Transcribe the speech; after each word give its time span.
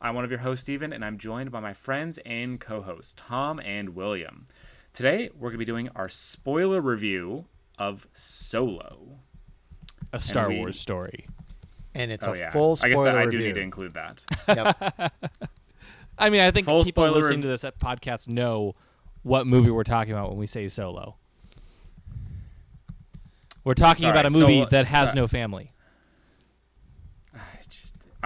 I'm 0.00 0.14
one 0.14 0.24
of 0.24 0.30
your 0.30 0.40
hosts, 0.40 0.62
Steven, 0.64 0.92
and 0.92 1.04
I'm 1.04 1.18
joined 1.18 1.50
by 1.50 1.60
my 1.60 1.72
friends 1.72 2.18
and 2.26 2.60
co 2.60 2.82
hosts, 2.82 3.14
Tom 3.16 3.58
and 3.60 3.90
William. 3.94 4.46
Today, 4.92 5.30
we're 5.34 5.48
going 5.50 5.54
to 5.54 5.58
be 5.58 5.64
doing 5.64 5.88
our 5.96 6.08
spoiler 6.08 6.80
review 6.80 7.46
of 7.78 8.06
Solo. 8.14 9.18
a 10.12 10.20
Star 10.20 10.48
we- 10.48 10.58
Wars 10.58 10.78
story. 10.78 11.26
and 11.94 12.10
it's 12.12 12.26
Oh, 12.26 12.32
a 12.34 12.38
yeah. 12.38 12.50
full 12.50 12.72
I 12.72 12.74
spoiler 12.74 12.94
guess 13.06 13.14
that 13.14 13.18
I 13.18 13.22
do 13.24 13.36
review. 13.38 13.46
need 13.48 13.54
to 13.54 13.60
include 13.60 13.94
that. 13.94 14.24
Yep. 14.48 15.12
I 16.18 16.30
mean, 16.30 16.40
I 16.40 16.50
think 16.50 16.66
Full 16.66 16.84
people 16.84 17.10
listening 17.10 17.40
rev- 17.40 17.42
to 17.42 17.48
this 17.48 17.64
podcast 17.78 18.28
know 18.28 18.74
what 19.22 19.46
movie 19.46 19.70
we're 19.70 19.82
talking 19.84 20.12
about 20.12 20.30
when 20.30 20.38
we 20.38 20.46
say 20.46 20.68
Solo. 20.68 21.16
We're 23.64 23.74
talking 23.74 24.02
Sorry, 24.02 24.12
about 24.12 24.26
a 24.26 24.30
movie 24.30 24.54
Solo- 24.58 24.68
that 24.70 24.86
has 24.86 25.10
sorry. 25.10 25.20
no 25.20 25.26
family. 25.26 25.70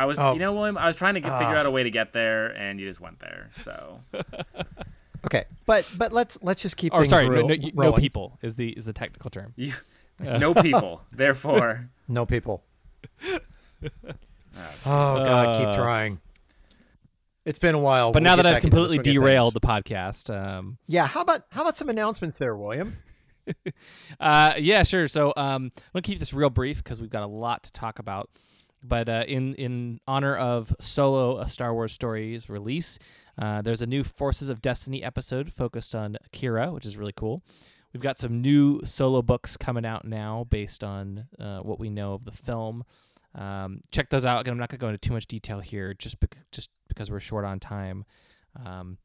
I 0.01 0.07
was, 0.07 0.19
Oh. 0.19 0.33
you 0.33 0.39
know, 0.39 0.53
William, 0.55 0.79
I 0.79 0.87
was 0.87 0.97
trying 0.97 1.15
to 1.15 1.21
get, 1.21 1.39
figure 1.39 1.55
out 1.57 1.67
a 1.67 1.71
way 1.71 1.83
to 1.83 1.91
get 1.91 2.13
there, 2.13 2.47
and 2.57 2.81
you 2.81 2.89
just 2.89 3.01
went 3.01 3.19
there. 3.21 3.51
So, 3.57 4.01
okay, 5.27 5.45
but 5.67 5.91
but 5.99 6.13
let's 6.13 6.39
let's 6.43 6.63
just 6.63 6.77
keep. 6.77 6.93
Or 6.95 7.01
things 7.01 7.11
sorry, 7.11 7.27
no, 7.27 7.31
real- 7.33 7.49
no, 7.49 7.55
you- 7.55 7.73
no 7.75 7.93
people 7.93 8.39
is 8.43 8.55
the 8.55 8.71
is 8.71 8.85
the 8.87 8.93
technical 8.93 9.31
term. 9.31 9.53
you, 9.57 9.73
no 10.19 10.55
people. 10.55 11.03
Therefore, 11.13 11.91
No 12.09 12.25
people. 12.27 12.63
oh 13.25 13.41
God, 14.85 15.59
keep 15.59 15.69
Uh, 15.69 15.77
trying. 15.77 16.21
It's 17.45 17.59
been 17.59 17.75
a 17.75 17.79
while. 17.79 18.13
But 18.13 18.23
We'll 18.23 18.31
now 18.31 18.37
that 18.37 18.47
I've 18.47 18.55
back 18.57 18.65
into 18.65 18.77
the 18.77 18.83
completely 18.83 19.13
derailed 19.13 19.55
the 19.55 19.61
podcast, 19.61 20.35
um, 20.35 20.79
yeah. 20.87 21.07
How 21.07 21.23
about 21.23 21.45
how 21.51 21.63
about 21.63 21.77
some 21.77 21.89
announcements 21.89 22.39
there, 22.39 22.55
William? 22.57 22.97
Uh, 24.21 24.55
yeah, 24.59 24.83
sure. 24.83 25.09
So 25.09 25.33
um, 25.37 25.65
I'm 25.77 25.83
gonna 25.95 26.03
keep 26.03 26.19
this 26.19 26.33
real 26.35 26.51
brief 26.51 26.85
because 26.85 27.01
we've 27.01 27.11
got 27.11 27.23
a 27.25 27.27
lot 27.29 27.65
to 27.65 27.73
talk 27.73 27.99
about. 27.99 28.31
But 28.83 29.09
uh, 29.09 29.25
in 29.27 29.55
in 29.55 30.01
honor 30.07 30.37
of 30.37 30.75
Solo: 30.81 31.39
A 31.39 31.49
Star 31.49 31.75
Wars 31.75 31.93
Story's 31.93 32.49
release, 32.49 32.99
uh, 33.39 33.63
there's 33.63 33.83
a 33.83 33.87
new 33.87 34.03
Forces 34.03 34.49
of 34.49 34.63
Destiny 34.63 35.03
episode 35.03 35.53
focused 35.53 35.95
on 35.95 36.17
Qi'ra, 36.33 36.73
which 36.73 36.87
is 36.87 36.97
really 36.97 37.13
cool. 37.15 37.43
We've 37.93 38.03
got 38.03 38.19
some 38.19 38.41
new 38.41 38.81
Solo 38.85 39.21
books 39.21 39.57
coming 39.57 39.85
out 39.85 40.05
now 40.05 40.47
based 40.49 40.83
on 40.85 41.27
uh, 41.39 41.59
what 41.59 41.81
we 41.81 41.91
know 41.91 42.15
of 42.15 42.25
the 42.25 42.33
film. 42.33 42.85
Um, 43.35 43.83
check 43.91 44.11
those 44.11 44.25
out. 44.25 44.41
Again, 44.41 44.53
I'm 44.53 44.59
not 44.59 44.71
gonna 44.71 44.79
go 44.79 44.89
into 44.89 44.99
too 44.99 45.13
much 45.13 45.27
detail 45.27 45.61
here, 45.61 45.93
just 45.95 46.19
bec- 46.21 46.39
just 46.51 46.71
because 46.89 47.11
we're 47.11 47.21
short 47.21 47.45
on 47.45 47.61
time. 47.61 48.05
Um, 48.65 48.99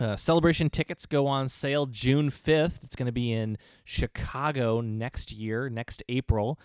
uh, 0.00 0.14
celebration 0.16 0.70
tickets 0.70 1.06
go 1.06 1.26
on 1.26 1.48
sale 1.48 1.86
June 1.86 2.30
5th. 2.30 2.84
It's 2.84 2.94
going 2.94 3.06
to 3.06 3.12
be 3.12 3.32
in 3.32 3.58
Chicago 3.84 4.80
next 4.80 5.32
year, 5.32 5.68
next 5.68 6.02
April. 6.08 6.58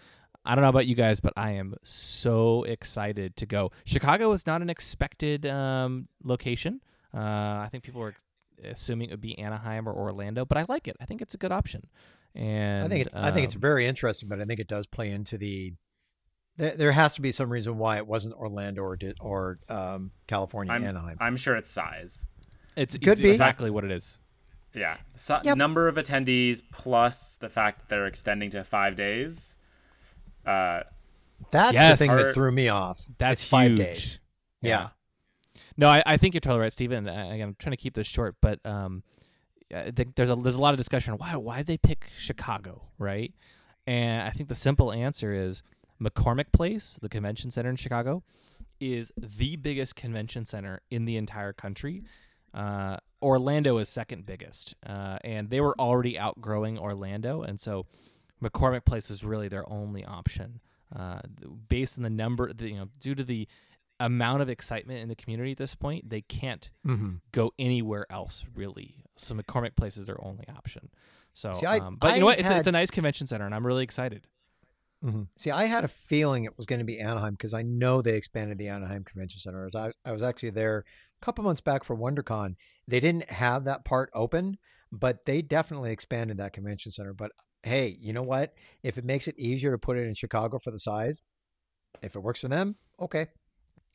I 0.46 0.56
don't 0.56 0.62
know 0.62 0.70
about 0.70 0.88
you 0.88 0.96
guys, 0.96 1.20
but 1.20 1.34
I 1.38 1.52
am 1.54 1.76
so 1.84 2.64
excited 2.64 3.38
to 3.38 3.46
go. 3.46 3.72
Chicago 3.86 4.32
is 4.34 4.46
not 4.46 4.62
an 4.62 4.70
expected 4.70 5.46
um, 5.46 6.08
location. 6.24 6.82
Uh, 7.14 7.20
I 7.20 7.70
think 7.72 7.84
people 7.84 8.02
were 8.02 8.16
assuming 8.64 9.10
it 9.10 9.14
would 9.14 9.22
be 9.22 9.38
Anaheim 9.40 9.88
or 9.88 9.94
Orlando, 9.94 10.46
but 10.46 10.58
I 10.58 10.66
like 10.68 10.88
it. 10.88 10.98
I 11.00 11.06
think 11.06 11.22
it's 11.22 11.34
a 11.34 11.38
good 11.38 11.52
option. 11.52 11.88
And 12.36 12.84
I 12.84 12.88
think 12.90 13.06
it's 13.06 13.16
I 13.16 13.32
think 13.32 13.46
it's 13.46 13.56
um, 13.56 13.62
very 13.62 13.86
interesting, 13.86 14.28
but 14.28 14.42
I 14.42 14.44
think 14.44 14.60
it 14.60 14.68
does 14.68 14.88
play 14.88 15.12
into 15.12 15.38
the. 15.38 15.74
There, 16.58 16.72
there 16.72 16.92
has 16.92 17.16
to 17.16 17.22
be 17.22 17.32
some 17.32 17.50
reason 17.50 17.78
why 17.78 17.98
it 17.98 18.08
wasn't 18.08 18.36
Orlando 18.36 18.82
or 18.82 18.98
or 19.22 19.60
um, 19.70 20.12
California, 20.28 20.74
I'm, 20.74 20.84
Anaheim. 20.84 21.18
I'm 21.20 21.38
sure 21.38 21.56
it's 21.56 21.70
size. 21.70 22.26
it's, 22.76 22.98
could 22.98 23.08
it's 23.10 23.22
be. 23.22 23.30
exactly 23.30 23.70
what 23.70 23.84
it 23.84 23.92
is. 23.92 24.20
Yeah. 24.74 24.98
So, 25.16 25.40
Yep. 25.44 25.58
Number 25.58 25.88
of 25.88 25.96
attendees 25.96 26.62
plus 26.72 27.38
the 27.38 27.50
fact 27.50 27.80
that 27.80 27.90
they're 27.90 28.08
extending 28.08 28.50
to 28.52 28.64
five 28.64 28.96
days. 28.96 29.58
Uh, 30.46 30.82
That's 31.52 31.74
Yes. 31.74 32.00
the 32.00 32.06
thing 32.06 32.12
Are- 32.12 32.24
that 32.24 32.34
threw 32.34 32.52
me 32.52 32.70
off. 32.70 33.06
That's 33.18 33.42
It's 33.42 33.50
five 33.50 33.72
huge. 33.72 33.80
days. 33.80 34.20
Yeah. 34.62 34.90
No, 35.76 35.90
I, 35.90 36.04
I 36.06 36.18
think 36.18 36.34
you're 36.34 36.42
totally 36.42 36.62
right, 36.62 36.74
Stephen. 36.74 37.08
Uh, 37.08 37.30
Again, 37.32 37.50
I'm 37.50 37.56
trying 37.60 37.72
to 37.72 37.78
keep 37.78 37.94
this 37.96 38.08
short, 38.08 38.36
but 38.42 38.60
um, 38.66 39.04
I 39.74 39.92
think 39.92 40.16
there's 40.16 40.30
a 40.30 40.36
there's 40.36 40.56
a 40.56 40.62
lot 40.62 40.74
of 40.74 40.78
discussion. 40.78 41.16
Why 41.18 41.36
why 41.36 41.58
did 41.58 41.68
they 41.68 41.78
pick 41.78 42.08
Chicago, 42.18 42.90
right? 42.98 43.34
And 43.88 44.22
I 44.22 44.30
think 44.30 44.50
the 44.50 44.56
simple 44.56 44.92
answer 44.94 45.34
is 45.34 45.64
McCormick 46.02 46.52
Place, 46.54 47.00
the 47.02 47.10
convention 47.10 47.52
center 47.52 47.70
in 47.70 47.76
Chicago, 47.76 48.24
is 48.80 49.12
the 49.18 49.56
biggest 49.58 49.96
convention 49.96 50.46
center 50.46 50.82
in 50.92 51.06
the 51.06 51.18
entire 51.18 51.54
country. 51.54 52.04
Uh, 52.54 52.98
Orlando 53.22 53.78
is 53.80 53.90
second 53.90 54.26
biggest, 54.26 54.76
uh, 54.86 55.18
and 55.24 55.50
they 55.50 55.60
were 55.60 55.76
already 55.80 56.18
outgrowing 56.20 56.78
Orlando, 56.78 57.42
and 57.42 57.60
so 57.60 57.88
McCormick 58.42 58.86
Place 58.86 59.10
was 59.10 59.24
really 59.24 59.48
their 59.48 59.68
only 59.72 60.04
option, 60.06 60.60
uh, 60.96 61.20
based 61.70 61.98
on 61.98 62.04
the 62.04 62.10
number, 62.10 62.52
the, 62.54 62.70
you 62.70 62.78
know, 62.78 62.90
due 63.00 63.16
to 63.16 63.24
the 63.24 63.48
amount 64.00 64.42
of 64.42 64.50
excitement 64.50 65.00
in 65.00 65.08
the 65.08 65.16
community 65.16 65.52
at 65.52 65.58
this 65.58 65.76
point, 65.76 66.10
they 66.10 66.22
can't 66.22 66.70
Mm-hmm. 66.86 67.16
go 67.32 67.52
anywhere 67.58 68.06
else 68.10 68.46
really. 68.56 68.96
So 69.16 69.36
McCormick 69.36 69.76
Place 69.76 69.98
is 69.98 70.08
their 70.08 70.22
only 70.24 70.46
option. 70.50 70.90
So, 71.34 71.54
See, 71.54 71.66
I- 71.66 71.78
um, 71.80 71.98
but 72.00 72.14
you 72.14 72.20
know 72.20 72.26
what? 72.28 72.40
It's 72.40 72.50
a, 72.50 72.54
had- 72.54 72.60
it's 72.60 72.68
a 72.68 72.72
nice 72.72 72.92
convention 72.92 73.28
center, 73.28 73.46
and 73.46 73.56
I'm 73.56 73.66
really 73.66 73.84
excited. 73.84 74.28
hmm 75.02 75.24
See, 75.38 75.52
I 75.52 75.66
had 75.66 75.84
a 75.84 75.88
feeling 75.88 76.44
it 76.46 76.58
was 76.58 76.66
going 76.66 76.80
to 76.80 76.86
be 76.86 77.00
Anaheim 77.00 77.34
because 77.34 77.54
I 77.54 77.62
know 77.62 78.02
they 78.02 78.16
expanded 78.16 78.58
the 78.58 78.68
Anaheim 78.68 79.04
Convention 79.04 79.40
Center. 79.40 79.70
I, 79.76 79.92
I 80.06 80.12
was 80.12 80.22
actually 80.22 80.52
there 80.52 80.80
a 81.22 81.26
couple 81.26 81.44
months 81.44 81.62
back 81.62 81.84
for 81.84 81.96
WonderCon. 81.96 82.56
They 82.88 83.00
didn't 83.00 83.32
have 83.32 83.64
that 83.64 83.86
part 83.86 84.10
open, 84.14 84.58
but 84.92 85.26
they 85.26 85.42
definitely 85.42 85.92
expanded 85.92 86.38
that 86.38 86.54
convention 86.54 86.92
center. 86.92 87.14
But 87.14 87.32
hey, 87.64 87.98
you 88.00 88.14
know 88.14 88.24
what? 88.24 88.54
If 88.84 88.98
it 88.98 89.06
makes 89.06 89.28
it 89.28 89.38
easier 89.40 89.72
to 89.72 89.78
put 89.78 89.98
it 89.98 90.08
in 90.08 90.14
Chicago 90.14 90.60
for 90.60 90.72
the 90.72 90.80
size, 90.80 91.22
if 92.02 92.16
it 92.16 92.20
works 92.20 92.42
for 92.42 92.48
them, 92.48 92.76
okay. 93.00 93.28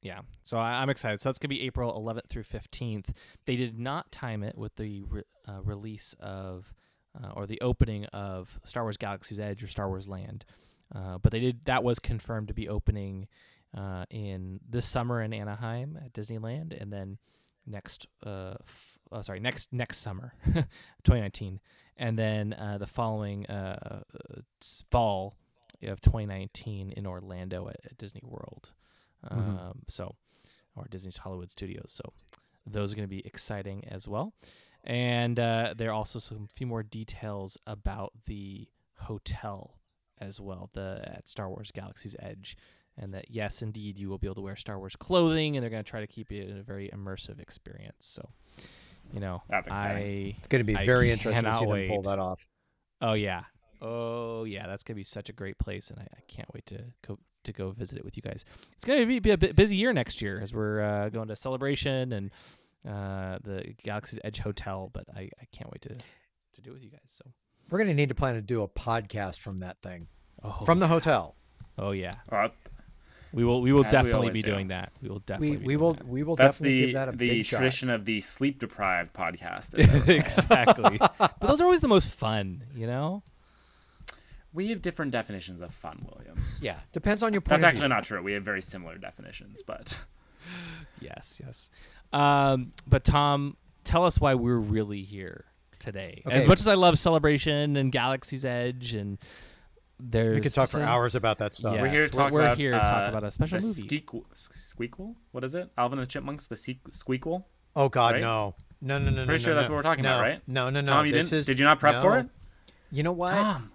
Yeah, 0.00 0.20
so 0.44 0.58
I, 0.58 0.80
I'm 0.80 0.90
excited. 0.90 1.20
So 1.20 1.28
that's 1.28 1.38
gonna 1.38 1.48
be 1.48 1.62
April 1.62 1.92
11th 1.92 2.28
through 2.28 2.44
15th. 2.44 3.10
They 3.46 3.56
did 3.56 3.78
not 3.78 4.12
time 4.12 4.42
it 4.42 4.56
with 4.56 4.76
the 4.76 5.02
re- 5.02 5.22
uh, 5.46 5.60
release 5.62 6.14
of 6.20 6.72
uh, 7.20 7.30
or 7.34 7.46
the 7.46 7.60
opening 7.60 8.04
of 8.06 8.60
Star 8.64 8.84
Wars 8.84 8.96
Galaxy's 8.96 9.40
Edge 9.40 9.62
or 9.62 9.66
Star 9.66 9.88
Wars 9.88 10.06
Land, 10.06 10.44
uh, 10.94 11.18
but 11.18 11.32
they 11.32 11.40
did. 11.40 11.64
That 11.64 11.82
was 11.82 11.98
confirmed 11.98 12.46
to 12.48 12.54
be 12.54 12.68
opening 12.68 13.26
uh, 13.76 14.04
in 14.08 14.60
this 14.68 14.86
summer 14.86 15.20
in 15.20 15.32
Anaheim 15.32 15.98
at 16.02 16.12
Disneyland, 16.12 16.80
and 16.80 16.92
then 16.92 17.18
next, 17.66 18.06
uh, 18.24 18.54
f- 18.60 18.98
uh, 19.10 19.22
sorry, 19.22 19.40
next 19.40 19.72
next 19.72 19.98
summer, 19.98 20.32
2019, 20.46 21.58
and 21.98 22.18
then 22.18 22.52
uh, 22.54 22.78
the 22.78 22.86
following 22.86 23.46
uh, 23.46 24.00
uh, 24.14 24.40
fall 24.90 25.36
of 25.82 26.00
2019 26.00 26.92
in 26.92 27.06
Orlando 27.06 27.68
at, 27.68 27.80
at 27.84 27.98
Disney 27.98 28.22
World. 28.24 28.70
Um, 29.28 29.82
so, 29.88 30.14
or 30.76 30.86
Disney's 30.88 31.18
Hollywood 31.18 31.50
Studios. 31.50 31.90
So, 31.92 32.12
those 32.64 32.92
are 32.92 32.96
going 32.96 33.08
to 33.08 33.14
be 33.14 33.26
exciting 33.26 33.84
as 33.88 34.06
well. 34.06 34.32
And 34.84 35.38
uh, 35.38 35.74
there 35.76 35.90
are 35.90 35.94
also 35.94 36.18
some 36.18 36.48
few 36.54 36.66
more 36.66 36.82
details 36.82 37.58
about 37.66 38.12
the 38.26 38.68
hotel 39.00 39.74
as 40.20 40.40
well, 40.40 40.70
the 40.72 41.02
at 41.04 41.28
Star 41.28 41.48
Wars 41.48 41.70
Galaxy's 41.72 42.16
Edge, 42.18 42.56
and 42.96 43.14
that 43.14 43.26
yes, 43.30 43.62
indeed, 43.62 43.98
you 43.98 44.08
will 44.08 44.18
be 44.18 44.26
able 44.26 44.36
to 44.36 44.40
wear 44.40 44.56
Star 44.56 44.78
Wars 44.78 44.96
clothing, 44.96 45.56
and 45.56 45.62
they're 45.62 45.70
going 45.70 45.84
to 45.84 45.90
try 45.90 46.00
to 46.00 46.06
keep 46.06 46.32
it 46.32 46.50
a 46.50 46.62
very 46.62 46.90
immersive 46.92 47.40
experience. 47.40 48.06
So, 48.06 48.30
you 49.12 49.20
know, 49.20 49.42
That's 49.48 49.68
exciting. 49.68 50.02
I 50.02 50.36
It's 50.38 50.48
going 50.48 50.60
to 50.60 50.64
be 50.64 50.76
I 50.76 50.84
very 50.84 51.10
interesting 51.10 51.42
to 51.44 51.50
cannot 51.50 51.58
see 51.58 51.64
them 51.64 51.72
wait. 51.72 51.88
pull 51.88 52.02
that 52.02 52.18
off. 52.18 52.48
Oh 53.00 53.12
yeah. 53.14 53.42
Oh 53.80 54.44
yeah, 54.44 54.66
that's 54.66 54.82
gonna 54.82 54.96
be 54.96 55.04
such 55.04 55.28
a 55.28 55.32
great 55.32 55.56
place, 55.58 55.90
and 55.90 56.00
I, 56.00 56.02
I 56.02 56.20
can't 56.26 56.52
wait 56.52 56.66
to 56.66 56.82
go 57.06 57.18
to 57.44 57.52
go 57.52 57.70
visit 57.70 57.96
it 57.98 58.04
with 58.04 58.16
you 58.16 58.22
guys. 58.22 58.44
It's 58.74 58.84
gonna 58.84 59.06
be, 59.06 59.20
be 59.20 59.30
a 59.30 59.36
busy 59.36 59.76
year 59.76 59.92
next 59.92 60.20
year 60.20 60.40
as 60.40 60.52
we're 60.52 60.82
uh, 60.82 61.08
going 61.10 61.28
to 61.28 61.36
celebration 61.36 62.12
and 62.12 62.30
uh, 62.86 63.38
the 63.44 63.74
Galaxy's 63.84 64.18
Edge 64.24 64.40
Hotel, 64.40 64.90
but 64.92 65.04
I, 65.14 65.30
I 65.40 65.44
can't 65.52 65.70
wait 65.70 65.82
to 65.82 65.90
to 66.54 66.60
do 66.60 66.70
it 66.70 66.74
with 66.74 66.82
you 66.82 66.90
guys. 66.90 67.00
So 67.06 67.24
We're 67.70 67.78
going 67.78 67.88
to 67.88 67.94
need 67.94 68.08
to 68.08 68.14
plan 68.16 68.34
to 68.34 68.40
do 68.40 68.62
a 68.62 68.68
podcast 68.68 69.38
from 69.38 69.58
that 69.58 69.76
thing, 69.82 70.08
oh, 70.42 70.64
from 70.64 70.80
the 70.80 70.88
hotel. 70.88 71.36
oh 71.78 71.92
yeah, 71.92 72.14
uh, 72.32 72.48
we 73.32 73.44
will 73.44 73.60
we 73.60 73.72
will 73.72 73.84
As 73.84 73.92
definitely 73.92 74.12
always 74.28 74.32
be 74.32 74.42
do. 74.42 74.50
doing 74.52 74.68
that. 74.68 74.92
We 75.02 75.08
will 75.08 75.18
definitely 75.20 75.50
We 75.50 75.56
be 75.56 75.66
we 75.66 75.72
doing 75.74 75.80
will 75.80 75.94
that. 75.94 76.08
we 76.08 76.22
will 76.22 76.36
that's 76.36 76.58
definitely 76.58 76.76
the 76.80 76.86
give 76.86 76.94
that 76.94 77.08
a 77.08 77.12
the 77.12 77.28
big 77.28 77.44
shot. 77.46 77.56
tradition 77.58 77.90
of 77.90 78.04
the 78.04 78.20
sleep 78.20 78.58
deprived 78.58 79.12
podcast. 79.12 79.74
exactly. 80.08 80.98
but 81.18 81.40
those 81.40 81.60
are 81.60 81.64
always 81.64 81.80
the 81.80 81.88
most 81.88 82.08
fun, 82.08 82.64
you 82.74 82.86
know. 82.86 83.22
we 84.52 84.70
have 84.70 84.80
different 84.82 85.12
definitions 85.12 85.60
of 85.60 85.72
fun, 85.74 86.04
William. 86.10 86.40
Yeah, 86.60 86.78
depends 86.92 87.22
on 87.22 87.32
your 87.32 87.40
point 87.42 87.60
That's 87.60 87.62
of 87.62 87.68
actually 87.68 87.80
view. 87.88 87.88
not 87.96 88.04
true. 88.04 88.22
We 88.22 88.32
have 88.32 88.42
very 88.42 88.62
similar 88.62 88.96
definitions, 88.96 89.62
but 89.66 90.00
yes, 91.00 91.40
yes. 91.44 91.68
Um, 92.12 92.72
but 92.86 93.04
Tom, 93.04 93.56
tell 93.84 94.04
us 94.04 94.18
why 94.20 94.34
we're 94.34 94.56
really 94.56 95.02
here 95.02 95.44
today. 95.78 96.22
As 96.30 96.46
much 96.46 96.60
as 96.60 96.66
I 96.68 96.74
love 96.74 96.98
Celebration 96.98 97.76
and 97.76 97.92
Galaxy's 97.92 98.44
Edge, 98.44 98.94
and 98.94 99.18
there's 100.00 100.34
We 100.36 100.40
could 100.40 100.54
talk 100.54 100.68
for 100.68 100.80
hours 100.80 101.14
about 101.14 101.38
that 101.38 101.54
stuff. 101.54 101.74
Yeah. 101.74 101.82
We're 101.82 101.88
here 101.88 102.00
to 102.02 102.08
talk 102.08 102.32
we're 102.32 102.42
about 102.42 102.56
here 102.56 102.72
to 102.72 102.80
talk 102.80 103.06
uh, 103.06 103.10
about 103.10 103.24
a 103.24 103.30
special 103.30 103.60
movie. 103.60 103.82
Skeequel, 103.82 104.24
Squeakquel? 104.34 105.14
What 105.32 105.44
is 105.44 105.54
it? 105.54 105.70
Alvin 105.76 105.98
and 105.98 106.06
the 106.06 106.10
Chipmunks, 106.10 106.46
the 106.46 106.54
sequ- 106.54 106.90
Squeakquel? 106.90 107.44
Oh 107.74 107.88
God, 107.88 108.14
Right? 108.14 108.20
no, 108.20 108.54
no, 108.80 108.98
no, 108.98 109.10
no, 109.10 109.16
no. 109.22 109.26
Pretty 109.26 109.42
sure 109.42 109.52
no, 109.54 109.56
that's 109.58 109.68
no. 109.68 109.74
what 109.76 109.78
we're 109.84 109.90
talking 109.90 110.04
no, 110.04 110.14
about, 110.14 110.22
right? 110.22 110.42
No, 110.46 110.70
no, 110.70 110.80
no. 110.80 110.92
Tom, 110.92 111.06
you 111.06 111.12
this 111.12 111.30
didn't? 111.30 111.40
Is, 111.40 111.46
Did 111.46 111.58
you 111.58 111.64
not 111.64 111.80
prep 111.80 112.00
for 112.02 112.18
it? 112.18 112.28
You 112.90 113.02
know 113.02 113.12
what? 113.12 113.32
Tom. 113.32 113.72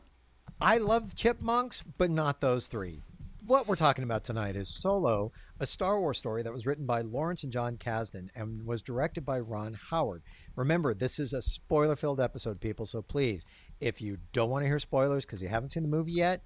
I 0.61 0.77
love 0.77 1.15
chipmunks, 1.15 1.83
but 1.97 2.09
not 2.09 2.39
those 2.41 2.67
three. 2.67 3.01
What 3.45 3.67
we're 3.67 3.75
talking 3.75 4.05
about 4.05 4.23
tonight 4.23 4.55
is 4.55 4.73
Solo, 4.73 5.33
a 5.59 5.65
Star 5.65 5.99
Wars 5.99 6.17
story 6.17 6.43
that 6.43 6.53
was 6.53 6.65
written 6.65 6.85
by 6.85 7.01
Lawrence 7.01 7.43
and 7.43 7.51
John 7.51 7.75
Kasdan 7.75 8.29
and 8.35 8.65
was 8.65 8.81
directed 8.81 9.25
by 9.25 9.39
Ron 9.39 9.77
Howard. 9.89 10.23
Remember, 10.55 10.93
this 10.93 11.19
is 11.19 11.33
a 11.33 11.41
spoiler 11.41 11.97
filled 11.97 12.21
episode, 12.21 12.61
people, 12.61 12.85
so 12.85 13.01
please, 13.01 13.45
if 13.83 14.01
you 14.01 14.17
don't 14.31 14.49
want 14.49 14.63
to 14.63 14.67
hear 14.67 14.79
spoilers 14.79 15.25
because 15.25 15.41
you 15.41 15.49
haven't 15.49 15.69
seen 15.69 15.83
the 15.83 15.89
movie 15.89 16.13
yet, 16.13 16.43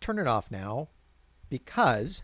turn 0.00 0.18
it 0.18 0.26
off 0.26 0.50
now 0.50 0.88
because 1.50 2.22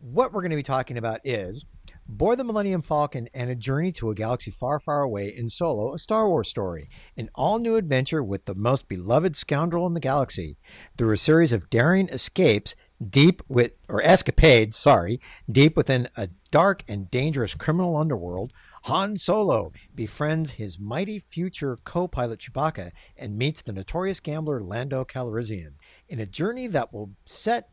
what 0.00 0.32
we're 0.32 0.42
going 0.42 0.50
to 0.50 0.56
be 0.56 0.62
talking 0.62 0.96
about 0.96 1.20
is 1.24 1.64
Board 2.10 2.38
the 2.38 2.44
Millennium 2.44 2.80
Falcon 2.80 3.28
and 3.34 3.50
a 3.50 3.54
journey 3.54 3.92
to 3.92 4.10
a 4.10 4.14
galaxy 4.14 4.50
far, 4.50 4.80
far 4.80 5.02
away 5.02 5.28
in 5.28 5.50
Solo, 5.50 5.92
a 5.92 5.98
Star 5.98 6.26
Wars 6.26 6.48
story. 6.48 6.88
An 7.18 7.28
all 7.34 7.58
new 7.58 7.76
adventure 7.76 8.22
with 8.22 8.46
the 8.46 8.54
most 8.54 8.88
beloved 8.88 9.36
scoundrel 9.36 9.86
in 9.86 9.92
the 9.92 10.00
galaxy. 10.00 10.56
Through 10.96 11.12
a 11.12 11.18
series 11.18 11.52
of 11.52 11.68
daring 11.68 12.08
escapes, 12.08 12.74
deep 13.06 13.42
with, 13.46 13.72
or 13.88 14.02
escapades, 14.02 14.74
sorry, 14.74 15.20
deep 15.52 15.76
within 15.76 16.08
a 16.16 16.30
dark 16.50 16.82
and 16.88 17.10
dangerous 17.10 17.54
criminal 17.54 17.94
underworld, 17.94 18.54
Han 18.84 19.16
Solo 19.16 19.72
befriends 19.94 20.52
his 20.52 20.78
mighty 20.78 21.18
future 21.18 21.76
co 21.84 22.06
pilot 22.08 22.40
Chewbacca 22.40 22.92
and 23.16 23.36
meets 23.36 23.62
the 23.62 23.72
notorious 23.72 24.20
gambler 24.20 24.60
Lando 24.62 25.04
Calrissian 25.04 25.72
in 26.08 26.20
a 26.20 26.26
journey 26.26 26.66
that 26.68 26.92
will 26.92 27.10
set 27.26 27.70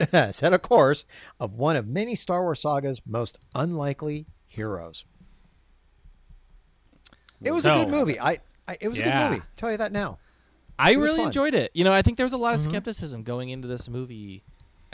set 0.30 0.52
a 0.52 0.58
course 0.58 1.04
of 1.40 1.54
one 1.54 1.76
of 1.76 1.86
many 1.86 2.14
Star 2.14 2.42
Wars 2.42 2.60
saga's 2.62 3.00
most 3.06 3.38
unlikely 3.54 4.26
heroes. 4.46 5.04
It 7.42 7.52
was 7.52 7.66
a 7.66 7.70
good 7.72 7.88
movie. 7.88 8.18
I, 8.18 8.38
I 8.66 8.76
it 8.80 8.88
was 8.88 8.98
a 9.00 9.02
good 9.04 9.14
movie. 9.30 9.42
Tell 9.56 9.70
you 9.70 9.76
that 9.76 9.92
now. 9.92 10.18
I 10.78 10.92
really 10.94 11.18
fun. 11.18 11.26
enjoyed 11.26 11.54
it. 11.54 11.70
You 11.74 11.84
know, 11.84 11.92
I 11.92 12.02
think 12.02 12.16
there 12.16 12.26
was 12.26 12.32
a 12.32 12.36
lot 12.38 12.54
of 12.54 12.60
Mhm. 12.60 12.64
skepticism 12.70 13.22
going 13.22 13.50
into 13.50 13.68
this 13.68 13.88
movie 13.88 14.42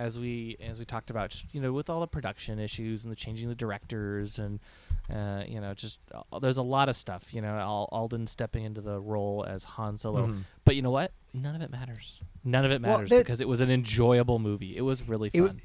as 0.01 0.19
we 0.19 0.57
as 0.61 0.79
we 0.79 0.85
talked 0.85 1.11
about, 1.11 1.43
you 1.53 1.61
know, 1.61 1.73
with 1.73 1.91
all 1.91 2.01
the 2.01 2.07
production 2.07 2.59
issues 2.59 3.05
and 3.05 3.13
the 3.13 3.17
changing 3.17 3.49
the 3.49 3.55
directors 3.55 4.39
and 4.39 4.59
uh, 5.15 5.43
you 5.47 5.61
know, 5.61 5.75
just 5.75 6.01
uh, 6.15 6.39
there's 6.39 6.57
a 6.57 6.63
lot 6.63 6.89
of 6.89 6.97
stuff. 6.97 7.35
You 7.35 7.43
know, 7.43 7.49
Al- 7.59 7.89
Alden 7.93 8.27
stepping 8.27 8.65
into 8.65 8.81
the 8.81 8.99
role 9.01 9.45
as 9.47 9.65
Han 9.65 9.99
Solo, 9.99 10.29
Mhm. 10.29 10.45
but 10.65 10.77
you 10.77 10.83
know 10.83 10.91
what? 10.91 11.13
None 11.35 11.55
of 11.57 11.63
it 11.63 11.71
matters. 11.71 12.21
None 12.45 12.65
of 12.65 12.71
it 12.71 12.81
Well, 12.81 12.93
matters 12.99 13.11
that- 13.11 13.19
because 13.25 13.41
it 13.41 13.49
was 13.49 13.61
an 13.61 13.71
enjoyable 13.71 14.39
movie. 14.39 14.77
It 14.77 14.83
was 14.83 15.07
really 15.07 15.29
It 15.35 15.39
fun. 15.39 15.47
w- 15.49 15.61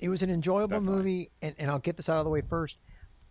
It 0.00 0.08
was 0.08 0.22
an 0.22 0.30
enjoyable 0.30 0.68
Definitely. 0.80 0.96
movie, 0.96 1.30
and, 1.40 1.54
and 1.58 1.70
I'll 1.70 1.78
get 1.78 1.96
this 1.96 2.08
out 2.08 2.18
of 2.18 2.24
the 2.24 2.30
way 2.30 2.42
first. 2.42 2.78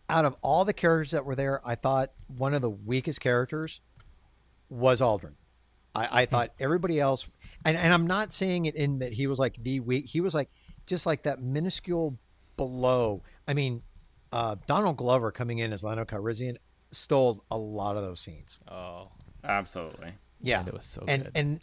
Out 0.10 0.26
of 0.26 0.36
all 0.42 0.66
the 0.66 0.74
characters 0.74 1.12
that 1.12 1.26
were 1.26 1.36
there, 1.36 1.62
I 1.68 1.76
thought 1.76 2.12
one 2.28 2.54
of 2.56 2.62
the 2.62 2.70
weakest 2.70 3.20
characters 3.22 3.82
was 4.70 5.00
Aldrin. 5.02 5.34
I, 5.94 6.22
I 6.22 6.26
thought 6.26 6.52
everybody 6.60 7.00
else, 7.00 7.28
and, 7.66 7.78
and 7.78 7.94
I'm 7.94 8.08
not 8.08 8.32
saying 8.34 8.66
it 8.66 8.76
in 8.76 9.00
that 9.00 9.14
he 9.14 9.28
was 9.28 9.40
like 9.40 9.56
the 9.58 9.80
weak. 9.80 10.06
He 10.08 10.22
was 10.22 10.34
like 10.36 10.50
just 10.86 11.06
like 11.06 11.24
that 11.24 11.42
minuscule 11.42 12.18
below. 12.58 13.22
I 13.48 13.54
mean, 13.54 13.82
uh, 14.32 14.56
Donald 14.68 14.98
Glover 14.98 15.32
coming 15.32 15.60
in 15.60 15.72
as 15.74 15.84
Lando 15.84 16.06
Calrissian 16.06 16.58
stole 16.92 17.44
a 17.50 17.58
lot 17.58 17.96
of 17.98 18.04
those 18.04 18.20
scenes. 18.20 18.60
oh, 18.70 19.10
Absolutely. 19.44 20.14
Yeah, 20.42 20.60
And 20.60 20.68
it 20.70 20.74
was 20.74 20.86
so 20.86 21.04
and 21.08 21.24
good. 21.24 21.32
and 21.36 21.60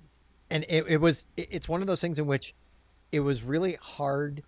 and 0.51 0.65
it, 0.69 0.85
it 0.89 1.01
was 1.01 1.27
it- 1.37 1.49
it's 1.51 1.69
one 1.69 1.81
of 1.81 1.87
those 1.87 2.01
things 2.01 2.19
in 2.19 2.27
which 2.27 2.55
it 3.13 3.21
was 3.21 3.43
really 3.43 3.77
hard 3.81 4.43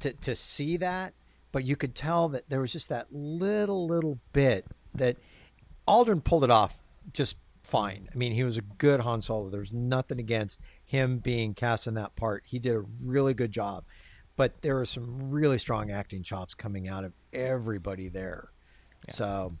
to 0.00 0.12
to 0.12 0.34
see 0.34 0.76
that, 0.78 1.14
but 1.52 1.64
you 1.64 1.76
could 1.76 1.94
tell 1.94 2.28
that 2.30 2.48
there 2.48 2.60
was 2.60 2.72
just 2.72 2.88
that 2.88 3.06
little 3.12 3.86
little 3.86 4.18
bit 4.32 4.66
that 4.94 5.16
Aldrin 5.88 6.22
pulled 6.24 6.44
it 6.44 6.50
off 6.50 6.82
just 7.12 7.36
fine. 7.66 8.08
I 8.12 8.16
mean, 8.16 8.32
he 8.32 8.44
was 8.44 8.56
a 8.56 8.62
good 8.62 9.00
Han 9.00 9.20
Solo. 9.20 9.50
There 9.50 9.60
was 9.60 9.72
nothing 9.72 10.20
against 10.20 10.60
him 10.84 11.18
being 11.18 11.52
cast 11.54 11.86
in 11.86 11.94
that 11.94 12.14
part. 12.16 12.44
He 12.46 12.58
did 12.58 12.76
a 12.76 12.84
really 13.02 13.34
good 13.34 13.50
job, 13.50 13.84
but 14.36 14.62
there 14.62 14.76
were 14.76 14.86
some 14.86 15.30
really 15.30 15.58
strong 15.58 15.90
acting 15.90 16.22
chops 16.22 16.54
coming 16.54 16.88
out 16.88 17.04
of 17.04 17.12
everybody 17.32 18.08
there. 18.08 18.50
So 19.08 19.52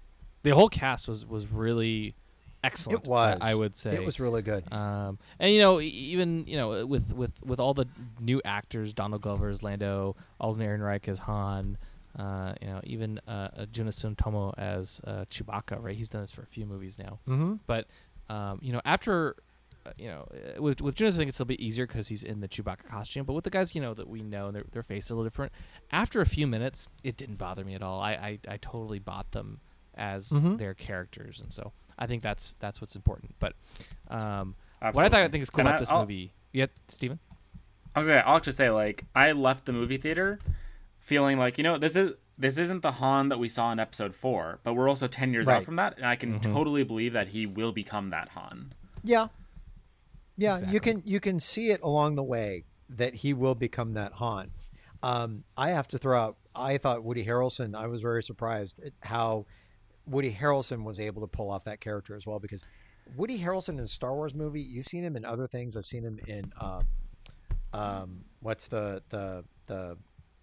the 0.42 0.50
whole 0.50 0.68
cast 0.68 1.08
was 1.08 1.26
was 1.26 1.50
really 1.50 2.14
excellent. 2.62 3.04
it 3.04 3.08
was. 3.08 3.38
I, 3.40 3.54
would 3.54 3.76
say 3.76 3.94
it 3.94 4.04
was 4.04 4.20
really 4.20 4.42
good. 4.42 4.72
Um, 4.72 5.18
and 5.38 5.50
you 5.52 5.60
know, 5.60 5.80
even 5.80 6.46
you 6.46 6.56
know, 6.56 6.86
with 6.86 7.12
with 7.12 7.32
with 7.44 7.60
all 7.60 7.74
the 7.74 7.86
new 8.20 8.40
actors, 8.44 8.94
Donald 8.94 9.22
Glover 9.22 9.48
as 9.48 9.62
Lando, 9.62 10.16
Alden 10.40 10.64
Ehrenreich 10.64 11.08
as 11.08 11.18
Han, 11.18 11.76
uh, 12.18 12.54
you 12.60 12.66
know, 12.68 12.80
even 12.84 13.20
uh, 13.28 13.48
uh, 13.56 13.66
Joonas 13.66 13.94
Suotamo 14.04 14.54
as 14.58 15.00
uh, 15.06 15.24
Chewbacca. 15.30 15.82
Right, 15.82 15.96
he's 15.96 16.08
done 16.08 16.22
this 16.22 16.30
for 16.32 16.42
a 16.42 16.46
few 16.46 16.66
movies 16.66 16.98
now. 16.98 17.18
Mm-hmm. 17.28 17.54
But 17.66 17.86
um, 18.28 18.58
you 18.62 18.72
know, 18.72 18.80
after 18.84 19.36
uh, 19.84 19.90
you 19.98 20.08
know, 20.08 20.26
uh, 20.56 20.62
with 20.62 20.80
with 20.80 20.94
Junisun, 20.96 21.14
I 21.14 21.16
think 21.18 21.28
it's 21.28 21.38
a 21.38 21.42
little 21.42 21.48
bit 21.56 21.60
easier 21.60 21.86
because 21.86 22.08
he's 22.08 22.22
in 22.22 22.40
the 22.40 22.48
Chewbacca 22.48 22.88
costume. 22.88 23.24
But 23.24 23.34
with 23.34 23.44
the 23.44 23.50
guys, 23.50 23.74
you 23.74 23.80
know, 23.80 23.94
that 23.94 24.08
we 24.08 24.22
know, 24.22 24.50
their 24.50 24.64
their 24.72 24.82
face 24.82 25.04
is 25.04 25.10
a 25.10 25.14
little 25.14 25.24
different. 25.24 25.52
After 25.92 26.20
a 26.20 26.26
few 26.26 26.46
minutes, 26.46 26.88
it 27.04 27.16
didn't 27.16 27.36
bother 27.36 27.64
me 27.64 27.74
at 27.74 27.82
all. 27.82 28.00
I 28.00 28.12
I, 28.12 28.38
I 28.48 28.56
totally 28.56 28.98
bought 28.98 29.30
them 29.32 29.60
as 29.94 30.28
Mhm. 30.30 30.58
their 30.58 30.74
characters, 30.74 31.40
and 31.40 31.52
so 31.52 31.72
I 31.98 32.06
think 32.06 32.22
that's 32.22 32.54
that's 32.58 32.80
what's 32.80 32.96
important. 32.96 33.34
But 33.38 33.54
um, 34.08 34.54
what 34.80 35.04
I 35.04 35.08
thought 35.08 35.20
I 35.22 35.28
think 35.28 35.42
is 35.42 35.50
cool 35.50 35.60
And 35.60 35.68
about 35.68 35.76
I- 35.76 35.80
this 35.80 35.90
I'll- 35.90 36.00
movie, 36.00 36.32
yeah, 36.52 36.66
Steven? 36.88 37.18
I 37.94 38.00
was 38.00 38.08
gonna, 38.08 38.22
I'll 38.26 38.40
just 38.40 38.58
say 38.58 38.68
like 38.70 39.04
I 39.14 39.32
left 39.32 39.64
the 39.64 39.72
movie 39.72 39.96
theater 39.96 40.38
feeling 41.06 41.38
like 41.38 41.56
you 41.56 41.64
know 41.64 41.78
this 41.78 41.94
is 41.96 42.12
this 42.36 42.58
isn't 42.58 42.82
the 42.82 42.90
Han 42.92 43.30
that 43.30 43.38
we 43.38 43.48
saw 43.48 43.72
in 43.72 43.78
Episode 43.78 44.14
Four, 44.14 44.58
but 44.64 44.74
we're 44.74 44.88
also 44.88 45.06
ten 45.06 45.32
years 45.32 45.46
Right. 45.46 45.56
out 45.58 45.64
from 45.64 45.76
that, 45.76 45.96
and 45.96 46.04
I 46.04 46.16
can 46.16 46.38
Mhm. 46.38 46.42
totally 46.42 46.82
believe 46.82 47.12
that 47.14 47.28
he 47.28 47.46
will 47.46 47.72
become 47.72 48.10
that 48.10 48.28
Han. 48.30 48.74
Yeah. 49.02 49.28
Yeah, 50.36 50.54
Exactly. 50.54 50.74
you 50.74 50.80
can 50.80 51.02
you 51.06 51.20
can 51.20 51.40
see 51.40 51.70
it 51.70 51.80
along 51.82 52.16
the 52.16 52.24
way 52.24 52.64
that 52.90 53.14
he 53.14 53.32
will 53.32 53.54
become 53.54 53.94
that 53.94 54.12
Han. 54.14 54.50
Um, 55.02 55.44
I 55.56 55.70
have 55.70 55.88
to 55.88 55.98
throw 55.98 56.20
out. 56.20 56.36
I 56.54 56.76
thought 56.78 57.04
Woody 57.04 57.24
Harrelson. 57.24 57.74
I 57.76 57.86
was 57.86 58.00
very 58.02 58.22
surprised 58.22 58.80
at 58.80 58.92
how 59.02 59.46
Woody 60.06 60.32
Harrelson 60.32 60.82
was 60.84 60.98
able 61.00 61.22
to 61.22 61.28
pull 61.28 61.50
off 61.50 61.64
that 61.64 61.80
character 61.80 62.16
as 62.16 62.26
well. 62.26 62.38
Because 62.40 62.64
Woody 63.16 63.38
Harrelson 63.38 63.70
in 63.70 63.80
a 63.80 63.86
Star 63.86 64.14
Wars 64.14 64.34
movie, 64.34 64.60
you've 64.60 64.86
seen 64.86 65.04
him 65.04 65.16
in 65.16 65.24
other 65.24 65.46
things. 65.46 65.76
I've 65.76 65.86
seen 65.86 66.02
him 66.04 66.18
in 66.26 66.52
uh, 66.60 66.82
um, 67.72 68.24
what's 68.40 68.68
the 68.68 69.02
the 69.10 69.44
the 69.66 69.96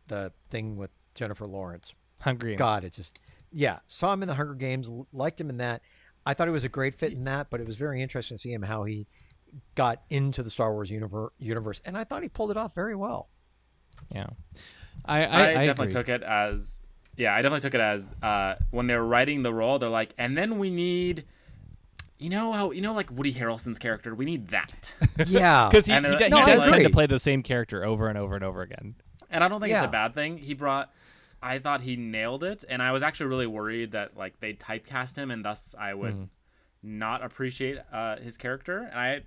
the 0.07 0.31
thing 0.49 0.75
with 0.77 0.91
Jennifer 1.15 1.45
Lawrence. 1.47 1.93
Hungry. 2.19 2.55
God, 2.55 2.83
it 2.83 2.93
just 2.93 3.19
yeah. 3.51 3.79
Saw 3.87 4.13
him 4.13 4.21
in 4.21 4.27
the 4.27 4.35
Hunger 4.35 4.55
Games, 4.55 4.89
liked 5.11 5.39
him 5.39 5.49
in 5.49 5.57
that. 5.57 5.81
I 6.25 6.33
thought 6.33 6.47
he 6.47 6.51
was 6.53 6.63
a 6.63 6.69
great 6.69 6.95
fit 6.95 7.11
in 7.11 7.25
that, 7.25 7.49
but 7.49 7.59
it 7.59 7.67
was 7.67 7.75
very 7.75 8.01
interesting 8.01 8.37
to 8.37 8.41
see 8.41 8.53
him 8.53 8.61
how 8.63 8.85
he 8.85 9.07
got 9.75 10.01
into 10.09 10.41
the 10.41 10.49
Star 10.49 10.71
Wars 10.73 10.89
universe, 10.89 11.31
universe 11.37 11.81
and 11.85 11.97
I 11.97 12.03
thought 12.05 12.23
he 12.23 12.29
pulled 12.29 12.49
it 12.51 12.57
off 12.57 12.73
very 12.73 12.95
well. 12.95 13.29
Yeah, 14.13 14.27
I 15.05 15.25
I, 15.25 15.25
I, 15.25 15.49
I, 15.61 15.65
definitely 15.65 15.87
agree. 15.87 15.93
took 15.93 16.09
it 16.09 16.23
as 16.23 16.79
yeah, 17.15 17.33
I 17.35 17.41
definitely 17.41 17.61
took 17.61 17.75
it 17.75 17.81
as 17.81 18.07
uh, 18.23 18.55
when 18.71 18.87
they're 18.87 19.03
writing 19.03 19.43
the 19.43 19.53
role, 19.53 19.77
they're 19.79 19.89
like, 19.89 20.13
and 20.17 20.37
then 20.37 20.57
we 20.59 20.69
need. 20.69 21.25
You 22.19 22.29
know 22.29 22.53
how 22.53 22.71
you 22.71 22.79
know 22.81 22.93
like 22.93 23.11
Woody 23.11 23.33
Harrelson's 23.33 23.77
character? 23.79 24.15
We 24.15 24.23
need 24.23 24.47
that, 24.49 24.93
Yeah, 25.27 25.67
because 25.71 25.85
he, 25.87 25.93
he, 25.93 25.99
they're- 25.99 26.17
he 26.17 26.29
No, 26.29 26.37
I 26.37 26.55
does 26.55 26.69
tend 26.69 26.83
to 26.85 26.89
play 26.89 27.05
the 27.05 27.19
same 27.19 27.43
character 27.43 27.83
over 27.83 28.07
and 28.07 28.17
over 28.17 28.35
and 28.35 28.45
over 28.45 28.61
again. 28.61 28.95
And 29.33 29.43
I 29.43 29.47
don't 29.49 29.59
think 29.59 29.71
Yeah. 29.71 29.83
it's 29.83 29.89
a 29.89 29.91
bad 29.91 30.13
thing. 30.13 30.37
He 30.37 30.53
brought, 30.53 30.93
I 31.41 31.59
thought 31.59 31.81
he 31.81 31.95
nailed 31.97 32.43
it, 32.43 32.63
and 32.69 32.81
I 32.81 32.91
was 32.91 33.03
actually 33.03 33.25
really 33.27 33.47
worried 33.47 33.91
that 33.91 34.15
like 34.15 34.39
they 34.39 34.53
typecast 34.53 35.17
him, 35.17 35.31
and 35.31 35.43
thus 35.43 35.75
I 35.77 35.93
would 35.93 36.13
Mhm. 36.13 36.29
not 36.83 37.23
appreciate 37.23 37.79
uh, 37.91 38.17
his 38.17 38.37
character. 38.37 38.83
And 38.91 38.99
I, 38.99 39.21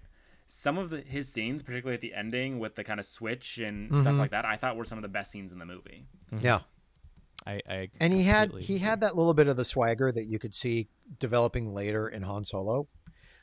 some 0.47 0.79
of 0.79 0.91
the, 0.91 1.01
his 1.01 1.29
scenes, 1.29 1.63
particularly 1.63 1.97
at 1.97 2.01
the 2.01 2.15
ending 2.15 2.59
with 2.61 2.77
the 2.77 2.85
kind 2.85 3.01
of 3.01 3.07
switch 3.07 3.59
and 3.59 3.95
stuff 3.95 4.15
Mhm. 4.15 4.19
like 4.19 4.31
that, 4.31 4.45
I 4.45 4.57
thought 4.57 4.77
were 4.77 4.85
some 4.85 4.97
of 4.97 5.03
the 5.03 5.09
best 5.09 5.33
scenes 5.33 5.53
in 5.53 5.59
the 5.59 5.67
movie. 5.67 6.07
yeah, 6.41 6.61
I, 7.45 7.61
I 7.69 7.89
and 8.01 8.13
he 8.13 8.23
had 8.25 8.51
completely 8.51 8.75
he 8.75 8.79
had 8.79 9.01
that 9.01 9.17
little 9.17 9.35
bit 9.35 9.49
of 9.49 9.57
the 9.57 9.65
swagger 9.65 10.13
that 10.13 10.27
you 10.27 10.39
could 10.39 10.55
see 10.55 10.89
developing 11.19 11.75
later 11.75 12.09
in 12.09 12.23
Han 12.23 12.45
Solo, 12.45 12.89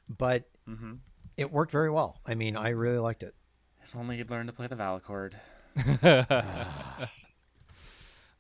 but 0.08 0.50
hmm 0.65 0.93
it 1.36 1.51
worked 1.51 1.72
very 1.72 1.89
well. 1.89 2.22
I 2.25 2.36
mean, 2.36 2.55
I 2.55 2.70
really 2.70 3.00
liked 3.00 3.24
it. 3.24 3.34
If 3.84 3.96
only 3.96 4.17
he'd 4.17 4.29
learned 4.29 4.48
to 4.48 4.53
play 4.53 4.67
the 4.67 4.75
Valachord. 4.75 5.34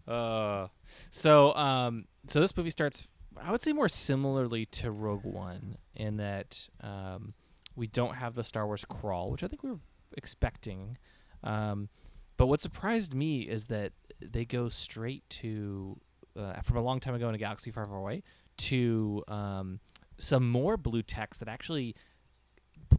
Uh, 0.07 0.67
so 1.09 1.55
um, 1.55 2.05
so 2.27 2.41
this 2.41 2.55
movie 2.57 2.69
starts. 2.69 3.07
I 3.41 3.51
would 3.51 3.61
say 3.61 3.73
more 3.73 3.89
similarly 3.89 4.65
to 4.67 4.91
Rogue 4.91 5.23
One 5.23 5.77
in 5.95 6.17
that 6.17 6.67
um, 6.81 7.33
we 7.75 7.87
don't 7.87 8.15
have 8.15 8.35
the 8.35 8.43
Star 8.43 8.67
Wars 8.67 8.85
crawl, 8.85 9.31
which 9.31 9.43
I 9.43 9.47
think 9.47 9.63
we 9.63 9.71
were 9.71 9.79
expecting. 10.17 10.97
Um, 11.43 11.89
but 12.37 12.47
what 12.47 12.61
surprised 12.61 13.13
me 13.13 13.41
is 13.41 13.67
that 13.67 13.93
they 14.21 14.45
go 14.45 14.69
straight 14.69 15.23
to 15.29 15.99
uh, 16.37 16.61
from 16.61 16.77
a 16.77 16.81
long 16.81 16.99
time 16.99 17.15
ago 17.15 17.29
in 17.29 17.35
a 17.35 17.37
galaxy 17.39 17.71
far, 17.71 17.85
far 17.85 17.97
away 17.97 18.23
to 18.57 19.23
um, 19.27 19.79
some 20.17 20.49
more 20.49 20.77
blue 20.77 21.01
text 21.01 21.39
that 21.39 21.49
actually 21.49 21.95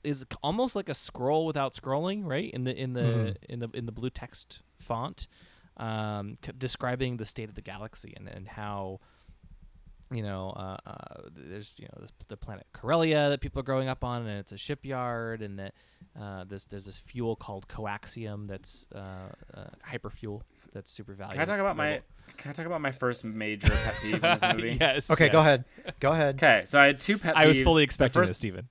is 0.03 0.25
almost 0.43 0.77
like 0.77 0.89
a 0.89 0.95
scroll 0.95 1.47
without 1.47 1.73
scrolling, 1.75 2.25
right? 2.25 2.51
In 2.53 2.65
the 2.65 2.77
in 2.77 2.93
the 2.93 3.01
Mhm. 3.01 3.37
in 3.49 3.59
the 3.61 3.69
in 3.75 3.87
the 3.87 3.93
blue 3.93 4.11
text 4.11 4.61
font, 4.79 5.27
um, 5.77 6.37
c- 6.45 6.53
describing 6.57 7.17
the 7.17 7.27
state 7.27 7.49
of 7.49 7.55
the 7.55 7.63
galaxy 7.63 8.13
and 8.17 8.29
and 8.29 8.49
how 8.49 9.01
you 10.13 10.23
know, 10.23 10.51
uh, 10.51 10.77
uh, 10.87 11.23
there's 11.35 11.79
you 11.81 11.87
know 11.87 12.03
this, 12.03 12.13
the 12.29 12.37
planet 12.37 12.67
Corellia 12.75 13.31
that 13.31 13.41
people 13.41 13.59
are 13.61 13.65
growing 13.65 13.89
up 13.89 14.05
on, 14.05 14.27
and 14.27 14.39
it's 14.39 14.53
a 14.53 14.57
shipyard, 14.59 15.41
and 15.41 15.59
that 15.59 15.75
uh, 16.21 16.45
there's 16.45 16.67
there's 16.67 16.85
this 16.85 16.99
fuel 16.99 17.35
called 17.37 17.67
coaxium 17.69 18.47
that's 18.47 18.87
uh, 18.95 18.99
uh, 19.55 19.65
hyperfuel 19.91 20.43
that's 20.75 20.91
super 20.91 21.15
valuable. 21.15 21.35
Can 21.35 21.43
I 21.43 21.45
talk 21.47 21.59
about 21.61 21.77
my? 21.77 22.03
Can 22.37 22.51
I 22.51 22.53
talk 22.53 22.67
about 22.67 22.81
my 22.83 22.91
first 22.93 23.25
major 23.25 23.69
pet 23.71 23.95
peeve 24.03 24.15
in 24.17 24.21
this 24.21 24.43
movie? 24.55 24.77
yes. 24.79 25.11
Okay, 25.11 25.31
go 25.31 25.41
ahead. 25.41 25.65
Go 26.01 26.13
ahead. 26.13 26.35
Okay, 26.37 26.65
so 26.67 26.79
I 26.79 26.87
had 26.87 27.01
two 27.01 27.17
pet 27.17 27.35
peeves. 27.35 27.39
I 27.41 27.47
was 27.47 27.61
fully 27.63 27.83
expecting 27.83 28.13
first- 28.21 28.29
this, 28.29 28.37
Stephen. 28.37 28.69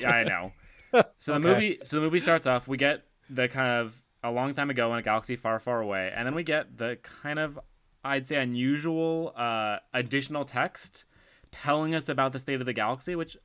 Yeah, 0.00 0.10
I 0.10 0.24
know. 0.24 0.52
So 1.18 1.32
the 1.32 1.38
Okay. 1.38 1.48
movie, 1.48 1.78
so 1.84 1.96
the 1.96 2.02
movie 2.02 2.20
starts 2.20 2.46
off. 2.46 2.68
We 2.68 2.76
get 2.76 3.04
the 3.28 3.48
kind 3.48 3.80
of 3.80 4.00
a 4.22 4.30
long 4.30 4.54
time 4.54 4.70
ago 4.70 4.92
in 4.92 4.98
a 4.98 5.02
galaxy 5.02 5.36
far, 5.36 5.58
far 5.58 5.80
away, 5.80 6.10
and 6.14 6.26
then 6.26 6.34
we 6.34 6.44
get 6.44 6.76
the 6.78 6.98
kind 7.02 7.38
of, 7.38 7.58
I'd 8.04 8.26
say, 8.26 8.36
unusual 8.36 9.32
uh, 9.36 9.78
additional 9.92 10.44
text 10.44 11.04
telling 11.50 11.94
us 11.94 12.08
about 12.08 12.32
the 12.32 12.38
state 12.38 12.60
of 12.60 12.66
the 12.66 12.72
galaxy. 12.72 13.16
Which, 13.16 13.36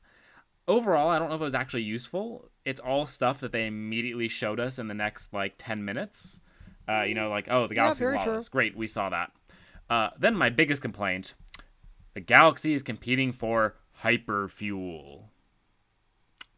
overall, 0.67 1.09
I 1.09 1.17
don't 1.19 1.29
know 1.29 1.35
if 1.35 1.41
it 1.41 1.43
was 1.43 1.55
actually 1.55 1.83
useful. 1.83 2.51
It's 2.65 2.79
all 2.79 3.05
stuff 3.07 3.39
that 3.39 3.51
they 3.51 3.65
immediately 3.65 4.27
showed 4.27 4.59
us 4.59 4.77
in 4.77 4.87
the 4.87 4.93
next 4.93 5.33
like 5.33 5.55
ten 5.57 5.83
minutes. 5.83 6.41
Uh, 6.87 7.03
you 7.03 7.15
know, 7.15 7.29
like 7.29 7.47
oh, 7.49 7.67
the 7.67 7.75
galaxy 7.75 8.05
true. 8.05 8.15
lawless. 8.15 8.49
Great, 8.49 8.75
we 8.77 8.87
saw 8.87 9.09
that. 9.09 9.31
Uh, 9.89 10.09
then 10.19 10.35
my 10.35 10.49
biggest 10.49 10.81
complaint: 10.81 11.33
the 12.13 12.21
galaxy 12.21 12.73
is 12.73 12.83
competing 12.83 13.31
for 13.31 13.75
hyperfuel. 14.03 15.28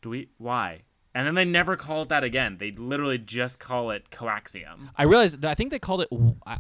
Do 0.02 0.10
we? 0.10 0.30
Why? 0.38 0.84
And 1.14 1.28
then 1.28 1.36
they 1.36 1.46
never 1.46 1.76
call 1.76 2.04
it 2.04 2.10
that 2.10 2.24
again. 2.24 2.58
They 2.58 2.72
literally 2.72 3.18
just 3.18 3.60
call 3.60 3.92
it 3.92 4.10
coaxium. 4.12 4.90
I 4.96 5.04
realized. 5.04 5.44
I 5.44 5.56
think 5.56 5.72
they 5.72 5.80
called 5.80 6.02
it. 6.02 6.10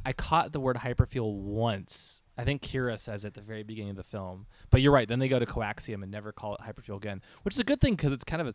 I 0.05 0.13
caught 0.13 0.51
the 0.51 0.59
word 0.59 0.77
hyperfuel 0.77 1.33
once. 1.35 2.21
I 2.37 2.43
think 2.43 2.61
Qi'ra 2.61 2.97
says 2.99 3.23
at 3.23 3.33
the 3.33 3.41
very 3.41 3.63
beginning 3.63 3.91
of 3.91 3.95
the 3.97 4.03
film. 4.03 4.47
But 4.69 4.81
you're 4.81 4.91
right. 4.91 5.07
Then 5.07 5.19
they 5.19 5.29
go 5.29 5.39
to 5.39 5.45
coaxium 5.45 6.01
and 6.01 6.11
never 6.11 6.31
call 6.31 6.55
it 6.55 6.61
hyperfuel 6.61 6.97
again, 6.97 7.21
which 7.43 7.55
is 7.55 7.59
a 7.59 7.63
good 7.63 7.79
thing 7.79 7.95
because 7.95 8.11
it's 8.11 8.23
kind 8.23 8.41
of 8.41 8.47
a 8.47 8.53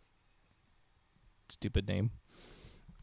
stupid 1.49 1.87
name. 1.87 2.11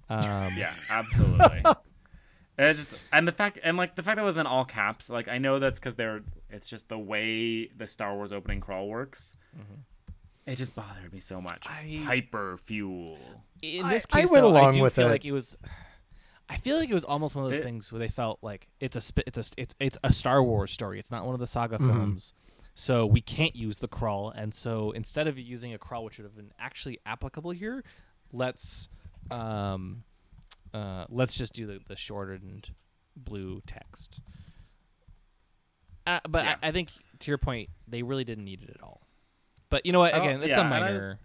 Um, 0.09 0.55
Yeah, 0.57 0.75
absolutely. 0.91 1.63
it's 2.59 2.79
just 2.85 3.03
and 3.13 3.27
the 3.27 3.33
fact 3.33 3.59
and 3.65 3.77
like 3.77 3.97
the 3.97 4.03
fact 4.03 4.17
that 4.17 4.23
it 4.23 4.27
was 4.27 4.37
in 4.37 4.47
all 4.47 4.65
caps. 4.65 5.11
Like 5.11 5.27
I 5.27 5.39
know 5.39 5.59
that's 5.59 5.79
because 5.81 5.97
they're. 5.97 6.21
It's 6.51 6.69
just 6.69 6.89
the 6.89 6.99
way 6.99 7.67
the 7.77 7.87
Star 7.89 8.15
Wars 8.15 8.33
opening 8.33 8.61
crawl 8.61 8.89
works. 8.89 9.37
It 10.47 10.57
just 10.57 10.75
bothered 10.75 11.13
me 11.13 11.21
so 11.21 11.41
much. 11.41 11.67
I- 11.69 12.03
Hyperfuel. 12.33 13.17
in 13.63 13.85
I- 13.85 13.95
this 13.95 14.07
I 14.13 14.21
case, 14.23 14.31
went 14.31 14.43
though, 14.43 14.49
along 14.51 14.69
I 14.69 14.73
do 14.73 14.83
with 14.83 14.95
feel 14.97 15.07
it. 15.09 15.11
like 15.11 15.25
it 15.25 15.33
was. 15.33 15.57
I 16.49 16.59
feel 16.59 16.77
like 16.79 16.91
it 16.91 16.95
was 16.95 17.05
almost 17.07 17.35
one 17.35 17.47
of 17.47 17.51
those 17.51 17.61
It- 17.61 17.65
things 17.65 17.91
where 17.91 17.99
they 17.99 18.09
felt 18.09 18.39
like 18.43 18.69
it's 18.81 18.97
a 18.97 19.23
it's 19.27 19.39
a 19.39 19.45
it's 19.61 19.75
it's 19.81 19.99
a 20.05 20.13
Star 20.13 20.43
Wars 20.43 20.71
story. 20.71 20.99
It's 20.99 21.11
not 21.11 21.25
one 21.25 21.35
of 21.35 21.41
the 21.41 21.47
saga 21.47 21.77
Mm-hmm. 21.79 21.89
films, 21.89 22.35
so 22.75 23.07
we 23.07 23.23
can't 23.23 23.57
use 23.57 23.79
the 23.79 23.89
crawl. 23.89 24.29
And 24.31 24.53
so 24.55 24.91
instead 24.91 25.27
of 25.27 25.39
using 25.39 25.73
a 25.73 25.79
crawl, 25.79 26.05
which 26.05 26.19
would 26.19 26.25
have 26.25 26.37
been 26.37 26.53
actually 26.59 26.99
applicable 27.07 27.53
here, 27.53 27.83
let's 28.31 28.91
um, 29.31 30.05
uh, 30.75 31.07
let's 31.09 31.35
just 31.35 31.55
do 31.55 31.67
the 31.67 31.81
the 31.89 31.97
shortened 31.97 32.69
blue 33.17 33.63
text. 33.67 34.21
Uh, 36.07 36.21
but 36.29 36.45
Yeah. 36.45 36.57
I, 36.63 36.69
I 36.69 36.73
think 36.73 36.91
to 37.21 37.31
your 37.31 37.39
point, 37.39 37.71
they 37.89 38.03
really 38.03 38.25
didn't 38.25 38.45
need 38.45 38.63
it 38.63 38.69
at 38.69 38.83
all. 38.83 39.01
But 39.75 39.85
you 39.85 39.91
know 39.91 39.99
what? 39.99 40.17
Again, 40.17 40.41
it's 40.41 40.57
yeah, 40.57 40.61
a 40.61 40.71
minor. 40.71 40.99
just- 41.01 41.21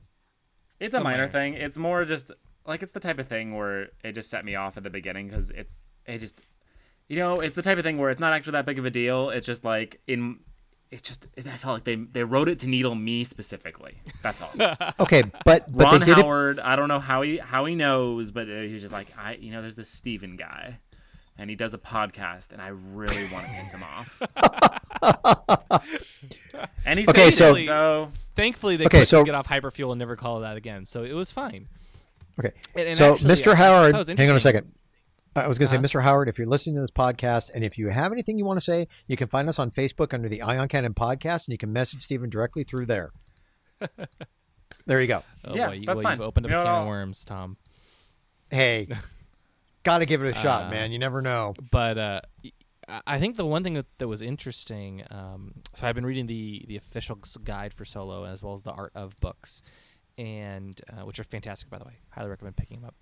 It's 0.80 0.96
a 0.96 0.98
a 0.98 1.04
minor 1.04 1.28
minor. 1.28 1.32
thing. 1.32 1.54
It's 1.54 1.78
more 1.78 2.04
just 2.04 2.32
like 2.66 2.82
it's 2.82 2.92
the 2.94 3.00
type 3.00 3.20
of 3.20 3.28
thing 3.28 3.56
where 3.56 3.90
it 4.04 4.14
just 4.14 4.32
set 4.32 4.44
me 4.44 4.56
off 4.56 4.76
at 4.76 4.82
the 4.82 4.90
beginning 4.90 5.28
because 5.28 5.52
it's 5.52 5.76
it 6.08 6.18
just 6.18 6.42
you 7.08 7.18
know 7.18 7.42
it's 7.42 7.56
the 7.56 7.62
type 7.62 7.78
of 7.78 7.84
thing 7.84 8.00
where 8.00 8.10
it's 8.10 8.20
not 8.20 8.34
actually 8.34 8.54
that 8.54 8.66
big 8.66 8.80
of 8.80 8.86
a 8.86 8.90
deal. 8.90 9.30
It's 9.30 9.46
just 9.46 9.64
like 9.64 10.02
in 10.08 10.40
it's 10.90 11.08
just 11.08 11.28
I 11.38 11.58
felt 11.58 11.76
like 11.76 11.84
they 11.84 11.94
they 11.94 12.24
wrote 12.24 12.50
it 12.50 12.58
to 12.62 12.68
needle 12.68 12.96
me 12.96 13.24
specifically. 13.24 14.02
That's 14.24 14.42
all. 14.42 14.50
Okay, 15.00 15.22
but 15.46 15.72
but 15.72 15.84
Ron 15.84 16.00
they 16.00 16.08
did 16.08 16.18
it. 16.18 16.24
Howard, 16.24 16.60
I 16.60 16.76
don't 16.76 16.88
know 16.88 17.00
how 17.00 17.22
he 17.22 17.38
how 17.38 17.66
he 17.66 17.76
knows, 17.76 18.32
but 18.32 18.50
uh, 18.50 18.62
he's 18.62 18.82
just 18.82 18.92
like 18.92 19.16
I 19.16 19.34
you 19.36 19.52
know 19.52 19.62
there's 19.62 19.76
this 19.76 19.92
Steven 19.92 20.38
guy. 20.38 20.80
And 21.42 21.50
he 21.50 21.56
does 21.56 21.74
a 21.74 21.78
podcast, 21.78 22.52
and 22.52 22.62
I 22.62 22.68
really 22.68 23.26
want 23.32 23.46
to 23.48 23.52
piss 23.54 23.72
him 23.72 23.82
off. 23.82 24.22
and 26.86 27.00
he's 27.00 27.08
Okay, 27.10 27.32
so- 27.32 27.58
so 27.62 28.12
Thankfully, 28.36 28.76
they 28.76 28.86
Okay, 28.86 29.06
so- 29.06 29.24
get 29.24 29.36
off 29.36 29.48
hyperfuel 29.48 29.92
and 29.92 30.00
never 30.00 30.16
call 30.16 30.38
it 30.40 30.42
that 30.42 30.58
again, 30.58 30.86
so 30.86 31.04
it 31.04 31.14
was 31.14 31.32
fine. 31.32 31.68
Okay, 32.40 32.52
And- 32.76 32.88
and 32.90 32.98
so 32.98 33.14
actually, 33.14 33.32
Mr. 33.32 33.52
I- 33.54 33.56
Howard, 33.56 33.96
hang 34.20 34.30
on 34.30 34.36
a 34.36 34.40
second. 34.40 34.72
I 35.36 35.48
was 35.48 35.58
going 35.58 35.70
to 35.70 35.76
Uh-huh. 35.78 35.88
say, 35.88 35.98
Mr. 35.98 36.02
Howard, 36.04 36.28
if 36.28 36.38
you're 36.38 36.48
listening 36.48 36.76
to 36.76 36.82
this 36.82 36.92
podcast 36.92 37.52
and 37.54 37.64
if 37.64 37.78
you 37.78 37.88
have 37.90 38.12
anything 38.12 38.38
you 38.38 38.44
want 38.46 38.60
to 38.60 38.64
say, 38.64 38.88
you 39.08 39.16
can 39.16 39.28
find 39.30 39.48
us 39.48 39.60
on 39.60 39.72
Facebook 39.72 40.14
under 40.14 40.28
the 40.28 40.42
Ion 40.42 40.68
Cannon 40.68 40.94
Podcast, 40.94 41.46
and 41.46 41.50
you 41.54 41.58
can 41.58 41.72
message 41.72 42.02
Stephen 42.02 42.30
directly 42.30 42.64
through 42.64 42.88
there. 42.88 43.12
there 44.86 45.00
you 45.00 45.08
go. 45.08 45.24
Oh 45.46 45.56
Yeah, 45.56 45.68
boy, 45.68 45.74
you, 45.74 45.86
that's 45.86 45.96
well, 45.98 46.04
fine. 46.04 46.12
you've 46.18 46.22
opened 46.28 46.46
up 46.48 46.50
You 46.50 46.56
know 46.58 46.62
a 46.64 46.66
can 46.66 46.82
of 46.82 46.88
worms, 46.88 47.24
Tom. 47.24 47.58
Hey, 48.50 48.88
got 49.84 50.00
to 50.00 50.06
give 50.06 50.24
it 50.24 50.30
a 50.30 50.34
shot, 50.40 50.66
Uh, 50.66 50.70
man. 50.72 50.92
You 50.92 51.00
never 51.00 51.22
know. 51.22 51.54
But 51.72 51.98
uh, 51.98 52.22
y- 52.44 52.52
I- 52.88 53.02
I 53.06 53.20
think 53.20 53.36
the 53.36 53.46
one 53.46 53.64
thing 53.64 53.76
that, 53.76 53.86
that 54.00 54.08
was 54.08 54.22
interesting. 54.22 55.04
Um, 55.12 55.54
so 55.76 55.88
I've 55.88 55.96
been 55.96 56.06
reading 56.06 56.28
the 56.28 56.66
the 56.68 56.76
official 56.78 57.18
guide 57.44 57.74
for 57.74 57.86
Solo 57.86 58.26
as 58.26 58.42
well 58.44 58.54
as 58.54 58.64
the 58.64 58.72
Art 58.72 58.92
of 58.96 59.16
books, 59.20 59.62
and 60.18 60.80
uh, 60.92 61.06
which 61.06 61.20
are 61.20 61.24
fantastic, 61.24 61.70
by 61.70 61.78
the 61.78 61.86
way. 61.86 62.00
Highly 62.10 62.30
recommend 62.30 62.58
picking 62.58 62.82
them 62.82 62.92
up. 62.92 62.96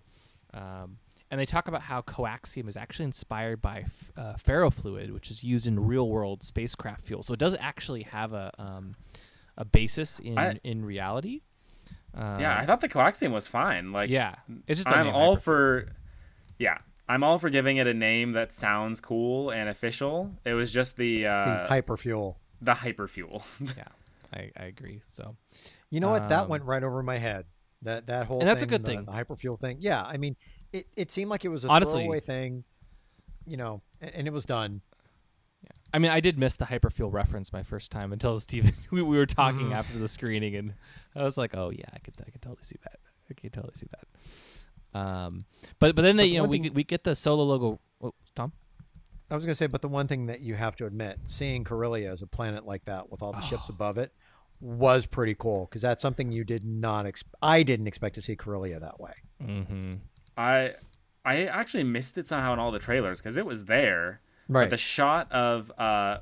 Um, 0.62 0.98
and 1.30 1.40
they 1.42 1.46
talk 1.46 1.68
about 1.68 1.82
how 1.82 2.02
coaxium 2.02 2.70
is 2.70 2.78
actually 2.78 3.04
inspired 3.06 3.62
by 3.62 3.80
f- 3.86 4.12
uh, 4.16 4.34
ferrofluid, 4.36 5.12
which 5.12 5.30
is 5.30 5.44
used 5.44 5.68
in 5.68 5.86
real 5.86 6.08
world 6.08 6.42
spacecraft 6.42 7.02
fuel. 7.02 7.22
So 7.22 7.34
it 7.34 7.40
does 7.40 7.56
actually 7.60 8.04
have 8.04 8.32
a 8.34 8.52
um, 8.58 8.96
a 9.58 9.66
basis 9.66 10.20
in 10.20 10.38
I- 10.38 10.60
in 10.64 10.86
reality. 10.86 11.42
Uh, 12.18 12.38
yeah, 12.40 12.58
I 12.58 12.66
thought 12.66 12.80
the 12.82 12.90
coaxium 12.90 13.32
was 13.32 13.48
fine. 13.48 13.92
Like 13.92 14.10
yeah, 14.10 14.36
it's 14.68 14.80
just 14.84 14.88
I'm 14.88 15.08
all 15.10 15.36
hyperfuel. 15.36 15.42
for 15.42 15.90
yeah 16.60 16.78
i'm 17.10 17.24
all 17.24 17.38
for 17.40 17.50
giving 17.50 17.78
it 17.78 17.88
a 17.88 17.94
name 17.94 18.32
that 18.34 18.52
sounds 18.54 19.00
cool 19.00 19.52
and 19.52 19.70
official 19.70 20.32
it 20.46 20.54
was 20.54 20.72
just 20.72 20.96
the 20.98 21.24
The 21.24 21.28
uh 21.28 21.68
hyperfuel. 21.70 22.36
the 22.62 22.74
hyperfuel 22.74 23.44
yeah, 23.78 23.84
I, 24.34 24.52
I 24.60 24.66
agree. 24.66 25.00
So 25.04 25.36
You 25.90 26.00
know 26.02 26.10
what? 26.10 26.28
That 26.30 26.44
Um, 26.44 26.50
went 26.50 26.64
right 26.66 26.84
over 26.84 27.02
my 27.02 27.18
head. 27.18 27.46
That 27.84 28.08
that 28.08 28.26
whole 28.28 28.40
And 28.40 28.48
that's 28.48 28.62
a 28.64 28.66
good 28.66 28.84
the, 28.84 28.90
thing. 28.90 29.06
The 29.06 29.12
hyperfuel 29.14 29.58
thing. 29.60 29.78
Yeah, 29.80 30.04
I 30.04 30.18
mean, 30.18 30.36
it, 30.74 30.88
it 30.98 31.12
seemed 31.12 31.30
like 31.30 31.46
it 31.46 31.50
was 31.50 31.64
a 31.64 31.70
Honestly- 31.70 32.02
throwaway 32.02 32.20
thing, 32.20 32.64
you 33.46 33.56
know, 33.56 33.82
and, 34.02 34.12
and 34.16 34.28
it 34.28 34.34
was 34.34 34.46
done. 34.46 34.82
Yeah. 35.64 35.70
I 35.94 36.00
mean, 36.00 36.12
I 36.12 36.20
did 36.20 36.38
miss 36.38 36.56
the 36.56 36.66
hyperfuel 36.66 37.14
reference 37.14 37.54
my 37.54 37.64
first 37.64 37.90
time 37.92 38.12
until 38.12 38.38
Steven 38.48 38.74
we, 38.92 39.02
we 39.02 39.16
were 39.18 39.26
talking 39.26 39.68
Mm-hmm. 39.68 39.74
after 39.74 39.98
the 39.98 40.08
screening, 40.10 40.56
and 40.56 40.74
I 41.16 41.24
was 41.24 41.38
like, 41.38 41.56
"Oh 41.56 41.70
yeah, 41.70 41.86
I 41.94 42.00
could 42.00 42.16
I 42.26 42.30
could 42.32 42.42
totally 42.42 42.64
see 42.64 42.78
that. 42.84 43.00
I 43.30 43.34
could 43.34 43.54
totally 43.54 43.76
see 43.76 43.88
that." 43.92 44.08
Um, 44.98 45.46
but 45.80 45.96
but 45.96 46.02
then 46.04 46.16
they 46.18 46.24
But 46.24 46.28
the 46.28 46.34
you 46.34 46.38
know 46.42 46.48
we 46.48 46.56
thing- 46.58 46.64
get- 46.64 46.74
we 46.74 46.84
get 46.84 47.04
the 47.04 47.16
solo 47.16 47.44
logo. 47.44 47.80
Oh, 48.02 48.14
Tom. 48.36 48.52
I 49.30 49.36
was 49.36 49.44
going 49.44 49.52
to 49.52 49.56
say, 49.56 49.68
but 49.68 49.82
the 49.82 49.90
one 49.90 50.08
thing 50.08 50.28
that 50.28 50.40
you 50.40 50.56
have 50.56 50.78
to 50.78 50.86
admit, 50.86 51.20
seeing 51.26 51.66
Corellia 51.66 52.10
as 52.12 52.22
a 52.22 52.28
planet 52.28 52.66
like 52.66 52.86
that 52.86 53.12
with 53.12 53.22
all 53.22 53.34
the 53.34 53.40
Oh. 53.40 53.42
ships 53.42 53.68
above 53.68 53.98
it 53.98 54.14
was 54.62 55.06
pretty 55.06 55.36
cool 55.36 55.66
because 55.66 55.82
that's 55.82 56.02
something 56.02 56.32
you 56.32 56.44
did 56.46 56.64
not 56.64 57.06
expect. 57.06 57.36
I 57.42 57.62
didn't 57.64 57.88
expect 57.88 58.16
to 58.16 58.22
see 58.22 58.36
Corellia 58.38 58.80
that 58.80 59.00
way. 59.00 59.12
Mm-hmm. 59.44 59.94
i 60.38 60.74
i 61.26 61.44
actually 61.46 61.84
missed 61.84 62.18
it 62.18 62.28
somehow 62.28 62.54
in 62.54 62.60
all 62.60 62.72
the 62.72 62.80
trailers 62.80 63.20
because 63.20 63.38
it 63.38 63.46
was 63.46 63.66
there 63.66 64.22
Right. 64.48 64.64
but 64.64 64.70
the 64.72 64.78
shot 64.78 65.32
of 65.32 65.72
uh 65.78 66.20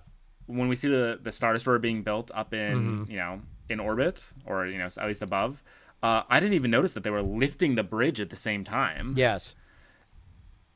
when 0.48 0.68
we 0.68 0.76
see 0.76 0.88
the 0.90 1.20
the 1.22 1.32
star 1.32 1.54
destroyer 1.54 1.80
being 1.80 2.02
built 2.04 2.32
up 2.34 2.54
in 2.54 2.74
Mm-hmm. 3.00 3.12
you 3.12 3.18
know 3.18 3.42
in 3.70 3.80
orbit 3.80 4.26
or 4.46 4.66
you 4.68 4.78
know 4.78 4.86
at 4.86 5.06
least 5.08 5.22
above 5.22 5.62
uh, 6.06 6.24
I 6.30 6.40
didn't 6.40 6.54
even 6.56 6.72
notice 6.72 6.94
that 6.94 7.04
they 7.04 7.10
were 7.10 7.24
lifting 7.24 7.76
the 7.76 7.84
bridge 7.84 8.20
at 8.22 8.30
the 8.30 8.36
same 8.36 8.64
time. 8.64 9.14
yes. 9.18 9.56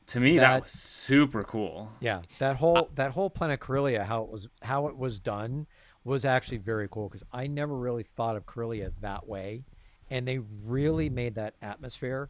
To 0.08 0.18
me, 0.18 0.38
that, 0.38 0.40
That- 0.54 0.62
was 0.64 0.72
super 0.72 1.42
cool. 1.44 1.92
Yeah. 2.00 2.22
That 2.40 2.56
whole 2.56 2.90
that 2.96 3.12
whole 3.12 3.30
planet 3.30 3.60
Corellia, 3.60 4.02
how 4.04 4.24
it 4.24 4.28
was 4.30 4.48
how 4.62 4.88
it 4.88 4.96
was 4.96 5.20
done 5.20 5.68
was 6.02 6.24
actually 6.24 6.56
very 6.58 6.88
cool 6.90 7.08
because 7.08 7.22
I 7.32 7.46
never 7.46 7.76
really 7.76 8.02
thought 8.02 8.34
of 8.36 8.44
Corellia 8.44 8.90
that 9.02 9.28
way, 9.28 9.62
and 10.10 10.26
they 10.26 10.38
really 10.38 11.08
made 11.10 11.36
that 11.36 11.54
atmosphere 11.62 12.28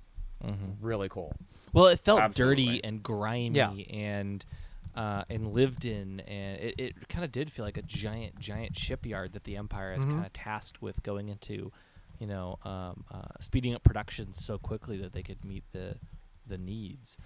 really 0.80 1.09
cool. 1.09 1.35
Well, 1.73 1.87
it 1.87 2.00
felt 2.00 2.21
Absolutely. 2.21 2.64
dirty 2.66 2.85
and 2.85 3.02
grimy 3.02 3.57
Yeah. 3.57 3.71
and 3.97 4.45
uh, 4.95 5.25
and 5.30 5.52
lived 5.54 5.87
in, 5.87 6.21
and 6.21 6.61
it, 6.61 6.75
it 6.78 7.09
kind 7.09 7.25
of 7.25 7.33
did 7.33 7.50
feel 7.50 7.64
like 7.64 7.76
a 7.78 7.83
giant, 7.83 8.38
giant 8.40 8.76
shipyard 8.76 9.33
that 9.33 9.45
the 9.45 9.57
Empire 9.57 9.92
Mm-hmm. 9.97 10.02
has 10.04 10.12
kind 10.12 10.26
of 10.26 10.33
tasked 10.35 10.83
with 10.83 11.02
going 11.02 11.28
into, 11.30 11.73
you 12.21 12.27
know, 12.29 12.59
um, 12.65 13.05
uh, 13.11 13.23
speeding 13.41 13.75
up 13.75 13.83
production 13.83 14.33
so 14.33 14.59
quickly 14.59 14.97
that 14.99 15.12
they 15.12 15.23
could 15.23 15.45
meet 15.45 15.65
the 15.73 15.97
the 16.47 16.59
needs. 16.59 17.19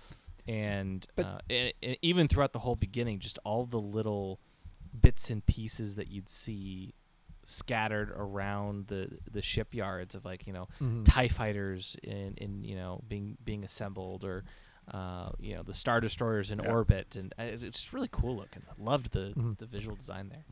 and, 0.48 1.06
uh, 1.18 1.38
and, 1.50 1.72
and 1.82 1.96
even 2.02 2.28
throughout 2.28 2.52
the 2.52 2.58
whole 2.60 2.76
beginning, 2.76 3.18
just 3.18 3.38
all 3.44 3.66
the 3.66 3.80
little 3.80 4.38
bits 4.98 5.28
and 5.30 5.44
pieces 5.46 5.96
that 5.96 6.08
you'd 6.08 6.28
see 6.28 6.94
scattered 7.46 8.10
around 8.16 8.86
the 8.86 9.08
the 9.30 9.42
shipyards 9.42 10.14
of 10.14 10.24
like 10.24 10.46
you 10.46 10.52
know 10.52 10.66
tie 11.04 11.28
fighters 11.28 11.94
in 12.02 12.32
in 12.38 12.64
you 12.64 12.74
know 12.74 13.02
being 13.06 13.36
being 13.44 13.64
assembled 13.64 14.24
or 14.24 14.44
uh, 14.92 15.28
you 15.40 15.54
know 15.54 15.62
the 15.62 15.74
star 15.74 16.00
destroyers 16.00 16.50
in 16.50 16.58
Yeah. 16.62 16.70
orbit 16.70 17.16
and 17.16 17.34
uh, 17.38 17.42
it's 17.42 17.80
just 17.80 17.92
really 17.92 18.08
cool 18.10 18.36
looking. 18.36 18.62
I 18.68 18.82
loved 18.82 19.12
the 19.12 19.32
the 19.58 19.66
visual 19.66 19.96
design 19.96 20.28
there. 20.30 20.44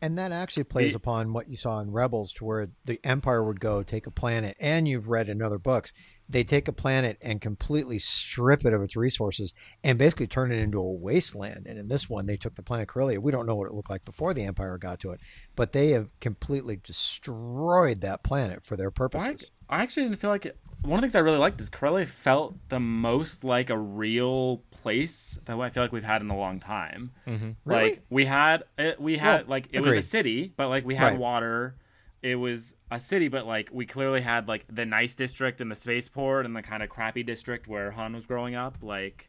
And 0.00 0.18
that 0.18 0.32
actually 0.32 0.64
plays 0.64 0.92
The- 0.92 0.96
upon 0.96 1.32
what 1.32 1.48
you 1.48 1.56
saw 1.56 1.80
in 1.80 1.90
Rebels, 1.90 2.32
to 2.34 2.44
where 2.44 2.68
the 2.84 3.00
Empire 3.04 3.42
would 3.42 3.60
go 3.60 3.82
take 3.82 4.06
a 4.06 4.10
planet, 4.10 4.56
and 4.60 4.86
you've 4.86 5.08
read 5.08 5.28
in 5.28 5.40
other 5.40 5.58
books, 5.58 5.92
they 6.28 6.42
take 6.42 6.68
a 6.68 6.72
planet 6.72 7.18
and 7.20 7.40
completely 7.40 7.98
strip 7.98 8.64
it 8.64 8.72
of 8.72 8.82
its 8.82 8.96
resources 8.96 9.52
and 9.82 9.98
basically 9.98 10.26
turn 10.26 10.50
it 10.52 10.58
into 10.58 10.78
a 10.78 10.90
wasteland. 10.92 11.66
And 11.66 11.78
in 11.78 11.88
this 11.88 12.08
one, 12.08 12.24
they 12.24 12.36
took 12.38 12.54
the 12.54 12.62
planet 12.62 12.88
Corellia. 12.88 13.20
We 13.20 13.30
don't 13.30 13.44
know 13.44 13.54
what 13.56 13.66
it 13.68 13.74
looked 13.74 13.90
like 13.90 14.06
before 14.06 14.32
the 14.32 14.44
Empire 14.44 14.78
got 14.78 15.00
to 15.00 15.10
it, 15.10 15.20
but 15.54 15.72
they 15.72 15.90
have 15.90 16.18
completely 16.20 16.76
destroyed 16.76 18.00
that 18.00 18.22
planet 18.22 18.64
for 18.64 18.76
their 18.76 18.90
purposes. 18.90 19.50
I 19.74 19.82
actually 19.82 20.04
didn't 20.04 20.18
feel 20.20 20.30
like 20.30 20.46
it. 20.46 20.56
One 20.82 20.98
of 20.98 21.00
the 21.00 21.06
things 21.06 21.16
I 21.16 21.20
really 21.20 21.38
liked 21.38 21.60
is 21.60 21.68
Corellia 21.70 22.04
felt 22.06 22.54
the 22.68 22.78
most 22.78 23.42
like 23.42 23.70
a 23.70 23.78
real 23.78 24.58
place 24.70 25.38
that 25.46 25.58
I 25.58 25.68
feel 25.70 25.82
like 25.82 25.92
we've 25.92 26.04
had 26.04 26.20
in 26.20 26.28
a 26.30 26.36
long 26.36 26.60
time. 26.60 27.10
Really? 27.26 27.54
Like 27.64 28.02
we 28.10 28.26
had, 28.26 28.64
it, 28.78 29.00
we 29.00 29.16
had 29.16 29.40
Well, 29.40 29.44
like 29.48 29.68
it 29.72 29.80
was 29.80 29.96
a 29.96 30.02
city, 30.02 30.52
but 30.56 30.68
like 30.68 30.84
we 30.84 30.94
had 30.94 31.12
Right. 31.12 31.18
water. 31.18 31.76
It 32.22 32.36
was 32.36 32.74
a 32.90 33.00
city, 33.00 33.28
but 33.28 33.46
like 33.46 33.70
we 33.72 33.86
clearly 33.86 34.20
had 34.20 34.46
like 34.46 34.64
the 34.70 34.84
nice 34.84 35.14
district 35.14 35.60
and 35.60 35.70
the 35.70 35.74
spaceport 35.74 36.44
and 36.46 36.54
the 36.54 36.62
kind 36.62 36.82
of 36.82 36.88
crappy 36.90 37.22
district 37.22 37.66
where 37.66 37.90
Han 37.92 38.14
was 38.14 38.26
growing 38.26 38.54
up. 38.54 38.76
Like, 38.82 39.28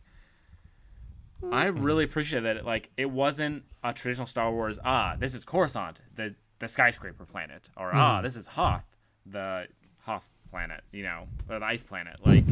I 1.51 1.65
Mm-hmm. 1.65 1.83
really 1.83 2.03
appreciate 2.03 2.41
that. 2.41 2.57
It, 2.57 2.65
like 2.65 2.89
it 2.97 3.09
wasn't 3.09 3.63
a 3.83 3.93
traditional 3.93 4.27
Star 4.27 4.51
Wars. 4.51 4.77
Ah, 4.83 5.15
this 5.17 5.33
is 5.33 5.45
Coruscant, 5.45 5.97
the 6.15 6.35
the 6.59 6.67
skyscraper 6.67 7.25
planet, 7.25 7.69
or 7.77 7.87
Mm-hmm. 7.87 7.97
ah, 7.97 8.21
this 8.21 8.35
is 8.35 8.47
Hoth, 8.47 8.85
the 9.25 9.67
Hoth 9.99 10.25
planet. 10.55 10.81
You 10.91 11.03
know, 11.03 11.27
or 11.49 11.59
the 11.59 11.65
ice 11.65 11.83
planet. 11.83 12.17
Like 12.25 12.45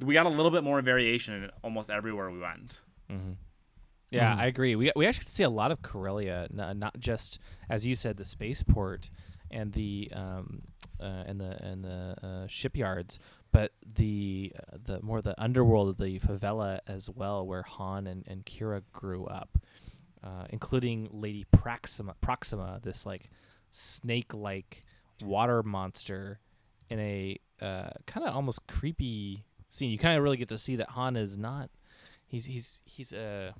we 0.00 0.14
got 0.14 0.26
a 0.26 0.34
little 0.38 0.50
bit 0.50 0.64
more 0.64 0.80
variation 0.80 1.34
in 1.34 1.50
almost 1.62 1.90
everywhere 1.90 2.30
we 2.30 2.40
went. 2.40 2.80
Yeah, 4.10 4.34
I 4.36 4.46
agree. 4.46 4.74
We 4.76 4.92
we 4.96 5.06
actually 5.06 5.26
see 5.26 5.42
a 5.42 5.50
lot 5.50 5.70
of 5.72 5.82
Corellia, 5.82 6.48
n- 6.58 6.78
not 6.78 6.98
just 6.98 7.38
as 7.68 7.86
you 7.86 7.94
said, 7.94 8.16
the 8.16 8.24
spaceport 8.24 9.10
and 9.50 9.72
the 9.72 10.10
um, 10.14 10.62
uh, 11.00 11.24
and 11.28 11.40
the 11.40 11.52
and 11.64 11.84
the 11.84 12.16
uh, 12.22 12.46
shipyards, 12.46 13.18
but 13.52 13.72
the 14.00 14.52
uh, 14.58 14.78
the 14.84 15.02
more 15.02 15.20
the 15.22 15.34
underworld 15.40 15.88
of 15.88 15.96
the 15.98 16.18
favela 16.20 16.80
as 16.86 17.08
well, 17.10 17.46
where 17.46 17.62
Han 17.62 18.06
and, 18.06 18.24
and 18.26 18.44
Qi'ra 18.44 18.82
grew 18.92 19.24
up, 19.26 19.58
uh, 20.22 20.44
including 20.50 21.08
Lady 21.10 21.44
Proxima, 21.50 22.14
Proxima, 22.20 22.80
this 22.82 23.06
like 23.06 23.30
snake-like 23.70 24.84
water 25.22 25.62
monster 25.62 26.38
in 26.92 27.00
a 27.00 27.38
uh, 27.60 27.90
kind 28.06 28.26
of 28.26 28.34
almost 28.34 28.66
creepy 28.66 29.44
scene. 29.68 29.90
You 29.90 29.98
kind 29.98 30.16
of 30.16 30.22
really 30.22 30.36
get 30.36 30.48
to 30.50 30.58
see 30.58 30.76
that 30.76 30.90
Han 30.90 31.16
is 31.16 31.36
not. 31.36 31.70
He's 32.26 32.44
he's 32.46 32.82
he's 32.84 33.12
a. 33.12 33.54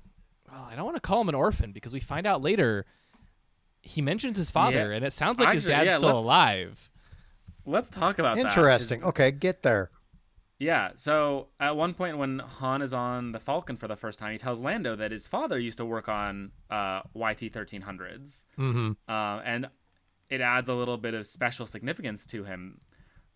Well, 0.51 0.67
I 0.69 0.75
don't 0.75 0.85
want 0.85 0.97
to 0.97 1.01
call 1.01 1.21
him 1.21 1.29
an 1.29 1.35
orphan 1.35 1.71
because 1.71 1.93
we 1.93 1.99
find 1.99 2.27
out 2.27 2.41
later 2.41 2.85
he 3.81 4.01
mentions 4.01 4.37
his 4.37 4.49
father, 4.49 4.89
Yeah. 4.91 4.97
and 4.97 5.05
it 5.05 5.13
sounds 5.13 5.39
like 5.39 5.53
his 5.53 5.63
dad's 5.65 5.87
yeah, 5.87 5.97
still 5.97 6.09
let's- 6.09 6.23
alive. 6.23 6.89
Let's 7.65 7.89
talk 7.89 8.19
about 8.19 8.35
that. 8.35 8.43
'cause- 8.43 8.53
Interesting. 8.57 9.03
Okay, 9.03 9.31
get 9.31 9.61
there. 9.63 9.89
Yeah, 10.59 10.91
so 10.95 11.47
at 11.59 11.75
one 11.75 11.93
point 11.93 12.17
when 12.17 12.39
Han 12.39 12.81
is 12.81 12.93
on 12.93 13.31
the 13.33 13.39
Falcon 13.39 13.75
for 13.77 13.87
the 13.87 13.95
first 13.95 14.19
time, 14.19 14.31
he 14.31 14.37
tells 14.37 14.59
Lando 14.61 14.95
that 14.95 15.11
his 15.11 15.27
father 15.27 15.57
used 15.59 15.77
to 15.77 15.85
work 15.85 16.07
on 16.07 16.51
uh, 16.69 17.01
YT 17.13 17.49
1300s. 17.51 18.45
Mm-hmm. 18.57 18.91
Uh, 19.07 19.39
and 19.43 19.67
it 20.29 20.39
adds 20.41 20.69
a 20.69 20.73
little 20.73 20.97
bit 20.97 21.13
of 21.13 21.25
special 21.27 21.65
significance 21.65 22.25
to 22.27 22.43
him, 22.45 22.79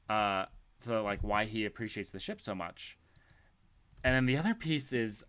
uh, 0.09 0.45
to 0.81 1.01
like 1.01 1.19
why 1.21 1.45
he 1.45 1.65
appreciates 1.65 2.09
the 2.09 2.19
ship 2.19 2.41
so 2.41 2.53
much. 2.55 2.97
And 4.03 4.13
then 4.15 4.25
the 4.25 4.37
other 4.37 4.53
piece 4.53 4.93
is, 4.93 5.23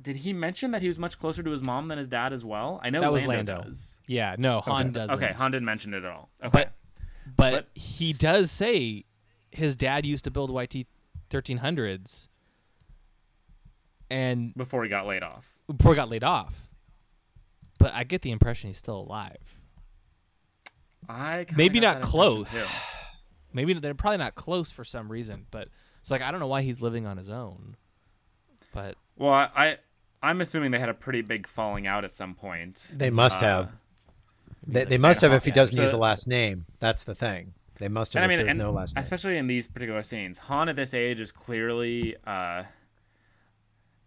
did 0.00 0.16
he 0.16 0.32
mention 0.32 0.70
that 0.72 0.82
he 0.82 0.88
was 0.88 0.98
much 0.98 1.18
closer 1.18 1.42
to 1.42 1.50
his 1.50 1.62
mom 1.62 1.88
than 1.88 1.98
his 1.98 2.08
dad 2.08 2.32
as 2.32 2.44
well? 2.44 2.80
I 2.82 2.90
know 2.90 3.00
That 3.00 3.12
was 3.12 3.24
Lando. 3.24 3.64
Yeah, 4.08 4.34
no, 4.38 4.60
Han 4.62 4.80
Okay. 4.86 4.90
doesn't. 4.90 5.22
Okay, 5.22 5.32
Han 5.34 5.50
didn't 5.52 5.66
mention 5.66 5.94
it 5.94 5.98
at 6.04 6.10
all. 6.10 6.30
Okay, 6.42 6.50
but 6.50 6.72
but, 7.36 7.50
But- 7.52 7.68
he 7.80 8.12
does 8.12 8.50
say 8.50 9.04
his 9.50 9.76
dad 9.76 10.04
used 10.04 10.24
to 10.24 10.30
build 10.30 10.50
YT 10.50 10.86
1300s, 11.30 12.28
and 14.10 14.54
before 14.54 14.82
he 14.84 14.90
got 14.90 15.06
laid 15.06 15.22
off. 15.22 15.48
before 15.74 15.92
he 15.92 15.96
got 15.96 16.08
laid 16.10 16.24
off. 16.24 16.68
But 17.78 17.92
I 17.94 18.04
get 18.04 18.22
the 18.22 18.30
impression 18.30 18.68
he's 18.70 18.78
still 18.78 18.98
alive. 19.00 19.58
I 21.08 21.46
Maybe 21.54 21.80
not 21.80 22.00
close. 22.02 22.66
Too. 23.54 23.66
Maybe 23.66 23.74
they're 23.74 23.94
probably 23.94 24.18
not 24.18 24.34
close 24.34 24.70
for 24.70 24.84
some 24.84 25.10
reason. 25.10 25.46
But 25.50 25.68
it's 26.00 26.10
like 26.10 26.22
I 26.22 26.30
don't 26.30 26.40
know 26.40 26.46
why 26.46 26.62
he's 26.62 26.80
living 26.82 27.06
on 27.06 27.16
his 27.16 27.30
own. 27.30 27.76
But 28.72 28.96
Well, 29.16 29.32
I, 29.32 29.48
I 29.54 29.76
I'm 30.22 30.40
assuming 30.40 30.70
they 30.70 30.78
had 30.78 30.88
a 30.88 30.94
pretty 30.94 31.22
big 31.22 31.46
falling 31.46 31.86
out 31.86 32.04
at 32.04 32.16
some 32.16 32.34
point. 32.34 32.86
They 32.92 33.10
must 33.10 33.42
Uh, 33.42 33.46
have. 33.46 33.72
They, 34.66 34.80
like 34.80 34.88
they 34.88 34.98
must 34.98 35.20
have 35.20 35.32
if 35.32 35.44
he 35.44 35.50
doesn't 35.50 35.76
so- 35.76 35.82
use 35.82 35.92
a 35.92 35.96
last 35.98 36.26
name. 36.26 36.66
That's 36.78 37.04
the 37.04 37.14
thing. 37.14 37.54
They 37.78 37.88
must 37.88 38.14
have 38.14 38.22
And 38.22 38.30
I 38.30 38.36
mean, 38.36 38.38
there's 38.46 38.50
and 38.50 38.58
no 38.58 38.70
last 38.70 38.94
name. 38.94 39.02
especially 39.02 39.36
in 39.36 39.46
these 39.48 39.66
particular 39.68 40.02
scenes, 40.04 40.38
Han 40.38 40.68
at 40.68 40.76
this 40.76 40.94
age 40.94 41.18
is 41.20 41.32
clearly, 41.32 42.14
uh, 42.26 42.62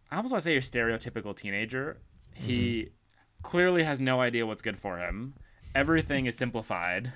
I 0.10 0.16
almost 0.16 0.32
want 0.32 0.42
to 0.42 0.46
say 0.46 0.54
your 0.54 0.62
stereotypical 0.62 1.36
teenager. 1.36 1.98
He 2.34 2.84
Mm-hmm. 2.84 3.42
clearly 3.44 3.84
has 3.84 4.00
no 4.00 4.22
idea 4.22 4.46
what's 4.46 4.62
good 4.62 4.80
for 4.80 4.98
him. 5.00 5.34
Everything 5.76 6.26
is 6.28 6.36
simplified, 6.36 7.12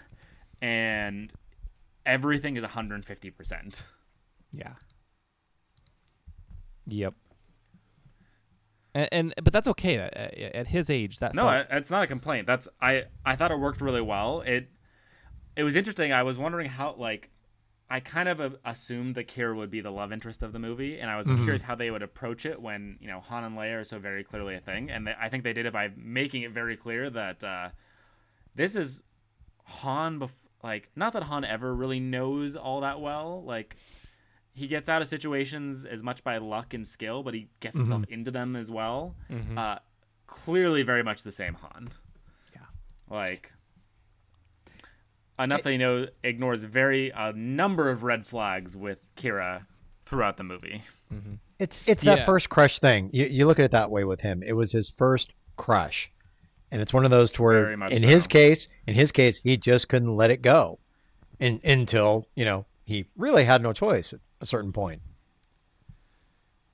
and 0.61 1.33
everything 2.05 2.55
is 2.57 2.63
150 2.63 3.29
percent. 3.31 3.83
yeah. 4.51 4.73
Yep. 6.87 7.13
And, 8.93 9.09
and 9.11 9.33
but 9.43 9.53
that's 9.53 9.67
okay 9.69 9.97
at, 9.97 10.13
at 10.13 10.67
his 10.67 10.89
age. 10.89 11.19
That 11.19 11.33
No, 11.33 11.43
felt- 11.43 11.67
it's 11.71 11.89
not 11.89 12.03
a 12.03 12.07
complaint. 12.07 12.47
That's 12.47 12.67
I 12.81 13.05
I 13.25 13.35
thought 13.35 13.51
it 13.51 13.59
worked 13.59 13.81
really 13.81 14.01
well. 14.01 14.41
It 14.41 14.69
it 15.55 15.63
was 15.63 15.75
interesting. 15.75 16.11
I 16.11 16.23
was 16.23 16.37
wondering 16.37 16.67
how 16.69 16.95
like 16.97 17.29
I 17.89 17.99
kind 17.99 18.27
of 18.29 18.55
assumed 18.65 19.15
the 19.15 19.23
Qi'ra 19.23 19.55
would 19.55 19.69
be 19.69 19.81
the 19.81 19.91
love 19.91 20.11
interest 20.13 20.43
of 20.43 20.53
the 20.53 20.59
movie, 20.59 20.99
and 20.99 21.09
I 21.09 21.17
was 21.17 21.27
curious 21.27 21.61
how 21.61 21.75
they 21.75 21.91
would 21.91 22.01
approach 22.01 22.45
it 22.45 22.61
when 22.61 22.97
you 22.99 23.07
know 23.07 23.19
Han 23.21 23.43
and 23.43 23.57
Leia 23.57 23.81
are 23.81 23.83
so 23.83 23.99
very 23.99 24.23
clearly 24.23 24.55
a 24.55 24.59
thing. 24.59 24.89
And 24.89 25.07
they, 25.07 25.13
I 25.19 25.29
think 25.29 25.43
they 25.43 25.53
did 25.53 25.65
it 25.65 25.73
by 25.73 25.91
making 25.95 26.41
it 26.43 26.51
very 26.51 26.75
clear 26.75 27.09
that 27.09 27.43
uh, 27.43 27.69
this 28.55 28.75
is 28.75 29.03
Han. 29.65 30.19
Bef- 30.19 30.29
like 30.63 30.89
not 30.95 31.13
that 31.13 31.23
Han 31.23 31.43
ever 31.45 31.73
really 31.73 31.99
knows 31.99 32.55
all 32.55 32.81
that 32.81 32.99
well. 33.01 33.43
Like 33.45 33.75
he 34.53 34.67
gets 34.67 34.89
out 34.89 35.01
of 35.01 35.07
situations 35.07 35.85
as 35.85 36.03
much 36.03 36.23
by 36.23 36.37
luck 36.37 36.73
and 36.73 36.87
skill, 36.87 37.23
but 37.23 37.33
he 37.33 37.49
gets 37.59 37.73
mm-hmm. 37.75 37.91
himself 37.91 38.03
into 38.09 38.31
them 38.31 38.55
as 38.55 38.69
well. 38.69 39.15
Mm-hmm. 39.29 39.57
Uh, 39.57 39.75
clearly, 40.27 40.83
very 40.83 41.03
much 41.03 41.23
the 41.23 41.31
same 41.31 41.55
Han. 41.55 41.89
Yeah. 42.53 42.61
Like 43.09 43.51
enough 45.39 45.63
that 45.63 45.71
you 45.71 45.77
know 45.77 46.07
ignores 46.23 46.63
very 46.63 47.11
a 47.15 47.33
number 47.33 47.89
of 47.89 48.03
red 48.03 48.25
flags 48.25 48.75
with 48.75 48.99
Qi'ra 49.15 49.65
throughout 50.05 50.37
the 50.37 50.43
movie. 50.43 50.81
Mm-hmm. 51.13 51.35
It's 51.59 51.81
it's 51.85 52.03
Yeah. 52.03 52.15
that 52.15 52.25
first 52.25 52.49
crush 52.49 52.79
thing. 52.79 53.09
You, 53.13 53.25
you 53.25 53.45
look 53.45 53.59
at 53.59 53.65
it 53.65 53.71
that 53.71 53.91
way 53.91 54.03
with 54.03 54.21
him. 54.21 54.43
It 54.43 54.53
was 54.53 54.71
his 54.71 54.89
first 54.89 55.33
crush, 55.55 56.11
and 56.71 56.81
it's 56.81 56.93
one 56.93 57.05
of 57.05 57.11
those 57.11 57.31
to 57.31 57.43
where, 57.43 57.71
in 57.71 58.01
so. 58.01 58.07
his 58.07 58.27
case, 58.27 58.67
in 58.87 58.95
his 58.95 59.11
case, 59.11 59.39
he 59.39 59.57
just 59.57 59.89
couldn't 59.89 60.15
let 60.15 60.31
it 60.31 60.41
go, 60.41 60.79
in, 61.39 61.59
until 61.63 62.27
you 62.35 62.45
know 62.45 62.65
he 62.85 63.07
really 63.15 63.43
had 63.43 63.61
no 63.61 63.73
choice 63.73 64.13
at 64.13 64.19
a 64.39 64.45
certain 64.45 64.71
point. 64.71 65.01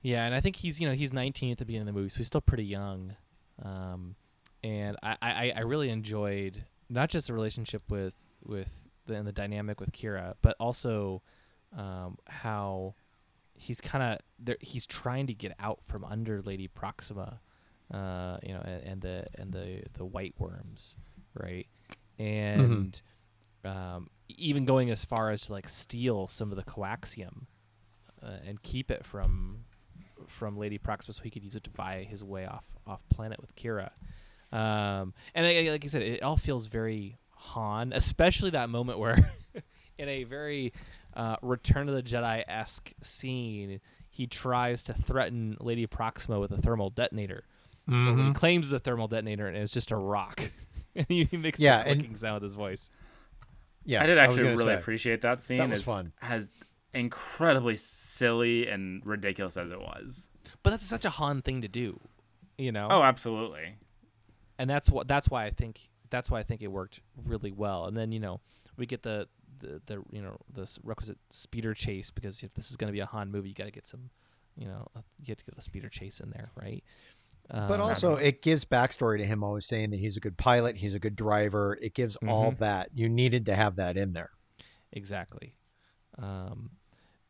Yeah, 0.01 0.25
and 0.25 0.33
I 0.36 0.39
think 0.39 0.57
he's 0.57 0.79
you 0.79 0.88
know 0.88 0.93
he's 0.93 1.12
19 1.12 1.51
at 1.51 1.57
the 1.57 1.65
beginning 1.65 1.88
of 1.88 1.93
the 1.93 1.99
movie, 1.99 2.10
so 2.10 2.17
he's 2.17 2.27
still 2.27 2.41
pretty 2.41 2.65
young. 2.65 3.15
Um, 3.62 4.15
and 4.63 4.97
I, 5.01 5.17
I, 5.21 5.53
I 5.57 5.60
really 5.62 5.89
enjoyed 5.89 6.63
not 6.89 7.10
just 7.10 7.27
the 7.27 7.33
relationship 7.33 7.81
with 7.89 8.15
with 8.43 8.81
the 9.05 9.15
and 9.15 9.27
the 9.27 9.31
dynamic 9.31 9.79
with 9.79 9.91
Qi'ra, 9.91 10.36
but 10.41 10.55
also 10.60 11.21
um, 11.75 12.17
how 12.27 12.95
he's 13.55 13.81
kind 13.81 14.03
of 14.03 14.19
there 14.39 14.57
he's 14.62 14.86
trying 14.86 15.27
to 15.27 15.33
get 15.33 15.53
out 15.60 15.79
from 15.86 16.05
under 16.05 16.41
Lady 16.41 16.67
Proxima, 16.67 17.41
uh, 17.93 18.38
you 18.43 18.54
know, 18.54 18.62
and, 18.63 18.84
and 18.84 19.02
the 19.02 19.26
and 19.36 19.52
the 19.54 19.82
the 19.93 20.06
white 20.06 20.36
worms, 20.38 20.95
right? 21.34 21.67
And 22.19 23.00
um, 23.63 24.10
even 24.30 24.65
going 24.65 24.89
as 24.89 25.06
far 25.06 25.32
as 25.32 25.41
to 25.47 25.54
like 25.54 25.69
steal 25.69 26.28
some 26.28 26.52
of 26.52 26.58
the 26.58 26.63
coaxium 26.63 27.45
uh, 28.23 28.38
and 28.45 28.62
keep 28.62 28.91
it 28.91 29.06
from 29.06 29.65
from 30.28 30.58
Lady 30.58 30.78
Proxima 30.78 31.13
so 31.13 31.23
he 31.23 31.30
could 31.30 31.43
use 31.43 31.56
it 31.56 31.63
to 31.63 31.69
buy 31.69 32.06
his 32.10 32.23
way 32.23 32.45
off 32.45 32.65
off 32.86 33.08
planet 33.10 33.39
with 33.39 33.56
Qi'ra. 33.56 33.91
Um, 34.52 35.13
and 35.36 35.45
I- 35.45 35.69
like 35.71 35.84
I 35.84 35.88
said, 35.88 36.02
it 36.02 36.23
all 36.23 36.38
feels 36.38 36.67
very 36.67 37.17
Han, 37.32 37.93
especially 37.93 38.50
that 38.52 38.69
moment 38.69 38.97
where, 39.00 39.15
in 39.97 40.10
a 40.10 40.23
very 40.23 40.73
uh, 41.15 41.36
Return 41.41 41.88
of 41.89 41.95
the 41.95 42.02
Jedi 42.04 42.43
esque 42.47 42.93
scene, 43.02 43.80
he 44.10 44.26
tries 44.26 44.84
to 44.86 44.93
threaten 44.93 45.56
Lady 45.60 45.86
Proxima 45.86 46.39
with 46.39 46.52
a 46.52 46.58
thermal 46.62 46.89
detonator. 46.89 47.45
Or 47.88 47.91
Mm-hmm. 47.93 48.28
He 48.28 48.34
claims 48.34 48.73
it's 48.73 48.82
a 48.82 48.84
thermal 48.84 49.08
detonator 49.08 49.47
and 49.47 49.58
it's 49.58 49.71
just 49.73 49.91
a 49.91 49.95
rock. 49.95 50.41
and 50.95 51.06
he 51.08 51.23
he 51.26 51.38
makes 51.38 51.60
Yeah, 51.60 51.84
the 51.84 51.89
and- 51.91 52.00
clicking 52.02 52.17
sound 52.17 52.36
with 52.36 52.43
his 52.43 52.54
voice. 52.54 52.89
Yeah, 53.86 54.04
I 54.04 54.06
did 54.06 54.17
actually 54.17 54.43
gonna 54.43 54.56
really 54.58 54.65
say. 54.65 54.73
appreciate 54.76 55.21
that 55.21 55.41
scene. 55.41 55.60
That 55.60 55.69
was 55.69 55.80
as- 55.80 55.86
fun. 55.86 56.12
As 56.21 56.50
incredibly 56.93 57.76
silly 57.76 58.67
and 58.67 59.06
ridiculous 59.06 59.56
as 59.58 59.71
it 59.71 59.80
was. 59.80 60.30
But 60.63 60.71
that's 60.71 60.86
such 60.86 61.06
a 61.06 61.10
Han 61.12 61.41
thing 61.41 61.62
to 61.62 61.67
do, 61.67 62.00
you 62.58 62.71
know. 62.71 62.88
Oh, 62.89 63.04
absolutely. 63.04 63.76
and 64.58 64.69
that's 64.69 64.89
what 64.89 65.08
that's 65.08 65.30
why 65.30 65.45
I 65.45 65.52
think 65.52 65.89
that's 66.10 66.30
why 66.32 66.39
I 66.39 66.43
think 66.43 66.62
it 66.62 66.67
worked 66.71 67.00
really 67.26 67.52
well. 67.52 67.86
And 67.86 67.95
then 67.95 68.12
you 68.12 68.19
know 68.19 68.41
we 68.76 68.86
get 68.86 69.04
the 69.04 69.28
the, 69.60 69.82
the 69.86 70.04
you 70.12 70.21
know 70.21 70.38
the 70.54 70.63
s- 70.63 70.80
requisite 70.84 71.17
speeder 71.30 71.73
chase 71.73 72.12
because 72.12 72.43
if 72.43 72.54
this 72.54 72.69
is 72.69 72.76
going 72.78 72.88
to 72.89 72.93
be 72.93 73.00
a 73.00 73.06
Han 73.06 73.32
movie, 73.32 73.50
you 73.50 73.56
got 73.56 73.65
to 73.65 73.71
get 73.71 73.88
some 73.88 74.10
you 74.58 74.67
know 74.67 74.88
uh, 74.95 75.02
you 75.19 75.32
have 75.32 75.38
to 75.38 75.45
get 75.45 75.58
a 75.58 75.62
speeder 75.62 75.89
chase 75.89 76.19
in 76.19 76.32
there, 76.32 76.50
right? 76.62 76.84
But 77.49 77.79
Um, 77.79 77.81
also, 77.81 78.15
it 78.15 78.41
gives 78.41 78.65
backstory 78.65 79.17
to 79.19 79.25
him 79.25 79.43
always 79.43 79.65
saying 79.67 79.91
that 79.91 79.99
he's 79.99 80.17
a 80.17 80.19
good 80.19 80.38
pilot, 80.38 80.77
he's 80.77 80.93
a 80.93 80.99
good 80.99 81.15
driver. 81.15 81.77
It 81.81 81.93
gives 81.93 82.15
all 82.27 82.51
Mhm. 82.51 82.57
that. 82.57 82.89
You 82.93 83.07
needed 83.07 83.45
to 83.45 83.55
have 83.55 83.75
that 83.77 83.95
in 83.97 84.13
there. 84.13 84.31
exactly. 84.91 85.53
Um, 86.17 86.71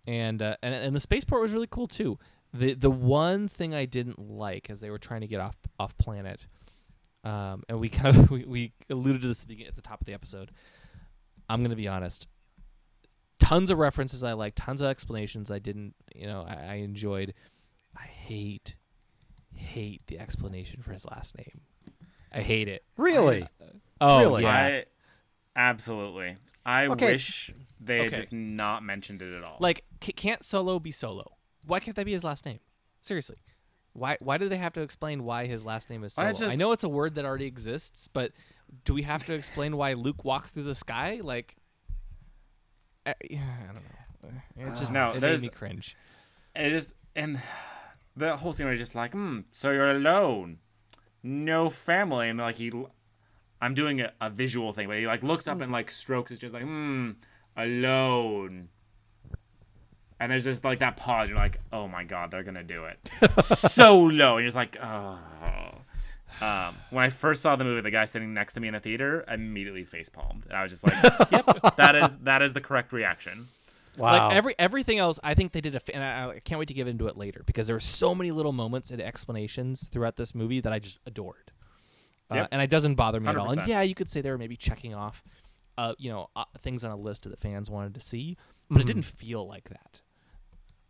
and, 0.05 0.41
uh, 0.41 0.55
and 0.61 0.73
and 0.73 0.95
the 0.95 0.99
spaceport 0.99 1.41
was 1.41 1.51
really 1.51 1.67
cool 1.67 1.87
too. 1.87 2.17
The 2.53 2.73
the 2.73 2.89
one 2.91 3.47
thing 3.49 3.75
I 3.75 3.85
didn't 3.85 4.17
like 4.19 4.69
as 4.69 4.79
they 4.79 4.89
were 4.89 4.97
trying 4.99 5.21
to 5.21 5.27
get 5.27 5.41
off 5.41 5.57
off 5.77 5.97
planet, 5.97 6.47
um, 7.25 7.63
and 7.67 7.79
we 7.79 7.89
kind 7.99 8.15
of 8.15 8.29
we, 8.31 8.45
we 8.45 8.73
alluded 8.89 9.21
to 9.23 9.27
this 9.27 9.41
at 9.43 9.49
the 9.49 9.65
at 9.67 9.75
the 9.75 9.81
top 9.81 9.99
of 9.99 10.05
the 10.07 10.13
episode. 10.13 10.51
I'm 11.49 11.61
gonna 11.61 11.75
be 11.75 11.87
honest. 11.89 12.27
Tons 13.39 13.69
of 13.69 13.77
references 13.77 14.23
I 14.23 14.33
like, 14.33 14.53
tons 14.55 14.81
of 14.81 14.87
explanations 14.87 15.51
I 15.51 15.59
didn't, 15.59 15.93
you 16.15 16.25
know, 16.25 16.41
I, 16.47 16.53
I 16.53 16.73
enjoyed. 16.75 17.33
I 17.95 18.03
hate, 18.05 18.75
hate 19.57 20.01
the 20.07 20.19
explanation 20.19 20.81
for 20.81 20.91
his 20.93 21.05
last 21.05 21.37
name. 21.37 21.61
I 22.33 22.41
hate 22.41 22.67
it. 22.67 22.83
Really? 22.97 23.43
Oh 24.01 24.19
Really? 24.21 24.43
yeah. 24.43 24.49
I 24.49 24.85
absolutely. 25.55 26.37
I 26.65 26.87
Okay. 26.87 27.13
wish 27.13 27.51
they 27.79 28.03
had 28.03 28.13
just 28.15 28.33
not 28.33 28.83
mentioned 28.83 29.21
it 29.21 29.33
at 29.35 29.43
all. 29.43 29.57
Like, 29.59 29.85
c- 30.03 30.11
can't 30.11 30.43
Solo 30.43 30.79
be 30.79 30.91
Solo? 30.91 31.37
Why 31.65 31.79
can't 31.79 31.95
that 31.95 32.05
be 32.05 32.11
his 32.13 32.23
last 32.23 32.45
name? 32.45 32.59
Seriously, 33.01 33.37
why 33.93 34.17
why 34.19 34.37
do 34.37 34.49
they 34.49 34.57
have 34.57 34.73
to 34.73 34.81
explain 34.81 35.23
why 35.23 35.45
his 35.47 35.63
last 35.65 35.89
name 35.89 36.03
is 36.03 36.13
Solo? 36.13 36.29
just- 36.29 36.41
I 36.43 36.55
know 36.55 36.71
it's 36.73 36.83
a 36.83 36.89
word 36.89 37.15
that 37.15 37.25
already 37.25 37.45
exists, 37.45 38.07
but 38.07 38.33
do 38.83 38.93
we 38.93 39.03
have 39.03 39.25
to 39.27 39.33
explain 39.33 39.77
why 39.77 39.93
Luke 39.93 40.25
walks 40.25 40.51
through 40.51 40.63
the 40.63 40.75
sky? 40.75 41.21
Like, 41.23 41.55
I, 43.05 43.15
yeah, 43.29 43.41
I 43.63 43.73
don't 43.73 43.75
know. 43.75 44.71
It 44.73 44.75
just 44.75 44.91
No, 44.91 45.11
it 45.11 45.21
made 45.21 45.39
me 45.41 45.47
cringe. 45.49 45.95
it 46.55 46.73
is 46.73 46.93
and 47.15 47.39
the 48.17 48.35
whole 48.35 48.53
scene 48.53 48.67
was 48.67 48.79
just 48.79 48.95
like, 48.95 49.13
hmm, 49.13 49.41
so 49.51 49.71
you're 49.71 49.91
alone. 49.91 50.57
No 51.23 51.69
family. 51.69 52.29
And 52.29 52.39
like 52.39 52.55
he 52.55 52.71
I'm 53.61 53.73
doing 53.73 54.01
a, 54.01 54.11
a 54.21 54.29
visual 54.29 54.71
thing, 54.73 54.87
but 54.87 54.97
he 54.97 55.07
like 55.07 55.23
looks 55.23 55.47
up 55.47 55.61
and 55.61 55.71
like 55.71 55.89
strokes 55.89 56.31
it's 56.31 56.41
just 56.41 56.53
like, 56.53 56.63
hmm, 56.63 57.11
alone. 57.55 58.69
And 60.19 60.31
there's 60.31 60.43
just 60.43 60.63
like 60.63 60.79
that 60.79 60.97
pause, 60.97 61.29
you're 61.29 61.37
like, 61.37 61.59
oh 61.71 61.87
my 61.87 62.03
god, 62.03 62.31
they're 62.31 62.43
gonna 62.43 62.63
do 62.63 62.85
it. 62.85 63.43
so 63.43 63.99
low. 63.99 64.37
And 64.37 64.43
you're 64.43 64.47
just 64.47 64.55
like, 64.55 64.77
oh 64.81 65.19
um, 66.41 66.75
when 66.91 67.03
I 67.03 67.09
first 67.09 67.41
saw 67.41 67.55
the 67.55 67.63
movie, 67.63 67.81
the 67.81 67.91
guy 67.91 68.05
sitting 68.05 68.33
next 68.33 68.53
to 68.53 68.59
me 68.59 68.67
in 68.67 68.73
the 68.73 68.79
theater 68.79 69.25
immediately 69.27 69.83
face 69.83 70.07
palmed, 70.09 70.43
and 70.47 70.53
I 70.53 70.63
was 70.63 70.71
just 70.71 70.83
like, 70.83 71.03
"Yep, 71.31 71.75
that 71.77 71.95
is 71.95 72.17
that 72.19 72.41
is 72.41 72.53
the 72.53 72.61
correct 72.61 72.93
reaction." 72.93 73.47
Wow. 73.97 74.27
Like 74.27 74.35
every 74.37 74.55
everything 74.59 74.99
else, 74.99 75.19
I 75.23 75.33
think 75.33 75.51
they 75.53 75.61
did 75.61 75.73
a. 75.75 75.79
fa- 75.79 75.95
And 75.95 76.03
I, 76.03 76.29
I 76.35 76.39
can't 76.39 76.59
wait 76.59 76.67
to 76.67 76.73
get 76.73 76.87
into 76.87 77.07
it 77.07 77.17
later 77.17 77.41
because 77.45 77.65
there 77.67 77.75
were 77.75 77.79
so 77.79 78.13
many 78.13 78.31
little 78.31 78.51
moments 78.53 78.91
and 78.91 79.01
explanations 79.01 79.87
throughout 79.89 80.15
this 80.17 80.35
movie 80.35 80.59
that 80.61 80.71
I 80.71 80.79
just 80.79 80.99
adored. 81.05 81.51
Uh, 82.29 82.35
Yep. 82.35 82.47
and 82.51 82.61
it 82.61 82.69
doesn't 82.69 82.95
bother 82.95 83.19
me 83.19 83.27
at 83.29 83.37
all. 83.37 83.51
And 83.57 83.67
yeah, 83.67 83.81
you 83.81 83.95
could 83.95 84.09
say 84.09 84.21
they 84.21 84.29
were 84.29 84.37
maybe 84.37 84.57
checking 84.57 84.93
off, 84.93 85.23
uh, 85.77 85.93
you 85.97 86.09
know, 86.11 86.29
uh, 86.35 86.43
things 86.59 86.83
on 86.83 86.91
a 86.91 86.95
list 86.97 87.23
that 87.23 87.39
fans 87.39 87.69
wanted 87.69 87.93
to 87.93 87.99
see, 88.01 88.35
but 88.69 88.81
it 88.81 88.85
didn't 88.85 89.03
feel 89.05 89.47
like 89.47 89.69
that. 89.69 90.01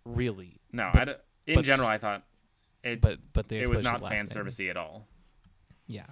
Really, 0.04 0.60
No, 0.72 0.90
But- 0.94 1.02
I 1.02 1.06
d- 1.06 1.20
in 1.48 1.56
but 1.56 1.66
general, 1.66 1.88
I 1.88 1.98
thought 1.98 2.24
it 2.84 3.00
but 3.02 3.20
but 3.34 3.52
it 3.52 3.70
was 3.70 3.82
not 3.82 4.02
last 4.02 4.16
fan 4.16 4.26
servicey 4.28 4.70
at 4.70 4.78
all. 4.78 5.06
Yeah. 5.86 6.06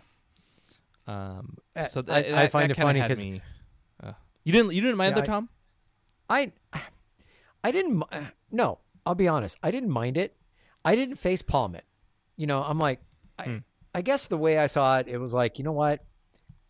Um. 1.08 1.58
Uh, 1.76 1.84
So 1.86 2.00
I- 2.02 2.04
that, 2.04 2.34
I 2.34 2.48
find 2.48 2.70
that 2.70 2.78
it 2.78 2.82
funny 2.82 3.00
had 3.00 3.10
'cause- 3.10 3.22
me, 3.22 3.42
uh, 4.04 4.14
you 4.44 4.52
didn't 4.54 4.74
you 4.74 4.82
didn't 4.82 4.98
mind 4.98 5.12
Yeah, 5.16 5.22
that, 5.22 5.30
I- 5.30 5.34
Tom? 5.34 5.50
I 6.30 6.52
I 7.66 7.72
didn't 7.72 8.04
uh, 8.12 8.22
no, 8.52 8.80
I'll 9.06 9.16
be 9.16 9.28
honest. 9.28 9.58
I 9.64 9.72
didn't 9.72 9.90
mind 9.90 10.18
it. 10.18 10.36
I 10.84 10.96
didn't 10.96 11.16
face 11.16 11.42
palm 11.42 11.76
it. 11.76 11.86
You 12.38 12.48
know, 12.48 12.62
I'm 12.62 12.80
like 12.80 13.02
I, 13.40 13.44
Hmm. 13.46 13.58
I 13.94 14.02
guess 14.02 14.28
the 14.28 14.38
way 14.38 14.58
I 14.58 14.68
saw 14.68 15.00
it, 15.00 15.08
it 15.08 15.18
was 15.18 15.34
like, 15.34 15.58
you 15.58 15.64
know 15.64 15.72
what? 15.72 16.04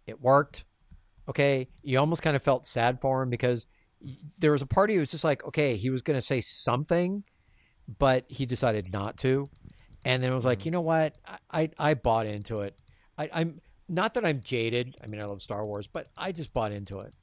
It 0.07 0.21
worked. 0.21 0.63
Okay, 1.27 1.67
you 1.81 1.97
almost 1.99 2.21
kind 2.21 2.35
of 2.35 2.43
felt 2.43 2.65
sad 2.67 3.01
for 3.01 3.23
him 3.23 3.29
because 3.31 3.65
there 4.37 4.51
was 4.51 4.61
a 4.61 4.67
party 4.67 4.93
who 4.93 4.99
was 4.99 5.09
just 5.09 5.23
like, 5.23 5.43
okay, 5.45 5.75
he 5.75 5.89
was 5.89 6.03
going 6.03 6.17
to 6.17 6.25
say 6.25 6.39
something, 6.39 7.23
but 7.97 8.25
he 8.29 8.45
decided 8.45 8.93
not 8.93 9.17
to. 9.17 9.49
And 10.05 10.21
then 10.21 10.31
it 10.31 10.35
was 10.35 10.45
like, 10.45 10.65
you 10.65 10.71
know 10.71 10.81
what? 10.81 11.17
I, 11.27 11.37
I, 11.51 11.69
I 11.79 11.93
bought 11.95 12.27
into 12.27 12.61
it. 12.61 12.77
I, 13.17 13.27
I'm 13.33 13.59
not 13.89 14.13
that 14.13 14.23
I'm 14.25 14.41
jaded. 14.41 14.95
I 15.03 15.07
mean, 15.07 15.19
I 15.19 15.25
love 15.25 15.41
Star 15.41 15.65
Wars, 15.65 15.87
but 15.87 16.07
I 16.15 16.31
just 16.31 16.53
bought 16.53 16.71
into 16.71 16.99
it. 16.99 17.15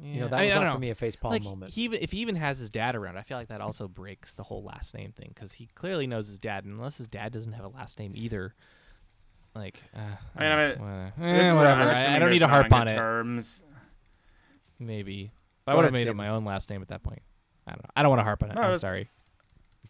You 0.00 0.20
know, 0.20 0.28
that 0.28 0.36
I 0.36 0.40
mean, 0.40 0.46
was 0.46 0.54
don't 0.54 0.64
not 0.64 0.72
for 0.74 0.78
me 0.80 0.90
a 0.90 0.94
face 0.94 1.16
palm 1.16 1.30
like 1.30 1.42
moment. 1.42 1.72
he 1.72 1.86
if 1.86 2.10
he 2.10 2.18
even 2.18 2.36
has 2.36 2.58
his 2.58 2.68
dad 2.68 2.96
around, 2.96 3.16
I 3.16 3.22
feel 3.22 3.38
like 3.38 3.48
that 3.48 3.60
also 3.60 3.86
breaks 3.86 4.34
the 4.34 4.42
whole 4.42 4.64
last 4.64 4.94
name 4.94 5.12
thing 5.12 5.30
because 5.32 5.54
he 5.54 5.68
clearly 5.74 6.06
knows 6.06 6.26
his 6.26 6.38
dad, 6.38 6.64
and 6.64 6.74
unless 6.74 6.96
his 6.96 7.06
dad 7.06 7.32
doesn't 7.32 7.52
have 7.52 7.64
a 7.64 7.68
last 7.68 7.98
name 7.98 8.12
either, 8.16 8.54
like 9.54 9.78
uh, 9.96 10.00
I 10.36 10.42
mean, 10.42 10.52
I 10.52 10.68
mean, 10.68 10.78
whatever. 10.78 11.12
Eh, 11.20 11.54
whatever. 11.54 11.80
I'm 11.82 12.14
I, 12.14 12.18
don't 12.18 12.30
need 12.30 12.40
to 12.40 12.48
harp 12.48 12.72
on 12.72 12.86
good 12.86 12.92
it. 12.92 12.96
Terms. 12.96 13.62
Maybe 14.80 15.30
I 15.66 15.74
would 15.74 15.84
have 15.84 15.92
made 15.92 16.08
it 16.08 16.14
my 16.14 16.28
own 16.28 16.44
last 16.44 16.68
name 16.70 16.82
at 16.82 16.88
that 16.88 17.02
point. 17.02 17.22
I 17.66 17.70
don't 17.70 17.82
know. 17.82 17.90
I 17.94 18.02
don't 18.02 18.10
want 18.10 18.20
to 18.20 18.24
harp 18.24 18.42
on 18.42 18.50
it. 18.50 18.56
No, 18.56 18.62
I'm 18.62 18.78
sorry. 18.78 19.08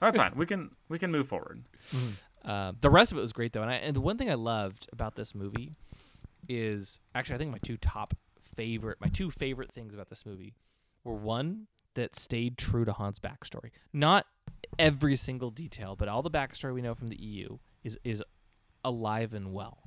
That's 0.01 0.17
fine. 0.17 0.33
We 0.37 0.45
can 0.47 0.71
we 0.89 0.99
can 0.99 1.11
move 1.11 1.29
forward. 1.29 1.63
Uh, 2.45 2.73
the 2.81 2.91
rest 2.91 3.11
of 3.11 3.17
it 3.17 3.23
was 3.23 3.33
great 3.33 3.55
though, 3.55 3.63
and, 3.63 3.71
I, 3.71 3.77
and 3.77 3.97
the 3.97 4.03
one 4.03 4.19
thing 4.19 4.31
I 4.31 4.35
loved 4.35 4.87
about 4.93 5.15
this 5.15 5.35
movie 5.35 5.73
is 6.47 7.01
actually 7.15 7.37
I 7.37 7.39
think 7.39 7.53
my 7.53 7.59
two 7.63 7.79
top 7.79 8.15
favorite, 8.57 8.99
my 9.01 9.09
two 9.09 9.31
favorite 9.31 9.73
things 9.73 9.95
about 9.95 10.09
this 10.11 10.25
movie 10.27 10.55
were 11.05 11.15
one 11.15 11.67
that 11.95 12.17
stayed 12.17 12.59
true 12.59 12.85
to 12.85 12.93
Han's 12.93 13.19
backstory. 13.21 13.71
Not 13.93 14.27
every 14.79 15.17
single 15.17 15.51
detail, 15.51 15.95
but 15.97 16.09
all 16.09 16.23
the 16.23 16.31
backstory 16.31 16.75
we 16.75 16.83
know 16.83 16.95
from 16.95 17.09
the 17.09 17.17
EU 17.21 17.59
is 17.85 17.99
is 18.05 18.23
alive 18.85 19.33
and 19.35 19.53
well, 19.53 19.79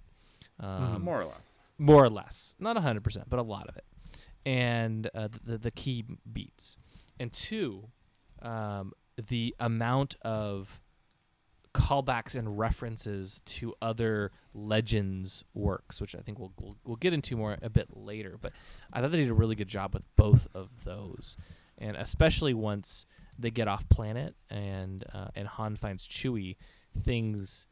um, 0.59 1.01
More 1.03 1.21
or 1.21 1.25
less. 1.25 1.59
more 1.77 2.03
or 2.03 2.09
less, 2.09 2.55
not 2.59 2.77
hundred 2.77 3.03
percent, 3.03 3.29
but 3.29 3.39
a 3.39 3.43
lot 3.43 3.67
of 3.67 3.75
it, 3.77 3.85
and 4.45 5.09
uh, 5.13 5.27
the 5.43 5.57
the 5.57 5.71
key 5.71 6.05
beats, 6.31 6.77
and 7.19 7.31
two, 7.33 7.89
um, 8.41 8.93
the 9.27 9.55
amount 9.59 10.15
of 10.21 10.79
callbacks 11.77 12.35
and 12.35 12.57
references 12.57 13.41
to 13.45 13.73
other 13.81 14.31
legends 14.53 15.43
works, 15.53 16.01
which 16.01 16.15
I 16.15 16.19
think 16.19 16.39
we'll, 16.39 16.53
we'll 16.59 16.77
we'll 16.83 16.95
get 16.95 17.13
into 17.13 17.37
more 17.37 17.57
a 17.61 17.69
bit 17.69 17.87
later. 17.95 18.37
But 18.41 18.53
I 18.91 19.01
thought 19.01 19.11
they 19.11 19.17
did 19.17 19.29
a 19.29 19.33
really 19.33 19.55
good 19.55 19.67
job 19.67 19.93
with 19.93 20.05
both 20.15 20.47
of 20.53 20.83
those, 20.83 21.37
and 21.77 21.95
especially 21.95 22.53
once 22.53 23.05
they 23.39 23.51
get 23.51 23.67
off 23.67 23.87
planet 23.89 24.35
and 24.49 25.05
uh, 25.13 25.27
and 25.35 25.47
Han 25.47 25.75
finds 25.75 26.07
Chewie, 26.07 26.57
things 27.03 27.67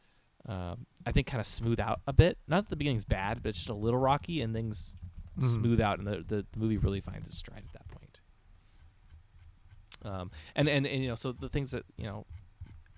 um, 0.47 0.85
I 1.05 1.11
think 1.11 1.27
kind 1.27 1.41
of 1.41 1.47
smooth 1.47 1.79
out 1.79 2.01
a 2.07 2.13
bit. 2.13 2.37
Not 2.47 2.65
that 2.65 2.69
the 2.69 2.75
beginning's 2.75 3.05
bad, 3.05 3.41
but 3.41 3.49
it's 3.49 3.59
just 3.59 3.69
a 3.69 3.75
little 3.75 3.99
rocky, 3.99 4.41
and 4.41 4.53
things 4.53 4.95
smooth 5.39 5.81
out, 5.81 5.97
and 5.99 6.07
the, 6.07 6.23
the 6.25 6.45
the 6.51 6.59
movie 6.59 6.77
really 6.77 7.01
finds 7.01 7.27
its 7.27 7.37
stride 7.37 7.63
at 7.67 7.73
that 7.73 7.87
point. 7.87 8.19
Um, 10.03 10.31
and, 10.55 10.69
and 10.69 10.85
and 10.85 11.01
you 11.01 11.09
know, 11.09 11.15
so 11.15 11.31
the 11.31 11.49
things 11.49 11.71
that 11.71 11.83
you 11.97 12.05
know, 12.05 12.25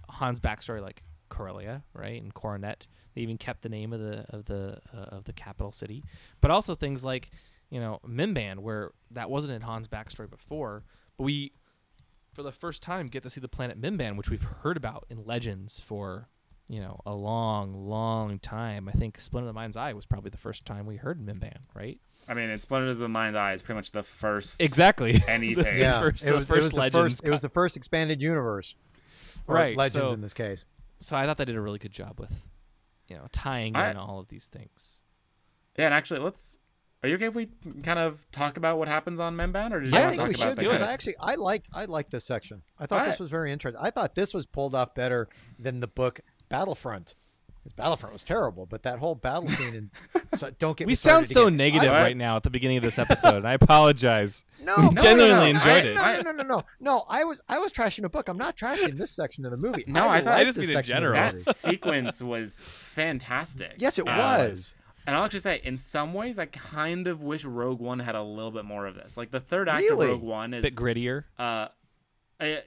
Han's 0.10 0.40
backstory, 0.40 0.82
like 0.82 1.04
Corellia, 1.30 1.84
right, 1.94 2.22
and 2.22 2.34
Coronet, 2.34 2.88
they 3.16 3.22
even 3.22 3.38
kept 3.38 3.62
the 3.62 3.70
name 3.70 3.94
of 3.94 4.00
the 4.00 4.26
of 4.30 4.46
the 4.46 4.80
uh, 4.94 5.16
of 5.16 5.26
the 5.26 5.34
capital 5.34 5.72
city, 5.72 6.04
but 6.42 6.52
also 6.52 6.76
things 6.76 7.04
like 7.04 7.32
you 7.70 7.80
know 7.80 8.00
Mimban, 8.08 8.60
where 8.60 8.92
that 9.12 9.30
wasn't 9.30 9.54
in 9.54 9.62
Han's 9.62 9.88
backstory 9.88 10.30
before, 10.30 10.84
but 11.18 11.24
we 11.24 11.52
for 12.34 12.44
the 12.44 12.52
first 12.52 12.84
time 12.84 13.08
get 13.08 13.24
to 13.24 13.30
see 13.30 13.42
the 13.42 13.48
planet 13.48 13.82
Mimban, 13.82 14.16
which 14.16 14.30
we've 14.30 14.44
heard 14.44 14.78
about 14.78 15.06
in 15.10 15.26
legends 15.26 15.80
for 15.80 16.30
you 16.70 16.80
know 16.80 17.00
a 17.06 17.14
long, 17.14 17.74
long 17.74 18.40
time. 18.40 18.88
I 18.88 18.92
think 18.94 19.20
Splinter 19.20 19.48
of 19.48 19.54
the 19.54 19.60
Mind's 19.60 19.76
Eye 19.78 19.94
was 19.94 20.06
probably 20.06 20.30
the 20.32 20.38
first 20.38 20.66
time 20.66 20.86
we 20.86 20.96
heard 20.98 21.20
Mimban, 21.20 21.58
right? 21.74 22.00
I 22.30 22.34
mean, 22.34 22.50
it's 22.50 22.64
Splinter 22.64 22.90
of 22.90 22.98
the 22.98 23.08
Mind's 23.08 23.38
Eye 23.38 23.54
is 23.54 23.62
pretty 23.62 23.78
much 23.78 23.92
the 23.92 24.04
first 24.04 24.60
Exactly. 24.62 25.22
anything. 25.28 25.80
yeah, 25.80 26.00
first- 26.00 26.24
it 26.24 26.28
the 26.28 26.36
was, 26.36 26.46
it 26.46 26.48
first 26.48 26.62
was 26.64 26.72
the 26.72 26.78
Legends 26.78 27.14
first. 27.16 27.28
It 27.28 27.32
was 27.32 27.42
the 27.42 27.50
first 27.50 27.78
expanded 27.78 28.22
universe, 28.22 28.76
or 28.76 28.97
Right, 29.54 29.78
Legends 29.78 30.10
so- 30.10 30.14
in 30.14 30.22
this 30.22 30.34
case. 30.34 30.66
so 31.00 31.16
I 31.16 31.26
thought 31.26 31.38
they 31.38 31.46
did 31.46 31.56
a 31.56 31.62
really 31.62 31.80
good 31.80 31.92
job 31.92 32.20
with 32.20 32.32
you 33.08 33.16
know 33.16 33.28
tying 33.32 33.76
I- 33.76 33.92
in 33.92 33.98
all 33.98 34.20
of 34.20 34.28
these 34.28 34.48
things. 34.48 35.02
Yeah, 35.78 35.86
and 35.86 35.94
actually, 35.94 36.20
let's 36.22 36.58
Are 37.04 37.10
you 37.10 37.16
okay 37.16 37.28
if 37.28 37.36
we 37.36 37.48
kind 37.84 38.00
of 38.00 38.26
talk 38.32 38.58
about 38.58 38.80
what 38.80 38.88
happens 38.88 39.20
on 39.20 39.36
Mimban, 39.38 39.72
or 39.72 39.80
did 39.82 39.92
you 39.92 39.98
I 39.98 40.10
think 40.10 40.16
to 40.16 40.24
we 40.24 40.30
about 40.32 40.36
should 40.38 40.50
that? 40.50 40.60
because 40.60 40.82
it. 40.82 40.88
I 40.88 40.92
actually 40.94 41.16
I 41.20 41.36
liked 41.36 41.68
I 41.74 41.86
liked 41.86 42.10
this 42.12 42.26
section. 42.26 42.64
I 42.80 42.88
thought 42.88 42.96
Alright. 43.02 43.12
this 43.14 43.20
was 43.20 43.30
very 43.30 43.52
interesting. 43.52 43.82
I 43.84 43.92
thought 43.92 44.16
this 44.16 44.34
was 44.34 44.46
pulled 44.48 44.74
off 44.74 44.96
better 44.96 45.28
than 45.60 45.80
the 45.80 45.88
book 45.88 46.20
Battlefront. 46.50 47.14
'Cause 47.68 47.74
Battlefront 47.74 48.14
was 48.14 48.24
terrible, 48.24 48.66
but 48.66 48.84
that 48.84 49.00
whole 49.00 49.14
battle 49.16 49.48
scene 49.50 49.76
and 49.76 49.92
so 50.40 50.52
don't 50.52 50.78
get 50.78 50.88
We 50.88 50.92
me 50.92 50.96
sound 50.96 51.28
so 51.28 51.48
again. 51.48 51.58
negative 51.58 51.90
I- 51.92 52.02
right 52.02 52.16
now 52.18 52.38
at 52.38 52.44
the 52.44 52.50
beginning 52.50 52.78
of 52.78 52.84
this 52.84 52.98
episode, 52.98 53.36
and 53.36 53.48
I 53.48 53.54
apologize. 53.54 54.46
No, 54.62 54.76
we 54.78 54.84
no, 54.84 54.90
no, 54.92 55.02
genuinely 55.02 55.52
no, 55.54 55.60
enjoyed 55.60 55.86
I- 55.86 55.88
it. 55.90 55.96
No, 55.96 56.32
no, 56.32 56.32
no, 56.32 56.32
no, 56.32 56.44
no, 56.44 56.64
no. 56.80 57.06
I 57.10 57.26
was 57.26 57.42
I 57.50 57.60
was 57.60 57.74
trashing 57.74 58.04
a 58.06 58.10
book. 58.10 58.30
I'm 58.30 58.38
not 58.38 58.56
trashing 58.56 58.98
this 58.98 59.12
section 59.12 59.44
of 59.44 59.52
the 59.52 59.58
movie. 59.58 59.84
No, 59.86 60.08
I 60.08 60.22
thought- 60.22 60.34
I 60.34 60.44
just 60.46 60.58
this 60.58 60.68
mean 60.68 60.78
in 60.78 60.78
section 60.78 60.96
general. 60.96 61.14
That 61.16 61.40
sequence 61.58 62.22
was 62.22 62.62
fantastic. 62.62 63.74
Yes, 63.78 64.00
it 64.00 64.08
Uh, 64.08 64.16
was. 64.18 64.76
And 65.06 65.16
I'll 65.16 65.24
actually 65.24 65.40
say, 65.40 65.62
in 65.64 65.78
some 65.78 66.14
ways, 66.14 66.38
I 66.38 66.48
kind 66.48 67.08
of 67.08 67.22
wish 67.22 67.46
Rogue 67.46 67.80
One 67.80 68.00
had 68.00 68.16
a 68.16 68.22
little 68.24 68.52
bit 68.52 68.66
more 68.66 68.86
of 68.88 68.96
this. 68.96 69.16
Like 69.16 69.32
the 69.32 69.40
third 69.40 69.70
act 69.70 69.82
Really? 69.82 70.06
of 70.08 70.12
Rogue 70.12 70.22
One 70.22 70.54
is 70.54 70.64
A 70.64 70.68
is 70.68 70.76
bit 70.76 70.84
grittier. 70.84 71.24
uh, 71.40 71.68
I, 72.42 72.64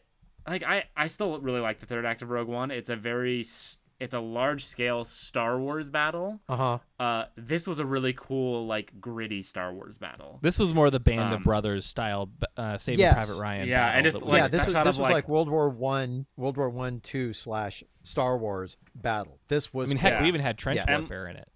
like 0.49 0.63
I, 0.63 0.85
I 0.97 1.07
still 1.09 1.39
really 1.41 1.61
like 1.61 1.81
the 1.81 1.87
third 1.87 2.07
act 2.07 2.23
of 2.23 2.31
Rogue 2.31 2.49
One. 2.49 2.71
It's 2.71 2.89
a 2.89 2.97
very, 2.97 3.41
s- 3.41 3.77
it's 4.01 4.15
a 4.15 4.21
large 4.21 4.65
scale 4.65 5.05
Star 5.05 5.59
Wars 5.59 5.91
battle. 5.91 6.41
Uh 6.49 6.57
huh. 6.57 6.79
Uh, 6.99 7.25
this 7.37 7.67
was 7.67 7.79
a 7.79 7.87
really 7.87 8.13
cool, 8.17 8.67
like 8.67 8.93
gritty 9.01 9.43
Star 9.43 9.73
Wars 9.73 9.99
battle. 9.99 10.39
This 10.43 10.59
was 10.59 10.73
more 10.75 10.91
the 10.91 10.99
Band 11.01 11.21
Um, 11.21 11.33
of 11.35 11.43
Brothers 11.45 11.85
style, 11.87 12.27
b- 12.27 12.47
uh, 12.57 12.79
Saving 12.79 13.01
Yes. 13.01 13.15
Private 13.15 13.41
Ryan. 13.41 13.69
Yeah, 13.69 13.87
and 13.91 14.05
just, 14.05 14.21
like, 14.23 14.39
yeah, 14.39 14.49
this 14.49 14.65
was 14.65 14.75
this 14.75 14.85
was 14.87 14.99
like- 14.99 15.13
like 15.13 15.29
World 15.29 15.49
War 15.51 15.69
One, 15.69 16.27
World 16.37 16.57
War 16.57 16.71
One 16.71 17.01
two 17.01 17.33
slash 17.33 17.85
Star 18.03 18.37
Wars 18.39 18.77
battle. 18.95 19.39
This 19.49 19.73
was. 19.75 19.91
I 19.91 19.95
was 19.95 19.95
mean, 19.95 19.99
cool. 20.03 20.11
heck, 20.13 20.23
we 20.23 20.29
even 20.29 20.41
had 20.41 20.57
trench 20.59 20.81
Yeah. 20.89 20.99
warfare 20.99 21.29
in 21.29 21.37
it. 21.37 21.49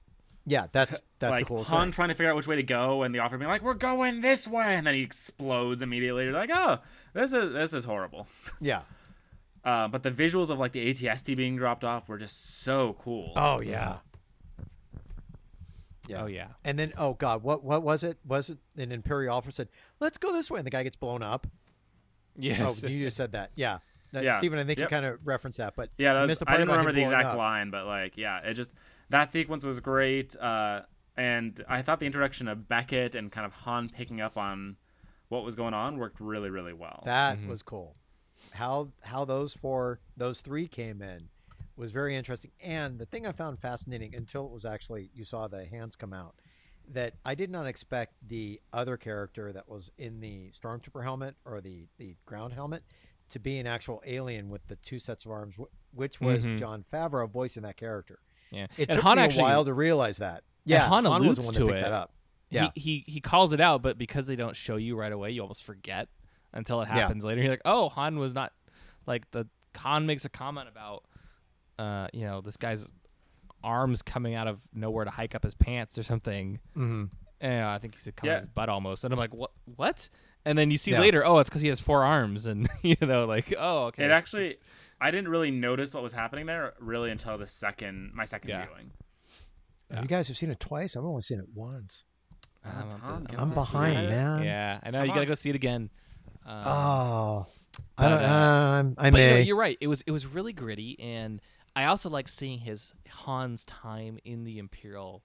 yeah, 0.47 0.67
that's 0.73 1.01
that's 1.19 1.31
like 1.31 1.45
the 1.45 1.49
coolest 1.49 1.71
Han 1.71 1.87
thing. 1.87 1.93
trying 1.93 2.09
to 2.11 2.15
figure 2.15 2.29
out 2.31 2.37
which 2.37 2.47
way 2.47 2.57
to 2.57 2.63
go, 2.63 3.03
and 3.03 3.15
the 3.15 3.21
officer 3.21 3.39
being 3.39 3.49
like, 3.51 3.63
"We're 3.63 3.73
going 3.75 4.21
this 4.21 4.47
way," 4.47 4.75
and 4.77 4.87
then 4.87 4.95
he 4.95 5.01
explodes 5.03 5.81
immediately. 5.81 6.25
You're 6.25 6.35
like, 6.35 6.51
"Oh, 6.53 6.81
this 7.15 7.33
is 7.33 7.53
this 7.55 7.73
is 7.73 7.85
horrible." 7.87 8.27
Yeah. 8.61 8.83
Uh, 9.65 9.89
but 9.89 10.03
the 10.03 10.11
visuals 10.11 10.51
of 10.51 10.59
like 10.59 10.73
the 10.73 10.91
ATST 10.93 11.35
being 11.37 11.57
dropped 11.57 11.85
off 11.85 12.09
were 12.09 12.19
just 12.19 12.61
so 12.63 12.97
cool. 13.01 13.33
Oh 13.35 13.61
yeah. 13.63 13.97
Yeah. 16.07 16.23
Oh 16.23 16.27
yeah. 16.27 16.49
And 16.65 16.79
then 16.79 16.93
oh 16.99 17.15
god, 17.15 17.43
what 17.43 17.65
what 17.65 17.83
was 17.83 18.05
it? 18.05 18.19
Was 18.27 18.51
it 18.51 18.59
an 18.77 18.93
Imperial 18.93 19.35
officer 19.35 19.53
said, 19.53 19.69
"Let's 20.01 20.19
go 20.19 20.33
this 20.33 20.51
way," 20.51 20.59
and 20.59 20.67
the 20.67 20.71
guy 20.71 20.83
gets 20.83 20.97
blown 20.97 21.23
up? 21.23 21.47
Yes. 22.37 22.85
Oh, 22.85 22.89
you 22.89 23.07
just 23.07 23.17
said 23.17 23.33
that. 23.33 23.53
Yeah. 23.57 23.79
That- 24.13 24.23
Yeah. 24.25 24.39
Stephen, 24.39 24.59
I 24.59 24.65
think 24.65 24.79
Yep. 24.79 24.91
you 24.91 24.95
kind 24.95 25.07
of 25.07 25.19
referenced 25.27 25.59
that, 25.59 25.75
but 25.77 25.91
yeah, 25.99 26.13
you 26.13 26.19
that's, 26.19 26.29
missed 26.29 26.41
the 26.41 26.49
I 26.49 26.53
part 26.53 26.59
didn't 26.61 26.71
remember 26.73 26.93
the 26.93 27.03
exact 27.03 27.29
up. 27.29 27.37
line, 27.39 27.71
but 27.71 27.87
like, 27.87 28.17
yeah, 28.19 28.39
it 28.41 28.55
just 28.55 28.75
that 29.09 29.31
sequence 29.31 29.65
was 29.65 29.81
great. 29.81 30.37
Uh, 30.37 30.83
and 31.17 31.65
I 31.69 31.81
thought 31.83 32.01
the 32.01 32.07
introduction 32.07 32.49
of 32.49 32.69
Beckett 32.69 33.15
and 33.15 33.33
kind 33.33 33.47
of 33.47 33.53
Han 33.53 33.89
picking 33.89 34.21
up 34.21 34.37
on 34.37 34.77
what 35.29 35.43
was 35.45 35.55
going 35.55 35.75
on 35.75 35.97
worked 35.99 36.21
really, 36.21 36.51
really 36.51 36.73
well. 36.75 37.03
That 37.07 37.39
was 37.47 37.63
cool. 37.63 37.97
How 38.55 38.89
how 39.03 39.25
those 39.25 39.55
four 39.55 40.01
those 40.17 40.41
three 40.41 40.67
came 40.69 41.03
in 41.03 41.29
was 41.77 41.91
very 41.93 42.15
interesting. 42.17 42.53
And 42.63 42.99
the 42.99 43.07
thing 43.07 43.27
I 43.27 43.33
found 43.33 43.59
fascinating 43.59 44.15
until 44.15 44.47
it 44.47 44.53
was 44.53 44.65
actually 44.65 45.11
you 45.15 45.25
saw 45.25 45.49
the 45.49 45.67
hands 45.67 45.97
come 45.97 46.13
out 46.13 46.37
that 46.93 47.15
I 47.25 47.35
did 47.35 47.51
not 47.51 47.67
expect 47.67 48.13
the 48.27 48.61
other 48.73 48.97
character 48.97 49.53
that 49.53 49.69
was 49.69 49.91
in 49.99 50.21
the 50.21 50.51
stormtrooper 50.51 51.03
helmet 51.03 51.35
or 51.45 51.61
the 51.61 51.87
the 51.99 52.17
ground 52.27 52.53
helmet 52.53 52.83
to 53.31 53.39
be 53.39 53.59
an 53.59 53.67
actual 53.67 54.03
alien 54.07 54.51
with 54.51 54.67
the 54.69 54.77
two 54.77 54.99
sets 54.99 55.25
of 55.25 55.31
arms, 55.33 55.55
which 55.93 56.21
was 56.21 56.47
Mhm. 56.47 56.59
Jon 56.59 56.85
Favreau 56.93 57.29
voicing 57.29 57.63
that 57.63 57.77
character. 57.77 58.19
Yeah. 58.51 58.67
It 58.77 58.91
and 58.91 58.97
took 58.99 59.03
Han 59.05 59.17
me 59.17 59.23
actually, 59.23 59.41
a 59.41 59.45
while 59.45 59.65
to 59.65 59.73
realize 59.75 60.19
that. 60.19 60.45
Yeah, 60.65 60.87
Han 60.89 61.05
was 61.27 61.39
the 61.39 61.45
one 61.47 61.55
to 61.55 61.61
that 61.61 61.67
picked 61.69 61.79
it. 61.79 61.83
that 61.83 61.93
up. 61.93 62.13
Yeah, 62.51 62.69
he, 62.77 62.99
he 63.05 63.13
he 63.15 63.21
calls 63.21 63.53
it 63.53 63.61
out, 63.61 63.83
but 63.83 63.99
because 63.99 64.27
they 64.29 64.37
don't 64.37 64.55
show 64.55 64.77
you 64.77 64.95
right 64.95 65.11
away, 65.11 65.31
you 65.33 65.41
almost 65.41 65.65
forget 65.65 66.09
until 66.55 66.81
it 66.81 66.89
Yeah. 66.89 66.95
happens 67.01 67.25
later. 67.25 67.43
You're 67.43 67.51
like, 67.51 67.63
oh, 67.67 67.91
Han 67.91 68.19
was 68.19 68.35
not 68.35 68.53
like 69.07 69.31
the 69.33 69.47
Han 69.77 70.07
makes 70.07 70.25
a 70.25 70.29
comment 70.31 70.69
about, 70.69 71.05
uh, 71.79 72.09
you 72.15 72.25
know, 72.25 72.41
this 72.41 72.57
guy's 72.57 72.93
arms 73.63 74.01
coming 74.03 74.35
out 74.35 74.47
of 74.47 74.61
nowhere 74.73 75.05
to 75.05 75.11
hike 75.11 75.35
up 75.35 75.43
his 75.43 75.55
pants 75.55 75.99
or 75.99 76.03
something. 76.03 76.61
Mhm. 76.77 77.11
And 77.41 77.65
I 77.65 77.79
think 77.79 77.95
he 77.95 78.01
said 78.01 78.17
come 78.17 78.29
Yeah. 78.29 78.37
his 78.37 78.47
butt 78.47 78.69
almost, 78.69 79.05
and 79.05 79.13
I'm 79.13 79.19
like, 79.19 79.35
what? 79.35 79.51
What? 79.77 80.09
And 80.47 80.57
then 80.57 80.71
you 80.71 80.77
see 80.79 80.93
Yeah. 80.93 81.01
later, 81.01 81.25
oh, 81.27 81.39
it's 81.39 81.49
because 81.51 81.63
he 81.63 81.69
has 81.69 81.81
four 81.81 82.05
arms, 82.05 82.47
and 82.47 82.69
you 82.83 82.97
know, 83.03 83.25
like, 83.27 83.53
oh, 83.59 83.87
okay. 83.87 84.03
it 84.05 84.07
it's- 84.07 84.19
actually, 84.23 84.45
it's- 84.51 84.59
I 85.01 85.11
didn't 85.11 85.29
really 85.29 85.51
notice 85.51 85.93
what 85.93 86.03
was 86.03 86.13
happening 86.13 86.47
there 86.47 86.75
really 86.79 87.11
until 87.11 87.37
the 87.37 87.47
second, 87.47 88.13
my 88.15 88.25
second 88.25 88.51
Yeah. 88.51 88.67
viewing. 88.67 88.93
you 90.03 90.09
guys 90.09 90.29
have 90.29 90.37
seen 90.37 90.51
it 90.51 90.59
twice. 90.61 90.97
I've 90.97 91.05
only 91.05 91.21
seen 91.21 91.39
it 91.39 91.49
once. 91.55 92.05
I'm, 92.65 92.89
I'm- 93.05 93.25
get 93.25 93.39
I'm 93.39 93.51
behind, 93.51 94.09
man. 94.09 94.43
yeah, 94.43 94.81
I 94.83 94.91
know 94.91 94.99
Come 94.99 95.07
you 95.07 95.11
gotta 95.11 95.21
on. 95.23 95.27
go 95.29 95.35
see 95.35 95.51
it 95.51 95.57
again. 95.57 95.91
Um, 96.47 96.63
Oh, 96.67 97.47
I 97.99 98.09
don't. 98.09 98.23
uh, 98.23 98.27
um, 98.29 98.95
I 98.99 99.11
but 99.11 99.21
you 99.21 99.27
know, 99.27 99.35
may. 99.35 99.43
you're 99.43 99.57
right. 99.57 99.79
It 99.81 99.87
was 99.89 100.03
it 100.03 100.11
was 100.11 100.27
really 100.27 100.53
gritty, 100.53 100.99
and 101.01 101.41
I 101.75 101.85
also 101.87 102.09
like 102.11 102.29
seeing 102.29 102.61
his 102.61 102.95
Han's 103.27 103.65
time 103.65 104.19
in 104.25 104.45
the 104.45 104.59
Imperial 104.59 105.23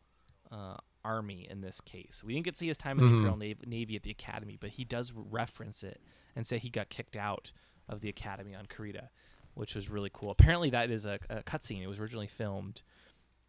uh, 0.52 0.78
Army. 1.04 1.48
In 1.50 1.62
this 1.62 1.82
case, 1.82 2.24
we 2.26 2.34
didn't 2.34 2.46
get 2.46 2.54
to 2.56 2.58
see 2.60 2.68
his 2.68 2.78
time 2.78 3.00
in 3.00 3.06
the 3.06 3.12
Mhm. 3.12 3.16
Imperial 3.18 3.38
Navy, 3.38 3.60
Navy 3.68 3.96
at 3.96 4.04
the 4.04 4.12
Academy, 4.12 4.58
but 4.60 4.72
he 4.72 4.84
does 4.86 5.12
reference 5.14 5.84
it 5.84 6.02
and 6.36 6.46
say 6.48 6.58
he 6.58 6.70
got 6.70 6.90
kicked 6.90 7.16
out 7.16 7.52
of 7.88 8.02
the 8.02 8.10
Academy 8.10 8.56
on 8.56 8.66
Carida, 8.66 9.10
which 9.56 9.76
was 9.76 9.90
really 9.90 10.10
cool. 10.14 10.32
Apparently, 10.32 10.70
that 10.72 10.90
is 10.90 11.06
a, 11.06 11.20
a 11.30 11.44
cutscene. 11.44 11.82
It 11.84 11.88
was 11.88 12.00
originally 12.00 12.28
filmed, 12.28 12.82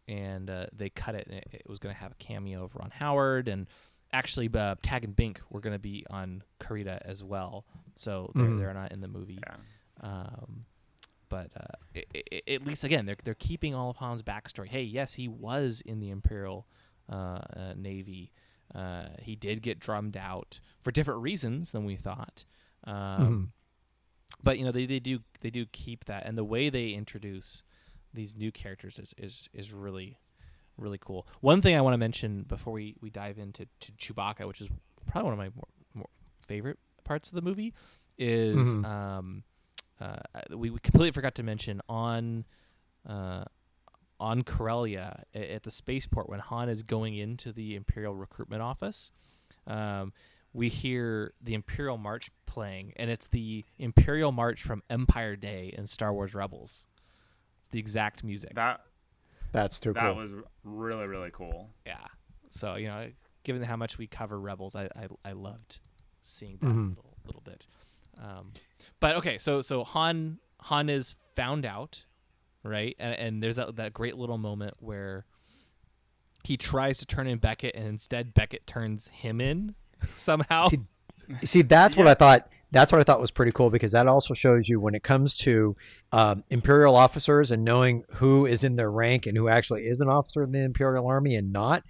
and 0.07 0.49
uh, 0.49 0.65
they 0.73 0.89
cut 0.89 1.15
it. 1.15 1.27
And 1.27 1.37
it, 1.37 1.47
it 1.53 1.69
was 1.69 1.79
going 1.79 1.93
to 1.95 2.01
have 2.01 2.11
a 2.11 2.15
cameo 2.15 2.63
of 2.65 2.75
Ron 2.75 2.91
Howard 2.95 3.47
and. 3.47 3.67
Actually, 4.13 4.49
uh, 4.53 4.75
Tag 4.81 5.03
and 5.05 5.15
Bink 5.15 5.39
were 5.49 5.61
going 5.61 5.73
to 5.75 5.79
be 5.79 6.05
on 6.09 6.43
Carida 6.59 6.99
as 7.05 7.23
well, 7.23 7.65
so 7.95 8.31
they're, 8.35 8.45
Mhm. 8.45 8.59
they're 8.59 8.73
not 8.73 8.91
in 8.91 8.99
the 9.01 9.07
movie. 9.07 9.39
Yeah. 9.41 9.55
Um, 10.01 10.65
but 11.29 11.49
uh, 11.55 11.75
i 11.95 12.03
i 12.33 12.41
at 12.53 12.65
least 12.65 12.83
again, 12.83 13.05
they're 13.05 13.15
they're 13.23 13.33
keeping 13.35 13.73
all 13.73 13.89
of 13.91 13.97
Han's 13.97 14.21
backstory. 14.21 14.67
Hey, 14.67 14.83
yes, 14.83 15.13
he 15.13 15.27
was 15.29 15.79
in 15.81 15.99
the 15.99 16.09
Imperial 16.09 16.67
uh, 17.09 17.15
uh, 17.55 17.73
Navy. 17.77 18.31
Uh, 18.75 19.09
he 19.21 19.35
did 19.35 19.61
get 19.61 19.79
drummed 19.79 20.17
out 20.17 20.59
for 20.81 20.91
different 20.91 21.21
reasons 21.21 21.71
than 21.71 21.85
we 21.85 21.95
thought. 21.95 22.43
Um, 22.83 23.53
But 24.43 24.57
you 24.57 24.65
know, 24.65 24.71
they, 24.71 24.85
they 24.85 24.99
do 24.99 25.19
they 25.41 25.49
do 25.51 25.65
keep 25.67 26.05
that, 26.05 26.25
and 26.25 26.37
the 26.37 26.43
way 26.43 26.69
they 26.69 26.89
introduce 26.91 27.63
these 28.13 28.35
new 28.35 28.51
characters 28.51 28.97
is 28.99 29.13
is, 29.17 29.49
is 29.53 29.71
really 29.71 30.17
really 30.77 30.97
cool. 30.99 31.27
One 31.41 31.61
thing 31.61 31.75
I 31.75 31.81
want 31.81 31.93
to 31.93 31.97
mention 31.97 32.43
before 32.43 32.73
we, 32.73 32.95
we 33.01 33.09
dive 33.09 33.37
into 33.37 33.65
to 33.81 33.91
Chewbacca, 33.93 34.47
which 34.47 34.61
is 34.61 34.69
probably 35.05 35.25
one 35.31 35.33
of 35.33 35.39
my 35.39 35.49
more, 35.55 35.67
more 35.93 36.09
favorite 36.47 36.79
parts 37.03 37.29
of 37.29 37.35
the 37.35 37.41
movie, 37.41 37.73
is 38.17 38.75
Mhm. 38.75 38.85
um, 38.85 39.43
uh, 39.99 40.17
we, 40.49 40.69
we 40.69 40.79
completely 40.79 41.11
forgot 41.11 41.35
to 41.35 41.43
mention 41.43 41.81
on 41.89 42.45
uh, 43.07 43.43
on 44.19 44.43
Corellia 44.43 45.23
a- 45.33 45.53
at 45.55 45.63
the 45.63 45.71
spaceport 45.71 46.29
when 46.29 46.39
Han 46.39 46.69
is 46.69 46.83
going 46.83 47.15
into 47.15 47.51
the 47.51 47.75
Imperial 47.75 48.15
recruitment 48.15 48.61
office. 48.61 49.11
Um, 49.65 50.13
we 50.53 50.69
hear 50.69 51.33
the 51.41 51.53
Imperial 51.55 51.97
March 51.97 52.29
playing, 52.45 52.93
and 52.97 53.09
it's 53.09 53.25
the 53.27 53.65
Imperial 53.79 54.31
March 54.31 54.61
from 54.61 54.83
Empire 54.89 55.35
Day 55.35 55.73
in 55.75 55.87
Star 55.87 56.13
Wars 56.13 56.35
Rebels. 56.35 56.85
It's 57.61 57.69
the 57.69 57.79
exact 57.79 58.23
music. 58.23 58.53
That 58.53 58.81
That's 59.51 59.79
too 59.79 59.93
that 59.93 59.99
cool. 60.01 60.15
That 60.15 60.21
was 60.21 60.31
really, 60.63 61.07
really 61.07 61.31
cool. 61.31 61.69
Yeah. 61.85 62.05
So 62.51 62.75
you 62.75 62.87
know, 62.87 63.09
given 63.43 63.63
how 63.63 63.75
much 63.75 63.97
we 63.97 64.07
cover 64.07 64.39
Rebels, 64.39 64.75
I 64.75 64.85
I, 64.95 65.07
I 65.25 65.31
loved 65.33 65.79
seeing 66.21 66.57
that 66.61 66.67
Mhm. 66.67 66.95
little 66.95 67.17
little 67.25 67.41
bit. 67.41 67.65
Um, 68.21 68.51
but 68.99 69.15
okay, 69.17 69.37
so 69.37 69.61
so 69.61 69.83
Han 69.83 70.39
Han 70.61 70.89
is 70.89 71.15
found 71.35 71.65
out, 71.65 72.03
right? 72.63 72.95
And, 72.99 73.15
and 73.15 73.43
there's 73.43 73.55
that 73.55 73.75
that 73.77 73.93
great 73.93 74.15
little 74.17 74.37
moment 74.37 74.75
where 74.79 75.25
he 76.43 76.57
tries 76.57 76.97
to 76.99 77.05
turn 77.05 77.27
in 77.27 77.37
Beckett, 77.37 77.75
and 77.75 77.85
instead 77.87 78.33
Beckett 78.33 78.65
turns 78.67 79.07
him 79.09 79.39
in 79.39 79.75
somehow. 80.15 80.63
See, 80.67 80.79
see, 81.43 81.61
that's 81.61 81.95
what 81.95 82.07
I 82.07 82.13
thought. 82.15 82.49
That's 82.71 82.91
what 82.91 83.01
I 83.01 83.03
thought 83.03 83.19
was 83.19 83.31
pretty 83.31 83.51
cool 83.51 83.69
because 83.69 83.91
that 83.91 84.07
also 84.07 84.33
shows 84.33 84.69
you 84.69 84.79
when 84.79 84.95
it 84.95 85.03
comes 85.03 85.35
to 85.39 85.75
um, 86.13 86.43
imperial 86.49 86.95
officers 86.95 87.51
and 87.51 87.65
knowing 87.65 88.05
who 88.15 88.45
is 88.45 88.63
in 88.63 88.77
their 88.77 88.89
rank 88.89 89.25
and 89.25 89.35
who 89.35 89.49
actually 89.49 89.81
is 89.81 89.99
an 89.99 90.07
officer 90.07 90.43
in 90.43 90.53
the 90.53 90.63
imperial 90.63 91.05
army 91.07 91.35
and 91.35 91.51
not. 91.51 91.83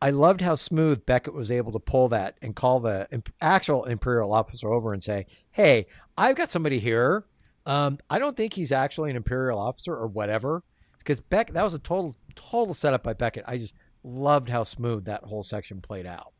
I 0.00 0.10
loved 0.10 0.40
how 0.40 0.54
smooth 0.54 1.04
Beckett 1.04 1.34
was 1.34 1.50
able 1.50 1.72
to 1.72 1.80
pull 1.80 2.08
that 2.10 2.36
and 2.40 2.54
call 2.54 2.78
the 2.78 3.08
imp- 3.10 3.32
actual 3.40 3.84
imperial 3.84 4.32
officer 4.32 4.70
over 4.70 4.92
and 4.92 5.02
say, 5.02 5.26
"Hey, 5.50 5.86
I've 6.16 6.36
got 6.36 6.50
somebody 6.50 6.78
here. 6.78 7.24
Um, 7.66 7.98
I 8.08 8.20
don't 8.20 8.36
think 8.36 8.52
he's 8.52 8.70
actually 8.70 9.10
an 9.10 9.16
imperial 9.16 9.58
officer 9.58 9.92
or 9.92 10.06
whatever." 10.06 10.62
Because 10.98 11.18
Beck, 11.18 11.52
that 11.52 11.64
was 11.64 11.74
a 11.74 11.80
total 11.80 12.14
total 12.36 12.74
setup 12.74 13.02
by 13.02 13.12
Beckett. 13.12 13.44
I 13.48 13.58
just 13.58 13.74
loved 14.04 14.50
how 14.50 14.62
smooth 14.62 15.04
that 15.06 15.24
whole 15.24 15.42
section 15.42 15.80
played 15.80 16.06
out. 16.06 16.32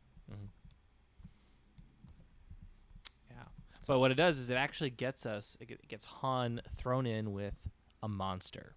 So 3.89 3.97
what 3.97 4.11
it 4.11 4.15
does 4.17 4.37
is 4.37 4.51
it 4.51 4.53
actually 4.53 4.91
gets 4.91 5.25
us, 5.25 5.57
it 5.59 5.87
gets 5.87 6.05
Han 6.05 6.61
thrown 6.75 7.07
in 7.07 7.31
with 7.31 7.55
a 8.03 8.07
monster, 8.07 8.75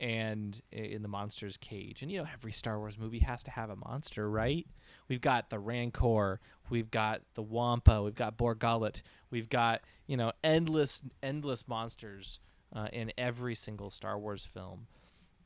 and 0.00 0.58
in 0.72 1.02
the 1.02 1.08
monster's 1.08 1.58
cage. 1.58 2.00
And 2.00 2.10
you 2.10 2.16
know, 2.16 2.26
every 2.32 2.52
Star 2.52 2.78
Wars 2.78 2.96
movie 2.98 3.18
has 3.18 3.42
to 3.42 3.50
have 3.50 3.68
a 3.68 3.76
monster, 3.76 4.30
right? 4.30 4.66
We've 5.08 5.20
got 5.20 5.50
the 5.50 5.58
Rancor, 5.58 6.40
we've 6.70 6.90
got 6.90 7.20
the 7.34 7.42
Wampa, 7.42 8.02
we've 8.02 8.14
got 8.14 8.38
Bor 8.38 8.54
Gullet, 8.54 9.02
we've 9.30 9.50
got 9.50 9.82
you 10.06 10.16
know 10.16 10.32
endless, 10.42 11.02
endless 11.22 11.68
monsters 11.68 12.40
uh, 12.74 12.88
in 12.94 13.12
every 13.18 13.54
single 13.54 13.90
Star 13.90 14.18
Wars 14.18 14.46
film. 14.46 14.86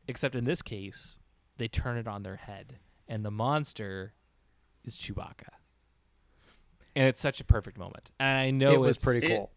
Except 0.06 0.36
in 0.36 0.44
this 0.44 0.62
case, 0.62 1.18
they 1.58 1.66
turn 1.66 1.96
it 1.98 2.06
on 2.06 2.22
their 2.22 2.36
head, 2.36 2.78
and 3.08 3.24
the 3.24 3.32
monster 3.32 4.12
is 4.84 4.96
Chewbacca. 4.96 5.48
And 6.96 7.06
it's 7.06 7.20
such 7.20 7.40
a 7.40 7.44
perfect 7.44 7.78
moment. 7.78 8.10
And 8.18 8.38
I 8.38 8.50
know 8.50 8.72
it 8.72 8.80
was 8.80 8.96
it's- 8.96 9.04
pretty 9.04 9.26
it- 9.26 9.36
cool. 9.36 9.50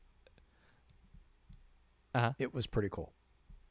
Uh-huh. 2.15 2.33
It 2.37 2.53
was 2.53 2.67
pretty 2.67 2.89
cool. 2.91 3.11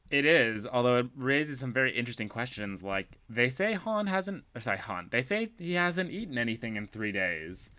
It 0.09 0.25
is, 0.25 0.67
although 0.67 0.97
it 0.97 1.07
raises 1.15 1.59
some 1.59 1.71
very 1.73 1.97
interesting 1.97 2.27
questions. 2.29 2.83
Like 2.83 3.17
they 3.29 3.49
say 3.49 3.73
Han 3.73 4.05
hasn't, 4.07 4.43
or 4.53 4.59
sorry, 4.61 4.77
Han. 4.79 5.07
They 5.11 5.21
say 5.21 5.49
he 5.57 5.73
hasn't 5.73 6.11
eaten 6.11 6.37
anything 6.37 6.75
in 6.75 6.85
three 6.87 7.11
days. 7.13 7.71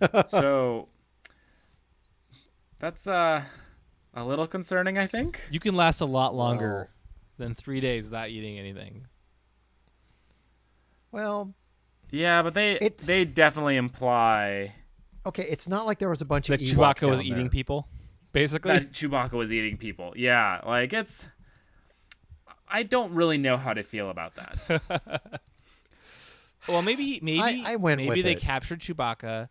so 0.28 0.88
that's 2.80 3.06
uh 3.06 3.44
a 4.14 4.24
little 4.24 4.46
concerning, 4.48 4.96
I 4.98 5.06
think. 5.06 5.40
You 5.50 5.60
can 5.60 5.76
last 5.76 6.00
a 6.00 6.06
lot 6.06 6.34
longer 6.34 6.88
than 7.36 7.54
three 7.54 7.80
days 7.80 8.06
without 8.06 8.30
eating 8.30 8.58
anything. 8.58 9.06
Well, 11.12 11.54
Yeah, 12.10 12.42
but 12.42 12.54
they 12.54 12.72
It's- 12.76 13.06
they 13.06 13.24
definitely 13.24 13.76
imply 13.76 14.74
okay, 15.26 15.42
it's 15.44 15.68
not 15.68 15.84
like 15.86 15.98
there 15.98 16.08
was 16.08 16.22
a 16.22 16.24
bunch 16.24 16.48
That 16.48 16.60
of 16.62 16.66
Ewoks 16.66 16.74
Chewbacca 16.74 17.10
was 17.10 17.20
down 17.20 17.26
eating 17.26 17.48
people, 17.50 17.86
basically. 18.32 18.72
that 18.78 18.92
Chewbacca 18.92 19.32
was 19.32 19.52
eating 19.52 19.76
people. 19.76 20.14
Yeah, 20.16 20.60
like 20.66 20.92
it's. 20.92 21.28
I 22.70 22.82
don't 22.82 23.12
really 23.14 23.38
know 23.38 23.56
how 23.56 23.72
to 23.74 23.82
feel 23.82 24.10
about 24.10 24.34
that. 24.36 25.40
well, 26.68 26.82
maybe 26.82 27.18
maybe 27.22 27.62
I 27.64 27.76
went 27.76 27.98
maybe 28.02 28.22
they 28.22 28.32
it. 28.32 28.40
captured 28.40 28.80
Chewbacca. 28.80 29.48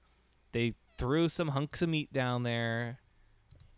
They 0.51 0.73
threw 0.97 1.29
some 1.29 1.49
hunks 1.49 1.81
of 1.81 1.89
meat 1.89 2.11
down 2.13 2.43
there. 2.43 2.99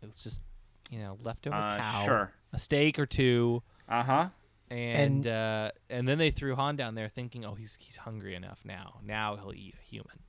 It 0.02 0.08
was 0.08 0.24
just 0.24 0.42
you 0.90 1.00
know 1.00 1.18
leftover 1.22 1.56
Uh, 1.56 1.80
cow, 1.82 2.06
sure. 2.06 2.32
a 2.54 2.60
steak 2.60 2.98
or 3.00 3.06
two, 3.06 3.62
Uh 3.88 4.04
huh. 4.04 4.30
And 4.70 5.26
uh, 5.26 5.72
and 5.90 6.08
then 6.08 6.18
they 6.18 6.32
threw 6.32 6.56
Han 6.56 6.76
down 6.76 6.96
there, 6.96 7.10
thinking, 7.10 7.46
oh, 7.46 7.56
he's 7.56 7.78
he's 7.80 7.98
hungry 7.98 8.36
enough 8.36 8.62
now. 8.64 9.00
Now 9.04 9.36
he'll 9.36 9.54
eat 9.54 9.76
a 9.80 9.84
human. 9.84 10.20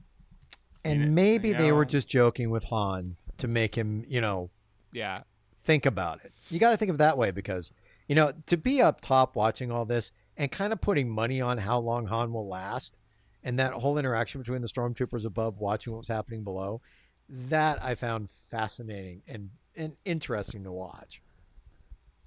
And 0.84 1.14
maybe 1.14 1.52
they 1.52 1.72
were 1.72 1.84
know. 1.84 1.90
just 1.90 2.08
joking 2.08 2.50
with 2.50 2.64
Han 2.64 3.16
to 3.38 3.46
make 3.48 3.74
him, 3.74 4.04
you 4.08 4.20
know, 4.20 4.50
Yeah, 4.92 5.18
think 5.64 5.84
about 5.84 6.24
it. 6.24 6.32
You 6.48 6.58
got 6.58 6.70
to 6.70 6.76
think 6.76 6.88
of 6.88 6.96
it 6.96 6.98
that 6.98 7.18
way 7.18 7.30
because, 7.30 7.70
you 8.08 8.14
know, 8.14 8.32
to 8.46 8.56
be 8.56 8.80
up 8.80 9.00
top 9.00 9.36
watching 9.36 9.70
all 9.70 9.84
this 9.84 10.10
and 10.36 10.50
kind 10.50 10.72
of 10.72 10.80
putting 10.80 11.10
money 11.10 11.40
on 11.40 11.58
how 11.58 11.78
long 11.78 12.06
Han 12.06 12.32
will 12.32 12.48
last 12.48 12.96
and 13.42 13.58
that 13.58 13.72
whole 13.74 13.98
interaction 13.98 14.40
between 14.40 14.62
the 14.62 14.68
stormtroopers 14.68 15.24
above 15.24 15.58
watching 15.58 15.92
what 15.92 15.98
was 15.98 16.08
happening 16.08 16.44
below, 16.44 16.80
that 17.28 17.82
I 17.82 17.94
found 17.94 18.30
fascinating 18.30 19.22
and, 19.28 19.50
and 19.76 19.96
interesting 20.04 20.64
to 20.64 20.72
watch. 20.72 21.22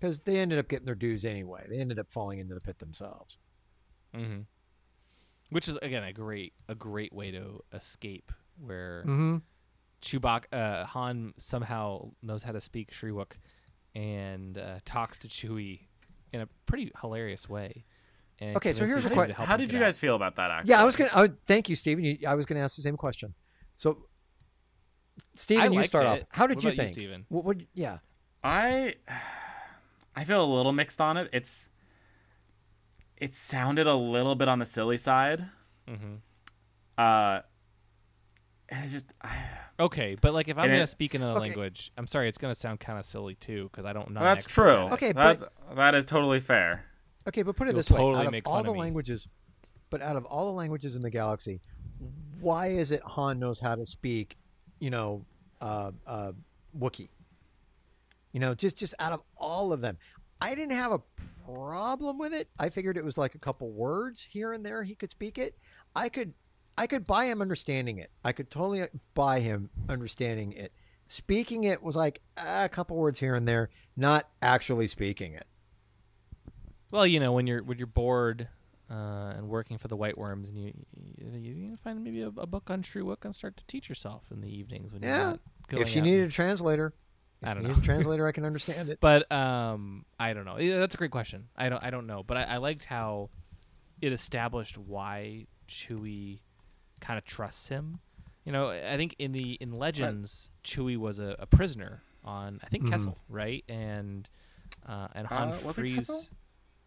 Because 0.04 0.20
they 0.20 0.38
ended 0.39 0.60
up 0.60 0.68
getting 0.68 0.86
their 0.86 0.96
dues 0.96 1.24
anyway. 1.24 1.66
They 1.70 1.78
ended 1.80 1.98
up 1.98 2.08
falling 2.12 2.39
into 2.39 2.54
the 2.54 2.60
pit 2.60 2.80
themselves. 2.80 3.38
hmm 4.13 4.42
which 5.50 5.68
is 5.70 5.78
again 5.84 6.04
a 6.04 6.12
great 6.12 6.54
a 6.68 6.74
great 6.76 7.13
way 7.13 7.30
to 7.32 7.63
escape 7.74 8.32
where 8.60 9.04
Mm-hmm. 9.06 9.38
Chewbacca 10.02 10.46
uh, 10.52 10.86
Han 10.88 11.34
somehow 11.38 12.10
knows 12.22 12.44
how 12.44 12.52
to 12.52 12.60
speak 12.60 12.92
Shyriiwook 12.92 13.34
and 13.96 14.58
uh, 14.58 14.80
talks 14.84 15.20
to 15.20 15.28
Chewie 15.30 15.88
in 16.34 16.42
a 16.42 16.48
pretty 16.66 16.92
hilarious 17.00 17.48
way. 17.48 17.86
And 18.39 18.58
Okay, 18.58 18.74
so 18.74 18.80
here's 18.84 19.06
convinces 19.06 19.12
a 19.12 19.13
him 19.13 19.20
que- 19.22 19.28
to 19.28 19.34
help 19.36 19.48
How 19.48 19.56
did 19.58 19.70
get 19.70 19.74
you 19.78 19.80
out. 19.84 19.86
guys 19.88 19.98
feel 20.00 20.16
about 20.16 20.36
that? 20.38 20.50
Actually, 20.52 20.72
Yeah, 20.72 20.82
I 20.82 20.84
was 20.84 20.96
gonna. 20.98 21.12
I 21.13 21.22
would, 21.22 21.46
thank 21.46 21.70
you, 21.70 21.76
Stephen. 21.78 22.04
You, 22.04 22.18
I 22.28 22.34
was 22.36 22.46
gonna 22.46 22.60
ask 22.62 22.76
the 22.76 22.82
same 22.82 22.98
question. 22.98 23.34
So, 23.78 24.08
Stephen, 25.36 25.72
you 25.72 25.84
start 25.84 26.06
it. 26.06 26.10
off. 26.10 26.20
How 26.30 26.48
did 26.48 26.58
What 26.58 26.63
you 26.63 26.70
about 26.72 26.78
you, 26.78 26.84
think? 26.88 26.96
Stephen? 26.96 27.26
What 27.30 27.46
would? 27.46 27.68
Yeah. 27.74 28.00
I 28.44 28.96
I 30.15 30.23
feel 30.23 30.43
a 30.43 30.45
little 30.45 30.71
mixed 30.71 31.02
on 31.02 31.17
it. 31.17 31.30
It's 31.34 31.69
it 33.17 33.34
sounded 33.36 33.88
a 33.88 33.95
little 33.95 34.36
bit 34.36 34.47
on 34.47 34.60
the 34.60 34.65
silly 34.65 34.97
side. 34.97 35.45
Mhm. 35.88 36.19
Uh, 36.97 37.41
and 38.69 38.86
it 38.86 38.89
just 38.89 39.13
I, 39.21 39.38
Okay, 39.80 40.15
but 40.19 40.34
like 40.34 40.47
if 40.47 40.58
I'm 40.58 40.67
gonna 40.69 40.84
it- 40.84 40.88
speak 40.88 41.13
another 41.13 41.39
Okay. 41.39 41.47
language, 41.49 41.91
I'm 41.97 42.08
sorry, 42.08 42.30
it's 42.30 42.38
gonna 42.38 42.56
sound 42.56 42.80
kind 42.80 42.99
of 42.99 43.06
silly 43.06 43.36
too 43.36 43.69
because 43.71 43.86
I 43.86 43.93
don't 43.93 44.12
know. 44.12 44.21
that's 44.21 44.45
true. 44.45 44.71
Okay, 44.93 45.12
that's, 45.12 45.41
but- 45.41 45.76
that 45.76 45.95
is 45.95 46.06
totally 46.06 46.39
fair. 46.39 46.86
Okay, 47.28 47.41
but 47.41 47.56
put 47.56 47.67
it 47.67 47.71
You'll 47.71 47.78
this 47.78 47.89
way: 47.89 47.99
out 48.02 48.32
make 48.32 48.45
of 48.45 48.52
all 48.54 48.63
the 48.63 48.71
of 48.71 48.78
languages, 48.78 49.28
but 49.89 50.02
out 50.02 50.15
of 50.15 50.26
all 50.26 50.45
the 50.45 50.52
languages 50.52 50.95
in 50.95 51.02
the 51.02 51.10
galaxy, 51.10 51.62
why 52.39 52.67
is 52.67 52.91
it 52.91 53.02
Han 53.04 53.39
knows 53.39 53.60
how 53.60 53.76
to 53.76 53.86
speak? 53.86 54.38
You 54.80 54.89
know, 54.89 55.26
uh, 55.62 55.91
uh, 56.06 56.32
Wookiee. 56.78 57.10
You 58.34 58.39
know, 58.41 58.54
just 58.54 58.78
just 58.78 58.96
out 59.00 59.13
of 59.13 59.22
all 59.38 59.72
of 59.72 59.80
them, 59.82 59.98
I 60.41 60.56
didn't 60.56 60.76
have 60.76 60.91
a 60.91 61.02
problem 61.46 62.17
with 62.17 62.34
it. 62.34 62.50
I 62.60 62.69
figured 62.69 62.98
it 62.98 63.06
was 63.06 63.17
like 63.17 63.36
a 63.36 63.39
couple 63.39 63.72
words 63.72 64.22
here 64.22 64.52
and 64.52 64.65
there 64.65 64.84
he 64.84 64.96
could 64.96 65.10
speak 65.10 65.38
it. 65.38 65.58
I 65.96 66.10
could, 66.10 66.34
I 66.78 66.88
could 66.88 67.06
buy 67.06 67.26
him 67.26 67.41
understanding 67.41 67.98
it. 68.00 68.10
I 68.26 68.32
could 68.32 68.50
totally 68.50 68.86
buy 69.13 69.39
him 69.39 69.69
understanding 69.88 70.52
it. 70.54 70.74
Speaking 71.08 71.63
it 71.63 71.84
was 71.84 71.96
like 71.96 72.22
a 72.38 72.67
couple 72.69 72.98
words 72.98 73.19
here 73.19 73.36
and 73.36 73.48
there, 73.48 73.69
not 73.96 74.30
actually 74.41 74.88
speaking 74.88 75.34
it. 75.34 75.46
Well, 76.91 77.06
you 77.08 77.19
know, 77.19 77.32
when 77.34 77.48
you're 77.48 77.63
when 77.63 77.78
you're 77.78 77.88
bored 77.88 78.48
uh, 78.89 79.34
and 79.36 79.48
working 79.50 79.78
for 79.78 79.88
the 79.88 79.96
White 79.96 80.17
Worms, 80.17 80.50
and 80.50 80.58
you 80.58 80.74
you, 81.17 81.54
you 81.54 81.76
find 81.84 82.04
maybe 82.04 82.22
a, 82.22 82.28
a 82.28 82.48
book 82.48 82.69
on 82.69 82.84
Shyriiwook 82.84 83.26
and 83.26 83.36
start 83.36 83.58
to 83.58 83.65
teach 83.67 83.89
yourself 83.89 84.24
in 84.32 84.41
the 84.41 84.50
evenings 84.50 84.91
when 84.93 85.02
you're 85.02 85.12
Yeah, 85.12 85.24
not 85.24 85.39
going 85.67 85.82
if 85.82 85.89
she 85.89 86.02
needed 86.02 86.28
a 86.30 86.32
translator, 86.32 86.93
if 87.43 87.49
I 87.49 87.53
don't 87.53 87.63
needed 87.63 87.77
know. 87.77 87.82
a 87.82 87.86
translator, 87.86 88.27
I 88.27 88.32
can 88.32 88.45
understand 88.45 88.89
it. 88.89 88.99
But 89.01 89.32
um, 89.32 90.06
I 90.19 90.34
don't 90.34 90.45
know. 90.45 90.58
Yeah, 90.58 90.79
that's 90.79 90.95
a 90.95 90.97
great 90.97 91.12
question. 91.12 91.49
I 91.56 91.69
don't 91.69 91.84
I 91.84 91.89
don't 91.89 92.08
know, 92.08 92.23
but 92.23 92.38
I, 92.38 92.43
I 92.43 92.58
liked 92.58 92.86
how 92.86 93.29
it 94.01 94.12
established 94.13 94.77
why 94.77 95.45
Chewie 95.67 96.39
kind 96.99 97.17
of 97.17 97.25
trusts 97.25 97.67
him. 97.69 97.99
You 98.45 98.51
know, 98.51 98.69
I 98.71 98.97
think 98.97 99.15
in 99.19 99.32
the 99.32 99.53
in 99.62 99.71
Legends, 99.73 100.49
Chewie 100.63 100.97
was 100.97 101.19
a, 101.19 101.36
a 101.39 101.45
prisoner 101.45 102.01
on 102.25 102.60
I 102.63 102.67
think 102.67 102.84
Mhm. 102.84 102.89
Kessel, 102.89 103.17
right? 103.29 103.63
And 103.69 104.27
uh, 104.88 105.08
and 105.15 105.27
Han 105.27 105.49
Uh, 105.53 105.71
frees. 105.73 106.32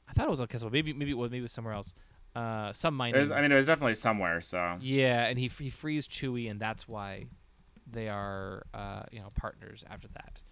I 0.09 0.13
thought 0.13 0.27
it 0.27 0.31
was 0.31 0.41
on 0.41 0.47
Kessel. 0.49 0.71
Maybe 0.71 0.93
maybe 0.93 1.11
it 1.13 1.15
was 1.17 1.31
maybe 1.31 1.41
it 1.41 1.43
was 1.43 1.53
somewhere 1.53 1.75
else. 1.75 1.95
Uh, 2.35 2.71
some 2.75 2.95
It 2.95 2.99
mining. 2.99 3.21
was, 3.21 3.31
I 3.31 3.41
mean, 3.41 3.51
it 3.51 3.55
was 3.55 3.65
definitely 3.67 3.95
somewhere. 3.95 4.43
So 4.43 4.77
Yeah, 4.81 5.25
and 5.25 5.39
he 5.39 5.49
he 5.49 5.71
frees 5.71 6.07
Chewie, 6.07 6.51
and 6.51 6.61
that's 6.61 6.87
why 6.87 7.25
they 7.97 8.09
are 8.09 8.65
uh, 8.75 9.03
you 9.11 9.21
know 9.21 9.29
partners 9.35 9.85
after 9.91 10.09
that. 10.15 10.43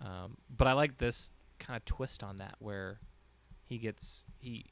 Um, 0.00 0.36
but 0.54 0.66
I 0.68 0.72
like 0.72 0.98
this 0.98 1.30
kind 1.58 1.76
of 1.76 1.84
twist 1.84 2.22
on 2.22 2.38
that 2.38 2.56
where 2.58 3.00
he 3.64 3.78
gets 3.78 4.26
he, 4.38 4.66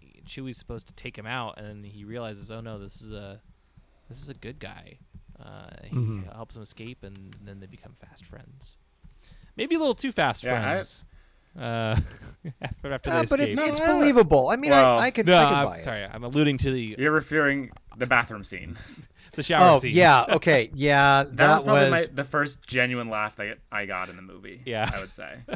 he 0.00 0.22
Chewie's 0.26 0.56
supposed 0.56 0.86
to 0.88 0.92
take 0.94 1.16
him 1.18 1.26
out, 1.26 1.58
and 1.58 1.84
he 1.84 2.04
realizes, 2.04 2.50
oh 2.50 2.60
no, 2.60 2.78
this 2.78 3.00
is 3.02 3.12
a 3.12 3.40
this 4.08 4.20
is 4.22 4.28
a 4.28 4.34
good 4.34 4.58
guy. 4.58 4.98
Uh, 5.42 5.66
he 5.84 5.96
Mhm. 5.96 6.34
helps 6.34 6.54
him 6.56 6.62
escape, 6.62 7.02
and 7.02 7.34
then 7.44 7.58
they 7.60 7.66
become 7.66 7.92
fast 7.94 8.24
friends. 8.24 8.78
Maybe 9.56 9.74
a 9.74 9.78
little 9.78 9.94
too 9.94 10.12
fast 10.12 10.44
Yeah, 10.44 10.54
I- 10.58 10.60
friends. 10.62 11.06
Uh, 11.58 11.96
after 12.62 12.92
after 12.92 13.10
Uh, 13.10 13.24
but 13.30 13.40
it's, 13.40 13.56
it's 13.60 13.78
believable. 13.80 14.48
I 14.48 14.56
mean, 14.56 14.72
Well, 14.72 14.98
I, 14.98 15.04
I 15.06 15.10
could, 15.12 15.26
no, 15.26 15.36
I 15.36 15.44
could 15.44 15.52
I'm 15.54 15.66
buy 15.66 15.76
it. 15.76 15.80
sorry. 15.82 16.04
I'm 16.04 16.24
alluding 16.24 16.58
to 16.58 16.70
the 16.72 16.96
you're 16.98 17.12
referring 17.12 17.70
the 17.96 18.06
bathroom 18.06 18.42
scene. 18.44 18.76
the 19.34 19.42
shower 19.42 19.76
Oh 19.76 19.78
scene. 19.80 19.92
yeah, 19.92 20.24
okay, 20.30 20.70
yeah. 20.74 21.24
That, 21.24 21.36
That, 21.36 21.54
was 21.54 21.62
probably 21.64 21.82
was 21.82 21.90
my, 21.90 22.06
the 22.14 22.24
first 22.24 22.66
genuine 22.66 23.08
laugh 23.08 23.36
that 23.36 23.58
I 23.72 23.86
got 23.86 24.08
in 24.10 24.16
the 24.16 24.22
movie. 24.22 24.60
Yeah. 24.64 24.90
I 24.94 25.00
would 25.00 25.12
say. 25.14 25.38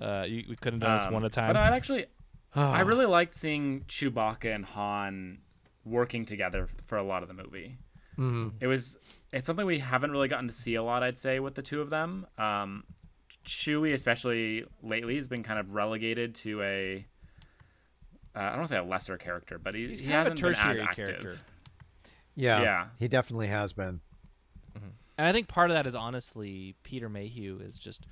Uh, 0.00 0.24
you, 0.26 0.44
we 0.48 0.56
couldn't 0.56 0.80
have 0.80 0.88
done 0.88 0.98
this 0.98 1.06
Um, 1.06 1.12
one 1.12 1.22
at 1.24 1.26
a 1.26 1.30
time. 1.30 1.48
But 1.52 1.58
I 1.58 1.76
actually, 1.76 2.06
I 2.54 2.80
really 2.82 3.04
liked 3.06 3.34
seeing 3.34 3.82
Chewbacca 3.82 4.52
and 4.54 4.64
Han 4.64 5.38
working 5.84 6.24
together 6.24 6.68
for 6.86 6.96
a 6.96 7.02
lot 7.02 7.22
of 7.22 7.28
the 7.28 7.34
movie. 7.34 7.76
Mhm. 8.18 8.52
It 8.60 8.66
was 8.66 8.98
it's 9.32 9.46
something 9.46 9.64
we 9.66 9.78
haven't 9.80 10.10
really 10.10 10.28
gotten 10.28 10.48
to 10.48 10.54
see 10.54 10.74
a 10.76 10.82
lot, 10.82 11.02
I'd 11.02 11.18
say, 11.18 11.40
with 11.40 11.54
the 11.54 11.62
two 11.62 11.80
of 11.82 11.90
them. 11.90 12.26
Um, 12.38 12.84
Chewie, 13.46 13.92
especially 13.92 14.64
lately, 14.82 15.16
has 15.16 15.28
been 15.28 15.42
kind 15.42 15.58
of 15.60 15.74
relegated 15.74 16.34
to 16.36 16.62
a 16.62 17.06
uh, 18.34 18.38
I 18.38 18.48
don't 18.50 18.58
want 18.58 18.68
to 18.70 18.74
say 18.74 18.78
a 18.78 18.84
lesser 18.84 19.18
character, 19.18 19.58
but 19.58 19.74
he, 19.74 19.88
He's 19.88 20.00
he 20.00 20.06
kind 20.08 20.26
of 20.26 20.38
a 20.38 20.40
hasn't 20.40 20.40
been 20.40 20.50
as 20.52 20.56
tertiary 20.58 20.80
active. 20.88 21.06
character. 21.06 21.38
Yeah, 22.34 22.62
Yeah. 22.62 22.86
He 22.98 23.08
definitely 23.08 23.48
has 23.48 23.72
been. 23.72 24.00
And 25.18 25.26
I 25.26 25.32
think 25.32 25.46
part 25.46 25.70
of 25.70 25.76
that 25.76 25.86
is 25.86 25.94
honestly 25.94 26.74
Peter 26.82 27.08
Mayhew 27.08 27.60
is 27.62 27.78
just 27.78 28.06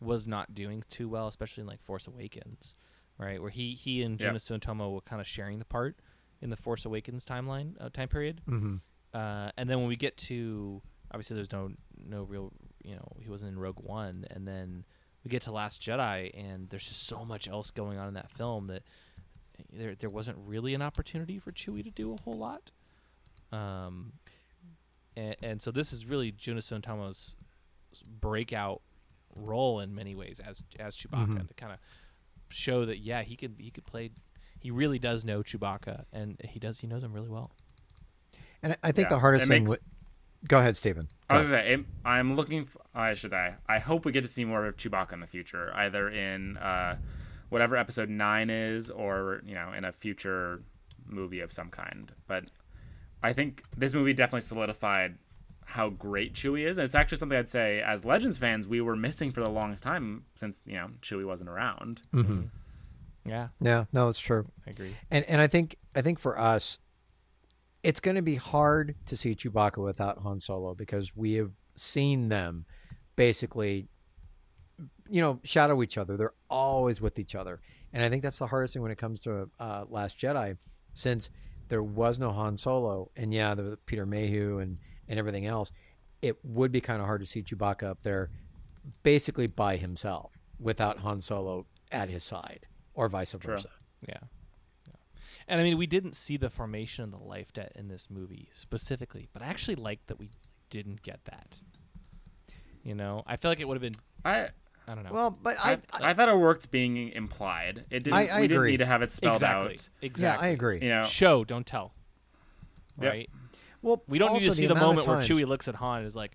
was 0.00 0.28
not 0.28 0.54
doing 0.54 0.84
too 0.90 1.08
well, 1.08 1.26
especially 1.26 1.62
in 1.62 1.66
like 1.66 1.82
Force 1.82 2.06
Awakens, 2.06 2.74
right? 3.18 3.40
Where 3.40 3.50
he 3.50 3.72
he 3.72 4.02
and 4.02 4.20
Yep. 4.20 4.34
Joonas 4.34 4.60
Suotamo 4.60 4.92
were 4.92 5.00
kind 5.00 5.20
of 5.20 5.26
sharing 5.26 5.58
the 5.58 5.64
part 5.64 5.96
in 6.42 6.50
the 6.50 6.56
Force 6.56 6.84
Awakens 6.84 7.24
timeline 7.24 7.74
uh, 7.80 7.88
time 7.88 8.08
period. 8.08 8.42
Mm-hmm. 8.48 8.76
Uh, 9.14 9.50
and 9.56 9.68
then 9.68 9.78
when 9.78 9.88
we 9.88 9.96
get 9.96 10.16
to 10.18 10.82
obviously 11.10 11.36
there's 11.36 11.52
no 11.52 11.70
no 11.96 12.22
real 12.24 12.52
you 12.84 12.94
know 12.96 13.08
he 13.18 13.30
wasn't 13.30 13.50
in 13.52 13.58
Rogue 13.58 13.80
One, 13.80 14.26
and 14.30 14.46
then 14.46 14.84
we 15.24 15.30
get 15.30 15.42
to 15.42 15.52
Last 15.52 15.80
Jedi, 15.80 16.30
and 16.34 16.68
there's 16.68 16.84
just 16.86 17.06
so 17.06 17.24
much 17.24 17.48
else 17.48 17.70
going 17.70 17.98
on 17.98 18.08
in 18.08 18.14
that 18.14 18.30
film 18.30 18.66
that 18.66 18.82
there 19.72 19.94
there 19.94 20.10
wasn't 20.10 20.36
really 20.44 20.74
an 20.74 20.82
opportunity 20.82 21.38
for 21.38 21.50
Chewie 21.50 21.82
to 21.82 21.90
do 21.90 22.12
a 22.12 22.22
whole 22.22 22.36
lot. 22.36 22.70
Um, 23.52 24.12
and, 25.16 25.36
and 25.42 25.62
so 25.62 25.70
this 25.70 25.92
is 25.92 26.06
really 26.06 26.32
Joonas 26.32 26.72
Suotamo's 26.72 27.36
breakout 28.20 28.80
role 29.34 29.80
in 29.80 29.94
many 29.94 30.14
ways 30.14 30.40
as 30.46 30.62
as 30.78 30.96
Chewbacca 30.96 31.46
to 31.48 31.54
kind 31.54 31.72
of 31.72 31.78
show 32.50 32.84
that 32.86 32.98
yeah 32.98 33.22
he 33.22 33.34
could 33.36 33.54
he 33.58 33.70
could 33.70 33.84
play 33.86 34.10
he 34.60 34.70
really 34.70 34.98
does 34.98 35.24
know 35.24 35.42
Chewbacca 35.42 36.04
and 36.12 36.38
he 36.44 36.58
does 36.58 36.78
he 36.78 36.86
knows 36.86 37.02
him 37.02 37.12
really 37.12 37.28
well. 37.30 37.50
And 38.62 38.72
I- 38.74 38.76
I 38.84 38.92
think 38.92 39.06
Yeah, 39.06 39.16
the 39.16 39.20
hardest 39.20 39.48
thing. 39.48 39.64
makes- 39.64 39.70
wi- 39.78 39.88
Go 40.48 40.58
ahead, 40.58 40.76
Stephen. 40.76 41.06
I 41.30 41.38
was 41.38 41.46
gonna 41.50 41.62
say, 41.62 41.74
it, 41.74 41.86
I'm 42.04 42.34
looking. 42.34 42.62
f 42.62 42.76
I 42.94 43.14
should 43.14 43.32
I? 43.32 43.54
I 43.68 43.78
hope 43.78 44.04
we 44.04 44.10
get 44.10 44.22
to 44.22 44.28
see 44.28 44.44
more 44.44 44.66
of 44.66 44.76
Chewbacca 44.76 45.12
in 45.12 45.20
the 45.20 45.26
future, 45.28 45.72
either 45.76 46.08
in 46.10 46.56
uh, 46.56 46.96
whatever 47.48 47.76
episode 47.76 48.08
nine 48.08 48.50
is, 48.50 48.90
or 48.90 49.40
you 49.46 49.54
know, 49.54 49.72
in 49.72 49.84
a 49.84 49.92
future 49.92 50.62
movie 51.06 51.38
of 51.40 51.52
some 51.52 51.70
kind. 51.70 52.10
But 52.26 52.46
I 53.22 53.32
think 53.32 53.62
this 53.76 53.94
movie 53.94 54.12
definitely 54.12 54.40
solidified 54.40 55.16
how 55.64 55.90
great 55.90 56.34
Chewie 56.34 56.66
is, 56.66 56.78
and 56.78 56.84
it's 56.84 56.94
actually 56.94 57.18
something 57.18 57.38
I'd 57.38 57.48
say 57.48 57.80
as 57.80 58.04
Legends 58.04 58.36
fans 58.36 58.66
we 58.66 58.80
were 58.80 58.96
missing 58.96 59.30
for 59.30 59.40
the 59.40 59.50
longest 59.50 59.82
time 59.82 60.24
since 60.34 60.60
you 60.66 60.74
know 60.74 60.88
Chewie 61.00 61.24
wasn't 61.24 61.48
around. 61.48 62.02
Yeah, 63.24 63.48
Yeah, 63.60 63.84
no, 63.92 64.08
it's 64.08 64.18
true. 64.18 64.46
I 64.66 64.70
agree. 64.70 64.96
And 65.10 65.24
and 65.26 65.40
I 65.40 65.46
think 65.46 65.76
I 65.94 66.02
think 66.02 66.18
for 66.18 66.38
us, 66.38 66.80
it's 67.82 68.00
going 68.00 68.16
to 68.16 68.22
be 68.22 68.36
hard 68.36 68.96
to 69.06 69.16
see 69.16 69.34
Chewbacca 69.34 69.78
without 69.82 70.18
Han 70.18 70.40
Solo 70.40 70.74
because 70.74 71.14
we 71.14 71.34
have 71.34 71.52
seen 71.76 72.28
them 72.28 72.66
basically, 73.14 73.88
you 75.08 75.20
know, 75.20 75.40
shadow 75.44 75.82
each 75.82 75.96
other. 75.96 76.16
They're 76.16 76.34
always 76.50 77.00
with 77.00 77.18
each 77.18 77.34
other, 77.34 77.60
and 77.92 78.04
I 78.04 78.08
think 78.08 78.22
that's 78.24 78.38
the 78.38 78.48
hardest 78.48 78.74
thing 78.74 78.82
when 78.82 78.92
it 78.92 78.98
comes 78.98 79.20
to 79.20 79.48
uh, 79.60 79.84
Last 79.88 80.18
Jedi, 80.18 80.56
since 80.92 81.30
there 81.72 81.82
was 81.82 82.18
no 82.18 82.32
Han 82.32 82.58
Solo, 82.58 83.10
and 83.16 83.32
yeah, 83.32 83.54
the 83.54 83.78
Peter 83.86 84.04
Mayhew 84.04 84.58
and 84.58 84.76
and 85.08 85.18
everything 85.18 85.46
else. 85.46 85.72
It 86.20 86.36
would 86.44 86.70
be 86.70 86.82
kind 86.82 87.00
of 87.00 87.06
hard 87.06 87.22
to 87.22 87.26
see 87.26 87.42
Chewbacca 87.42 87.84
up 87.84 88.02
there, 88.02 88.28
basically 89.02 89.46
by 89.46 89.78
himself, 89.78 90.38
without 90.60 90.98
Han 90.98 91.22
Solo 91.22 91.64
at 91.90 92.10
his 92.10 92.24
side, 92.24 92.66
or 92.92 93.08
vice 93.08 93.32
versa. 93.32 93.70
Yeah. 94.06 94.18
yeah. 94.86 94.92
And 95.48 95.62
I 95.62 95.64
mean, 95.64 95.78
we 95.78 95.86
didn't 95.86 96.14
see 96.14 96.36
the 96.36 96.50
formation 96.50 97.04
of 97.04 97.10
the 97.10 97.24
life 97.24 97.54
debt 97.54 97.72
in 97.74 97.88
this 97.88 98.10
movie 98.10 98.50
specifically, 98.52 99.30
but 99.32 99.40
I 99.40 99.46
actually 99.46 99.76
like 99.76 100.06
that 100.08 100.18
we 100.18 100.28
didn't 100.68 101.00
get 101.00 101.24
that. 101.24 101.56
You 102.82 102.94
know, 102.94 103.22
I 103.26 103.38
feel 103.38 103.50
like 103.50 103.60
it 103.60 103.66
would 103.66 103.82
have 103.82 103.92
been. 103.92 104.00
I 104.26 104.50
I 104.88 104.94
don't 104.94 105.04
know. 105.04 105.12
Well, 105.12 105.38
but 105.42 105.56
I, 105.58 105.78
I 105.92 106.10
I 106.10 106.14
thought 106.14 106.28
it 106.28 106.36
worked 106.36 106.70
being 106.70 107.10
implied. 107.10 107.84
It 107.90 108.04
didn't. 108.04 108.14
I- 108.14 108.26
I 108.28 108.40
we 108.40 108.48
didn't 108.48 108.56
agree. 108.58 108.70
need 108.72 108.76
to 108.78 108.86
have 108.86 109.02
it 109.02 109.10
spelled 109.12 109.36
exactly. 109.36 109.78
out. 110.02 110.18
yeah, 110.18 110.36
I 110.40 110.48
agree. 110.48 110.80
You 110.82 110.88
know, 110.88 111.02
Show, 111.04 111.44
don't 111.44 111.66
tell. 111.66 111.92
Yep. 113.00 113.10
Right. 113.12 113.30
Well, 113.80 114.02
We 114.06 114.18
don't 114.18 114.28
need 114.32 114.34
also 114.34 114.46
to 114.46 114.54
see 114.54 114.66
the, 114.66 114.72
amount 114.74 114.82
of 114.82 114.88
moment 114.88 115.06
where 115.08 115.16
times- 115.16 115.28
Chewie 115.28 115.46
looks 115.46 115.66
at 115.68 115.74
Han 115.76 115.98
and 115.98 116.06
is 116.06 116.14
like, 116.16 116.32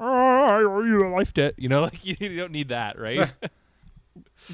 "Oh, 0.00 0.06
I 0.06 0.62
owe 0.62 0.82
you 0.82 1.06
a 1.06 1.10
life 1.10 1.32
debt." 1.34 1.54
You 1.58 1.68
know, 1.68 1.82
like 1.84 2.04
you, 2.04 2.16
you 2.20 2.36
don't 2.36 2.52
need 2.52 2.68
that, 2.68 2.98
right? 2.98 3.30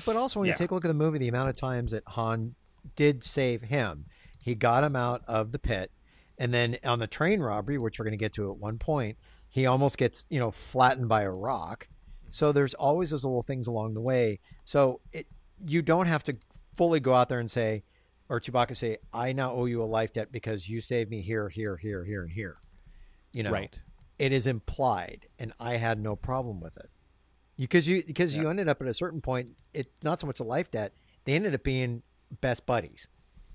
But 0.07 0.17
also, 0.17 0.41
when 0.41 0.47
Yeah. 0.47 0.53
you 0.55 0.57
take 0.59 0.71
a 0.71 0.75
look 0.75 0.85
at 0.85 0.89
the 0.89 0.95
movie, 0.95 1.19
the 1.19 1.29
amount 1.29 1.51
of 1.51 1.57
times 1.57 1.93
that 1.93 2.03
Han 2.09 2.55
did 2.97 3.23
save 3.23 3.63
him, 3.63 4.07
he 4.43 4.55
got 4.55 4.83
him 4.85 4.97
out 4.97 5.23
of 5.29 5.53
the 5.53 5.59
pit, 5.59 5.91
and 6.39 6.53
then 6.53 6.79
on 6.85 6.99
the 6.99 7.07
train 7.07 7.41
robbery, 7.41 7.79
which 7.79 7.99
we're 7.99 8.05
going 8.05 8.13
to 8.13 8.19
get 8.19 8.33
to 8.35 8.51
at 8.51 8.57
one 8.59 8.79
point, 8.79 9.17
he 9.49 9.67
almost 9.67 9.97
gets 9.99 10.27
you 10.31 10.39
know 10.39 10.51
flattened 10.51 11.09
by 11.09 11.23
a 11.23 11.31
rock. 11.31 11.89
So 12.35 12.51
there's 12.51 12.75
always 12.75 13.11
those 13.11 13.23
little 13.23 13.45
things 13.45 13.69
along 13.69 13.95
the 13.95 14.01
way. 14.01 14.41
So 14.65 15.01
it 15.13 15.29
you 15.65 15.83
don't 15.83 16.07
have 16.07 16.25
to 16.25 16.37
fully 16.75 16.99
go 16.99 17.15
out 17.15 17.29
there 17.29 17.39
and 17.39 17.49
say, 17.49 17.85
or 18.29 18.41
Chewbacca 18.41 18.77
say, 18.77 18.99
"I 19.13 19.33
now 19.33 19.53
owe 19.53 19.67
you 19.67 19.81
a 19.81 19.85
life 19.85 20.13
debt 20.13 20.33
because 20.33 20.69
you 20.69 20.81
saved 20.81 21.11
me 21.11 21.21
here, 21.21 21.49
here, 21.49 21.77
here, 21.77 22.03
here, 22.05 22.23
and 22.23 22.33
here." 22.33 22.59
You 23.33 23.45
know, 23.45 23.53
Right. 23.53 23.79
It 24.19 24.33
is 24.33 24.49
implied, 24.49 25.29
and 25.39 25.53
I 25.61 25.77
had 25.77 26.01
no 26.01 26.17
problem 26.17 26.61
with 26.61 26.77
it 26.77 26.91
because 27.57 27.87
you 27.87 28.03
because 28.03 28.37
you 28.37 28.49
ended 28.49 28.69
up 28.69 28.83
at 28.83 28.89
a 28.89 28.95
certain 28.95 29.21
point. 29.21 29.57
It's 29.73 29.91
not 30.03 30.19
so 30.19 30.27
much 30.27 30.41
a 30.41 30.45
life 30.45 30.73
debt; 30.73 30.93
they 31.27 31.35
ended 31.35 31.55
up 31.55 31.63
being 31.63 32.03
best 32.41 32.67
buddies. 32.67 33.07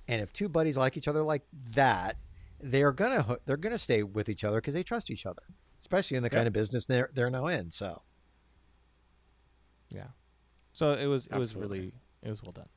And 0.08 0.22
if 0.22 0.32
two 0.32 0.48
buddies 0.48 0.78
like 0.78 0.96
each 0.96 1.10
other 1.10 1.24
like 1.24 1.44
that, 1.72 2.16
they're 2.62 2.94
gonna 2.94 3.40
they're 3.46 3.58
gonna 3.58 3.78
stay 3.78 4.04
with 4.04 4.30
each 4.30 4.46
other 4.46 4.62
because 4.62 4.74
they 4.74 4.84
trust 4.84 5.12
each 5.12 5.26
other, 5.26 5.44
especially 5.82 6.16
in 6.16 6.24
the 6.24 6.30
kind 6.30 6.48
of 6.48 6.54
business 6.54 6.86
they're 6.86 7.10
they're 7.14 7.30
now 7.30 7.48
in. 7.48 7.72
So 7.72 8.04
Yeah. 9.94 10.08
So 10.74 10.94
it 10.94 11.06
was 11.08 11.28
it 11.28 11.36
was 11.38 11.56
really 11.56 11.94
it 12.22 12.30
was 12.30 12.44
well 12.44 12.52
done. 12.52 12.70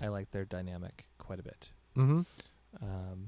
I 0.00 0.08
liked 0.08 0.32
their 0.32 0.44
dynamic 0.44 1.06
quite 1.18 1.38
a 1.40 1.42
bit. 1.42 1.70
mm-hmm. 1.96 2.22
Um, 2.82 3.26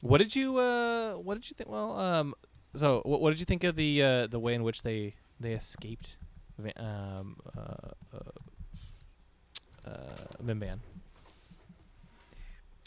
what 0.00 0.18
did 0.18 0.36
you 0.36 0.58
uh 0.58 1.14
what 1.14 1.34
did 1.34 1.48
you 1.50 1.54
think? 1.54 1.68
Well, 1.70 1.98
um, 1.98 2.34
so 2.74 3.00
what, 3.04 3.20
what 3.20 3.30
did 3.30 3.40
you 3.40 3.46
think 3.46 3.64
of 3.64 3.76
the 3.76 4.02
uh 4.02 4.26
the 4.26 4.38
way 4.38 4.54
in 4.54 4.62
which 4.62 4.82
they 4.82 5.14
they 5.40 5.52
escaped, 5.52 6.16
Va- 6.58 6.82
um 6.82 7.36
uh, 7.56 7.90
uh, 8.14 9.90
uh 9.90 10.42
Mimban? 10.42 10.78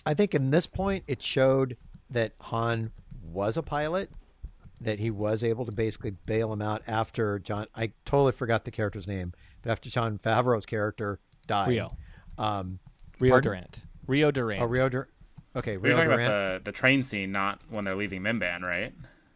I 0.05 0.13
think 0.13 0.33
in 0.33 0.51
this 0.51 0.67
point 0.67 1.03
it 1.07 1.21
showed 1.21 1.75
that 2.09 2.31
Han 2.41 2.91
was 3.21 3.57
a 3.57 3.63
pilot, 3.63 4.09
that 4.82 4.99
he 4.99 5.09
was 5.09 5.43
able 5.43 5.65
to 5.65 5.71
basically 5.71 6.11
bail 6.11 6.53
him 6.53 6.61
out 6.61 6.84
after 6.88 7.39
John. 7.39 7.65
I 7.75 7.91
totally 8.05 8.32
forgot 8.32 8.63
the 8.65 8.71
character's 8.71 9.07
name, 9.07 9.34
but 9.61 9.71
after 9.71 9.89
Jon 9.89 10.17
Favreau's 10.19 10.65
character 10.65 11.19
died, 11.47 11.69
Rio. 11.69 11.89
um, 12.38 12.80
Rio 13.19 13.34
Pardon? 13.34 13.51
Durant. 13.51 13.82
Rio 14.05 14.32
Durant. 14.32 14.61
oh 14.61 14.65
Rio, 14.65 14.88
Dur- 14.89 15.09
okay, 15.55 15.78
We're 15.78 15.89
Rio 15.89 15.95
talking 15.95 16.11
Durant. 16.11 16.32
about 16.34 16.63
the 16.63 16.71
the 16.71 16.71
train 16.71 17.01
scene, 17.01 17.32
not 17.32 17.61
when 17.69 17.84
they're 17.86 17.95
leaving 17.95 18.21
Mimban, 18.21 18.61
right? 18.61 18.93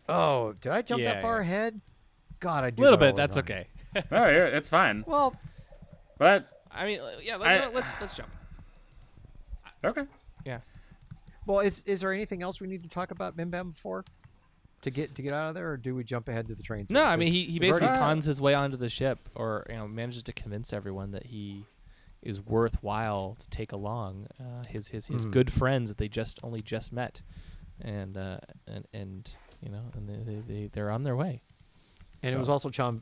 Oh, 0.08 0.54
did 0.62 0.72
I 0.72 0.82
jump 0.82 1.02
Yeah, 1.02 1.14
that 1.14 1.22
far 1.22 1.38
yeah. 1.38 1.42
ahead? 1.42 1.82
God, 2.40 2.64
I 2.64 2.70
do 2.70 2.82
A 2.82 2.84
little 2.84 2.98
bit. 3.00 3.16
That's 3.16 3.36
time. 3.36 3.44
okay. 3.44 3.68
oh, 4.12 4.28
yeah, 4.28 4.46
it's 4.46 4.70
fine. 4.70 5.04
Well, 5.08 5.36
But 6.18 6.48
I 6.72 6.86
mean, 6.86 7.00
uh, 7.02 7.12
yeah. 7.22 7.36
I- 7.38 7.60
Let, 7.60 7.74
let's 7.74 7.92
let's 8.00 8.16
jump. 8.16 8.30
okay, 9.84 10.04
Yeah. 10.46 10.60
well, 11.46 11.60
is 11.60 11.84
is 11.86 12.02
there 12.02 12.14
anything 12.14 12.42
else 12.44 12.60
we 12.62 12.68
need 12.68 12.84
to 12.84 12.90
talk 12.90 13.12
about 13.12 13.36
Mimban 13.36 13.74
before 13.74 14.06
to 14.82 14.92
get 14.92 15.16
to 15.16 15.22
get 15.22 15.34
out 15.34 15.50
of 15.50 15.56
there, 15.56 15.72
or 15.72 15.78
do 15.78 15.94
we 15.96 16.04
jump 16.04 16.28
ahead 16.28 16.48
to 16.48 16.56
the 16.56 16.64
train? 16.64 16.86
No, 16.90 17.04
I 17.04 17.16
mean 17.16 17.32
he, 17.32 17.46
he 17.46 17.60
we've 17.60 17.70
already- 17.72 17.86
basically 17.86 18.00
cons 18.00 18.26
his 18.26 18.40
way 18.42 18.54
onto 18.54 18.78
the 18.78 18.90
ship, 18.90 19.30
or 19.36 19.66
you 19.70 19.76
know 19.76 19.88
manages 19.88 20.24
to 20.24 20.34
convince 20.34 20.74
everyone 20.74 21.12
that 21.12 21.28
he 21.28 21.66
is 22.22 22.40
worthwhile 22.40 23.36
to 23.40 23.50
take 23.50 23.72
along. 23.72 24.28
Uh, 24.40 24.64
his 24.68 24.90
his 24.90 25.08
his 25.08 25.26
Mhm. 25.26 25.32
good 25.32 25.52
friends 25.54 25.90
that 25.90 25.98
they 25.98 26.08
just 26.08 26.40
only 26.44 26.62
just 26.62 26.92
met, 26.94 27.22
and 27.80 28.18
uh, 28.18 28.38
and 28.68 28.86
and 28.94 29.36
you 29.62 29.70
know 29.70 29.84
and 29.96 30.08
they, 30.10 30.34
they, 30.34 30.40
they 30.42 30.68
they're 30.72 30.92
on 30.92 31.04
their 31.04 31.16
way. 31.16 31.42
And 32.24 32.34
it 32.34 32.38
was 32.38 32.50
also 32.50 32.70
John. 32.70 33.02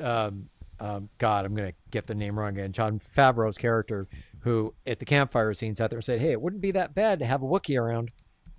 Um, 0.00 0.48
um, 0.80 1.08
God, 1.18 1.44
I'm 1.44 1.54
gonna 1.54 1.72
get 1.90 2.06
the 2.06 2.14
name 2.14 2.38
wrong 2.38 2.50
again. 2.50 2.72
Jon 2.72 2.98
Favreau's 3.00 3.56
character, 3.58 4.06
who 4.40 4.74
at 4.86 4.98
the 4.98 5.04
campfire 5.04 5.52
scene 5.54 5.74
sat 5.74 5.90
there 5.90 5.98
and 5.98 6.04
said, 6.04 6.20
"Hey, 6.20 6.32
it 6.32 6.40
wouldn't 6.40 6.62
be 6.62 6.70
that 6.72 6.94
bad 6.94 7.18
to 7.20 7.24
have 7.26 7.42
a 7.42 7.46
Wookiee 7.46 7.80
around." 7.80 8.10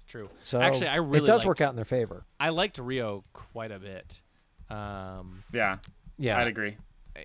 It's 0.04 0.12
true. 0.12 0.30
So 0.44 0.62
actually, 0.62 0.88
I 0.88 0.96
really 0.98 1.20
it 1.20 1.26
does 1.26 1.38
liked, 1.40 1.48
work 1.48 1.62
out 1.62 1.70
in 1.72 1.76
their 1.76 1.86
favor. 1.86 2.26
I 2.40 2.50
liked 2.50 2.78
Rio 2.78 3.24
quite 3.34 3.72
a 3.72 3.80
bit. 3.80 4.22
Um, 4.70 5.44
yeah, 5.54 5.78
Yeah, 6.18 6.38
I'd 6.40 6.48
agree. 6.48 6.78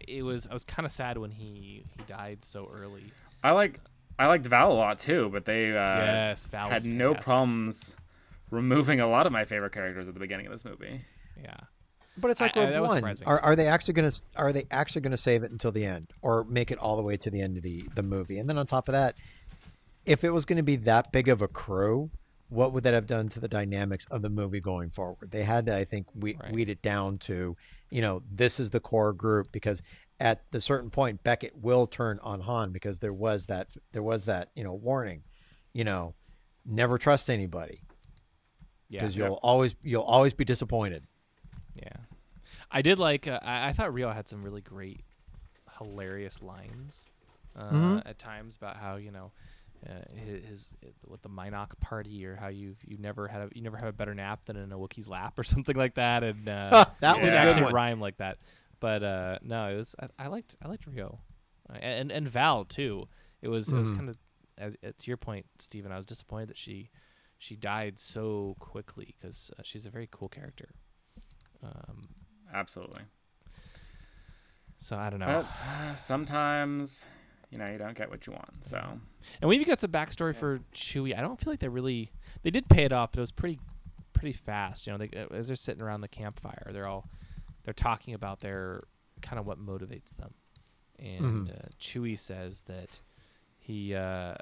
it 0.06 0.22
was 0.24 0.46
I 0.46 0.52
was 0.52 0.64
kind 0.64 0.84
of 0.86 0.92
sad 0.92 1.18
when 1.18 1.30
he 1.30 1.84
he 1.96 2.02
died 2.06 2.44
so 2.44 2.70
early. 2.72 3.12
I 3.42 3.52
like 3.52 3.80
I 4.18 4.26
liked 4.26 4.46
Val 4.46 4.72
a 4.72 4.74
lot 4.74 4.98
too, 4.98 5.28
but 5.32 5.44
they 5.44 5.70
uh, 5.70 5.74
yes, 5.74 6.46
Val 6.48 6.68
had 6.68 6.84
no 6.84 7.14
problems 7.14 7.96
removing 8.50 9.00
a 9.00 9.06
lot 9.06 9.26
of 9.26 9.32
my 9.32 9.44
favorite 9.44 9.72
characters 9.72 10.08
at 10.08 10.14
the 10.14 10.20
beginning 10.20 10.46
of 10.46 10.52
this 10.52 10.64
movie. 10.64 11.00
Yeah. 11.40 11.56
but 12.16 12.30
it's 12.32 12.40
like 12.40 12.56
I- 12.56 12.64
I- 12.66 12.70
that 12.70 12.80
One. 12.82 12.90
surprising. 12.96 13.28
Are, 13.28 13.40
are 13.40 13.54
they 13.56 13.66
actually 13.68 13.94
gonna 13.94 14.10
are 14.36 14.52
they 14.52 14.64
actually 14.70 15.02
gonna 15.02 15.16
save 15.16 15.42
it 15.44 15.50
until 15.52 15.70
the 15.72 15.84
end, 15.86 16.06
or 16.22 16.44
make 16.44 16.70
it 16.70 16.78
all 16.78 16.96
the 16.96 17.02
way 17.02 17.16
to 17.16 17.30
the 17.30 17.40
end 17.40 17.56
of 17.56 17.62
the 17.62 17.84
the 17.94 18.02
movie? 18.02 18.38
And 18.38 18.48
then 18.48 18.58
on 18.58 18.66
top 18.66 18.88
of 18.88 18.92
that, 18.92 19.14
if 20.04 20.24
it 20.24 20.30
was 20.30 20.44
going 20.44 20.56
to 20.56 20.62
be 20.62 20.76
that 20.76 21.12
big 21.12 21.28
of 21.28 21.42
a 21.42 21.48
crew, 21.48 22.10
what 22.48 22.72
would 22.72 22.84
that 22.84 22.94
have 22.94 23.06
done 23.06 23.28
to 23.30 23.40
the 23.40 23.48
dynamics 23.48 24.06
of 24.10 24.22
the 24.22 24.30
movie 24.30 24.60
going 24.60 24.90
forward? 24.90 25.30
They 25.30 25.42
had 25.44 25.66
to, 25.66 25.76
I 25.76 25.84
think, 25.84 26.06
we, 26.14 26.34
Right. 26.36 26.52
weed 26.52 26.68
it 26.68 26.80
down 26.82 27.18
to, 27.18 27.56
you 27.90 28.00
know, 28.02 28.22
this 28.30 28.58
is 28.58 28.70
the 28.70 28.80
core 28.80 29.12
group 29.12 29.52
because 29.52 29.82
at 30.20 30.50
the 30.50 30.60
certain 30.60 30.90
point, 30.90 31.22
Beckett 31.22 31.56
will 31.56 31.86
turn 31.86 32.18
on 32.22 32.40
Han 32.40 32.72
because 32.72 32.98
there 33.00 33.12
was 33.12 33.46
that 33.46 33.68
there 33.92 34.02
was 34.02 34.24
that 34.24 34.50
you 34.56 34.64
know 34.64 34.72
warning, 34.74 35.22
you 35.72 35.84
know, 35.84 36.14
never 36.66 36.98
trust 36.98 37.30
anybody 37.30 37.82
Yeah. 38.88 39.00
because 39.00 39.16
you'll 39.16 39.38
always 39.42 39.74
you'll 39.82 40.02
always 40.02 40.32
be 40.32 40.44
disappointed. 40.44 41.04
Yeah, 41.74 41.92
I 42.70 42.82
did 42.82 42.98
like. 42.98 43.28
Uh, 43.28 43.38
I, 43.42 43.68
I 43.68 43.72
thought 43.72 43.94
Rio 43.94 44.10
had 44.10 44.28
some 44.28 44.42
really 44.42 44.60
great, 44.62 45.04
hilarious 45.78 46.42
lines 46.42 47.10
uh, 47.56 47.70
Mm-hmm. 47.72 48.08
at 48.08 48.18
times 48.18 48.56
about 48.56 48.76
how 48.78 48.96
you 48.96 49.10
know 49.12 49.30
uh, 49.86 49.92
his, 50.14 50.42
his 50.44 50.74
with 51.06 51.22
the 51.22 51.28
Minoc 51.28 51.78
party 51.80 52.24
or 52.26 52.36
how 52.36 52.48
you've 52.48 52.78
you 52.86 52.98
never 52.98 53.28
had 53.28 53.42
a, 53.42 53.48
you 53.54 53.62
never 53.62 53.76
have 53.76 53.88
a 53.88 53.92
better 53.92 54.14
nap 54.14 54.44
than 54.46 54.56
in 54.56 54.72
a 54.72 54.76
Wookiee's 54.78 55.08
lap 55.08 55.38
or 55.38 55.44
something 55.54 55.76
like 55.76 55.94
that. 55.94 56.24
And 56.24 56.48
uh, 56.48 56.86
That 57.00 57.16
it 57.18 57.22
was 57.22 57.32
a 57.34 57.38
actually 57.38 57.54
good 57.56 57.64
one. 57.64 57.74
rhyme 57.74 58.00
like 58.00 58.16
that. 58.18 58.38
But 58.80 59.02
uh, 59.02 59.38
no, 59.42 59.68
it 59.68 59.76
was 59.76 59.94
I, 60.00 60.24
I 60.24 60.26
liked 60.28 60.56
I 60.62 60.68
liked 60.68 60.86
Rio, 60.86 61.20
uh, 61.68 61.74
and 61.80 62.10
and 62.12 62.28
Val 62.28 62.64
too. 62.64 63.08
It 63.42 63.48
was 63.48 63.72
it 63.72 63.78
was 63.78 63.90
Mhm. 63.90 63.96
kind 63.96 64.08
of 64.10 64.16
as 64.56 64.76
uh, 64.84 64.90
to 64.98 65.06
your 65.10 65.16
point, 65.16 65.46
Stephen. 65.58 65.92
I 65.92 65.96
was 65.96 66.06
disappointed 66.06 66.48
that 66.50 66.56
she 66.56 66.90
she 67.38 67.54
died 67.56 67.98
so 67.98 68.56
quickly 68.58 69.14
because 69.18 69.50
uh, 69.58 69.62
she's 69.64 69.86
a 69.86 69.90
very 69.90 70.08
cool 70.10 70.28
character. 70.28 70.70
Um, 71.62 72.08
Absolutely. 72.52 73.02
so 74.80 74.96
I 74.96 75.10
don't 75.10 75.20
know. 75.20 75.26
But 75.26 75.46
uh, 75.46 75.94
sometimes, 75.96 77.04
you 77.50 77.58
know, 77.58 77.66
you 77.66 77.78
don't 77.78 77.96
get 77.96 78.10
what 78.10 78.26
you 78.26 78.32
want. 78.32 78.64
So 78.64 79.00
And 79.40 79.48
we 79.48 79.56
even 79.56 79.66
got 79.66 79.80
some 79.80 79.90
backstory 79.90 80.34
for 80.34 80.60
Chewie. 80.74 81.16
I 81.16 81.20
don't 81.20 81.40
feel 81.40 81.52
like 81.52 81.60
they 81.60 81.68
really 81.68 82.12
they 82.42 82.50
did 82.50 82.68
pay 82.68 82.84
it 82.84 82.92
off, 82.92 83.12
but 83.12 83.18
it 83.18 83.22
was 83.22 83.32
pretty 83.32 83.58
pretty 84.12 84.32
fast. 84.32 84.86
You 84.86 84.92
know, 84.92 84.98
they, 84.98 85.10
as 85.32 85.46
they're 85.46 85.56
sitting 85.56 85.82
around 85.82 86.00
the 86.02 86.08
campfire, 86.08 86.70
they're 86.72 86.88
all 86.88 87.08
they're 87.64 87.74
talking 87.74 88.14
about 88.14 88.40
their 88.40 88.84
kind 89.22 89.38
of 89.38 89.46
what 89.46 89.58
motivates 89.58 90.16
them. 90.16 90.34
And 90.98 91.50
uh, 91.50 91.68
Chewie 91.80 92.18
says 92.18 92.62
that 92.62 93.00
he 93.58 93.94
uh, 93.94 94.34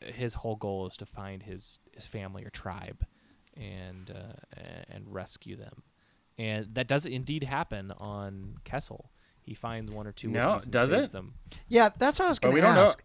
his 0.00 0.34
whole 0.34 0.56
goal 0.56 0.86
is 0.86 0.96
to 0.98 1.06
find 1.06 1.42
his 1.42 1.80
his 1.92 2.06
family 2.06 2.44
or 2.44 2.50
tribe 2.50 3.04
and 3.56 4.10
uh, 4.10 4.62
and 4.88 5.04
rescue 5.06 5.56
them. 5.56 5.82
And 6.38 6.74
that 6.74 6.88
does 6.88 7.06
indeed 7.06 7.44
happen 7.44 7.92
on 7.98 8.56
Kessel. 8.64 9.10
He 9.44 9.54
finds 9.54 9.92
one 9.92 10.06
or 10.06 10.12
two. 10.12 10.28
No, 10.28 10.54
and 10.54 10.70
does 10.70 10.90
saves 10.90 11.10
it? 11.10 11.12
Them. 11.12 11.34
Yeah, 11.68 11.90
that's 11.98 12.18
what 12.18 12.26
I 12.26 12.28
was 12.28 12.38
But 12.38 12.48
going 12.48 12.54
we 12.54 12.60
to 12.62 12.66
don't 12.66 12.74
know. 12.76 12.82
ask. 12.82 13.02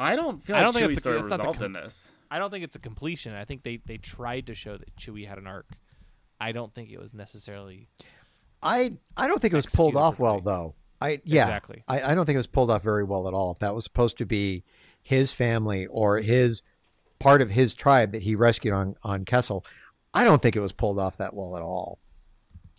I 0.00 0.14
don't 0.16 0.42
feel 0.42 0.54
I 0.56 0.60
like 0.60 0.66
don't 0.66 0.72
think 0.74 0.84
Chewie's 0.86 0.92
it's 0.92 0.98
the- 0.98 1.08
story 1.10 1.18
it's 1.18 1.28
not 1.28 1.36
the 1.38 1.42
resolved 1.42 1.58
com- 1.58 1.66
in 1.66 1.72
this. 1.72 2.12
I 2.30 2.38
don't 2.38 2.50
think 2.50 2.62
it's 2.64 2.76
a 2.76 2.80
completion. 2.80 3.34
I 3.34 3.44
think 3.44 3.62
they, 3.64 3.80
they 3.86 3.96
tried 3.96 4.46
to 4.46 4.54
show 4.54 4.76
that 4.76 4.94
Chewie 4.96 5.26
had 5.26 5.38
an 5.38 5.46
arc. 5.46 5.66
I 6.40 6.52
don't 6.52 6.72
think 6.74 6.90
it 6.90 7.00
was 7.00 7.12
necessarily 7.14 7.88
I 8.62 8.92
I 9.16 9.26
don't 9.26 9.40
think 9.40 9.52
it 9.52 9.56
was 9.56 9.66
pulled 9.66 9.96
off 9.96 10.18
well 10.18 10.40
though. 10.40 10.74
I 11.00 11.20
yeah, 11.24 11.44
Exactly. 11.44 11.82
I, 11.88 12.02
I 12.12 12.14
don't 12.14 12.26
think 12.26 12.34
it 12.34 12.38
was 12.38 12.46
pulled 12.46 12.70
off 12.70 12.82
very 12.82 13.04
well 13.04 13.26
at 13.28 13.34
all. 13.34 13.50
If 13.52 13.58
that 13.60 13.74
was 13.74 13.84
supposed 13.84 14.18
to 14.18 14.26
be 14.26 14.62
his 15.02 15.32
family 15.32 15.86
or 15.86 16.18
his 16.18 16.62
part 17.18 17.40
of 17.42 17.50
his 17.50 17.74
tribe 17.74 18.12
that 18.12 18.22
he 18.22 18.34
rescued 18.34 18.74
on 18.74 18.94
on 19.02 19.24
Kessel, 19.24 19.64
I 20.14 20.22
don't 20.24 20.40
think 20.42 20.54
it 20.54 20.60
was 20.60 20.72
pulled 20.72 20.98
off 21.00 21.16
that 21.16 21.34
well 21.34 21.56
at 21.56 21.62
all. 21.62 21.98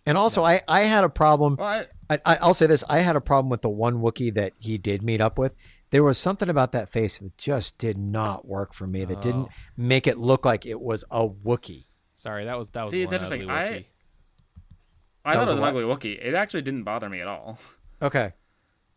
And 0.06 0.16
also, 0.16 0.42
I 0.44 0.62
I 0.68 0.82
had 0.82 1.04
a 1.04 1.08
problem. 1.10 1.56
Well, 1.58 1.66
I, 1.68 1.86
I, 2.10 2.18
I, 2.26 2.36
I'll 2.42 2.52
say 2.54 2.66
this: 2.66 2.84
I 2.90 2.98
had 2.98 3.16
a 3.16 3.20
problem 3.20 3.48
with 3.48 3.62
the 3.62 3.70
one 3.70 4.02
Wookiee 4.02 4.34
that 4.34 4.52
he 4.58 4.76
did 4.76 5.02
meet 5.02 5.20
up 5.22 5.38
with. 5.38 5.54
There 5.90 6.04
was 6.04 6.18
something 6.18 6.48
about 6.48 6.72
that 6.72 6.88
face 6.88 7.18
that 7.18 7.36
just 7.38 7.78
did 7.78 7.96
not 7.96 8.46
work 8.46 8.74
for 8.74 8.86
me. 8.86 9.04
That 9.04 9.22
didn't 9.22 9.46
Oh. 9.46 9.50
make 9.76 10.06
it 10.06 10.18
look 10.18 10.44
like 10.44 10.66
it 10.66 10.80
was 10.80 11.04
a 11.10 11.26
Wookiee. 11.28 11.86
sorry, 12.14 12.44
that 12.44 12.58
was 12.58 12.68
that 12.70 12.82
was 12.82 12.90
See, 12.90 13.02
it's 13.02 13.12
one 13.12 13.22
interesting. 13.22 13.50
ugly 13.50 13.54
I- 13.54 13.86
I 15.24 15.34
That 15.34 15.34
thought 15.34 15.40
was 15.40 15.48
it 15.48 15.52
was 15.52 15.58
an 15.58 15.62
what? 15.62 15.68
ugly 15.68 15.82
Wookiee. 16.14 16.24
It 16.26 16.34
actually 16.34 16.62
didn't 16.62 16.84
bother 16.84 17.08
me 17.08 17.20
at 17.20 17.26
all. 17.28 17.58
Okay. 18.02 18.32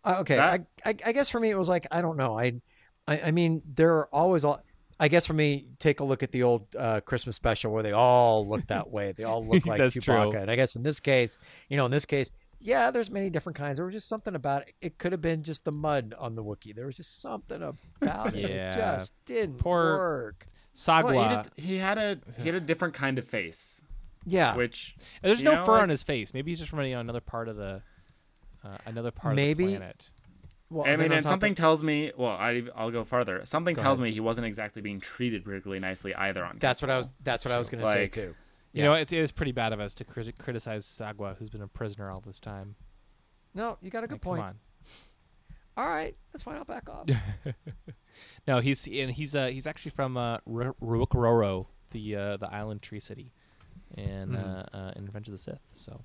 Uh, 0.06 0.16
okay. 0.22 0.38
That- 0.38 0.62
I, 0.86 0.90
I 0.92 0.96
I 1.08 1.12
guess 1.12 1.30
for 1.30 1.38
me 1.38 1.50
it 1.50 1.58
was 1.58 1.68
like 1.68 1.86
I 1.92 2.02
don't 2.02 2.16
know. 2.16 2.40
I 2.40 2.62
I, 3.06 3.20
I 3.20 3.32
mean 3.32 3.62
there 3.66 3.96
are 3.96 4.08
always 4.14 4.46
all. 4.46 4.64
I 4.98 5.10
guess 5.10 5.26
for 5.28 5.34
me, 5.34 5.68
take 5.80 6.00
a 6.00 6.06
look 6.06 6.24
at 6.24 6.32
the 6.32 6.44
old 6.44 6.74
uh, 6.78 7.02
Christmas 7.02 7.36
special 7.36 7.74
where 7.74 7.84
they 7.84 7.92
all 7.92 8.48
look 8.48 8.66
that 8.68 8.90
way. 8.92 9.12
They 9.12 9.26
all 9.26 9.46
look 9.46 9.66
like 9.68 9.80
That's 9.80 9.98
Chewbacca. 9.98 10.32
true. 10.32 10.40
And 10.40 10.50
I 10.50 10.56
guess 10.56 10.76
in 10.78 10.84
this 10.84 11.02
case, 11.02 11.38
you 11.68 11.76
know, 11.76 11.84
in 11.86 11.92
this 11.92 12.06
case, 12.06 12.32
yeah, 12.64 12.90
there's 12.92 13.12
many 13.12 13.30
different 13.30 13.58
kinds. 13.58 13.78
There 13.78 13.86
was 13.86 13.94
just 13.94 14.08
something 14.08 14.34
about 14.36 14.64
it. 14.64 14.74
It 14.82 14.98
could 14.98 15.12
have 15.12 15.22
been 15.22 15.44
just 15.44 15.66
the 15.66 15.72
mud 15.72 16.16
on 16.18 16.36
the 16.36 16.44
Wookiee. 16.44 16.74
There 16.74 16.86
was 16.86 16.98
just 16.98 17.22
something 17.22 17.62
about 18.02 18.34
it. 18.36 18.46
It 18.50 18.76
just 18.76 19.14
didn't 19.26 19.58
Poor- 19.58 19.98
work. 19.98 20.48
Sagwa. 20.76 21.14
Well, 21.14 21.30
he, 21.30 21.36
just, 21.36 21.50
he 21.56 21.78
had 21.78 21.98
a 22.00 22.18
he 22.42 22.46
had 22.48 22.56
a 22.56 22.60
different 22.60 22.96
kind 22.96 23.20
of 23.20 23.28
face, 23.28 23.84
Yeah. 24.26 24.56
which 24.56 24.96
And 25.22 25.30
There's 25.30 25.44
no 25.44 25.52
know, 25.56 25.66
fur 25.66 25.74
like- 25.74 25.82
on 25.84 25.90
his 25.90 26.02
face. 26.02 26.34
Maybe 26.34 26.50
he's 26.52 26.60
just 26.60 26.72
from 26.72 26.82
you 26.82 26.96
know, 26.96 27.00
another 27.00 27.22
part 27.22 27.48
of 27.48 27.58
the 27.58 27.82
uh, 28.64 28.78
another 28.86 29.12
part 29.12 29.36
Maybe- 29.36 29.66
of 29.66 29.72
the 29.72 29.78
planet. 29.78 30.10
well, 30.72 30.88
I 30.88 30.96
mean, 30.96 31.12
and 31.12 31.24
something 31.24 31.52
of- 31.52 31.58
tells 31.58 31.84
me. 31.84 32.12
Well, 32.18 32.32
I 32.32 32.64
I'll 32.76 32.90
go 32.90 33.04
farther. 33.04 33.42
Something 33.46 33.76
Go 33.76 33.82
tells 33.84 34.00
ahead. 34.00 34.10
me 34.10 34.14
he 34.14 34.20
wasn't 34.22 34.48
exactly 34.48 34.82
being 34.82 35.00
treated 35.00 35.44
particularly 35.46 35.80
nicely 35.80 36.16
either 36.16 36.44
on. 36.44 36.58
that's 36.60 36.82
what 36.82 36.90
I 36.90 36.98
was. 36.98 37.14
That's 37.24 37.46
what 37.46 37.54
I 37.54 37.60
was 37.60 37.70
going 37.70 37.84
to 37.84 37.92
say 37.92 38.08
too. 38.08 38.34
You 38.74 38.82
Yeah. 38.84 38.90
know, 38.90 38.94
it's, 38.96 39.14
it 39.14 39.20
is 39.20 39.32
pretty 39.32 39.52
bad 39.52 39.72
of 39.72 39.80
us 39.80 39.94
to 39.96 40.04
cri- 40.04 40.32
criticize 40.34 40.86
Sagwa, 40.86 41.38
who's 41.38 41.50
been 41.50 41.62
a 41.62 41.68
prisoner 41.68 42.10
all 42.12 42.20
this 42.26 42.40
time. 42.40 42.76
No, 43.54 43.78
you 43.82 43.90
got 43.92 44.04
a 44.04 44.08
good 44.08 44.16
Like, 44.16 44.22
point. 44.22 44.40
Come 44.42 44.48
on. 44.48 44.56
All 45.76 45.88
right, 45.88 46.16
that's 46.32 46.44
fine. 46.44 46.56
I'll 46.58 46.66
back 46.66 46.90
off. 46.90 47.08
No, 48.48 48.60
he's 48.60 48.86
and 48.88 49.10
he's 49.10 49.36
uh 49.36 49.48
he's 49.48 49.66
actually 49.66 49.90
from 49.90 50.18
uh 50.18 50.38
Rwookrrorro, 50.48 51.66
the 51.90 52.16
uh 52.16 52.38
the 52.38 52.48
island 52.54 52.84
tree 52.84 53.00
city, 53.00 53.32
and 53.98 54.34
Mhm. 54.34 54.38
uh, 54.74 54.78
uh 54.78 54.92
in 54.96 55.06
Revenge 55.06 55.28
of 55.30 55.32
the 55.32 55.38
Sith. 55.40 55.62
So, 55.72 56.04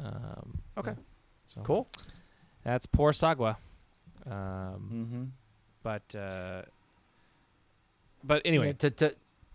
um, 0.00 0.58
Okay. 0.76 0.90
yeah. 0.90 1.02
So 1.46 1.62
cool. 1.62 1.88
That's 2.62 2.84
poor 2.84 3.12
Sagwa. 3.12 3.56
Um, 4.26 4.32
Mm-hmm. 4.92 5.24
but 5.82 6.14
uh, 6.14 6.62
but 8.22 8.42
anyway, 8.44 8.74
to, 8.74 8.90
to 8.90 9.14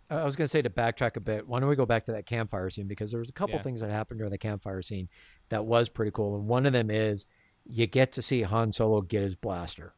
I 0.10 0.24
was 0.24 0.36
going 0.36 0.45
to 0.45 0.49
say 0.49 0.62
to 0.62 0.70
backtrack 0.70 1.16
a 1.18 1.20
bit. 1.20 1.47
Why 1.47 1.60
don't 1.60 1.70
we 1.70 1.76
go 1.76 1.86
back 1.86 2.03
to 2.05 2.12
that 2.14 2.26
campfire 2.26 2.70
scene 2.70 2.88
because 2.88 3.12
there 3.12 3.20
was 3.20 3.30
a 3.30 3.34
couple 3.34 3.55
Yeah. 3.55 3.62
things 3.62 3.82
that 3.82 3.91
happened 3.91 4.20
during 4.20 4.32
the 4.32 4.38
campfire 4.39 4.82
scene 4.82 5.07
that 5.49 5.66
was 5.66 5.88
pretty 5.89 6.12
cool, 6.12 6.36
and 6.36 6.47
one 6.47 6.66
of 6.66 6.74
them 6.74 6.89
is 6.89 7.26
you 7.66 7.86
get 7.86 8.12
to 8.14 8.22
see 8.22 8.41
Han 8.41 8.72
Solo 8.72 9.01
get 9.01 9.22
his 9.22 9.36
blaster. 9.36 9.93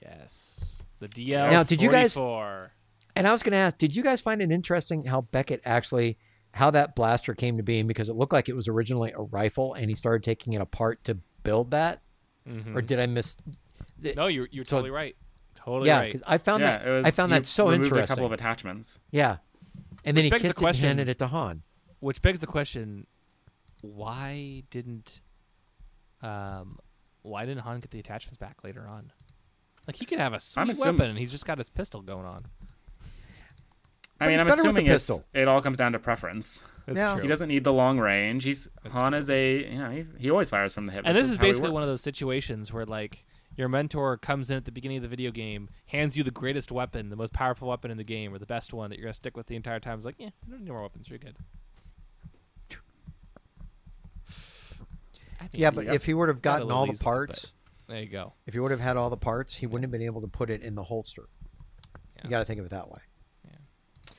yes, 0.00 0.82
the 1.00 1.08
DL. 1.08 1.50
Now, 1.50 1.62
did 1.62 1.82
you 1.82 1.90
guys- 1.90 2.16
And 2.16 3.26
I 3.26 3.32
was 3.32 3.42
going 3.42 3.52
to 3.52 3.58
ask, 3.58 3.78
did 3.78 3.96
you 3.96 4.02
guys 4.02 4.20
find 4.20 4.42
it 4.42 4.50
interesting 4.50 5.04
how 5.06 5.22
Beckett 5.22 5.60
actually 5.64 6.18
how 6.52 6.70
that 6.70 6.94
blaster 6.94 7.34
came 7.34 7.56
to 7.58 7.62
being 7.62 7.86
because 7.86 8.08
it 8.08 8.14
looked 8.14 8.32
like 8.32 8.48
it 8.48 8.54
was 8.54 8.66
originally 8.68 9.12
a 9.12 9.20
rifle 9.22 9.74
and 9.74 9.90
he 9.90 9.94
started 9.94 10.22
taking 10.22 10.52
it 10.54 10.60
apart 10.60 11.02
to 11.04 11.18
build 11.42 11.70
that, 11.70 12.00
Mhm. 12.48 12.74
or 12.76 12.80
did 12.82 12.98
I 13.00 13.06
miss? 13.06 13.36
No, 14.16 14.26
you're 14.26 14.48
you're 14.50 14.64
So- 14.64 14.76
totally 14.76 14.90
right. 14.90 15.16
Totally 15.66 15.88
yeah, 15.88 15.98
right. 15.98 16.12
because 16.12 16.22
I 16.26 16.38
found 16.38 16.62
yeah, 16.62 16.78
that 16.78 16.88
was, 16.88 17.04
I 17.04 17.10
found 17.10 17.32
that 17.32 17.44
so 17.44 17.64
removed 17.68 17.86
interesting. 17.88 18.04
A 18.04 18.06
couple 18.16 18.24
of 18.26 18.32
attachments. 18.32 19.00
yeah, 19.10 19.38
and 20.04 20.16
then 20.16 20.22
Which 20.22 20.24
he 20.24 20.30
begs 20.30 20.42
the 20.42 20.48
kissed 20.48 20.56
it 20.56 20.58
and 20.58 20.64
question- 20.64 20.86
handed 20.86 21.08
it 21.08 21.18
to 21.18 21.26
Han. 21.26 21.62
Which 22.00 22.22
begs 22.22 22.38
the 22.40 22.46
question: 22.46 23.06
Why 23.82 24.62
didn't, 24.70 25.20
um, 26.22 26.78
why 27.22 27.44
didn't 27.44 27.62
Han 27.62 27.80
get 27.80 27.90
the 27.90 27.98
attachments 27.98 28.38
back 28.38 28.62
later 28.64 28.86
on? 28.88 29.10
Like 29.86 29.96
he 29.96 30.04
could 30.06 30.18
have 30.20 30.32
a 30.32 30.40
sweet 30.40 30.68
assuming- 30.70 30.98
weapon, 30.98 31.10
and 31.10 31.18
he's 31.18 31.32
just 31.32 31.46
got 31.46 31.58
his 31.58 31.68
pistol 31.70 32.00
going 32.00 32.26
on. 32.26 32.46
I 34.18 34.28
mean, 34.28 34.40
I'm 34.40 34.46
better 34.46 34.62
with 34.62 34.76
the 34.76 34.82
assuming 34.86 34.86
it's, 34.86 35.10
it 35.34 35.46
all 35.48 35.60
comes 35.60 35.76
down 35.76 35.92
to 35.92 35.98
preference. 35.98 36.64
That's 36.86 36.96
Yeah. 36.98 37.12
true. 37.14 37.22
He 37.22 37.28
doesn't 37.28 37.48
need 37.48 37.64
the 37.64 37.72
long 37.72 37.98
range. 37.98 38.44
He's 38.44 38.68
That's 38.82 38.94
Han 38.94 39.12
true. 39.12 39.18
is 39.18 39.28
a 39.30 39.70
you 39.70 39.78
know 39.78 39.90
he, 39.90 40.04
he 40.18 40.30
always 40.30 40.48
fires 40.48 40.72
from 40.72 40.86
the 40.86 40.92
hip. 40.92 41.02
and 41.04 41.14
this 41.16 41.28
is 41.30 41.36
how 41.36 41.42
basically 41.42 41.70
one 41.70 41.82
of 41.82 41.88
those 41.88 42.00
situations 42.02 42.72
where 42.72 42.86
like 42.86 43.24
your 43.56 43.68
mentor 43.68 44.16
comes 44.16 44.50
in 44.50 44.56
at 44.56 44.64
the 44.64 44.72
beginning 44.72 44.98
of 44.98 45.02
the 45.02 45.08
video 45.08 45.30
game, 45.30 45.68
hands 45.86 46.16
you 46.16 46.22
the 46.22 46.30
greatest 46.30 46.70
weapon, 46.70 47.08
the 47.08 47.16
most 47.16 47.32
powerful 47.32 47.68
weapon 47.68 47.90
in 47.90 47.96
the 47.96 48.04
game, 48.04 48.34
or 48.34 48.38
the 48.38 48.46
best 48.46 48.72
one 48.72 48.90
that 48.90 48.98
you're 48.98 49.06
gonna 49.06 49.14
stick 49.14 49.36
with 49.36 49.46
the 49.46 49.56
entire 49.56 49.80
time. 49.80 49.96
It's 49.96 50.04
like, 50.06 50.16
yeah, 50.18 50.30
you 50.46 50.52
don't 50.52 50.64
need 50.64 50.70
more 50.70 50.82
weapons. 50.82 51.08
You're 51.08 51.18
good. 51.18 51.36
Yeah, 55.52 55.70
but 55.70 55.86
if 55.86 56.04
he 56.04 56.14
would 56.14 56.28
have 56.28 56.42
gotten 56.42 56.70
all 56.70 56.86
the 56.86 56.98
parts, 56.98 57.52
there 57.88 58.00
you 58.00 58.08
go. 58.08 58.34
if 58.46 58.54
he 58.54 58.60
would 58.60 58.70
have 58.70 58.80
had 58.80 58.96
all 58.96 59.10
the 59.10 59.16
parts, 59.16 59.56
he 59.56 59.66
wouldn't 59.66 59.84
have 59.84 59.90
been 59.90 60.02
able 60.02 60.20
to 60.20 60.26
put 60.26 60.50
it 60.50 60.62
in 60.62 60.74
the 60.74 60.84
holster. 60.84 61.28
Yeah. 62.16 62.22
You 62.24 62.30
got 62.30 62.38
to 62.40 62.44
think 62.44 62.58
of 62.58 62.66
it 62.66 62.70
that 62.70 62.90
way. 62.90 62.98
Yeah. 63.44 64.14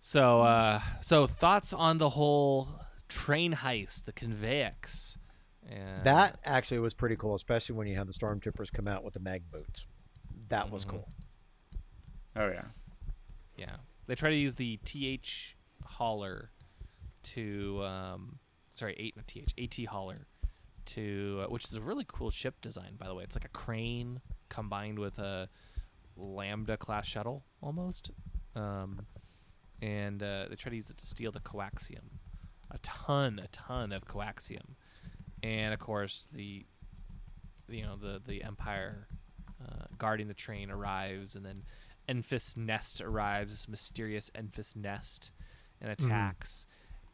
So, 0.00 0.42
uh, 0.42 0.80
so 1.00 1.26
thoughts 1.26 1.72
on 1.72 1.98
the 1.98 2.10
whole 2.10 2.68
train 3.08 3.54
heist, 3.54 4.04
the 4.04 4.12
Conveyex? 4.12 5.16
And 5.68 6.04
That 6.04 6.38
actually 6.44 6.78
was 6.78 6.94
pretty 6.94 7.16
cool, 7.16 7.34
especially 7.34 7.74
when 7.76 7.86
you 7.88 7.96
have 7.96 8.06
the 8.06 8.12
stormtroopers 8.12 8.72
come 8.72 8.86
out 8.86 9.02
with 9.04 9.14
the 9.14 9.20
mag 9.20 9.50
boots. 9.50 9.86
That 10.48 10.70
was 10.70 10.84
Mhm. 10.84 10.90
cool. 10.90 11.08
Oh 12.36 12.48
yeah. 12.48 12.66
yeah, 13.56 13.76
they 14.06 14.14
try 14.14 14.28
to 14.30 14.36
use 14.36 14.56
the 14.56 14.76
th 14.84 15.56
hauler 15.84 16.50
to, 17.22 17.82
um, 17.84 18.38
sorry, 18.74 18.94
eight 18.98 19.14
th 19.26 19.48
at 19.58 19.86
hauler 19.90 20.26
to, 20.84 21.40
uh, 21.42 21.46
which 21.50 21.64
is 21.64 21.74
a 21.74 21.80
really 21.80 22.04
cool 22.06 22.30
ship 22.30 22.60
design, 22.60 22.96
by 22.96 23.06
the 23.06 23.14
way. 23.14 23.24
It's 23.24 23.34
like 23.34 23.46
a 23.46 23.48
crane 23.48 24.20
combined 24.50 24.98
with 24.98 25.18
a 25.18 25.48
lambda 26.16 26.76
class 26.76 27.06
shuttle 27.06 27.44
almost, 27.62 28.10
um, 28.54 29.06
and 29.82 30.22
uh, 30.22 30.46
they 30.48 30.54
try 30.56 30.70
to 30.70 30.76
use 30.76 30.90
it 30.90 30.98
to 30.98 31.06
steal 31.06 31.32
the 31.32 31.40
coaxium, 31.40 32.18
a 32.70 32.78
ton, 32.78 33.38
a 33.38 33.48
ton 33.48 33.90
of 33.92 34.04
coaxium, 34.06 34.74
and 35.42 35.72
of 35.74 35.80
course 35.80 36.26
the, 36.32 36.64
you 37.68 37.82
know, 37.82 37.96
the 37.96 38.20
the 38.24 38.42
Empire 38.44 39.08
uh, 39.64 39.86
guarding 39.98 40.28
the 40.28 40.34
train 40.34 40.70
arrives, 40.70 41.34
and 41.34 41.44
then 41.44 41.62
Enfys 42.08 42.56
Nest 42.56 43.00
arrives, 43.00 43.50
this 43.50 43.68
mysterious 43.68 44.30
Enfys 44.34 44.76
Nest, 44.76 45.30
and 45.80 45.90
attacks, 45.90 46.66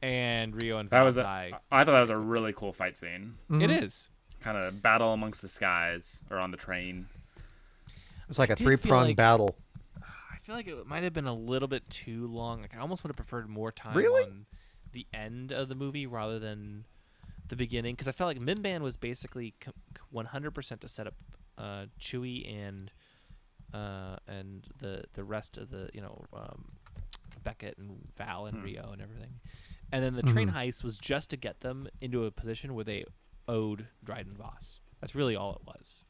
and 0.03 0.61
Rio 0.61 0.79
and 0.79 0.91
That 0.91 1.03
was 1.03 1.17
a, 1.17 1.23
die. 1.23 1.53
I 1.71 1.85
thought 1.85 1.93
that 1.93 2.01
was 2.01 2.11
a 2.11 2.17
really 2.19 2.53
cool 2.53 2.73
fight 2.73 2.99
scene. 2.99 3.35
It 3.51 3.71
is. 3.71 4.11
Kind 4.41 4.59
of 4.59 4.83
battle 4.83 5.13
amongst 5.13 5.41
the 5.41 5.49
skies 5.49 6.23
or 6.31 6.39
on 6.39 6.51
the 6.51 6.57
train. 6.57 7.07
It 7.87 8.29
was 8.29 8.39
like 8.39 8.51
a 8.51 8.57
three 8.57 8.77
pronged 8.77 9.09
like- 9.11 9.17
battle. 9.17 9.57
I 10.03 10.45
feel 10.45 10.57
like 10.57 10.67
it 10.67 10.87
might 10.89 11.05
have 11.05 11.13
been 11.13 11.29
a 11.29 11.35
little 11.35 11.69
bit 11.69 11.89
too 11.89 12.27
long. 12.27 12.63
Like 12.63 12.75
I 12.75 12.81
almost 12.81 13.05
would 13.05 13.11
have 13.11 13.17
preferred 13.17 13.49
more 13.49 13.71
time 13.71 13.97
Really? 13.97 14.25
on 14.25 14.47
the 14.91 15.07
end 15.15 15.53
of 15.53 15.69
the 15.69 15.77
movie 15.77 16.05
rather 16.09 16.41
than 16.41 16.85
the 17.53 17.57
beginning 17.57 17.95
because 17.95 18.09
I 18.09 18.13
felt 18.13 18.29
like 18.29 18.39
Mimban 18.39 18.81
was 18.81 18.97
basically 18.97 19.53
one 20.11 20.25
hundred 20.25 20.53
percent 20.53 20.81
to 20.81 20.89
set 20.89 21.07
up 21.07 21.13
uh, 21.59 21.85
Chewie 22.01 22.51
and 22.51 22.91
uh, 23.75 24.17
and 24.27 24.67
the 24.81 25.05
the 25.13 25.23
rest 25.23 25.59
of 25.59 25.69
the 25.69 25.91
you 25.93 26.01
know 26.01 26.25
um, 26.33 26.65
Beckett 27.45 27.77
and 27.77 28.09
Val 28.17 28.47
and 28.47 28.65
Rio 28.65 28.91
and 28.91 29.03
everything, 29.03 29.35
and 29.93 30.03
then 30.03 30.15
the 30.17 30.23
train 30.23 30.51
heist 30.53 30.83
was 30.83 30.97
just 30.97 31.29
to 31.31 31.37
get 31.37 31.61
them 31.61 31.89
into 32.01 32.25
a 32.25 32.31
position 32.31 32.75
where 32.75 32.85
they 32.87 33.05
owed 33.47 33.87
Dryden 34.03 34.33
Voss. 34.35 34.81
That's 35.03 35.15
really 35.15 35.37
all 35.37 35.53
it 35.57 35.67
was. 35.67 36.05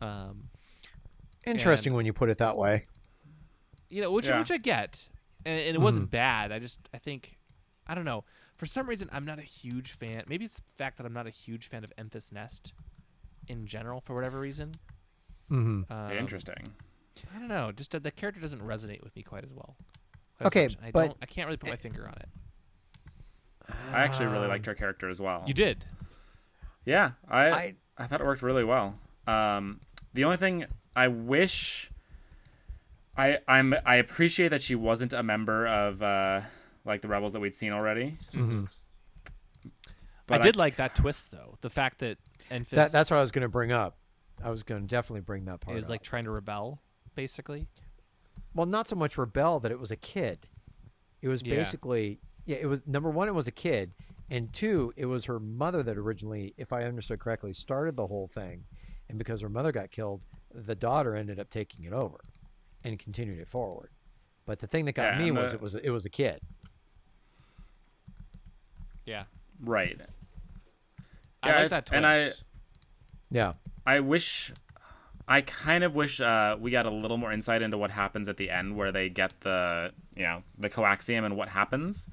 Um, 0.00 0.50
Interesting 1.46 1.90
And- 1.90 1.96
when 1.96 2.06
you 2.06 2.12
put 2.12 2.28
it 2.30 2.38
that 2.38 2.56
way. 2.56 2.86
you 3.88 4.02
know, 4.02 4.10
which 4.12 4.28
Yeah. 4.28 4.38
which 4.38 4.50
I 4.52 4.58
get, 4.58 5.08
and, 5.44 5.58
and 5.60 5.74
it 5.76 5.80
wasn't 5.80 6.10
bad. 6.10 6.52
I 6.52 6.58
just 6.60 6.78
I 6.94 6.98
think 6.98 7.38
I 7.88 7.94
don't 7.96 8.04
know. 8.04 8.24
For 8.56 8.66
some 8.66 8.88
reason, 8.88 9.08
I'm 9.12 9.24
not 9.24 9.38
a 9.38 9.42
huge 9.42 9.92
fan. 9.92 10.22
Maybe 10.28 10.44
it's 10.44 10.56
the 10.56 10.62
fact 10.76 10.96
that 10.96 11.04
I'm 11.06 11.12
not 11.12 11.26
a 11.26 11.30
huge 11.30 11.68
fan 11.68 11.84
of 11.84 11.92
Enfys 11.98 12.32
Nest 12.32 12.72
in 13.48 13.66
general 13.66 14.00
for 14.00 14.14
whatever 14.14 14.40
reason. 14.40 14.72
hmm 15.48 15.82
Um, 15.90 16.12
Interesting. 16.12 16.72
I 17.34 17.38
don't 17.38 17.48
know. 17.48 17.70
Just 17.72 17.94
uh, 17.94 17.98
the 17.98 18.10
character 18.10 18.40
doesn't 18.40 18.62
resonate 18.62 19.02
with 19.02 19.14
me 19.16 19.22
quite 19.22 19.44
as 19.44 19.52
well. 19.54 19.76
Quite 20.38 20.46
Okay, 20.48 20.62
much. 20.64 20.76
I 20.82 20.90
but- 20.90 21.06
don't, 21.06 21.16
I 21.22 21.26
can't 21.26 21.46
really 21.46 21.56
put 21.58 21.70
my 21.70 21.76
finger 21.76 22.06
on 22.06 22.14
it. 22.14 22.28
I 23.92 24.02
actually 24.02 24.26
really 24.26 24.46
liked 24.46 24.66
her 24.66 24.74
character 24.74 25.08
as 25.08 25.20
well. 25.20 25.42
You 25.46 25.54
did. 25.54 25.84
Yeah, 26.84 27.12
I, 27.28 27.46
I- 27.50 27.74
I 27.98 28.06
thought 28.06 28.20
it 28.20 28.26
worked 28.26 28.42
really 28.42 28.64
well. 28.64 28.94
Um, 29.26 29.80
the 30.14 30.24
only 30.24 30.36
thing 30.36 30.66
I 30.94 31.08
wish 31.08 31.90
I 33.16 33.38
I'm 33.48 33.74
I 33.84 33.96
appreciate 33.96 34.48
that 34.48 34.62
she 34.62 34.74
wasn't 34.74 35.12
a 35.14 35.22
member 35.22 35.66
of 35.66 36.02
uh, 36.02 36.42
like 36.86 37.02
the 37.02 37.08
rebels 37.08 37.32
that 37.32 37.40
we'd 37.40 37.54
seen 37.54 37.72
already. 37.72 38.16
Mhm. 38.32 38.68
But 40.26 40.40
I 40.40 40.42
did 40.42 40.56
like 40.56 40.76
that 40.76 40.94
twist 40.94 41.30
though. 41.30 41.56
The 41.60 41.70
fact 41.70 41.98
that 42.00 42.18
Enfys 42.50 42.70
That, 42.70 42.92
that's 42.92 43.10
what 43.10 43.18
I 43.18 43.20
was 43.20 43.30
going 43.30 43.42
to 43.42 43.48
bring 43.48 43.72
up. 43.72 43.96
I 44.42 44.50
was 44.50 44.62
going 44.62 44.82
to 44.82 44.86
definitely 44.86 45.20
bring 45.22 45.44
that 45.46 45.60
part 45.60 45.76
is 45.76 45.84
up. 45.84 45.90
like 45.90 46.02
trying 46.02 46.24
to 46.24 46.30
rebel, 46.30 46.82
basically. 47.14 47.68
well, 48.54 48.66
not 48.66 48.88
so 48.88 48.96
much 48.96 49.16
rebel 49.18 49.60
that 49.60 49.70
it 49.70 49.78
was 49.78 49.90
a 49.90 49.96
kid. 49.96 50.48
It 51.22 51.28
was 51.28 51.42
Yeah. 51.44 51.56
basically 51.56 52.20
yeah. 52.44 52.56
It 52.56 52.66
was 52.66 52.86
number 52.86 53.10
one. 53.10 53.28
It 53.28 53.34
was 53.34 53.48
a 53.48 53.52
kid, 53.52 53.92
and 54.30 54.52
two, 54.52 54.92
it 54.96 55.06
was 55.06 55.24
her 55.24 55.40
mother 55.40 55.82
that 55.82 55.96
originally, 55.98 56.54
if 56.56 56.72
I 56.72 56.84
understood 56.84 57.18
correctly, 57.18 57.52
started 57.52 57.96
the 57.96 58.06
whole 58.06 58.28
thing, 58.28 58.64
and 59.08 59.18
because 59.18 59.40
her 59.40 59.48
mother 59.48 59.72
got 59.72 59.90
killed, 59.90 60.22
the 60.54 60.76
daughter 60.76 61.16
ended 61.16 61.40
up 61.40 61.50
taking 61.50 61.84
it 61.84 61.92
over, 61.92 62.20
and 62.84 62.98
continued 63.00 63.40
it 63.40 63.48
forward. 63.48 63.90
But 64.44 64.60
the 64.60 64.68
thing 64.68 64.84
that 64.84 64.92
got 64.92 65.18
Yeah, 65.18 65.24
me 65.24 65.30
was 65.32 65.50
the- 65.50 65.56
it 65.56 65.60
was 65.62 65.74
it 65.74 65.90
was 65.90 66.04
a 66.04 66.10
kid. 66.10 66.40
Yeah. 69.06 69.24
right. 69.62 69.98
I 71.42 71.48
Yeah, 71.48 71.54
like 71.54 71.64
it's- 71.66 71.70
that 71.70 71.86
twist. 71.86 71.96
and 71.96 72.06
I- 72.06 72.30
Yeah. 73.30 73.54
I 73.86 74.00
wish 74.00 74.52
I 75.28 75.40
kind 75.40 75.82
of 75.82 75.92
wish 75.94 76.20
uh, 76.20 76.56
we 76.60 76.70
got 76.70 76.86
a 76.86 76.90
little 76.90 77.16
more 77.16 77.32
insight 77.32 77.60
into 77.60 77.76
what 77.76 77.90
happens 77.90 78.28
at 78.28 78.36
the 78.36 78.48
end 78.48 78.76
where 78.76 78.92
they 78.92 79.08
get 79.08 79.32
the 79.40 79.92
you 80.14 80.22
know 80.22 80.42
the 80.56 80.70
coaxium 80.70 81.24
and 81.24 81.36
what 81.36 81.48
happens. 81.48 82.08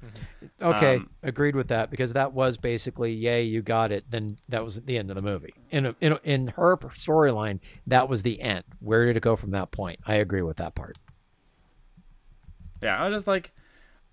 Okay, 0.60 0.96
Um, 0.96 1.10
agreed 1.22 1.54
with 1.54 1.68
that 1.68 1.90
because 1.90 2.12
that 2.14 2.32
was 2.32 2.56
basically, 2.56 3.12
yay, 3.12 3.42
you 3.44 3.62
got 3.62 3.92
it. 3.92 4.10
Then 4.10 4.36
that 4.48 4.64
was 4.64 4.80
the 4.82 4.98
end 4.98 5.10
of 5.12 5.16
the 5.16 5.22
movie. 5.22 5.54
In 5.70 5.86
a, 5.86 5.94
in 6.00 6.12
a, 6.12 6.20
in 6.24 6.46
her 6.56 6.76
storyline, 6.76 7.60
that 7.86 8.08
was 8.08 8.22
the 8.22 8.40
end. 8.40 8.64
Where 8.80 9.06
did 9.06 9.16
it 9.16 9.22
go 9.22 9.36
from 9.36 9.52
that 9.52 9.70
point? 9.70 10.00
I 10.06 10.14
agree 10.16 10.42
with 10.42 10.56
that 10.56 10.74
part. 10.74 10.98
Yeah, 12.82 13.00
I 13.00 13.08
was 13.08 13.16
just 13.18 13.26
like, 13.28 13.52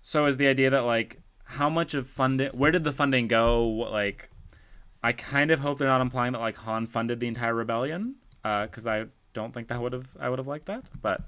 so 0.00 0.26
is 0.26 0.36
the 0.36 0.46
idea 0.46 0.70
that 0.70 0.80
like 0.80 1.20
how 1.52 1.68
much 1.68 1.94
of 1.94 2.06
funding? 2.06 2.48
Where 2.50 2.70
did 2.70 2.84
the 2.84 2.92
funding 2.92 3.28
go? 3.28 3.64
What, 3.64 3.92
like, 3.92 4.28
I 5.02 5.12
kind 5.12 5.50
of 5.50 5.60
hope 5.60 5.78
they're 5.78 5.88
not 5.88 6.00
implying 6.00 6.32
that 6.32 6.40
like 6.40 6.56
Han 6.58 6.86
funded 6.86 7.20
the 7.20 7.26
entire 7.28 7.54
rebellion, 7.54 8.16
because 8.42 8.86
I 8.86 9.06
don't 9.34 9.52
think 9.52 9.68
that 9.68 9.80
would 9.80 9.92
have 9.92 10.08
I 10.18 10.28
would 10.28 10.38
have 10.38 10.48
liked 10.48 10.66
that. 10.66 10.84
But 11.00 11.22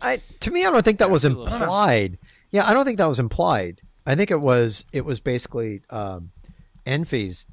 I 0.00 0.20
to 0.40 0.50
me, 0.50 0.64
I 0.64 0.70
don't 0.70 0.84
think 0.84 0.98
that 0.98 1.10
was 1.10 1.24
a 1.24 1.30
little- 1.30 1.44
implied. 1.46 2.18
Yeah, 2.50 2.68
I 2.68 2.74
don't 2.74 2.84
think 2.84 2.98
that 2.98 3.06
was 3.08 3.18
implied. 3.18 3.80
I 4.06 4.14
think 4.14 4.30
it 4.30 4.40
was 4.40 4.84
it 4.92 5.04
was 5.04 5.20
basically 5.20 5.82
um, 5.90 6.30
Enfy's 6.84 7.46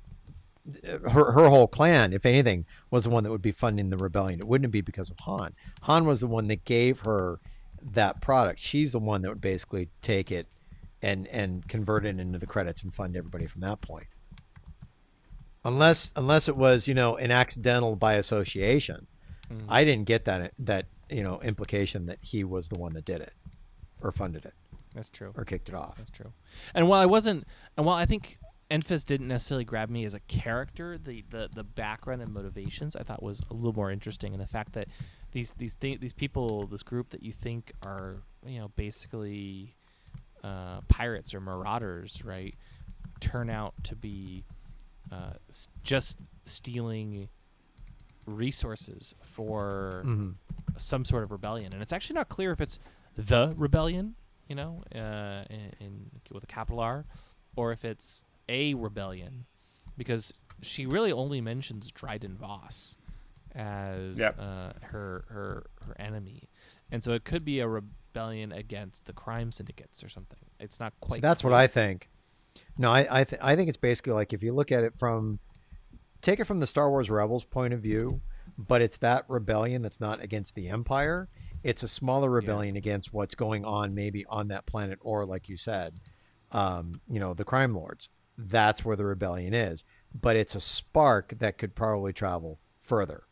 her 1.09 1.31
her 1.31 1.49
whole 1.49 1.67
clan, 1.67 2.13
if 2.13 2.25
anything, 2.25 2.65
was 2.91 3.03
the 3.03 3.09
one 3.09 3.23
that 3.23 3.31
would 3.31 3.41
be 3.41 3.51
funding 3.51 3.89
the 3.89 3.97
rebellion. 3.97 4.39
It 4.39 4.47
wouldn't 4.47 4.71
be 4.71 4.81
because 4.81 5.09
of 5.09 5.19
Han. 5.21 5.53
Han 5.83 6.05
was 6.05 6.19
the 6.21 6.27
one 6.27 6.47
that 6.47 6.63
gave 6.63 7.01
her 7.01 7.39
that 7.81 8.21
product. 8.21 8.59
She's 8.59 8.91
the 8.91 8.99
one 8.99 9.21
that 9.21 9.29
would 9.29 9.41
basically 9.41 9.89
take 10.01 10.31
it 10.31 10.47
and 11.03 11.27
and 11.27 11.67
convert 11.67 12.05
it 12.05 12.19
into 12.19 12.39
the 12.39 12.47
credits 12.47 12.81
and 12.81 12.93
fund 12.93 13.15
everybody 13.15 13.45
from 13.45 13.61
that 13.61 13.81
point. 13.81 14.07
Unless 15.63 16.13
unless 16.15 16.47
it 16.47 16.57
was 16.57 16.87
you 16.87 16.95
know 16.95 17.17
an 17.17 17.29
accidental 17.29 17.95
by 17.95 18.13
association, 18.13 19.07
mm-hmm. 19.51 19.65
I 19.69 19.83
didn't 19.83 20.05
get 20.05 20.25
that 20.25 20.53
that 20.57 20.87
you 21.09 21.21
know 21.21 21.39
implication 21.41 22.07
that 22.07 22.19
he 22.21 22.43
was 22.43 22.69
the 22.69 22.79
one 22.79 22.93
that 22.93 23.05
did 23.05 23.21
it 23.21 23.33
or 24.01 24.11
funded 24.11 24.45
it 24.45 24.53
That's 24.95 25.09
true. 25.09 25.33
or 25.35 25.45
kicked 25.45 25.69
it 25.69 25.75
off. 25.75 25.97
That's 25.97 26.09
true. 26.09 26.33
And 26.73 26.87
while 26.87 27.01
I 27.01 27.05
wasn't, 27.05 27.45
and 27.77 27.85
while 27.85 27.95
I 27.95 28.05
think 28.05 28.37
Enfys 28.69 29.05
didn't 29.05 29.27
necessarily 29.27 29.63
grab 29.63 29.89
me 29.89 30.03
as 30.03 30.13
a 30.13 30.19
character, 30.21 30.97
the, 30.97 31.23
the, 31.29 31.49
the 31.53 31.63
background 31.63 32.21
and 32.21 32.33
motivations 32.33 32.95
I 32.95 33.03
thought 33.03 33.21
was 33.21 33.41
a 33.49 33.53
little 33.53 33.73
more 33.73 33.91
interesting, 33.91 34.33
and 34.33 34.41
the 34.41 34.47
fact 34.47 34.73
that 34.73 34.87
these 35.31 35.53
these 35.57 35.75
th- 35.75 35.99
these 35.99 36.13
people, 36.13 36.67
this 36.67 36.83
group 36.83 37.09
that 37.09 37.23
you 37.23 37.31
think 37.31 37.71
are 37.83 38.23
you 38.45 38.59
know 38.59 38.69
basically 38.75 39.75
uh, 40.43 40.81
pirates 40.89 41.33
or 41.33 41.39
marauders, 41.39 42.23
right, 42.25 42.55
turn 43.19 43.49
out 43.49 43.73
to 43.83 43.95
be 43.95 44.43
uh, 45.11 45.33
s- 45.49 45.67
just 45.83 46.17
stealing 46.45 47.29
resources 48.25 49.15
for 49.21 50.03
some 50.77 51.05
sort 51.05 51.23
of 51.23 51.31
rebellion, 51.31 51.73
and 51.73 51.81
it's 51.81 51.93
actually 51.93 52.15
not 52.15 52.29
clear 52.29 52.51
if 52.51 52.61
it's 52.61 52.79
the 53.15 53.53
rebellion, 53.57 54.15
you 54.47 54.55
know, 54.55 54.83
uh, 54.95 55.43
in, 55.49 55.71
in 55.79 56.11
with 56.31 56.43
a 56.43 56.47
capital 56.47 56.79
R, 56.79 57.05
or 57.55 57.71
if 57.71 57.85
it's 57.85 58.23
a 58.49 58.73
rebellion, 58.73 59.45
because 59.97 60.33
she 60.61 60.85
really 60.85 61.11
only 61.11 61.41
mentions 61.41 61.91
Dryden 61.91 62.35
Voss 62.37 62.95
as 63.53 64.17
Yep. 64.19 64.37
uh, 64.39 64.73
her 64.83 65.25
her 65.29 65.65
her 65.85 65.95
enemy, 65.99 66.49
and 66.91 67.03
so 67.03 67.13
it 67.13 67.23
could 67.23 67.45
be 67.45 67.59
a 67.59 67.67
rebellion 68.13 68.51
against 68.51 69.05
the 69.05 69.13
crime 69.13 69.51
syndicates 69.51 70.03
or 70.03 70.09
something. 70.09 70.39
It's 70.59 70.79
not 70.79 70.93
So 71.01 71.07
quite. 71.07 71.21
that's 71.21 71.43
what. 71.43 71.53
I 71.53 71.67
think. 71.67 72.09
No, 72.77 72.91
I 72.91 73.07
I, 73.21 73.23
th- 73.23 73.41
I 73.43 73.55
think 73.55 73.69
it's 73.69 73.77
basically 73.77 74.13
like 74.13 74.33
if 74.33 74.43
you 74.43 74.53
look 74.53 74.71
at 74.71 74.83
it 74.83 74.97
from 74.97 75.39
take 76.21 76.39
it 76.39 76.45
from 76.45 76.59
the 76.59 76.67
Star 76.67 76.89
Wars 76.89 77.09
Rebels 77.09 77.43
point 77.43 77.73
of 77.73 77.79
view, 77.81 78.21
but 78.57 78.81
it's 78.81 78.97
that 78.97 79.25
rebellion 79.27 79.81
that's 79.81 79.99
not 79.99 80.21
against 80.21 80.55
the 80.55 80.69
Empire. 80.69 81.27
It's 81.63 81.81
a 81.81 81.87
smaller 81.87 82.29
rebellion 82.29 82.75
against 82.75 83.13
what's 83.13 83.35
going 83.35 83.63
on 83.65 83.95
maybe 83.95 84.25
on 84.27 84.49
that 84.49 84.65
planet 84.65 84.99
or 85.01 85.25
like 85.25 85.47
you 85.49 85.55
said, 85.57 85.95
um, 86.51 87.01
you 87.09 87.19
know, 87.19 87.33
the 87.33 87.45
crime 87.45 87.73
lords. 87.73 88.09
That's 88.37 88.83
where 88.83 88.95
the 88.95 89.05
rebellion 89.05 89.53
is. 89.53 89.83
But 90.13 90.35
it's 90.35 90.55
a 90.55 90.59
spark 90.59 91.35
that 91.39 91.57
could 91.57 91.73
probably 91.73 92.11
travel 92.13 92.59
further. 92.81 93.23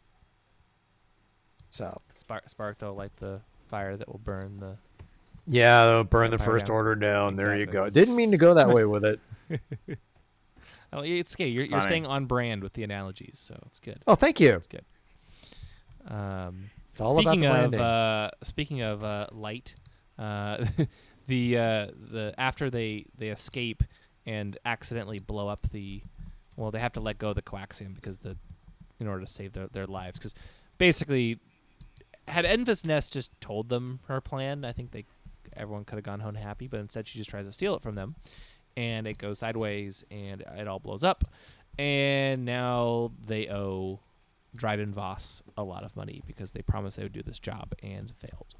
So 1.71 2.01
Spark, 2.15 2.49
spark 2.49 2.79
though, 2.79 2.93
like 2.93 3.15
the 3.17 3.41
fire 3.71 3.97
that 3.97 4.07
will 4.07 4.19
burn 4.23 4.59
the. 4.59 4.77
yeah, 5.47 5.85
they'll 5.85 6.03
burn 6.03 6.29
the 6.31 6.37
first 6.37 6.67
down. 6.67 6.75
order 6.75 6.95
down. 6.95 7.35
There 7.37 7.57
you 7.57 7.65
go. 7.65 7.89
Didn't 7.89 8.15
mean 8.15 8.31
to 8.31 8.37
go 8.37 8.53
that 8.55 8.69
way 8.69 8.85
with 8.85 9.03
it. 9.05 9.19
Oh, 10.93 11.03
it's 11.03 11.33
okay. 11.35 11.47
You're, 11.47 11.63
you're 11.63 11.79
staying 11.79 12.05
on 12.05 12.25
brand 12.25 12.61
with 12.63 12.73
the 12.73 12.83
analogies, 12.83 13.39
so 13.39 13.57
it's 13.67 13.79
good. 13.79 14.03
Oh, 14.07 14.15
thank 14.15 14.41
you. 14.41 14.51
It's 14.55 14.67
good. 14.67 14.83
Um, 16.05 16.69
It's 16.89 16.99
all 16.99 17.11
about 17.17 17.21
speaking 17.31 17.41
the 17.41 17.47
of 17.47 17.53
branding. 17.53 17.79
uh, 17.81 18.29
speaking 18.43 18.81
of 18.81 19.01
uh, 19.03 19.27
light, 19.31 19.73
uh, 20.19 20.65
the 21.27 21.57
uh, 21.57 21.87
the 22.11 22.33
after 22.37 22.69
they 22.69 23.05
they 23.17 23.29
escape 23.29 23.83
and 24.25 24.57
accidentally 24.65 25.19
blow 25.19 25.47
up 25.47 25.65
the, 25.71 26.01
well, 26.57 26.71
they 26.71 26.79
have 26.79 26.91
to 26.93 26.99
let 26.99 27.17
go 27.17 27.29
of 27.29 27.35
the 27.35 27.41
coaxium 27.41 27.95
because 27.95 28.19
the, 28.19 28.35
in 28.99 29.07
order 29.07 29.23
to 29.25 29.31
save 29.31 29.53
their 29.53 29.67
their 29.67 29.87
lives, 29.87 30.19
because 30.19 30.33
basically, 30.77 31.39
had 32.31 32.45
Enfys 32.45 32.85
Nest 32.85 33.13
just 33.13 33.31
told 33.41 33.69
them 33.69 33.99
her 34.07 34.21
plan, 34.21 34.65
I 34.65 34.71
think 34.71 34.91
they 34.91 35.05
everyone 35.55 35.83
could 35.83 35.95
have 35.95 36.03
gone 36.03 36.21
home 36.21 36.35
happy, 36.35 36.67
but 36.67 36.79
instead 36.79 37.07
she 37.07 37.17
just 37.17 37.29
tries 37.29 37.45
to 37.45 37.51
steal 37.51 37.75
it 37.75 37.81
from 37.81 37.95
them, 37.95 38.15
and 38.77 39.05
it 39.05 39.17
goes 39.17 39.39
sideways 39.39 40.05
and 40.09 40.41
it 40.41 40.67
all 40.67 40.79
blows 40.79 41.03
up, 41.03 41.25
and 41.77 42.45
now 42.45 43.11
they 43.25 43.49
owe 43.49 43.99
Dryden 44.55 44.93
Voss 44.93 45.43
a 45.57 45.63
lot 45.63 45.83
of 45.83 45.95
money 45.95 46.21
because 46.25 46.51
they 46.51 46.61
promised 46.61 46.97
they 46.97 47.03
would 47.03 47.13
do 47.13 47.21
this 47.21 47.39
job 47.39 47.73
and 47.83 48.13
failed. 48.15 48.55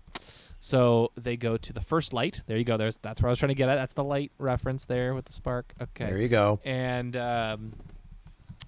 So 0.60 1.12
they 1.16 1.38
go 1.38 1.58
to 1.58 1.74
the 1.74 1.82
first 1.82 2.14
light. 2.14 2.42
There 2.46 2.58
you 2.58 2.64
go. 2.64 2.78
There's 2.78 2.98
that's 2.98 3.22
where 3.22 3.30
I 3.30 3.32
was 3.32 3.40
trying 3.40 3.50
to 3.50 3.56
get 3.56 3.68
at. 3.68 3.76
That's 3.76 3.94
the 3.94 4.04
light 4.04 4.32
reference 4.38 4.86
there 4.86 5.16
with 5.16 5.26
the 5.26 5.34
spark. 5.34 5.74
Okay. 5.82 6.06
There 6.06 6.20
you 6.20 6.30
go. 6.30 6.60
And 6.64 7.16
um, 7.16 7.74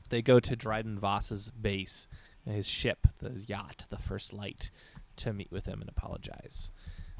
they 0.09 0.21
go 0.21 0.39
to 0.39 0.55
Dryden 0.55 0.97
Voss's 0.97 1.51
base, 1.51 2.07
his 2.45 2.67
ship, 2.67 3.07
the 3.19 3.31
yacht, 3.47 3.85
the 3.89 3.97
first 3.97 4.33
light, 4.33 4.71
to 5.17 5.33
meet 5.33 5.51
with 5.51 5.65
him 5.65 5.81
and 5.81 5.89
apologize. 5.89 6.71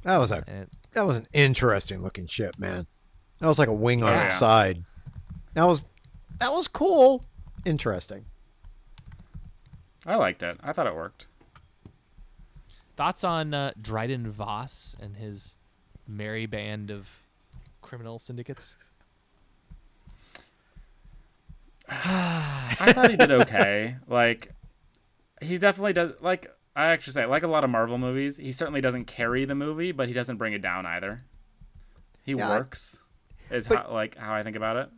That 0.04 0.18
was 0.18 0.32
a 0.32 0.44
And 0.48 0.68
that 0.94 1.06
was 1.06 1.18
an 1.18 1.28
interesting 1.34 2.02
looking 2.02 2.26
ship, 2.26 2.58
man. 2.58 2.88
That 3.39 3.48
was 3.48 3.60
like 3.60 3.70
a 3.70 3.74
wing 3.74 4.04
on 4.04 4.14
Oh, 4.14 4.22
its 4.22 4.38
side. 4.38 4.84
That 5.54 5.66
was 5.66 5.86
that 6.39 6.52
was 6.52 6.68
cool, 6.68 7.24
interesting. 7.66 8.26
I 10.06 10.16
liked 10.16 10.44
it. 10.44 10.58
I 10.62 10.74
thought 10.74 10.88
it 10.88 10.96
worked. 10.96 11.28
Thoughts 12.96 13.24
on 13.24 13.54
uh, 13.54 13.72
Dryden 13.82 14.30
Voss 14.30 14.96
and 15.00 15.16
his 15.18 15.56
merry 16.08 16.46
band 16.46 16.91
of 16.91 17.08
criminal 17.82 18.20
syndicates? 18.20 18.76
I 21.89 22.91
thought 22.94 23.10
he 23.10 23.18
did 23.18 23.32
okay. 23.32 23.98
like 24.08 24.52
he 25.41 25.58
definitely 25.58 25.94
does. 25.94 26.14
Like 26.22 26.53
I 26.76 26.86
actually 26.88 27.13
say, 27.13 27.26
like 27.26 27.43
a 27.43 27.47
lot 27.47 27.63
of 27.63 27.69
Marvel 27.69 27.97
movies, 27.97 28.38
he 28.38 28.51
certainly 28.51 28.82
doesn't 28.82 29.05
carry 29.05 29.45
the 29.45 29.53
movie, 29.55 29.91
but 29.91 30.07
he 30.07 30.13
doesn't 30.13 30.38
bring 30.38 30.53
it 30.53 30.61
down 30.61 30.86
either. 30.86 31.19
He 32.24 32.32
Yeah, 32.34 32.49
I- 32.49 32.57
works. 32.57 33.01
is 33.51 33.67
how 33.67 33.89
like 33.91 34.17
how 34.17 34.34
I 34.34 34.41
think 34.43 34.55
about 34.55 34.78
it. 34.78 34.89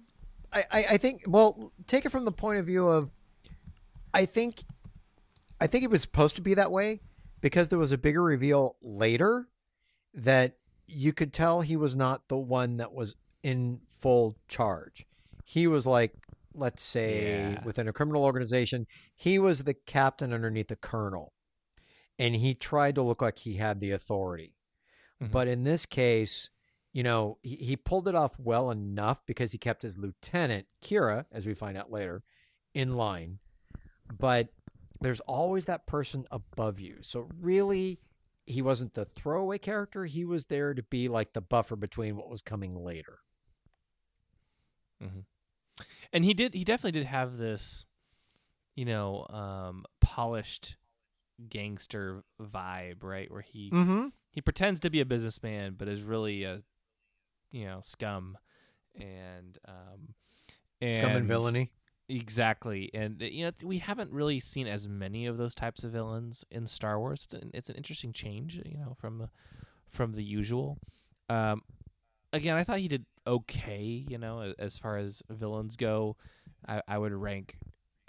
I, 0.54 0.64
I, 0.72 0.86
I 0.92 0.98
think 0.98 1.24
well, 1.28 1.72
take 1.88 2.06
it 2.06 2.10
from 2.10 2.24
the 2.26 2.32
point 2.32 2.60
of 2.60 2.66
view 2.66 2.88
of 2.88 3.10
I 4.14 4.26
think 4.26 4.64
I 5.60 5.68
think 5.68 5.84
it 5.84 5.90
was 5.90 6.02
supposed 6.02 6.36
to 6.38 6.42
be 6.42 6.54
that 6.54 6.72
way 6.72 7.02
because 7.42 7.68
there 7.70 7.80
was 7.80 7.92
a 7.92 7.98
bigger 7.98 8.24
reveal 8.24 8.78
later 8.82 9.48
that 10.14 10.56
you 10.88 11.12
could 11.12 11.34
tell 11.34 11.62
he 11.62 11.76
was 11.76 11.96
not 11.96 12.28
the 12.30 12.38
one 12.38 12.78
that 12.78 12.94
was 12.94 13.16
in 13.44 13.82
full 13.90 14.36
charge. 14.48 15.06
He 15.44 15.68
was 15.68 15.86
like, 15.86 16.14
let's 16.54 16.82
say, 16.84 17.52
Yeah. 17.54 17.64
within 17.66 17.88
a 17.88 17.94
criminal 17.94 18.24
organization, 18.24 18.88
he 19.16 19.40
was 19.40 19.64
the 19.64 19.74
captain 19.74 20.32
underneath 20.32 20.68
the 20.70 20.76
colonel. 20.76 21.34
And 22.18 22.36
he 22.36 22.54
tried 22.54 22.96
to 22.96 23.02
look 23.02 23.22
like 23.22 23.40
he 23.40 23.56
had 23.56 23.80
the 23.80 23.92
authority. 23.92 24.56
Mhm. 25.22 25.32
But 25.32 25.48
in 25.48 25.64
this 25.64 25.86
case, 25.86 26.50
you 26.94 27.04
know, 27.04 27.38
he, 27.44 27.56
he 27.58 27.76
pulled 27.76 28.08
it 28.08 28.16
off 28.16 28.40
well 28.40 28.72
enough 28.72 29.26
because 29.26 29.52
he 29.52 29.58
kept 29.58 29.82
his 29.82 29.98
lieutenant, 29.98 30.68
Qi'ra, 30.82 31.26
as 31.32 31.46
we 31.46 31.54
find 31.54 31.78
out 31.78 31.92
later, 31.92 32.24
in 32.74 32.96
line. 32.96 33.40
But 34.18 34.50
there's 35.02 35.20
always 35.22 35.66
that 35.66 35.88
person 35.88 36.26
above 36.32 36.80
you. 36.80 36.98
So 37.02 37.28
really, 37.40 38.00
he 38.46 38.62
wasn't 38.62 38.94
the 38.94 39.06
throwaway 39.06 39.58
character. 39.58 40.06
He 40.06 40.24
was 40.24 40.46
there 40.46 40.74
to 40.74 40.84
be 40.84 41.10
like 41.10 41.34
the 41.34 41.42
buffer 41.42 41.76
between 41.76 42.16
what 42.16 42.30
was 42.30 42.42
coming 42.42 42.76
later. 42.76 43.20
And 46.14 46.24
he 46.24 46.34
did. 46.34 46.54
He 46.54 46.64
definitely 46.64 46.98
did 47.00 47.08
have 47.08 47.38
this, 47.38 47.86
you 48.76 48.86
know, 48.86 49.28
um, 49.30 49.84
polished 50.00 50.78
gangster 51.50 52.24
vibe, 52.42 53.04
right? 53.04 53.30
Where 53.32 53.42
he 53.42 53.72
Mm-hmm. 53.72 54.08
he 54.32 54.42
pretends 54.42 54.80
to 54.82 54.90
be 54.90 55.02
a 55.02 55.06
businessman, 55.06 55.76
but 55.78 55.88
is 55.88 56.02
really 56.02 56.44
a, 56.44 56.62
you 57.52 57.66
know, 57.66 57.80
scum, 57.82 58.38
and 58.96 59.58
um, 59.68 60.14
and 60.82 60.94
Scum 60.96 61.16
and 61.16 61.28
villainy. 61.28 61.72
Exactly, 62.08 62.92
and 62.94 63.22
uh, 63.22 63.26
you 63.26 63.46
know 63.46 63.52
we 63.64 63.80
haven't 63.80 64.12
really 64.12 64.40
seen 64.40 64.68
as 64.68 64.88
many 64.88 65.26
of 65.26 65.38
those 65.38 65.56
types 65.56 65.84
of 65.84 65.92
villains 65.92 66.46
in 66.52 66.68
Star 66.68 67.00
Wars. 67.00 67.24
It's 67.26 67.34
an, 67.34 67.52
it's 67.54 67.70
an 67.70 67.76
interesting 67.76 68.14
change, 68.14 68.62
you 68.64 68.78
know, 68.78 68.96
from 69.00 69.18
the 69.18 69.30
from 69.90 70.14
the 70.14 70.24
usual. 70.24 70.78
Um, 71.30 71.64
again, 72.32 72.56
I 72.56 72.64
thought 72.64 72.80
he 72.80 72.88
did 72.88 73.06
okay, 73.26 73.82
you 74.08 74.20
know, 74.20 74.54
as 74.60 74.78
far 74.78 74.98
as 74.98 75.24
villains 75.30 75.78
go. 75.78 76.16
I, 76.68 76.82
I 76.88 76.98
would 77.00 77.12
rank, 77.14 77.58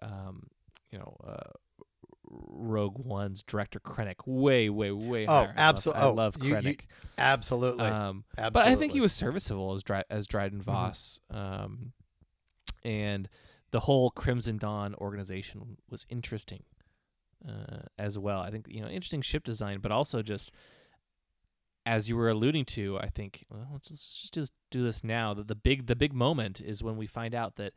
um, 0.03 0.49
you 0.91 0.99
know, 0.99 1.17
uh, 1.27 1.51
Rogue 2.29 2.99
One's 2.99 3.43
director 3.43 3.79
Krennic 3.81 4.27
way, 4.27 4.69
way, 4.69 4.91
way 4.91 5.27
Oh, 5.27 5.45
higher. 5.47 5.55
I 5.57 5.67
love- 5.71 5.87
I 5.89 6.01
oh, 6.03 6.13
love 6.13 6.37
you- 6.43 6.49
you- 6.51 6.55
Krennic. 6.57 6.81
Absolutely. 7.19 7.85
Um, 7.87 8.25
but 8.37 8.57
I 8.57 8.75
think 8.77 8.93
he 8.93 9.01
was 9.01 9.13
serviceable 9.13 9.73
as 9.75 9.83
Dry, 9.83 10.03
as 10.11 10.27
Dryden 10.27 10.59
Mm-hmm. 10.61 10.71
Voss, 10.71 11.21
um, 11.31 11.93
and 12.85 13.29
the 13.71 13.81
whole 13.81 14.11
Crimson 14.11 14.59
Dawn 14.59 14.95
organization 14.97 15.77
was 15.91 16.07
interesting 16.09 16.63
uh, 17.47 17.83
as 17.99 18.19
well. 18.19 18.41
I 18.41 18.51
think 18.51 18.67
you 18.69 18.81
know 18.81 18.89
interesting 18.89 19.23
ship 19.23 19.45
design, 19.45 19.81
but 19.81 19.93
also 19.93 20.23
just 20.23 20.51
as 21.85 22.09
you 22.09 22.17
were 22.17 22.29
alluding 22.29 22.65
to, 22.65 22.99
I 22.99 23.09
think 23.09 23.45
well, 23.51 23.69
let's 23.73 23.89
just, 23.89 24.35
just 24.35 24.53
do 24.71 24.83
this 24.83 25.05
now. 25.05 25.35
The, 25.35 25.45
the 25.45 25.55
big 25.55 25.87
the 25.87 25.97
big 25.97 26.13
moment 26.13 26.61
is 26.61 26.83
when 26.83 26.97
we 26.97 27.07
find 27.07 27.35
out 27.35 27.57
that 27.57 27.73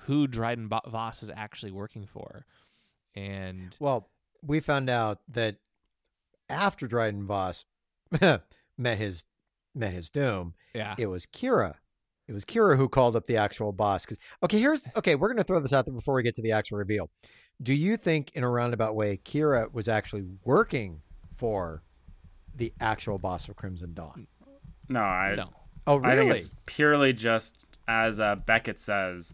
who 0.00 0.26
Dryden 0.26 0.68
Voss 0.68 1.22
is 1.22 1.30
actually 1.34 1.72
working 1.72 2.06
for, 2.06 2.46
and 3.14 3.76
Well, 3.80 4.08
we 4.42 4.60
found 4.60 4.88
out 4.90 5.20
that 5.28 5.56
after 6.48 6.86
Dryden 6.86 7.26
Voss 7.26 7.64
met 8.20 8.98
his 8.98 9.24
met 9.74 9.92
his 9.92 10.10
doom, 10.10 10.54
yeah, 10.74 10.94
it 10.98 11.06
was 11.06 11.26
Qi'ra. 11.26 11.74
It 12.28 12.32
was 12.32 12.44
Qi'ra 12.44 12.76
who 12.76 12.88
called 12.88 13.16
up 13.16 13.26
the 13.26 13.36
actual 13.36 13.72
boss. 13.72 14.04
Because 14.04 14.18
okay, 14.42 14.58
here's 14.58 14.86
okay. 14.96 15.14
We're 15.14 15.28
gonna 15.28 15.44
throw 15.44 15.60
this 15.60 15.72
out 15.72 15.84
there 15.86 15.94
before 15.94 16.14
we 16.14 16.22
get 16.22 16.34
to 16.36 16.42
the 16.42 16.52
actual 16.52 16.78
reveal. 16.78 17.10
Do 17.62 17.74
you 17.74 17.96
think, 17.96 18.30
in 18.34 18.42
a 18.42 18.48
roundabout 18.48 18.94
way, 18.96 19.18
Qi'ra 19.24 19.72
was 19.72 19.86
actually 19.88 20.24
working 20.44 21.02
for 21.36 21.82
the 22.54 22.72
actual 22.80 23.18
boss 23.18 23.48
of 23.48 23.56
Crimson 23.56 23.94
Dawn? 23.94 24.26
No, 24.88 25.00
I 25.00 25.34
no, 25.36 25.50
Oh, 25.86 25.98
I 26.02 26.14
think 26.16 26.28
really? 26.28 26.38
it's 26.40 26.50
purely 26.66 27.12
just 27.12 27.64
as 27.88 28.20
uh, 28.20 28.36
Beckett 28.36 28.80
says, 28.80 29.32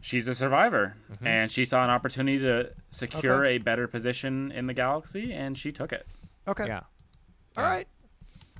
she's 0.00 0.28
a 0.28 0.34
survivor, 0.34 0.94
Mm-hmm. 1.12 1.26
and 1.26 1.50
she 1.50 1.64
saw 1.64 1.84
an 1.84 1.90
opportunity 1.90 2.38
to 2.38 2.70
secure 2.90 3.44
a 3.44 3.58
better 3.58 3.86
position 3.88 4.52
in 4.52 4.66
the 4.66 4.74
galaxy, 4.74 5.32
and 5.32 5.56
she 5.58 5.72
took 5.72 5.92
it. 5.92 6.06
Okay. 6.48 6.66
yeah. 6.66 6.80
All 7.56 7.64
right. 7.64 7.86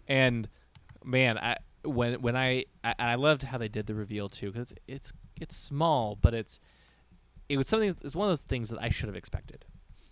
and 0.09 0.49
man 1.05 1.39
i 1.39 1.57
when 1.85 2.21
when 2.21 2.37
i 2.37 2.65
i, 2.85 2.95
I 2.99 3.15
loved 3.15 3.43
how 3.45 3.57
they 3.57 3.69
did 3.69 3.87
the 3.87 3.95
reveal 3.95 4.29
too 4.29 4.51
because 4.53 4.75
it's 4.87 5.13
it's 5.41 5.57
small 5.57 6.19
but 6.21 6.35
it's 6.35 6.61
it 7.49 7.57
was 7.57 7.69
something 7.69 7.97
it's 8.03 8.15
one 8.15 8.27
of 8.27 8.31
those 8.33 8.43
things 8.43 8.69
that 8.71 8.83
i 8.83 8.91
should 8.91 9.07
have 9.09 9.17
expected 9.17 9.65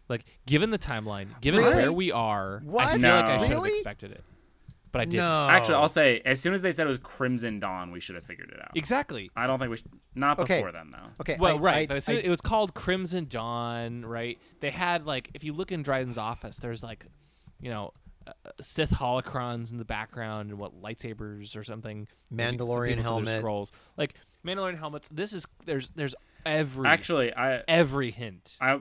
like 0.09 0.25
given 0.47 0.71
the 0.71 0.79
timeline 0.79 1.39
given 1.43 1.61
Really? 1.61 1.75
where 1.75 1.93
we 1.93 2.11
are 2.11 2.63
i 2.65 2.67
What? 2.67 2.89
feel 2.93 3.01
like 3.03 3.25
i 3.27 3.37
should 3.39 3.49
have 3.49 3.51
Really? 3.59 3.71
expected 3.73 4.13
it 4.13 4.25
but 4.93 5.01
i 5.01 5.05
didn't 5.05 5.19
No. 5.19 5.49
Actually, 5.49 5.75
I'll 5.77 5.89
say 5.89 6.21
as 6.25 6.41
soon 6.41 6.55
as 6.55 6.63
they 6.63 6.73
said 6.73 6.87
it 6.87 6.91
was 6.91 6.99
Crimson 6.99 7.61
Dawn, 7.61 7.91
we 7.91 8.01
should 8.01 8.15
have 8.15 8.25
figured 8.25 8.51
it 8.51 8.61
out. 8.63 8.71
exactly 8.75 9.31
I 9.37 9.47
don't 9.47 9.59
think 9.59 9.71
we 9.71 9.77
should. 9.77 9.87
Not 10.15 10.39
Okay. 10.39 10.57
before 10.59 10.73
then, 10.73 10.91
though. 10.91 11.11
Okay. 11.21 11.37
well 11.39 11.57
I- 11.57 11.61
right 11.61 11.77
I- 11.83 11.87
but 11.87 11.97
as 11.99 12.09
I- 12.09 12.13
it 12.15 12.29
was 12.29 12.41
called 12.41 12.75
crimson 12.75 13.27
dawn 13.29 14.05
right 14.05 14.39
they 14.61 14.71
had 14.71 15.07
like 15.07 15.31
if 15.35 15.45
you 15.45 15.53
look 15.53 15.71
in 15.73 15.83
dryden's 15.83 16.19
office 16.19 16.57
there's 16.59 16.83
like 16.83 17.07
you 17.61 17.71
know 17.71 17.93
uh, 18.27 18.33
Sith 18.61 18.91
holocrons 18.91 19.71
in 19.73 19.79
the 19.79 19.85
background 19.87 20.51
and 20.51 20.59
what 20.59 20.83
lightsabers 20.83 21.57
or 21.57 21.65
something. 21.65 22.07
Maybe 22.31 22.59
some 22.59 22.67
Mandalorian 22.67 22.89
people 22.89 23.03
said 23.03 23.05
helmet. 23.05 23.29
scrolls, 23.39 23.73
like 23.97 24.15
Mandalorian 24.45 24.79
helmets. 24.79 25.09
This 25.09 25.33
is 25.33 25.47
there's 25.65 25.89
there's 25.97 26.15
every 26.45 26.87
Actually, 26.87 27.33
I 27.35 27.63
every 27.67 28.11
hint. 28.11 28.59
I 28.61 28.81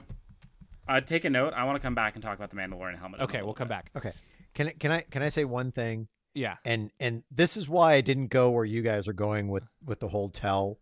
I 0.86 1.00
take 1.00 1.24
a 1.24 1.30
note. 1.30 1.54
I 1.54 1.64
want 1.64 1.78
to 1.78 1.82
come 1.82 1.96
back 1.96 2.16
and 2.16 2.22
talk 2.24 2.38
about 2.38 2.50
the 2.50 2.58
Mandalorian 2.58 3.00
helmet. 3.00 3.22
Okay, 3.22 3.42
we'll 3.42 3.54
come 3.54 3.70
bit. 3.70 3.76
back. 3.76 3.92
okay. 3.96 4.12
Can 4.58 4.70
I- 4.70 4.72
can 4.72 4.92
I 4.92 5.02
can 5.02 5.22
I 5.22 5.30
say 5.30 5.46
one 5.46 5.72
thing? 5.72 6.08
Yeah, 6.34 6.58
and 6.66 6.90
and 7.00 7.24
this 7.30 7.56
is 7.56 7.70
why 7.70 7.94
I 7.94 8.02
didn't 8.02 8.28
go 8.28 8.50
where 8.50 8.66
you 8.66 8.82
guys 8.82 9.08
are 9.08 9.14
going 9.14 9.50
with 9.50 9.68
with 9.86 10.00
the 10.00 10.08
whole 10.10 10.30
tell. 10.32 10.80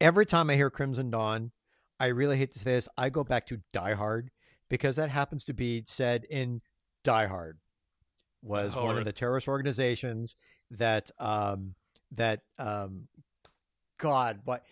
Every 0.00 0.26
time 0.26 0.50
I 0.50 0.56
hear 0.56 0.70
Crimson 0.70 1.08
Dawn, 1.10 1.52
I 2.00 2.06
really 2.06 2.36
hate 2.36 2.50
to 2.52 2.58
say 2.58 2.72
this, 2.72 2.88
I 2.98 3.08
go 3.08 3.22
back 3.22 3.46
to 3.46 3.60
Die 3.72 3.94
Hard 3.94 4.30
because 4.68 4.96
that 4.96 5.08
happens 5.10 5.44
to 5.44 5.54
be 5.54 5.84
said 5.86 6.24
in 6.28 6.62
Die 7.04 7.26
Hard 7.26 7.58
was 8.42 8.74
Oh, 8.76 8.84
one 8.86 8.98
of 8.98 9.04
the 9.04 9.12
terrorist 9.12 9.46
organizations 9.46 10.34
that 10.70 11.10
um 11.20 11.74
that 12.10 12.40
um 12.58 13.06
God 13.98 14.40
what 14.44 14.64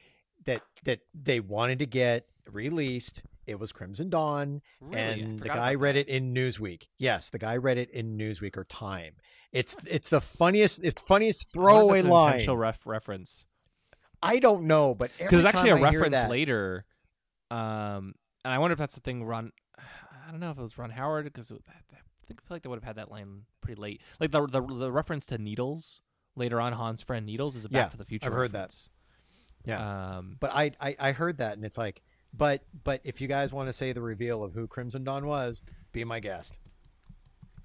that 0.44 0.62
that 0.84 1.00
they 1.14 1.38
wanted 1.38 1.78
to 1.78 1.86
get 1.86 2.26
released. 2.50 3.22
It 3.48 3.58
was 3.58 3.72
Crimson 3.72 4.10
Dawn, 4.10 4.60
Really? 4.80 5.22
And 5.22 5.40
the 5.40 5.48
guy 5.48 5.74
read 5.74 5.96
that. 5.96 6.00
it 6.00 6.08
in 6.08 6.34
Newsweek. 6.34 6.84
Yes, 6.98 7.30
the 7.30 7.38
guy 7.38 7.56
read 7.56 7.78
it 7.78 7.90
in 7.90 8.16
Newsweek 8.18 8.56
or 8.56 8.64
Time. 8.64 9.14
It's 9.52 9.76
it's 9.86 10.10
the 10.10 10.20
funniest 10.20 10.84
it's 10.84 11.00
funniest 11.00 11.48
I 11.56 11.58
wonder 11.58 11.70
if 11.70 11.74
throwaway 11.74 12.02
line. 12.02 12.26
intentional 12.34 12.56
ref- 12.58 12.86
reference 12.86 13.46
I 14.22 14.38
don't 14.40 14.64
know, 14.64 14.94
but 14.94 15.10
because 15.18 15.44
actually 15.44 15.70
a 15.70 15.76
I 15.76 15.80
reference 15.80 16.16
that, 16.16 16.28
later, 16.30 16.84
um, 17.50 18.14
and 18.44 18.52
I 18.54 18.58
wonder 18.58 18.72
if 18.72 18.78
that's 18.78 18.94
the 18.94 19.00
thing 19.00 19.24
Ron. 19.24 19.52
I 19.78 20.30
don't 20.30 20.40
know 20.40 20.50
if 20.50 20.58
it 20.58 20.60
was 20.60 20.76
Ron 20.76 20.90
Howard 20.90 21.24
because 21.24 21.50
I 21.50 21.54
think 21.56 22.02
I 22.30 22.34
feel 22.46 22.54
like 22.56 22.62
they 22.62 22.68
would 22.68 22.76
have 22.76 22.84
had 22.84 22.96
that 22.96 23.10
line 23.10 23.44
pretty 23.62 23.80
late. 23.80 24.02
Like 24.20 24.30
the 24.30 24.46
the, 24.46 24.60
the 24.60 24.92
reference 24.92 25.26
to 25.26 25.38
needles 25.38 26.02
later 26.36 26.60
on, 26.60 26.72
Han's 26.74 27.00
friend 27.02 27.24
Needles 27.24 27.56
is 27.56 27.64
a 27.64 27.68
Back 27.68 27.86
Yeah, 27.86 27.88
to 27.90 27.96
the 27.96 28.04
Future. 28.04 28.26
I've 28.26 28.32
heard 28.34 28.52
that. 28.52 28.58
reference. 28.58 28.90
Yeah, 29.64 30.16
Um, 30.18 30.36
but 30.40 30.50
I, 30.54 30.72
I 30.80 30.96
I 30.98 31.12
heard 31.12 31.38
that, 31.38 31.54
and 31.56 31.64
it's 31.64 31.76
like, 31.78 32.00
but 32.32 32.62
but 32.84 33.00
if 33.04 33.20
you 33.20 33.28
guys 33.28 33.52
want 33.52 33.68
to 33.68 33.72
say 33.72 33.92
the 33.92 34.00
reveal 34.02 34.42
of 34.44 34.54
who 34.54 34.66
Crimson 34.66 35.04
Dawn 35.04 35.26
was, 35.26 35.62
be 35.92 36.04
my 36.04 36.20
guest. 36.20 36.54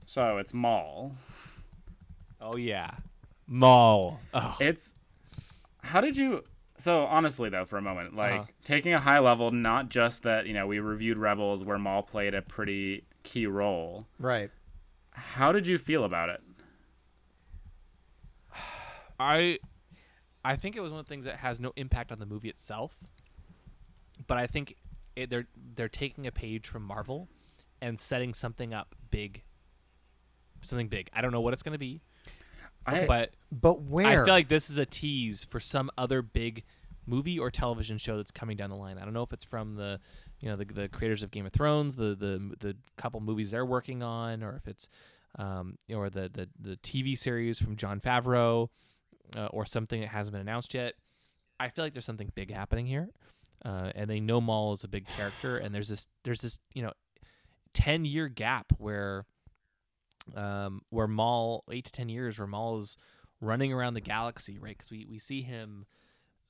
So 0.05 0.37
it's 0.37 0.53
Maul. 0.53 1.13
oh 2.41 2.57
yeah, 2.57 2.91
Maul. 3.47 4.19
Oh, 4.33 4.57
It's 4.59 4.93
how 5.81 6.01
did 6.01 6.17
you? 6.17 6.43
So 6.77 7.03
honestly, 7.03 7.49
though, 7.49 7.65
for 7.65 7.77
a 7.77 7.81
moment, 7.81 8.15
like 8.15 8.33
Uh-huh. 8.33 8.45
taking 8.65 8.93
a 8.93 8.99
high 8.99 9.19
level, 9.19 9.51
not 9.51 9.89
just 9.89 10.23
that 10.23 10.45
you 10.47 10.53
know 10.53 10.67
we 10.67 10.79
reviewed 10.79 11.17
Rebels 11.17 11.63
where 11.63 11.77
Maul 11.77 12.01
played 12.03 12.33
a 12.33 12.41
pretty 12.41 13.05
key 13.23 13.45
role. 13.47 14.05
Right. 14.19 14.49
How 15.11 15.51
did 15.51 15.67
you 15.67 15.77
feel 15.77 16.03
about 16.03 16.29
it? 16.29 16.41
I 19.19 19.59
I 20.43 20.55
think 20.55 20.75
it 20.75 20.81
was 20.81 20.91
one 20.91 20.99
of 20.99 21.05
the 21.05 21.09
things 21.09 21.25
that 21.25 21.37
has 21.37 21.59
no 21.59 21.71
impact 21.75 22.11
on 22.11 22.19
the 22.19 22.25
movie 22.25 22.49
itself. 22.49 22.97
But 24.27 24.37
I 24.37 24.47
think 24.47 24.75
it, 25.15 25.29
they're 25.29 25.47
they're 25.75 25.89
taking 25.89 26.27
a 26.27 26.31
page 26.31 26.67
from 26.67 26.83
Marvel 26.83 27.29
and 27.81 27.99
setting 27.99 28.33
something 28.33 28.73
up 28.73 28.95
big. 29.11 29.43
Something 30.61 30.87
big. 30.87 31.09
I 31.13 31.21
don't 31.21 31.31
know 31.31 31.41
what 31.41 31.53
it's 31.53 31.63
going 31.63 31.73
to 31.73 31.79
be, 31.79 32.01
I, 32.85 33.05
but 33.05 33.31
But 33.51 33.81
where? 33.81 34.21
I 34.21 34.25
feel 34.25 34.33
like 34.33 34.47
this 34.47 34.69
is 34.69 34.77
a 34.77 34.85
tease 34.85 35.43
for 35.43 35.59
some 35.59 35.89
other 35.97 36.21
big 36.21 36.63
movie 37.05 37.37
or 37.37 37.51
television 37.51 37.97
show 37.97 38.17
that's 38.17 38.31
coming 38.31 38.57
down 38.57 38.69
the 38.69 38.75
line. 38.75 38.97
I 38.97 39.03
don't 39.03 39.13
know 39.13 39.23
if 39.23 39.33
it's 39.33 39.45
from 39.45 39.75
the, 39.75 39.99
you 40.39 40.49
know, 40.49 40.55
the, 40.55 40.65
the 40.65 40.87
creators 40.87 41.23
of 41.23 41.31
Game 41.31 41.45
of 41.45 41.53
Thrones, 41.53 41.95
the 41.95 42.15
the 42.15 42.55
the 42.59 42.75
couple 42.97 43.19
movies 43.19 43.51
they're 43.51 43.65
working 43.65 44.03
on, 44.03 44.43
or 44.43 44.55
if 44.55 44.67
it's, 44.67 44.89
um, 45.37 45.77
or 45.93 46.09
the 46.09 46.29
the 46.33 46.49
the 46.59 46.75
TV 46.77 47.17
series 47.17 47.59
from 47.59 47.75
Jon 47.75 47.99
Favreau, 47.99 48.69
uh, 49.37 49.47
or 49.47 49.65
something 49.65 50.01
that 50.01 50.09
hasn't 50.09 50.33
been 50.33 50.41
announced 50.41 50.73
yet. 50.73 50.93
I 51.59 51.69
feel 51.69 51.85
like 51.85 51.93
there's 51.93 52.05
something 52.05 52.31
big 52.35 52.51
happening 52.51 52.85
here, 52.85 53.09
uh, 53.65 53.91
and 53.95 54.09
they 54.09 54.19
know 54.19 54.41
Maul 54.41 54.73
is 54.73 54.83
a 54.83 54.87
big 54.87 55.07
character, 55.07 55.57
and 55.57 55.73
there's 55.73 55.89
this 55.89 56.07
there's 56.23 56.41
this 56.41 56.59
you 56.73 56.81
know, 56.81 56.91
ten 57.73 58.05
year 58.05 58.27
gap 58.27 58.73
where, 58.77 59.25
um, 60.35 60.81
where 60.89 61.07
Maul 61.07 61.63
eight 61.71 61.85
to 61.85 61.91
ten 61.91 62.09
years 62.09 62.39
where 62.39 62.47
Maul 62.47 62.79
is 62.79 62.97
running 63.41 63.73
around 63.73 63.93
the 63.93 64.01
galaxy, 64.01 64.57
right? 64.59 64.77
Because 64.77 64.91
we, 64.91 65.05
we 65.09 65.19
see 65.19 65.41
him 65.41 65.85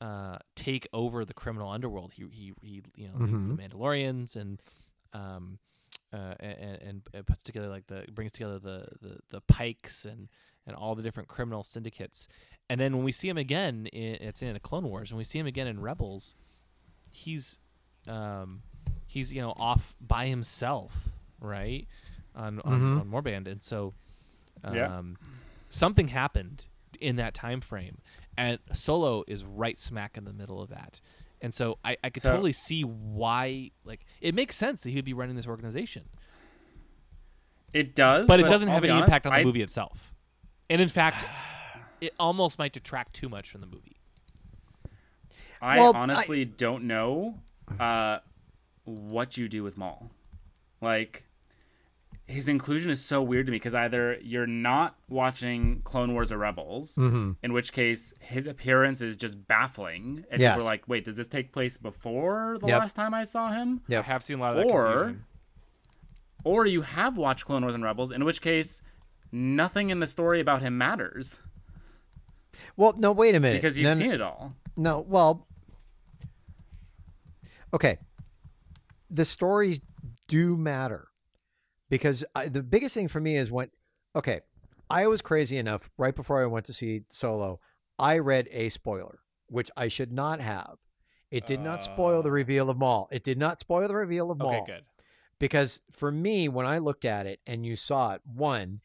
uh, 0.01 0.37
take 0.55 0.87
over 0.93 1.23
the 1.25 1.33
criminal 1.33 1.69
underworld. 1.69 2.13
He 2.13 2.25
he, 2.31 2.53
he 2.61 2.81
you 2.95 3.07
know 3.07 3.15
leads 3.25 3.47
the 3.47 3.53
Mandalorians 3.53 4.35
and 4.35 4.61
um 5.13 5.59
uh, 6.11 6.33
and, 6.39 6.81
and 6.81 7.01
and 7.13 7.27
puts 7.27 7.43
together 7.43 7.69
like 7.69 7.87
the 7.87 8.05
brings 8.11 8.31
together 8.31 8.59
the, 8.59 8.87
the 9.01 9.17
the 9.29 9.41
Pikes 9.41 10.05
and 10.05 10.29
and 10.65 10.75
all 10.75 10.95
the 10.95 11.03
different 11.03 11.29
criminal 11.29 11.63
syndicates. 11.63 12.27
And 12.69 12.79
then 12.79 12.95
when 12.95 13.03
we 13.03 13.11
see 13.11 13.27
him 13.27 13.37
again, 13.37 13.87
in, 13.87 14.15
it's 14.15 14.41
in 14.41 14.53
the 14.53 14.59
Clone 14.59 14.85
Wars. 14.85 15.11
When 15.11 15.17
we 15.17 15.23
see 15.25 15.39
him 15.39 15.47
again 15.47 15.67
in 15.67 15.79
Rebels, 15.81 16.35
he's 17.13 17.59
um 18.07 18.63
he's 19.07 19.31
you 19.31 19.41
know 19.41 19.53
off 19.55 19.95
by 20.01 20.27
himself, 20.27 21.09
right? 21.39 21.87
On 22.35 22.59
on, 22.61 22.99
on 22.99 23.09
Moorband, 23.09 23.47
and 23.47 23.63
so 23.63 23.93
um, 24.63 24.75
Yeah. 24.75 25.01
something 25.69 26.07
happened 26.09 26.65
in 26.99 27.15
that 27.17 27.33
time 27.33 27.61
frame, 27.61 27.99
and 28.37 28.59
Solo 28.73 29.23
is 29.27 29.45
right 29.45 29.77
smack 29.79 30.17
in 30.17 30.25
the 30.25 30.33
middle 30.33 30.61
of 30.61 30.69
that. 30.69 30.99
And 31.41 31.53
so 31.53 31.77
I, 31.83 31.97
I 32.03 32.09
could 32.09 32.23
So- 32.23 32.31
totally 32.31 32.53
see 32.53 32.83
why, 32.83 33.71
like, 33.83 34.05
it 34.21 34.33
makes 34.33 34.55
sense 34.55 34.81
that 34.83 34.89
he 34.91 34.95
would 34.95 35.03
be 35.03 35.11
running 35.13 35.35
this 35.35 35.45
organization, 35.45 36.03
it 37.73 37.95
does, 37.95 38.27
but 38.27 38.39
it 38.39 38.43
doesn't 38.43 38.69
I'll 38.69 38.75
have 38.75 38.83
any 38.83 38.93
honest, 38.93 39.07
impact 39.09 39.25
on 39.25 39.33
the 39.33 39.39
I- 39.39 39.43
movie 39.43 39.61
itself. 39.61 40.13
And 40.69 40.81
in 40.81 40.87
fact, 40.87 41.27
it 41.99 42.13
almost 42.19 42.57
might 42.57 42.71
detract 42.73 43.13
too 43.13 43.27
much 43.29 43.49
from 43.51 43.61
the 43.61 43.67
movie. 43.67 43.97
I 45.63 45.79
Well, 45.79 45.95
I- 45.95 45.99
honestly 45.99 46.43
don't 46.45 46.83
know 46.83 47.39
uh, 47.79 48.19
what 48.83 49.37
you 49.37 49.47
do 49.47 49.63
with 49.63 49.77
Maul. 49.77 50.11
Like, 50.81 51.23
his 52.27 52.47
inclusion 52.49 52.91
is 52.91 53.03
so 53.03 53.21
weird 53.21 53.45
to 53.45 53.51
me 53.51 53.55
because 53.57 53.73
either 53.73 54.17
you're 54.21 54.45
not 54.47 54.95
watching 55.07 55.81
Clone 55.85 56.13
Wars 56.13 56.31
or 56.33 56.37
Rebels, 56.37 56.95
Mm-hmm. 56.95 57.31
in 57.41 57.53
which 57.53 57.71
case 57.71 58.13
his 58.19 58.47
appearance 58.47 59.01
is 59.01 59.15
just 59.15 59.47
baffling. 59.47 60.25
And 60.29 60.41
Yes. 60.41 60.55
people 60.55 60.67
are 60.67 60.71
like, 60.71 60.83
wait, 60.87 61.05
did 61.05 61.15
this 61.15 61.27
take 61.27 61.53
place 61.53 61.77
before 61.77 62.57
the 62.59 62.67
Yep. 62.67 62.79
last 62.79 62.95
time 62.97 63.13
I 63.13 63.23
saw 63.23 63.51
him? 63.51 63.81
Yep. 63.87 64.03
I 64.03 64.07
have 64.07 64.23
seen 64.23 64.39
a 64.39 64.41
lot 64.41 64.57
of 64.57 64.67
that 64.67 64.73
Or- 64.73 64.83
confusion. 64.93 65.25
Or 66.45 66.65
you 66.65 66.81
have 66.81 67.17
watched 67.17 67.45
Clone 67.45 67.61
Wars 67.61 67.73
and 67.75 67.83
Rebels, 67.85 68.11
in 68.11 68.25
which 68.25 68.41
case 68.41 68.81
nothing 69.31 69.89
in 69.91 69.99
the 70.01 70.07
story 70.07 70.41
about 70.41 70.61
him 70.61 70.77
matters 70.77 71.39
well, 72.77 72.93
no, 72.97 73.11
wait 73.11 73.33
a 73.35 73.39
minute. 73.39 73.61
because 73.61 73.77
you've 73.77 73.85
No, 73.87 73.93
no, 73.93 73.99
seen 73.99 74.11
it 74.11 74.21
all. 74.21 74.55
No, 74.77 74.99
well, 75.07 75.47
okay. 77.73 77.97
The 79.09 79.25
stories 79.25 79.81
do 80.27 80.57
matter 80.57 81.07
because 81.89 82.25
I, 82.33 82.47
the 82.47 82.63
biggest 82.63 82.95
thing 82.95 83.07
for 83.07 83.19
me 83.19 83.35
is 83.35 83.51
when, 83.51 83.69
okay, 84.15 84.41
I 84.89 85.07
was 85.07 85.21
crazy 85.21 85.57
enough 85.57 85.89
right 85.97 86.15
before 86.15 86.41
I 86.41 86.45
went 86.45 86.65
to 86.67 86.73
see 86.73 87.01
Solo. 87.09 87.59
I 87.99 88.17
read 88.17 88.47
a 88.51 88.69
spoiler, 88.69 89.19
which 89.47 89.69
I 89.77 89.87
should 89.87 90.11
not 90.11 90.39
have. 90.39 90.77
It 91.31 91.47
did 91.47 91.61
not 91.61 91.81
spoil 91.81 92.21
the 92.21 92.31
reveal 92.31 92.69
of 92.69 92.77
Maul. 92.77 93.07
It 93.11 93.23
did 93.23 93.39
not 93.39 93.59
spoil 93.59 93.87
the 93.87 93.95
reveal 93.95 94.29
of 94.29 94.37
Maul. 94.37 94.53
Okay, 94.53 94.73
good. 94.73 94.83
Because 95.39 95.81
for 95.91 96.11
me, 96.11 96.47
when 96.47 96.67
I 96.67 96.77
looked 96.77 97.05
at 97.05 97.25
it 97.25 97.39
and 97.47 97.65
you 97.65 97.75
saw 97.75 98.13
it, 98.13 98.21
one, 98.23 98.81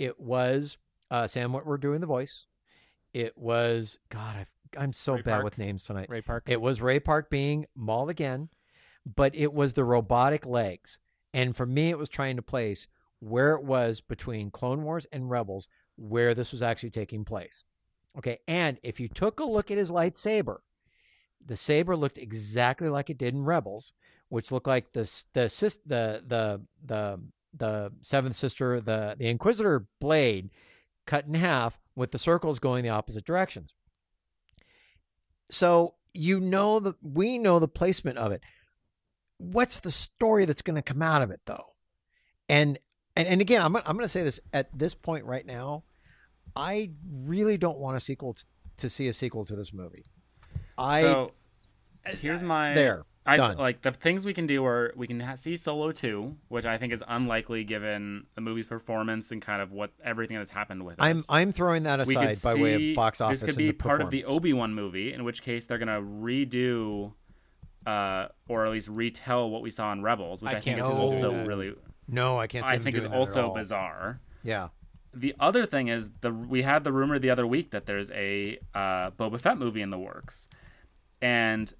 it 0.00 0.18
was 0.18 0.78
uh, 1.12 1.28
Sam 1.28 1.52
Witwer 1.52 1.80
doing 1.80 2.00
the 2.00 2.06
voice. 2.06 2.46
It 3.14 3.38
was 3.38 3.98
God. 4.08 4.36
I've, 4.36 4.50
I'm 4.78 4.92
so 4.92 5.14
Ray 5.14 5.22
bad 5.22 5.32
Park. 5.32 5.44
with 5.44 5.58
names 5.58 5.84
tonight. 5.84 6.08
Ray 6.08 6.22
Park. 6.22 6.44
It 6.46 6.60
was 6.60 6.80
Ray 6.80 7.00
Park 7.00 7.30
being 7.30 7.66
Maul 7.74 8.08
again, 8.08 8.48
but 9.04 9.34
it 9.34 9.52
was 9.52 9.72
the 9.72 9.84
robotic 9.84 10.46
legs. 10.46 10.98
And 11.34 11.56
for 11.56 11.66
me, 11.66 11.90
it 11.90 11.98
was 11.98 12.08
trying 12.08 12.36
to 12.36 12.42
place 12.42 12.86
where 13.20 13.54
it 13.54 13.64
was 13.64 14.00
between 14.00 14.50
Clone 14.50 14.82
Wars 14.82 15.06
and 15.12 15.30
Rebels, 15.30 15.68
where 15.96 16.34
this 16.34 16.52
was 16.52 16.62
actually 16.62 16.90
taking 16.90 17.24
place. 17.24 17.64
Okay. 18.18 18.38
And 18.46 18.78
if 18.82 19.00
you 19.00 19.08
took 19.08 19.40
a 19.40 19.44
look 19.44 19.70
at 19.70 19.78
his 19.78 19.90
lightsaber, 19.90 20.58
the 21.44 21.56
saber 21.56 21.96
looked 21.96 22.18
exactly 22.18 22.88
like 22.88 23.10
it 23.10 23.18
did 23.18 23.34
in 23.34 23.44
Rebels, 23.44 23.92
which 24.28 24.52
looked 24.52 24.66
like 24.66 24.92
the 24.92 25.02
the 25.32 25.78
the 25.86 26.22
the 26.26 26.60
the 26.84 27.20
the 27.54 27.92
seventh 28.02 28.34
sister, 28.34 28.80
the 28.80 29.16
the 29.18 29.28
Inquisitor 29.28 29.86
blade 30.00 30.50
cut 31.06 31.26
in 31.26 31.34
half 31.34 31.78
with 31.94 32.12
the 32.12 32.18
circles 32.18 32.58
going 32.58 32.82
the 32.82 32.88
opposite 32.90 33.24
directions. 33.24 33.74
So 35.52 35.94
you 36.14 36.40
know 36.40 36.80
the 36.80 36.94
we 37.02 37.38
know 37.38 37.58
the 37.58 37.68
placement 37.68 38.18
of 38.18 38.32
it. 38.32 38.42
What's 39.38 39.80
the 39.80 39.90
story 39.90 40.44
that's 40.44 40.62
going 40.62 40.76
to 40.76 40.82
come 40.82 41.02
out 41.02 41.22
of 41.22 41.30
it 41.30 41.40
though? 41.46 41.74
And 42.48 42.78
and 43.16 43.28
and 43.28 43.40
again, 43.40 43.62
I'm 43.62 43.76
I'm 43.76 43.82
going 43.82 44.00
to 44.00 44.08
say 44.08 44.22
this 44.22 44.40
at 44.52 44.76
this 44.76 44.94
point 44.94 45.24
right 45.26 45.44
now. 45.44 45.84
I 46.56 46.90
really 47.10 47.56
don't 47.58 47.78
want 47.78 47.96
a 47.96 48.00
sequel 48.00 48.34
t- 48.34 48.42
to 48.78 48.88
see 48.88 49.08
a 49.08 49.12
sequel 49.12 49.44
to 49.46 49.56
this 49.56 49.72
movie. 49.72 50.04
I 50.76 51.02
so 51.02 51.32
uh, 52.06 52.10
here's 52.12 52.42
my 52.42 52.74
there 52.74 53.04
I 53.24 53.36
done. 53.36 53.56
like 53.56 53.82
the 53.82 53.92
things 53.92 54.24
we 54.24 54.34
can 54.34 54.46
do 54.46 54.64
are 54.64 54.92
we 54.96 55.06
can 55.06 55.20
ha- 55.20 55.36
see 55.36 55.56
Solo 55.56 55.92
2, 55.92 56.34
which 56.48 56.64
I 56.64 56.76
think 56.76 56.92
is 56.92 57.04
unlikely 57.06 57.62
given 57.62 58.26
the 58.34 58.40
movie's 58.40 58.66
performance 58.66 59.30
and 59.30 59.40
kind 59.40 59.62
of 59.62 59.70
what 59.70 59.90
everything 60.02 60.36
that's 60.36 60.50
happened 60.50 60.84
with 60.84 60.94
it. 60.94 61.02
I'm 61.02 61.24
I'm 61.28 61.52
throwing 61.52 61.84
that 61.84 62.04
we 62.06 62.16
aside 62.16 62.34
could 62.34 62.42
by 62.42 62.54
way 62.54 62.90
of 62.90 62.96
box 62.96 63.20
office. 63.20 63.40
This 63.40 63.50
could 63.50 63.50
and 63.50 63.58
be 63.58 63.66
the 63.68 63.72
part 63.74 64.00
of 64.02 64.10
the. 64.10 64.24
Obi 64.24 64.52
Wan 64.52 64.74
movie, 64.74 65.12
in 65.12 65.22
which 65.24 65.42
case 65.42 65.66
they're 65.66 65.78
gonna 65.78 66.02
redo, 66.02 67.12
uh, 67.86 68.26
or 68.48 68.66
at 68.66 68.72
least 68.72 68.88
retell 68.88 69.50
what 69.50 69.62
we 69.62 69.70
saw 69.70 69.92
in 69.92 70.02
Rebels, 70.02 70.42
which 70.42 70.52
I 70.52 70.56
I, 70.56 70.60
think 70.60 70.76
can't 70.76 70.80
is 70.80 70.86
see 70.86 70.92
also 70.92 71.30
that. 71.32 71.46
really, 71.46 71.74
No, 72.08 72.38
I 72.40 72.48
can't. 72.48 72.64
See 72.66 72.72
I 72.72 72.78
think 72.78 72.96
is 72.96 73.02
doing 73.02 73.12
that 73.12 73.16
at 73.16 73.20
also 73.20 73.54
bizarre. 73.54 74.20
Yeah. 74.42 74.68
The 75.14 75.34
other 75.38 75.66
thing 75.66 75.88
is 75.88 76.10
the 76.22 76.32
we 76.32 76.62
had 76.62 76.82
the 76.82 76.92
rumor 76.92 77.18
the 77.20 77.30
other 77.30 77.46
week 77.46 77.70
that 77.70 77.86
there's 77.86 78.10
a 78.10 78.58
uh, 78.74 79.10
Boba 79.10 79.38
Fett 79.38 79.58
movie 79.58 79.82
in 79.82 79.90
the 79.90 79.98
works, 79.98 80.48
and 81.20 81.72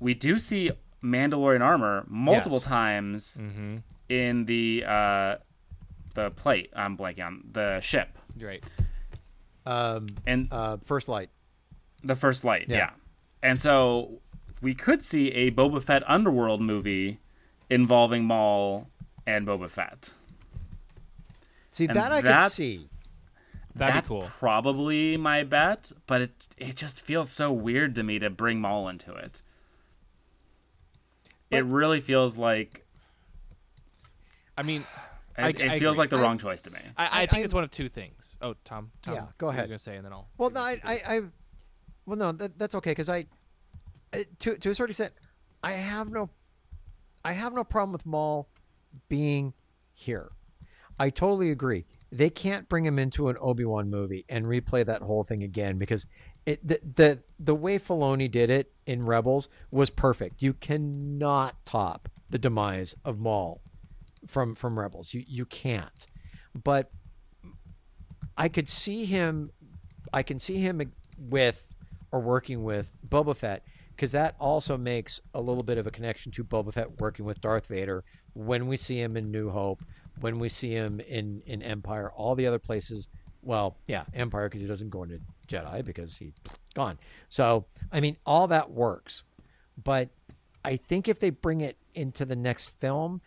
we 0.00 0.14
do 0.14 0.38
see 0.38 0.70
Mandalorian 1.02 1.60
armor 1.62 2.04
multiple 2.08 2.58
Yes. 2.58 2.64
times 2.64 3.36
Mm-hmm. 3.40 3.76
in 4.08 4.44
the 4.46 4.84
uh, 4.86 5.36
the 6.14 6.30
plate. 6.32 6.70
I'm 6.74 6.96
blanking 6.96 7.24
on 7.26 7.44
the 7.52 7.80
ship 7.80 8.18
You're 8.36 8.48
right. 8.50 8.64
Um. 9.66 10.08
and 10.26 10.48
Uh. 10.50 10.78
First 10.84 11.08
light. 11.08 11.30
the 12.02 12.16
first 12.16 12.44
light. 12.44 12.66
Yeah. 12.68 12.76
Yeah. 12.76 12.90
and 13.42 13.60
so 13.60 14.20
we 14.62 14.74
could 14.74 15.02
see 15.04 15.28
a 15.32 15.50
Boba 15.50 15.82
Fett 15.82 16.02
underworld 16.08 16.60
movie 16.60 17.18
involving 17.70 18.24
Maul 18.24 18.88
and 19.26 19.46
Boba 19.46 19.68
Fett. 19.70 20.12
See 21.70 21.86
And 21.86 21.96
that 21.96 22.10
I 22.12 22.16
could 22.20 22.26
that's- 22.30 22.54
see. 22.54 22.86
That'd 23.74 23.94
That's 23.94 24.08
be 24.08 24.14
cool. 24.16 24.22
probably 24.40 25.16
my 25.16 25.44
bet, 25.44 25.92
but 26.08 26.22
it 26.22 26.32
it 26.58 26.74
just 26.76 27.00
feels 27.00 27.30
so 27.30 27.52
weird 27.52 27.94
to 27.94 28.02
me 28.02 28.18
to 28.18 28.28
bring 28.28 28.60
Maul 28.60 28.88
into 28.88 29.14
it. 29.14 29.42
It 31.50 31.64
really 31.64 32.00
feels 32.00 32.36
like 32.36 32.84
I 34.56 34.62
mean, 34.62 34.82
it, 35.38 35.42
I- 35.42 35.48
it 35.48 35.60
I 35.60 35.78
feels 35.78 35.94
agree. 35.94 36.02
like 36.02 36.10
the 36.10 36.16
I- 36.18 36.22
wrong 36.22 36.38
choice 36.38 36.62
to 36.62 36.70
me. 36.70 36.80
I, 36.96 37.04
I, 37.06 37.08
I- 37.22 37.26
think 37.26 37.42
I- 37.42 37.44
it's 37.44 37.54
one 37.54 37.64
of 37.64 37.70
two 37.70 37.88
things. 37.88 38.36
Oh, 38.42 38.54
Tom. 38.64 38.90
Tom 39.02 39.14
Yeah, 39.14 39.24
go 39.38 39.48
ahead. 39.48 39.48
were 39.48 39.52
you 39.52 39.58
ahead. 39.58 39.68
gonna 39.70 39.78
say, 39.78 39.96
and 39.96 40.04
then 40.04 40.12
I'll. 40.12 40.28
Well, 40.38 40.50
no, 40.50 40.60
I, 40.60 40.80
I, 40.84 40.94
I 41.16 41.20
well, 42.06 42.16
no, 42.16 42.32
that, 42.32 42.58
that's 42.58 42.74
okay 42.76 42.90
because 42.90 43.08
I, 43.08 43.26
uh, 44.12 44.18
to 44.40 44.56
to 44.56 44.70
a 44.70 44.74
certain 44.74 44.90
extent, 44.90 45.12
I 45.62 45.72
have 45.72 46.10
no, 46.10 46.30
I 47.24 47.32
have 47.32 47.52
no 47.52 47.64
problem 47.64 47.92
with 47.92 48.04
Maul 48.06 48.48
being 49.08 49.54
here. 49.92 50.30
I 50.98 51.10
totally 51.10 51.50
agree. 51.50 51.86
They 52.12 52.28
can't 52.28 52.68
bring 52.68 52.84
him 52.84 52.98
into 52.98 53.28
an 53.28 53.36
Obi 53.40 53.64
Wan 53.64 53.88
movie 53.88 54.24
and 54.28 54.44
replay 54.44 54.84
that 54.84 55.00
whole 55.02 55.22
thing 55.24 55.42
again 55.42 55.78
because 55.78 56.04
it 56.46 56.66
the, 56.66 56.80
the 56.82 57.22
the 57.38 57.54
way 57.54 57.78
Filoni 57.78 58.30
did 58.30 58.50
it 58.50 58.72
in 58.86 59.02
Rebels 59.02 59.48
was 59.70 59.90
perfect. 59.90 60.42
You 60.42 60.52
cannot 60.52 61.64
top 61.64 62.08
the 62.28 62.38
demise 62.38 62.94
of 63.04 63.18
Maul 63.18 63.60
from 64.26 64.54
from 64.54 64.78
Rebels. 64.78 65.14
You 65.14 65.24
you 65.26 65.44
can't. 65.44 66.06
But 66.54 66.90
I 68.36 68.48
could 68.48 68.68
see 68.68 69.04
him 69.04 69.50
I 70.12 70.22
can 70.22 70.38
see 70.38 70.58
him 70.58 70.80
with 71.18 71.66
or 72.12 72.20
working 72.20 72.64
with 72.64 72.90
Boba 73.06 73.36
Fett 73.36 73.64
because 73.90 74.12
that 74.12 74.34
also 74.40 74.76
makes 74.78 75.20
a 75.34 75.40
little 75.40 75.62
bit 75.62 75.78
of 75.78 75.86
a 75.86 75.90
connection 75.90 76.32
to 76.32 76.42
Boba 76.42 76.72
Fett 76.72 77.00
working 77.00 77.24
with 77.24 77.40
Darth 77.40 77.66
Vader 77.66 78.02
when 78.32 78.66
we 78.66 78.76
see 78.76 79.00
him 79.00 79.16
in 79.16 79.30
New 79.30 79.50
Hope, 79.50 79.84
when 80.20 80.38
we 80.38 80.48
see 80.48 80.70
him 80.70 81.00
in 81.00 81.42
in 81.46 81.62
Empire, 81.62 82.10
all 82.10 82.34
the 82.34 82.46
other 82.46 82.58
places. 82.58 83.08
Well, 83.42 83.76
yeah, 83.86 84.04
Empire 84.14 84.48
because 84.48 84.60
he 84.60 84.66
doesn't 84.66 84.90
go 84.90 85.02
into 85.02 85.20
Jedi 85.48 85.84
because 85.84 86.16
he's 86.16 86.34
gone. 86.74 86.98
So 87.28 87.66
I 87.90 88.00
mean, 88.00 88.16
all 88.26 88.46
that 88.48 88.70
works, 88.70 89.22
but 89.82 90.10
I 90.64 90.76
think 90.76 91.08
if 91.08 91.18
they 91.18 91.30
bring 91.30 91.60
it 91.60 91.76
into 91.94 92.24
the 92.24 92.36
next 92.36 92.70
film, 92.78 93.20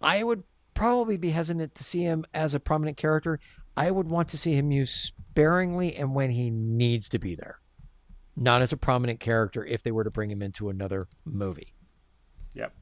I 0.00 0.22
would 0.22 0.44
probably 0.74 1.16
be 1.16 1.30
hesitant 1.30 1.74
to 1.74 1.84
see 1.84 2.02
him 2.02 2.24
as 2.32 2.54
a 2.54 2.60
prominent 2.60 2.96
character. 2.96 3.40
I 3.76 3.90
would 3.90 4.08
want 4.08 4.28
to 4.28 4.38
see 4.38 4.54
him 4.54 4.70
used 4.70 4.92
sparingly 4.94 5.96
and 5.96 6.14
when 6.14 6.30
he 6.30 6.50
needs 6.50 7.08
to 7.08 7.18
be 7.18 7.34
there, 7.34 7.58
not 8.36 8.62
as 8.62 8.72
a 8.72 8.76
prominent 8.76 9.18
character 9.20 9.64
if 9.64 9.82
they 9.82 9.90
were 9.90 10.04
to 10.04 10.10
bring 10.10 10.30
him 10.30 10.42
into 10.42 10.68
another 10.68 11.08
movie. 11.24 11.74
Yep. 12.54 12.72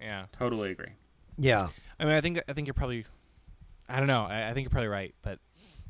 Yeah. 0.00 0.26
Totally 0.32 0.70
agree. 0.70 0.92
Yeah. 1.38 1.68
I 1.98 2.04
mean, 2.04 2.14
I 2.14 2.20
think 2.20 2.40
I 2.48 2.52
think 2.52 2.68
you're 2.68 2.74
probably, 2.74 3.04
I 3.88 3.98
don't 3.98 4.06
know. 4.06 4.22
I, 4.24 4.50
I 4.50 4.54
think 4.54 4.64
you're 4.64 4.70
probably 4.70 4.88
right, 4.88 5.14
but 5.22 5.38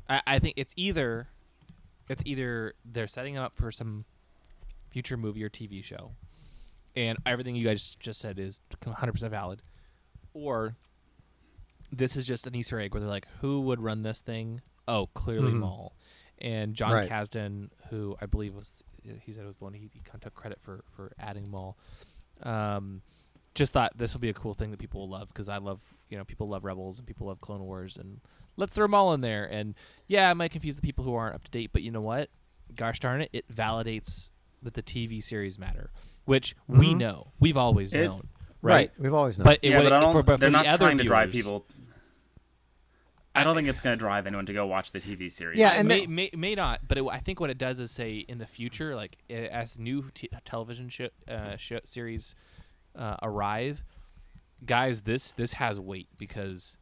I, 0.09 0.21
I 0.27 0.39
think 0.39 0.55
it's 0.57 0.73
either, 0.75 1.27
it's 2.09 2.23
either 2.25 2.73
they're 2.83 3.07
setting 3.07 3.35
it 3.35 3.39
up 3.39 3.55
for 3.55 3.71
some 3.71 4.05
future 4.89 5.17
movie 5.17 5.43
or 5.43 5.49
TV 5.49 5.83
show, 5.83 6.11
and 6.95 7.17
everything 7.25 7.55
you 7.55 7.65
guys 7.65 7.95
just 7.99 8.19
said 8.19 8.39
is 8.39 8.61
100 8.83 9.11
percent 9.13 9.31
valid, 9.31 9.61
or 10.33 10.75
this 11.91 12.15
is 12.15 12.25
just 12.27 12.47
an 12.47 12.55
Easter 12.55 12.79
egg 12.79 12.93
where 12.93 13.01
they're 13.01 13.09
like, 13.09 13.27
who 13.41 13.61
would 13.61 13.79
run 13.79 14.03
this 14.03 14.21
thing? 14.21 14.61
Oh, 14.87 15.07
clearly 15.13 15.51
Mhm. 15.53 15.59
Maul, 15.59 15.95
and 16.39 16.75
John 16.75 16.91
Right. 16.93 17.09
Kasdan, 17.09 17.69
who 17.89 18.15
I 18.21 18.25
believe 18.25 18.53
was 18.55 18.83
he 19.21 19.31
said 19.31 19.43
it 19.43 19.47
was 19.47 19.57
the 19.57 19.63
one 19.63 19.73
he, 19.73 19.89
he 19.93 19.99
kind 20.01 20.15
of 20.15 20.21
took 20.21 20.33
credit 20.35 20.59
for 20.61 20.83
for 20.95 21.11
adding 21.19 21.49
Maul. 21.49 21.77
Um, 22.43 23.01
just 23.55 23.73
thought 23.73 23.97
this 23.97 24.13
will 24.13 24.21
be 24.21 24.29
a 24.29 24.33
cool 24.33 24.53
thing 24.53 24.69
that 24.71 24.79
people 24.79 24.99
will 25.01 25.09
love 25.09 25.29
because 25.29 25.49
I 25.49 25.57
love 25.57 25.81
you 26.09 26.17
know 26.17 26.23
people 26.25 26.47
love 26.47 26.63
Rebels 26.65 26.97
and 26.99 27.07
people 27.07 27.27
love 27.27 27.39
Clone 27.41 27.63
Wars 27.63 27.97
and 27.97 28.19
let's 28.57 28.73
throw 28.73 28.83
them 28.83 28.93
all 28.93 29.13
in 29.13 29.21
there 29.21 29.45
and 29.45 29.73
yeah 30.07 30.29
I 30.29 30.33
might 30.33 30.51
confuse 30.51 30.75
the 30.75 30.81
people 30.81 31.03
who 31.05 31.15
aren't 31.15 31.35
up 31.35 31.43
to 31.45 31.51
date 31.51 31.71
but 31.73 31.81
you 31.81 31.89
know 31.91 32.01
what 32.01 32.29
gosh 32.75 32.99
darn 32.99 33.21
it 33.21 33.29
it 33.33 33.47
validates 33.51 34.29
that 34.61 34.73
the 34.73 34.83
TV 34.83 35.23
series 35.23 35.57
matter 35.57 35.89
which 36.25 36.55
we 36.67 36.89
Mhm. 36.93 36.97
know 36.97 37.31
we've 37.39 37.57
always 37.57 37.93
It- 37.93 38.03
known 38.03 38.27
right, 38.61 38.91
We've 38.97 39.13
always 39.13 39.37
known. 39.39 39.45
but 39.45 39.59
it 39.61 39.69
yeah, 39.69 39.81
but 39.83 39.93
I 39.93 39.99
don't, 39.99 40.11
for, 40.11 40.23
but 40.23 40.39
they're 40.39 40.49
for 40.49 40.51
not 40.53 40.63
the 40.65 40.69
other 40.71 40.85
trying 40.85 40.97
to 40.97 41.03
drive 41.03 41.29
viewers- 41.31 41.45
people. 41.45 41.65
I 43.37 43.43
don't 43.43 43.53
think 43.55 43.67
it's 43.67 43.81
going 43.81 43.93
to 43.97 43.99
drive 43.99 44.27
anyone 44.27 44.45
to 44.45 44.53
go 44.53 44.65
watch 44.65 44.91
the 44.91 44.99
TV 44.99 45.29
series. 45.29 45.59
Yeah, 45.59 45.71
I- 45.71 45.75
and 45.75 45.87
may, 45.89 45.99
they- 46.01 46.07
may, 46.07 46.29
may 46.35 46.55
not, 46.55 46.87
but 46.87 46.97
it, 46.97 47.03
I 47.05 47.19
think 47.19 47.39
what 47.41 47.49
it 47.49 47.57
does 47.57 47.79
is 47.79 47.91
say 47.91 48.19
in 48.19 48.37
the 48.37 48.47
future, 48.47 48.95
like 48.95 49.17
as 49.29 49.77
new 49.77 50.09
t- 50.13 50.29
television 50.45 50.87
sh- 50.89 51.01
uh, 51.27 51.57
sh- 51.57 51.73
series 51.83 52.33
uh, 52.97 53.17
arrive, 53.21 53.83
guys, 54.65 55.01
this 55.01 55.31
this 55.33 55.53
has 55.53 55.79
weight 55.79 56.07
because 56.17 56.77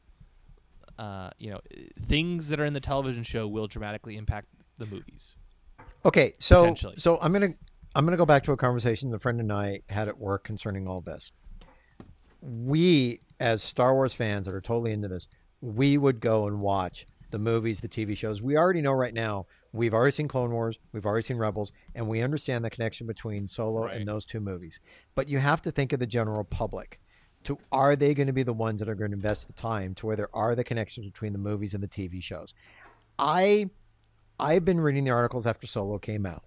uh, 0.98 1.30
you 1.38 1.50
know 1.50 1.60
things 2.02 2.48
that 2.50 2.60
are 2.60 2.66
in 2.66 2.74
the 2.74 2.80
television 2.80 3.24
show 3.24 3.48
will 3.48 3.68
dramatically 3.68 4.16
impact 4.16 4.48
the 4.78 4.86
movies. 4.86 5.36
Okay, 6.06 6.34
so 6.40 6.76
so 6.98 7.20
I'm 7.22 7.32
gonna 7.34 7.54
I'm 7.96 8.06
gonna 8.06 8.18
go 8.18 8.26
back 8.26 8.44
to 8.44 8.52
a 8.52 8.58
conversation 8.58 9.14
a 9.14 9.20
friend 9.20 9.40
and 9.40 9.52
I 9.52 9.82
had 9.90 10.08
at 10.08 10.18
work 10.18 10.44
concerning 10.44 10.88
all 10.88 11.02
this. 11.02 11.32
We, 12.42 13.22
as 13.40 13.64
Star 13.64 13.94
Wars 13.94 14.14
fans 14.14 14.46
that 14.48 14.54
are 14.54 14.62
totally 14.62 14.92
into 14.92 15.08
this, 15.08 15.28
we 15.62 15.98
would 15.98 16.20
go 16.20 16.46
and 16.48 16.60
watch 16.60 17.06
the 17.32 17.40
movies, 17.40 17.80
the 17.80 17.88
TV 17.88 18.18
shows. 18.18 18.42
We 18.42 18.58
already 18.58 18.82
know 18.82 18.92
right 18.92 19.14
now. 19.14 19.46
We've 19.74 19.94
already 19.94 20.12
seen 20.12 20.28
Clone 20.28 20.52
Wars, 20.52 20.78
we've 20.92 21.06
already 21.06 21.24
seen 21.24 21.38
Rebels, 21.38 21.72
and 21.96 22.08
we 22.08 22.22
understand 22.22 22.64
the 22.64 22.70
connection 22.70 23.08
between 23.08 23.48
Solo 23.48 23.86
Right. 23.86 23.96
and 23.98 24.08
those 24.08 24.24
two 24.26 24.40
movies. 24.40 24.80
But 25.16 25.28
you 25.28 25.40
have 25.40 25.64
to 25.64 25.72
think 25.72 25.92
of 25.92 26.00
the 26.00 26.06
general 26.06 26.44
public. 26.44 27.00
To 27.46 27.58
are 27.72 27.96
they 27.96 28.14
going 28.14 28.28
to 28.28 28.34
be 28.34 28.44
the 28.44 28.54
ones 28.54 28.80
that 28.80 28.88
are 28.88 28.96
going 28.96 29.12
to 29.12 29.16
invest 29.18 29.48
the 29.48 29.54
time 29.54 29.96
to 29.96 30.06
where 30.06 30.16
there 30.16 30.34
are 30.34 30.56
the 30.56 30.64
connections 30.64 31.08
between 31.08 31.34
the 31.34 31.40
movies 31.40 31.74
and 31.74 31.84
the 31.84 31.88
TV 31.90 32.22
shows? 32.24 32.54
I 33.20 33.70
I've 34.40 34.64
been 34.64 34.80
reading 34.80 35.04
the 35.04 35.12
articles 35.12 35.46
after 35.46 35.68
Solo 35.68 35.98
came 35.98 36.26
out. 36.26 36.44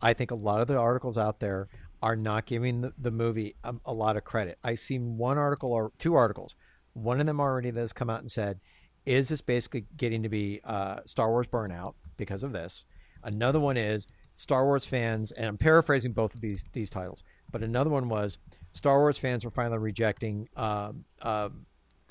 I 0.00 0.12
think 0.12 0.30
a 0.30 0.34
lot 0.36 0.60
of 0.60 0.66
the 0.68 0.76
articles 0.76 1.18
out 1.18 1.40
there 1.40 1.68
are 2.02 2.14
not 2.14 2.46
giving 2.46 2.82
the, 2.82 2.92
the 2.96 3.10
movie 3.10 3.56
a, 3.64 3.74
a 3.84 3.92
lot 3.92 4.16
of 4.16 4.24
credit. 4.24 4.58
I've 4.62 4.78
seen 4.78 5.16
one 5.16 5.38
article 5.38 5.72
or 5.72 5.90
two 5.98 6.14
articles. 6.14 6.54
One 6.92 7.18
of 7.18 7.26
them 7.26 7.40
already 7.40 7.70
that 7.70 7.80
has 7.80 7.92
come 7.92 8.08
out 8.08 8.20
and 8.20 8.30
said, 8.30 8.60
"Is 9.06 9.28
this 9.30 9.40
basically 9.40 9.86
getting 9.96 10.22
to 10.22 10.28
be 10.28 10.60
uh, 10.64 11.00
Star 11.06 11.30
Wars 11.30 11.48
burnout 11.48 11.94
because 12.18 12.42
of 12.42 12.52
this?" 12.52 12.84
Another 13.22 13.58
one 13.58 13.76
is 13.76 14.06
Star 14.36 14.64
Wars 14.64 14.84
fans, 14.84 15.32
and 15.32 15.46
I'm 15.46 15.58
paraphrasing 15.58 16.12
both 16.12 16.34
of 16.34 16.40
these 16.40 16.64
these 16.72 16.90
titles, 16.90 17.24
but 17.50 17.62
another 17.62 17.90
one 17.90 18.08
was 18.08 18.38
Star 18.72 18.98
Wars 18.98 19.18
fans 19.18 19.44
were 19.44 19.50
finally 19.50 19.78
rejecting 19.78 20.48
um 20.56 21.04
uh, 21.22 21.48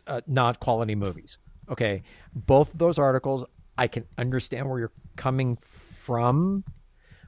uh, 0.07 0.21
not 0.27 0.59
quality 0.59 0.95
movies. 0.95 1.37
Okay, 1.69 2.03
both 2.33 2.73
of 2.73 2.79
those 2.79 2.97
articles, 2.97 3.45
I 3.77 3.87
can 3.87 4.05
understand 4.17 4.69
where 4.69 4.79
you're 4.79 4.93
coming 5.17 5.57
from, 5.61 6.63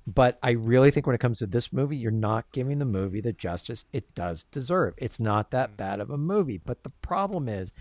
but 0.07 0.39
I 0.41 0.51
really 0.51 0.91
think 0.91 1.05
when 1.05 1.15
it 1.15 1.19
comes 1.19 1.39
to 1.39 1.45
this 1.47 1.73
movie, 1.73 1.97
you're 1.97 2.11
not 2.11 2.51
giving 2.51 2.79
the 2.79 2.85
movie 2.85 3.21
the 3.21 3.33
justice 3.33 3.85
it 3.91 4.15
does 4.15 4.45
deserve. 4.45 4.93
It's 4.97 5.19
not 5.19 5.51
that 5.51 5.77
bad 5.77 5.99
of 5.99 6.09
a 6.09 6.17
movie, 6.17 6.57
but 6.57 6.83
the 6.83 6.91
problem 7.01 7.49
is 7.49 7.73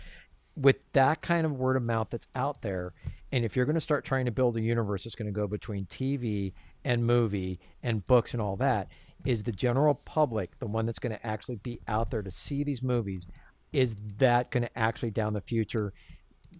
with 0.59 0.77
that 0.93 1.23
kind 1.23 1.47
of 1.47 1.53
word 1.53 1.77
of 1.77 1.83
mouth 1.83 2.09
that's 2.11 2.27
out 2.35 2.63
there, 2.63 2.93
and 3.31 3.45
if 3.45 3.55
you're 3.55 3.67
going 3.67 3.75
to 3.75 3.81
start 3.81 4.05
trying 4.05 4.25
to 4.25 4.33
build 4.33 4.57
a 4.57 4.61
universe 4.61 5.05
that's 5.05 5.15
going 5.15 5.27
to 5.27 5.33
go 5.33 5.47
between 5.47 5.87
TV 5.87 6.53
and 6.85 7.07
movie 7.07 7.61
and 7.83 8.07
books 8.07 8.33
and 8.33 8.43
all 8.43 8.57
that, 8.57 8.89
is 9.25 9.43
the 9.43 9.53
general 9.53 9.95
public 9.95 10.59
the 10.59 10.67
one 10.67 10.87
that's 10.87 10.99
going 10.99 11.13
to 11.13 11.27
actually 11.27 11.57
be 11.57 11.81
out 11.87 12.11
there 12.11 12.23
to 12.23 12.31
see 12.31 12.65
these 12.65 12.83
movies? 12.83 13.27
Is 13.73 13.97
that 14.17 14.51
going 14.51 14.63
to 14.63 14.79
actually 14.79 15.11
down 15.11 15.35
the 15.35 15.41
future 15.41 15.93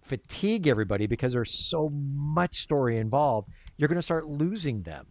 fatigue 0.03 0.67
everybody 0.67 1.07
because 1.07 1.33
there's 1.33 1.69
so 1.69 1.89
much 1.89 2.55
story 2.55 2.97
involved? 2.97 3.49
You're 3.77 3.87
going 3.87 3.97
to 3.97 4.01
start 4.01 4.27
losing 4.27 4.83
them. 4.83 5.07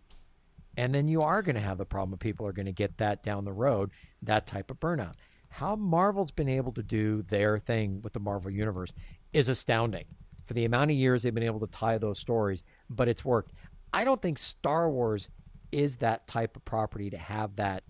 And 0.77 0.95
then 0.95 1.09
you 1.09 1.23
are 1.23 1.43
going 1.43 1.57
to 1.57 1.61
have 1.61 1.79
the 1.79 1.85
problem 1.85 2.13
of 2.13 2.21
people 2.21 2.47
are 2.47 2.53
going 2.53 2.67
to 2.67 2.73
get 2.73 2.99
that 2.99 3.25
down 3.25 3.45
the 3.45 3.53
road, 3.53 3.91
that 4.23 4.47
type 4.47 4.71
of 4.71 4.79
burnout. 4.79 5.15
How 5.59 5.75
Marvel's 5.75 6.31
been 6.31 6.49
able 6.49 6.71
to 6.75 6.85
do 6.85 7.23
their 7.23 7.59
thing 7.59 8.01
with 8.01 8.13
the 8.13 8.21
Marvel 8.21 8.49
Universe 8.49 8.93
is 9.33 9.49
astounding 9.49 10.05
for 10.47 10.55
the 10.55 10.65
amount 10.65 10.93
of 10.93 10.97
years 10.97 11.25
they've 11.25 11.35
been 11.35 11.43
able 11.43 11.59
to 11.59 11.67
tie 11.67 11.99
those 11.99 12.21
stories, 12.21 12.63
but 12.89 13.09
it's 13.09 13.25
worked. 13.25 13.53
I 13.93 14.05
don't 14.05 14.23
think 14.23 14.39
Star 14.39 14.89
Wars 14.89 15.29
is 15.73 15.97
that 15.97 16.29
type 16.29 16.55
of 16.57 16.65
property 16.65 17.11
to 17.11 17.19
have 17.19 17.57
that 17.57 17.83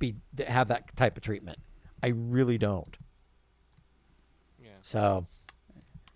be 0.00 0.16
to 0.36 0.44
have 0.44 0.66
that 0.66 0.96
type 0.96 1.16
of 1.16 1.22
treatment. 1.22 1.60
I 2.02 2.08
really 2.08 2.58
don't. 2.58 2.96
Yeah. 4.60 4.70
So 4.82 5.28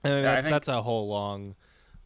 I 0.02 0.08
mean, 0.08 0.24
Yeah, 0.24 0.32
I 0.32 0.42
think- 0.42 0.50
that's 0.54 0.66
a 0.66 0.82
whole 0.82 1.06
long, 1.06 1.54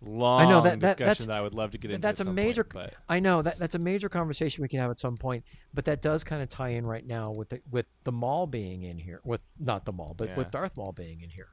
long 0.01 0.49
know 0.49 0.61
that- 0.63 0.81
that- 0.81 0.97
discussion 0.97 1.07
that's- 1.07 1.27
that 1.27 1.37
I 1.37 1.41
would 1.41 1.55
love 1.55 1.73
to 1.73 1.79
get 1.79 1.91
into. 1.91 2.01
that's 2.03 2.21
at 2.21 2.27
a 2.27 2.33
major 2.33 2.65
point, 2.65 2.91
but 2.93 2.95
I 3.09 3.21
know 3.21 3.43
that 3.43 3.59
that's 3.59 3.75
a 3.75 3.79
major 3.81 4.09
conversation 4.09 4.63
we 4.63 4.69
can 4.69 4.79
have 4.79 4.91
at 4.91 4.99
some 4.99 5.17
point, 5.17 5.45
but 5.75 5.85
that 5.87 6.01
does 6.03 6.23
kind 6.25 6.43
of 6.43 6.49
tie 6.49 6.71
in 6.71 6.87
right 6.87 7.07
now 7.07 7.31
with 7.33 7.49
the 7.49 7.61
with 7.71 7.87
the 8.05 8.13
mall 8.13 8.47
being 8.47 8.83
in 8.83 8.99
here, 8.99 9.21
with 9.25 9.43
not 9.59 9.85
the 9.85 9.93
mall, 9.93 10.15
but 10.17 10.29
with 10.37 10.51
Darth 10.53 10.77
Maul 10.77 10.93
being 10.93 11.21
in 11.21 11.31
here, 11.31 11.49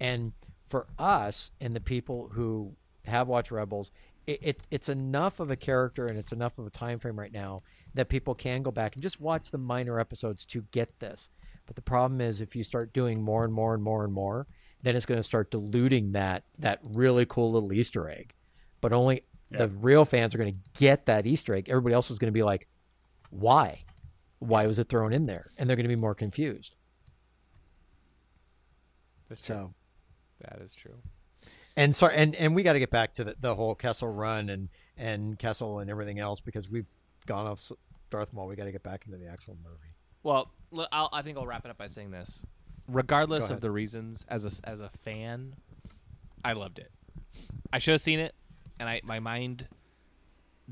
and 0.00 0.32
for 0.68 0.86
us 0.98 1.50
and 1.60 1.74
the 1.76 1.80
people 1.80 2.28
who 2.32 2.76
have 3.06 3.26
watched 3.28 3.50
Rebels, 3.50 3.90
it, 4.26 4.38
it 4.42 4.66
it's 4.70 4.88
enough 4.88 5.40
of 5.40 5.50
a 5.50 5.56
character 5.56 6.06
and 6.06 6.16
it's 6.18 6.32
enough 6.32 6.58
of 6.58 6.66
a 6.66 6.70
time 6.70 6.98
frame 6.98 7.18
right 7.18 7.32
now 7.32 7.60
that 7.94 8.08
people 8.08 8.34
can 8.34 8.62
go 8.62 8.70
back 8.70 8.94
and 8.94 9.02
just 9.02 9.20
watch 9.20 9.50
the 9.50 9.58
minor 9.58 9.98
episodes 10.00 10.46
to 10.46 10.62
get 10.70 10.98
this. 11.00 11.28
But 11.66 11.76
the 11.76 11.82
problem 11.82 12.20
is 12.20 12.40
if 12.40 12.56
you 12.56 12.64
start 12.64 12.92
doing 12.92 13.22
more 13.22 13.44
and 13.44 13.52
more 13.52 13.74
and 13.74 13.82
more 13.82 14.04
and 14.04 14.12
more, 14.12 14.46
then 14.82 14.96
it's 14.96 15.06
going 15.06 15.18
to 15.18 15.22
start 15.22 15.50
diluting 15.50 16.12
that 16.12 16.44
that 16.58 16.80
really 16.82 17.24
cool 17.26 17.52
little 17.52 17.72
Easter 17.72 18.08
egg. 18.10 18.34
But 18.80 18.92
only 18.92 19.22
the 19.50 19.68
real 19.68 20.04
fans 20.04 20.34
are 20.34 20.38
going 20.38 20.52
to 20.54 20.80
get 20.80 21.06
that 21.06 21.26
Easter 21.26 21.54
egg. 21.54 21.68
Everybody 21.68 21.94
else 21.94 22.10
is 22.10 22.18
going 22.18 22.28
to 22.28 22.32
be 22.32 22.42
like, 22.42 22.68
"Why? 23.30 23.84
Why 24.38 24.66
was 24.66 24.78
it 24.78 24.88
thrown 24.88 25.12
in 25.12 25.26
there?" 25.26 25.50
And 25.58 25.68
they're 25.68 25.76
going 25.76 25.84
to 25.84 25.94
be 25.94 26.00
more 26.00 26.14
confused. 26.14 26.74
that's 29.28 29.40
true. 29.46 29.54
So, 29.56 29.74
that 30.40 30.60
is 30.62 30.74
true. 30.74 30.96
and 31.76 31.94
so, 31.94 32.06
and 32.08 32.34
and 32.34 32.54
we 32.54 32.62
got 32.62 32.72
to 32.74 32.78
get 32.78 32.90
back 32.90 33.14
to 33.14 33.24
the, 33.24 33.36
the 33.40 33.54
whole 33.54 33.74
Kessel 33.74 34.08
run 34.08 34.48
and 34.48 34.68
and 34.96 35.38
Kessel 35.38 35.78
and 35.78 35.90
everything 35.90 36.18
else 36.18 36.40
because 36.40 36.68
we've 36.70 36.86
gone 37.26 37.46
off 37.46 37.58
s- 37.58 37.72
Darth 38.10 38.32
Maul. 38.32 38.46
We 38.48 38.56
got 38.56 38.64
to 38.64 38.72
get 38.72 38.82
back 38.82 39.04
into 39.06 39.18
the 39.18 39.26
actual 39.28 39.56
movie. 39.62 39.94
Well, 40.22 40.52
l- 40.76 40.88
I'll, 40.92 41.08
I 41.12 41.22
think 41.22 41.38
I'll 41.38 41.46
wrap 41.46 41.64
it 41.64 41.70
up 41.70 41.78
by 41.78 41.86
saying 41.86 42.10
this: 42.10 42.44
regardless 42.88 43.48
of 43.50 43.60
the 43.60 43.70
reasons, 43.70 44.24
as 44.28 44.44
a 44.44 44.68
as 44.68 44.80
a 44.80 44.88
fan, 44.90 45.54
I 46.44 46.52
loved 46.54 46.78
it. 46.78 46.90
I 47.72 47.78
should 47.78 47.92
have 47.92 48.00
seen 48.00 48.18
it, 48.20 48.34
and 48.78 48.88
I 48.88 49.00
my 49.04 49.20
mind 49.20 49.68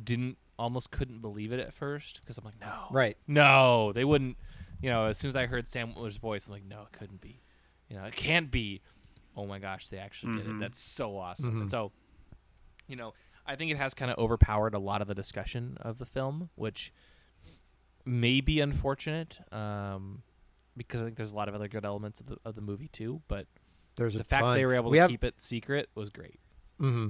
didn't 0.03 0.37
almost 0.59 0.91
couldn't 0.91 1.21
believe 1.21 1.53
it 1.53 1.61
at 1.61 1.73
first 1.73 2.21
because 2.21 2.37
I'm 2.39 2.45
like, 2.45 2.61
no, 2.61 2.87
Right. 2.91 3.17
no, 3.27 3.93
they 3.93 4.05
wouldn't. 4.05 4.37
You 4.83 4.91
know, 4.91 5.07
as 5.07 5.19
soon 5.19 5.29
as 5.29 5.37
I 5.37 5.47
heard 5.47 5.67
Sam 5.69 5.95
Witwer's 5.95 6.17
voice, 6.19 6.47
I'm 6.49 6.53
like, 6.55 6.65
no, 6.65 6.83
it 6.83 6.93
couldn't 6.93 7.21
be. 7.21 7.41
You 7.89 7.97
know, 7.97 8.05
it 8.05 8.15
can't 8.17 8.51
be. 8.51 8.81
Oh 9.37 9.47
my 9.47 9.59
gosh, 9.59 9.89
they 9.89 9.99
actually 9.99 10.37
did 10.39 10.47
it. 10.49 10.59
That's 10.61 10.79
so 10.79 11.17
awesome. 11.17 11.61
And 11.63 11.71
so, 11.71 11.93
you 12.89 12.97
know, 12.97 13.15
I 13.47 13.57
think 13.57 13.71
it 13.71 13.77
has 13.79 13.95
kind 13.95 14.11
of 14.11 14.19
overpowered 14.19 14.75
a 14.75 14.79
lot 14.79 15.01
of 15.03 15.09
the 15.09 15.15
discussion 15.15 15.77
of 15.81 15.99
the 15.99 16.07
film, 16.07 16.51
which 16.57 16.93
may 18.05 18.41
be 18.41 18.61
unfortunate. 18.61 19.39
Um, 19.53 20.23
because 20.77 21.01
I 21.01 21.05
think 21.05 21.17
there's 21.17 21.33
a 21.33 21.37
lot 21.37 21.49
of 21.49 21.55
other 21.55 21.69
good 21.69 21.85
elements 21.85 22.21
of 22.21 22.27
the 22.27 22.37
of 22.45 22.55
the 22.55 22.61
movie 22.61 22.89
too. 22.89 23.23
But 23.29 23.47
There's 23.97 24.15
the 24.15 24.21
a 24.21 24.25
fact 24.25 24.43
ton. 24.43 24.57
they 24.57 24.65
were 24.67 24.75
able 24.75 24.91
we 24.91 24.99
to 24.99 25.03
have, 25.03 25.11
keep 25.11 25.25
it 25.25 25.41
secret 25.41 25.89
was 25.95 26.11
great. 26.11 26.41
hmm 26.79 27.09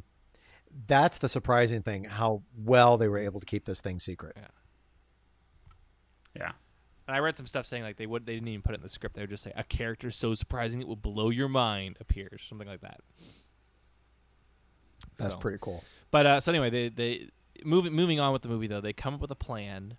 That's 0.87 1.19
the 1.19 1.29
surprising 1.29 1.83
thing, 1.83 2.05
how 2.05 2.43
well 2.57 2.97
they 2.97 3.09
were 3.09 3.19
able 3.19 3.41
to 3.41 3.47
keep 3.47 3.65
this 3.65 3.81
thing 3.81 3.99
secret. 3.99 4.37
Yeah. 6.37 6.53
And 7.09 7.17
I 7.17 7.19
read 7.19 7.37
some 7.37 7.47
stuff 7.47 7.67
saying 7.67 7.83
like 7.83 7.97
they 7.97 8.07
would 8.07 8.25
they 8.25 8.35
didn't 8.35 8.49
even 8.49 8.63
put 8.63 8.73
it 8.73 8.77
in 8.79 8.83
the 8.83 8.89
script. 8.89 9.17
They 9.17 9.23
would 9.23 9.31
just 9.31 9.43
say 9.43 9.53
a 9.57 9.65
character 9.65 10.11
so 10.13 10.33
surprising 10.35 10.81
it 10.81 10.87
will 10.87 10.95
blow 10.97 11.31
your 11.31 11.49
mind 11.49 11.97
appears, 12.01 12.45
something 12.49 12.69
like 12.69 12.83
that. 12.83 13.01
That's 15.17 15.33
So- 15.35 15.39
pretty 15.41 15.59
cool. 15.61 15.83
But 16.13 16.27
uh, 16.27 16.41
so 16.41 16.53
anyway, 16.53 16.71
they 16.71 16.89
they 16.89 17.29
moving 17.65 17.93
moving 17.95 18.21
on 18.21 18.33
with 18.33 18.43
the 18.43 18.49
movie 18.49 18.69
though, 18.69 18.81
they 18.81 18.93
come 18.93 19.15
up 19.15 19.21
with 19.21 19.31
a 19.33 19.37
plan 19.37 19.97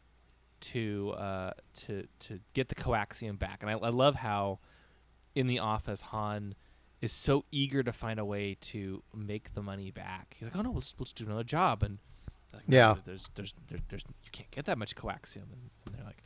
to 0.62 1.14
uh, 1.18 1.52
to 1.76 2.08
to 2.20 2.40
get 2.54 2.70
the 2.70 2.76
coaxium 2.76 3.38
back, 3.38 3.62
and 3.62 3.70
I, 3.70 3.74
I 3.74 3.90
love 3.90 4.16
how 4.16 4.60
in 5.36 5.48
the 5.48 5.60
office 5.60 6.02
Han 6.02 6.56
is 7.02 7.12
so 7.12 7.46
eager 7.52 7.82
to 7.84 7.92
find 7.92 8.20
a 8.20 8.26
way 8.26 8.56
to 8.62 9.02
make 9.16 9.54
the 9.54 9.62
money 9.62 9.92
back. 9.92 10.36
He's 10.40 10.48
like, 10.48 10.56
"Oh 10.56 10.62
no, 10.62 10.72
let's 10.72 10.94
let's 11.00 11.14
do 11.14 11.26
another 11.26 11.44
job," 11.44 11.84
and 11.84 11.98
like, 12.54 12.68
"No, 12.70 12.78
Yeah. 12.78 12.96
there's 13.06 13.30
there's 13.36 13.54
there's, 13.68 13.82
there's 13.90 14.04
you 14.24 14.30
can't 14.32 14.52
get 14.52 14.66
that 14.66 14.78
much 14.78 14.96
coaxium, 14.96 15.44
and, 15.52 15.70
and 15.86 15.96
they're 15.96 16.06
like, 16.06 16.24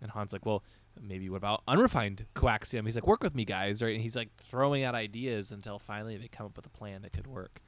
and 0.00 0.10
Han's 0.12 0.32
like, 0.32 0.44
"Well." 0.46 0.62
Maybe 1.02 1.28
what 1.28 1.38
about 1.38 1.64
unrefined 1.66 2.24
coaxium? 2.36 2.84
He's 2.84 2.94
like, 2.94 3.04
work 3.04 3.20
with 3.24 3.34
me, 3.34 3.44
guys, 3.44 3.82
right? 3.82 3.94
And 3.94 4.00
he's 4.00 4.14
like 4.14 4.28
throwing 4.36 4.84
out 4.84 4.94
ideas 4.94 5.50
until 5.50 5.80
finally 5.80 6.16
they 6.16 6.28
come 6.28 6.46
up 6.46 6.54
with 6.56 6.66
a 6.66 6.70
plan 6.70 7.02
that 7.02 7.12
could 7.12 7.26
work. 7.26 7.60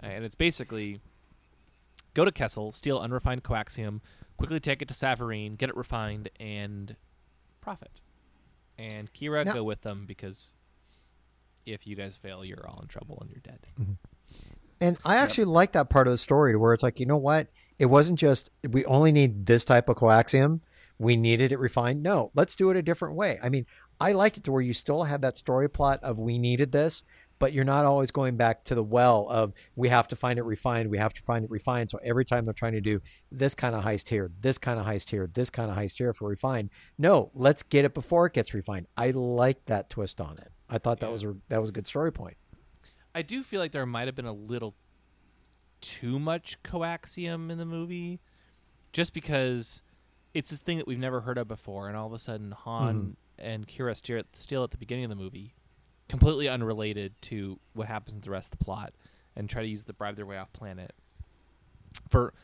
And 0.00 0.24
it's 0.24 0.34
basically 0.34 0.98
go 2.12 2.24
to 2.24 2.32
Kessel, 2.32 2.72
steal 2.72 2.98
unrefined 2.98 3.44
coaxium, 3.44 4.00
quickly 4.42 4.60
take 4.60 4.82
it 4.82 4.88
to 4.88 4.94
Savareen, 4.94 5.56
get 5.56 5.68
it 5.68 5.76
refined, 5.76 6.30
and 6.38 6.96
profit. 7.60 8.00
And 8.78 9.12
Qi'ra, 9.12 9.44
Now- 9.44 9.54
go 9.54 9.64
with 9.64 9.82
them 9.82 10.04
because 10.06 10.54
if 11.64 11.86
you 11.86 11.94
guys 11.94 12.16
fail, 12.16 12.44
you're 12.44 12.66
all 12.66 12.80
in 12.82 12.88
trouble 12.88 13.18
and 13.20 13.30
you're 13.30 13.40
dead. 13.40 13.66
Mm-hmm. 13.80 13.92
And 14.80 14.98
I 15.04 15.16
actually 15.16 15.44
like 15.44 15.72
that 15.72 15.90
part 15.90 16.08
of 16.08 16.12
the 16.12 16.18
story 16.18 16.52
to 16.52 16.58
where 16.58 16.74
it's 16.74 16.82
like, 16.82 16.98
you 16.98 17.06
know 17.06 17.16
what? 17.16 17.46
It 17.78 17.86
wasn't 17.86 18.18
just 18.18 18.50
we 18.68 18.84
only 18.86 19.12
need 19.12 19.46
this 19.46 19.64
type 19.64 19.88
of 19.88 19.96
coaxium. 19.96 20.60
We 20.98 21.16
needed 21.16 21.52
it 21.52 21.58
refined. 21.60 22.02
No, 22.02 22.32
let's 22.34 22.56
do 22.56 22.70
it 22.70 22.76
a 22.76 22.82
different 22.82 23.14
way. 23.14 23.38
I 23.42 23.48
mean, 23.48 23.66
I 24.00 24.12
like 24.12 24.36
it 24.36 24.44
to 24.44 24.52
where 24.52 24.60
you 24.60 24.72
still 24.72 25.04
have 25.04 25.20
that 25.20 25.36
story 25.36 25.68
plot 25.70 26.00
of 26.02 26.18
we 26.18 26.36
needed 26.36 26.72
this, 26.72 27.04
but 27.42 27.52
you're 27.52 27.64
not 27.64 27.84
always 27.84 28.12
going 28.12 28.36
back 28.36 28.62
to 28.62 28.72
the 28.72 28.84
well 28.84 29.26
of 29.28 29.52
we 29.74 29.88
have 29.88 30.06
to 30.06 30.14
find 30.14 30.38
it 30.38 30.44
refined. 30.44 30.88
We 30.88 30.98
have 30.98 31.12
to 31.14 31.22
find 31.22 31.44
it 31.44 31.50
refined. 31.50 31.90
So 31.90 31.98
every 32.00 32.24
time 32.24 32.44
they're 32.44 32.54
trying 32.54 32.74
to 32.74 32.80
do 32.80 33.02
this 33.32 33.56
kind 33.56 33.74
of 33.74 33.82
heist 33.82 34.10
here, 34.10 34.30
this 34.40 34.58
kind 34.58 34.78
of 34.78 34.86
heist 34.86 35.10
here, 35.10 35.26
this 35.26 35.50
kind 35.50 35.68
of 35.68 35.76
heist 35.76 35.98
here 35.98 36.12
for 36.12 36.28
refined. 36.28 36.70
No, 36.98 37.32
let's 37.34 37.64
get 37.64 37.84
it 37.84 37.94
before 37.94 38.26
it 38.26 38.32
gets 38.32 38.54
refined. 38.54 38.86
I 38.96 39.10
like 39.10 39.64
that 39.64 39.90
twist 39.90 40.20
on 40.20 40.38
it. 40.38 40.52
I 40.70 40.78
thought 40.78 41.00
that 41.00 41.06
Yeah. 41.06 41.12
was 41.12 41.24
a 41.24 41.34
that 41.48 41.60
was 41.60 41.70
a 41.70 41.72
good 41.72 41.88
story 41.88 42.12
point. 42.12 42.36
I 43.12 43.22
do 43.22 43.42
feel 43.42 43.58
like 43.58 43.72
there 43.72 43.84
might 43.86 44.06
have 44.06 44.14
been 44.14 44.24
a 44.24 44.32
little 44.32 44.76
too 45.80 46.20
much 46.20 46.62
coaxium 46.62 47.50
in 47.50 47.58
the 47.58 47.66
movie, 47.66 48.20
just 48.92 49.12
because 49.12 49.82
it's 50.32 50.50
this 50.50 50.60
thing 50.60 50.78
that 50.78 50.86
we've 50.86 50.96
never 50.96 51.22
heard 51.22 51.38
of 51.38 51.48
before, 51.48 51.88
and 51.88 51.96
all 51.96 52.06
of 52.06 52.12
a 52.12 52.20
sudden 52.20 52.52
Han 52.52 52.94
mm-hmm. 52.94 53.44
and 53.44 53.66
Qi'ra 53.66 53.96
steer 53.96 54.18
at, 54.18 54.26
steal 54.36 54.62
at 54.62 54.70
the 54.70 54.78
beginning 54.78 55.06
of 55.06 55.10
the 55.10 55.16
movie, 55.16 55.56
completely 56.12 56.46
unrelated 56.48 57.14
to 57.22 57.58
what 57.72 57.88
happens 57.88 58.14
in 58.14 58.20
the 58.20 58.30
rest 58.30 58.52
of 58.52 58.58
the 58.58 58.64
plot, 58.64 58.92
and 59.34 59.48
try 59.48 59.62
to 59.62 59.68
use 59.68 59.84
the 59.84 59.94
bribe 59.94 60.14
their 60.14 60.26
way 60.26 60.36
off 60.36 60.52
planet 60.52 60.92
for 62.08 62.34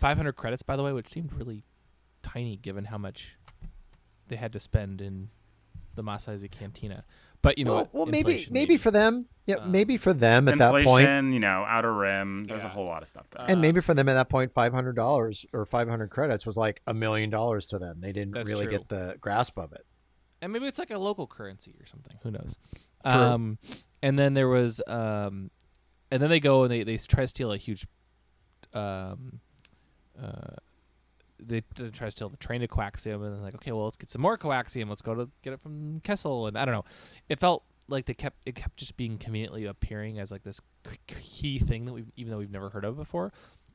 500 0.00 0.32
credits, 0.32 0.62
by 0.62 0.76
the 0.76 0.82
way, 0.82 0.92
which 0.92 1.08
seemed 1.08 1.32
really 1.32 1.62
tiny 2.22 2.56
given 2.56 2.86
how 2.86 2.98
much 2.98 3.36
they 4.28 4.34
had 4.36 4.52
to 4.52 4.60
spend 4.60 5.00
in 5.00 5.28
the 5.94 6.02
Mos 6.02 6.26
Eisley 6.26 6.50
Cantina. 6.50 7.04
But 7.42 7.58
you 7.58 7.64
know, 7.64 7.70
well, 7.74 7.80
what? 7.84 7.94
well 7.94 8.06
maybe 8.06 8.18
Inflation 8.32 8.52
maybe 8.52 8.76
for 8.76 8.90
them, 8.90 9.26
yeah, 9.46 9.56
Uh, 9.56 9.66
maybe 9.66 9.96
for 9.96 10.12
them 10.12 10.48
at 10.48 10.58
that 10.58 10.84
point, 10.84 11.32
you 11.32 11.40
know, 11.40 11.64
outer 11.66 11.92
rim. 11.92 12.44
There's 12.44 12.64
a 12.64 12.68
whole 12.68 12.86
lot 12.86 13.02
of 13.02 13.08
stuff 13.08 13.26
there. 13.30 13.44
and 13.48 13.60
maybe 13.60 13.80
for 13.80 13.94
them 13.94 14.08
at 14.08 14.14
that 14.14 14.28
point, 14.28 14.50
five 14.52 14.72
hundred 14.72 14.94
dollars 14.96 15.46
or 15.52 15.64
five 15.64 15.88
hundred 15.88 16.10
credits 16.10 16.44
was 16.46 16.56
like 16.56 16.80
a 16.86 16.94
million 16.94 17.30
dollars 17.30 17.66
to 17.66 17.78
them. 17.78 18.00
They 18.00 18.12
didn't 18.12 18.34
That's 18.34 18.48
really 18.50 18.66
true. 18.66 18.78
get 18.78 18.88
the 18.88 19.16
grasp 19.20 19.58
of 19.58 19.72
it. 19.72 19.84
and 20.40 20.52
maybe 20.52 20.66
it's 20.66 20.78
like 20.78 20.90
a 20.90 20.98
local 20.98 21.26
currency 21.26 21.74
or 21.80 21.86
something. 21.86 22.16
Who 22.22 22.30
knows? 22.30 22.58
Um, 23.04 23.58
and 24.02 24.18
then 24.18 24.34
there 24.34 24.48
was, 24.48 24.80
um, 24.86 25.50
and 26.10 26.22
then 26.22 26.28
they 26.30 26.40
go 26.40 26.62
and 26.64 26.70
they 26.72 26.82
they 26.84 26.96
try 26.98 27.22
to 27.24 27.28
steal 27.28 27.52
a 27.52 27.56
huge, 27.56 27.86
um, 28.74 29.40
uh, 30.20 30.56
they, 31.38 31.62
they 31.76 31.88
try 31.90 32.06
to 32.06 32.10
steal 32.10 32.28
the 32.28 32.36
train 32.36 32.60
to 32.60 32.68
coaxium, 32.68 33.14
and 33.24 33.34
they're 33.36 33.42
like, 33.42 33.54
okay, 33.56 33.72
well, 33.72 33.84
let's 33.84 33.96
get 33.96 34.10
some 34.10 34.22
more 34.22 34.36
coaxium. 34.38 34.88
Let's 34.88 35.02
go 35.02 35.14
to 35.14 35.28
get 35.42 35.52
it 35.52 35.60
from 35.60 36.00
Kessel, 36.00 36.46
and 36.46 36.56
I 36.58 36.64
don't 36.64 36.74
know. 36.74 36.84
It 37.28 37.40
felt 37.40 37.64
like 37.88 38.06
they 38.06 38.14
kept 38.14 38.36
it 38.46 38.54
kept 38.54 38.76
just 38.76 38.96
being 38.96 39.18
conveniently 39.18 39.64
appearing 39.66 40.18
as 40.18 40.30
like 40.30 40.44
this 40.44 40.60
key 41.06 41.58
thing 41.58 41.84
that 41.86 41.92
we 41.92 42.04
even 42.16 42.30
though 42.30 42.38
we've 42.38 42.50
never 42.50 42.70
heard 42.70 42.84
of 42.84 42.96
before. 42.96 43.32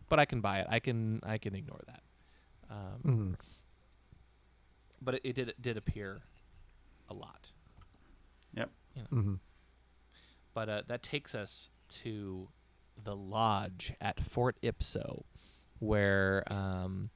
But 0.10 0.20
I 0.20 0.26
can 0.26 0.40
buy 0.40 0.60
it. 0.60 0.68
I 0.70 0.80
can 0.80 1.20
I 1.24 1.38
can 1.38 1.56
ignore 1.56 1.82
that. 1.88 2.02
Um, 2.70 3.02
Mhm. 3.04 3.36
But 5.02 5.16
it, 5.16 5.22
it 5.26 5.34
did 5.34 5.50
it 5.50 5.62
did 5.62 5.78
appear 5.78 6.22
a 7.10 7.14
lot. 7.14 7.52
Yep. 8.98 9.10
Mhm. 9.12 9.40
But 10.54 10.70
uh, 10.70 10.82
that 10.88 11.04
takes 11.04 11.36
us 11.36 11.70
to 12.04 12.50
the 13.02 13.16
lodge 13.16 13.94
at 14.02 14.20
Fort 14.20 14.58
Ipso, 14.62 15.24
where 15.80 16.44
um, 16.52 17.10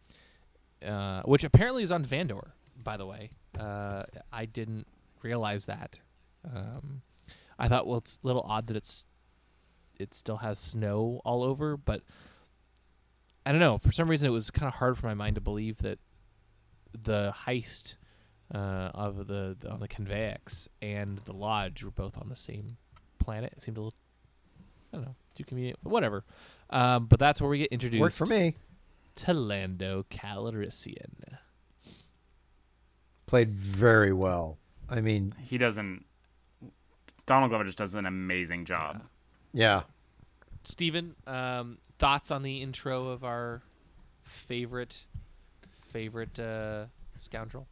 uh, 0.86 1.22
which 1.24 1.44
apparently 1.44 1.84
is 1.84 1.92
on 1.92 2.06
Vandor. 2.06 2.52
By 2.84 2.98
the 2.98 3.06
way, 3.06 3.30
uh, 3.60 4.04
I 4.32 4.46
didn't 4.46 4.88
realize 5.24 5.66
that. 5.66 6.00
Um, 6.46 7.02
I 7.60 7.68
thought, 7.68 7.86
well, 7.88 7.98
it's 7.98 8.18
a 8.24 8.28
little 8.28 8.44
odd 8.44 8.68
that 8.68 8.76
it's 8.78 9.06
it 10.00 10.14
still 10.14 10.38
has 10.38 10.58
snow 10.60 11.22
all 11.26 11.44
over, 11.44 11.78
but 11.78 12.02
I 13.46 13.52
don't 13.52 13.60
know. 13.60 13.78
For 13.78 13.92
some 13.92 14.08
reason, 14.10 14.28
it 14.28 14.32
was 14.32 14.50
kind 14.52 14.68
of 14.68 14.76
hard 14.76 14.98
for 14.98 15.08
my 15.08 15.14
mind 15.14 15.36
to 15.36 15.42
believe 15.42 15.80
that 15.80 16.00
the 16.94 17.34
heist 17.46 17.96
uh, 18.54 18.92
of 18.94 19.28
the, 19.28 19.56
the 19.60 19.70
on 19.70 19.80
the 19.80 19.88
Conveyex 19.88 20.68
and 20.82 21.18
the 21.20 21.34
lodge 21.34 21.84
were 21.84 21.92
both 21.92 22.18
on 22.18 22.30
the 22.30 22.36
same 22.36 22.78
planet. 23.20 23.54
It 23.56 23.62
seemed 23.62 23.78
a 23.78 23.82
little, 23.82 23.98
I 24.94 24.98
don't 24.98 25.06
know, 25.06 25.16
too 25.36 25.44
convenient. 25.44 25.80
But 25.84 25.92
whatever. 25.92 26.24
Um, 26.70 27.06
but 27.06 27.20
that's 27.20 27.42
where 27.42 27.50
we 27.50 27.60
get 27.60 27.72
introduced 27.72 28.02
Worked 28.02 28.18
for 28.18 28.26
me. 28.26 28.56
to 29.16 29.34
Lando 29.34 30.06
Calrissian. 30.10 31.38
Played 33.26 33.52
very 33.52 34.12
well. 34.12 34.58
I 34.90 35.00
mean, 35.02 35.34
he 35.40 35.58
doesn't. 35.58 36.04
Donald 37.26 37.50
Glover 37.52 37.64
just 37.64 37.78
does 37.78 37.96
an 37.96 38.06
amazing 38.06 38.66
job. 38.66 39.04
yeah. 39.54 39.84
Steven, 40.64 41.16
um, 41.26 41.78
thoughts 41.98 42.30
on 42.30 42.44
the 42.44 42.62
intro 42.62 43.08
of 43.08 43.24
our 43.24 43.64
favorite 44.24 45.06
favorite 45.82 46.40
uh, 46.40 46.86
scoundrel? 47.18 47.68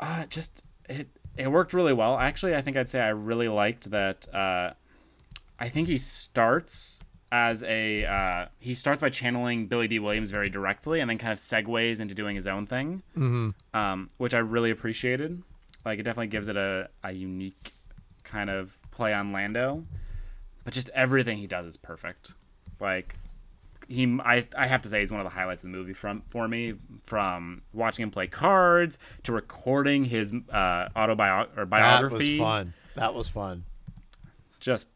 Uh, 0.00 0.26
just 0.26 0.62
it 0.88 1.08
it 1.36 1.50
worked 1.50 1.74
really 1.74 1.92
well. 1.92 2.18
Actually, 2.18 2.54
I 2.54 2.62
think 2.62 2.76
I'd 2.76 2.88
say 2.88 3.00
I 3.00 3.08
really 3.08 3.48
liked 3.48 3.90
that. 3.90 4.32
Uh, 4.34 4.72
I 5.58 5.68
think 5.68 5.88
he 5.88 5.98
starts 5.98 7.00
as 7.32 7.62
a 7.62 8.04
uh, 8.04 8.46
he 8.58 8.74
starts 8.74 9.00
by 9.00 9.10
channeling 9.10 9.66
Billy 9.66 9.88
Dee 9.88 9.98
Williams 9.98 10.30
very 10.30 10.48
directly, 10.48 11.00
and 11.00 11.10
then 11.10 11.18
kind 11.18 11.32
of 11.32 11.38
segues 11.38 12.00
into 12.00 12.14
doing 12.14 12.36
his 12.36 12.46
own 12.46 12.66
thing, 12.66 13.02
hmm 13.14 13.50
um, 13.74 14.08
which 14.18 14.34
I 14.34 14.38
really 14.38 14.70
appreciated. 14.70 15.42
Like 15.84 15.98
it 15.98 16.02
definitely 16.02 16.28
gives 16.28 16.48
it 16.48 16.56
a, 16.56 16.88
a 17.04 17.12
unique 17.12 17.72
kind 18.24 18.50
of 18.50 18.78
play 18.90 19.14
on 19.14 19.32
Lando, 19.32 19.84
but 20.64 20.74
just 20.74 20.88
everything 20.90 21.38
he 21.38 21.46
does 21.46 21.66
is 21.66 21.76
perfect. 21.76 22.34
Like 22.80 23.14
he 23.88 24.18
I, 24.24 24.46
I 24.56 24.66
have 24.66 24.82
to 24.82 24.88
say 24.88 25.00
he's 25.00 25.10
one 25.12 25.20
of 25.20 25.24
the 25.24 25.30
highlights 25.30 25.62
of 25.62 25.70
the 25.70 25.76
movie 25.76 25.92
from 25.92 26.22
for 26.22 26.48
me 26.48 26.74
from 27.04 27.62
watching 27.72 28.02
him 28.02 28.10
play 28.10 28.26
cards 28.26 28.98
to 29.24 29.32
recording 29.32 30.04
his 30.04 30.32
uh 30.52 30.88
autobiography 30.96 31.60
or 31.60 31.66
That 31.66 32.10
was 32.10 32.38
fun. 32.38 32.72
That 32.94 33.14
was 33.14 33.28
fun. 33.28 33.64
just 34.60 34.86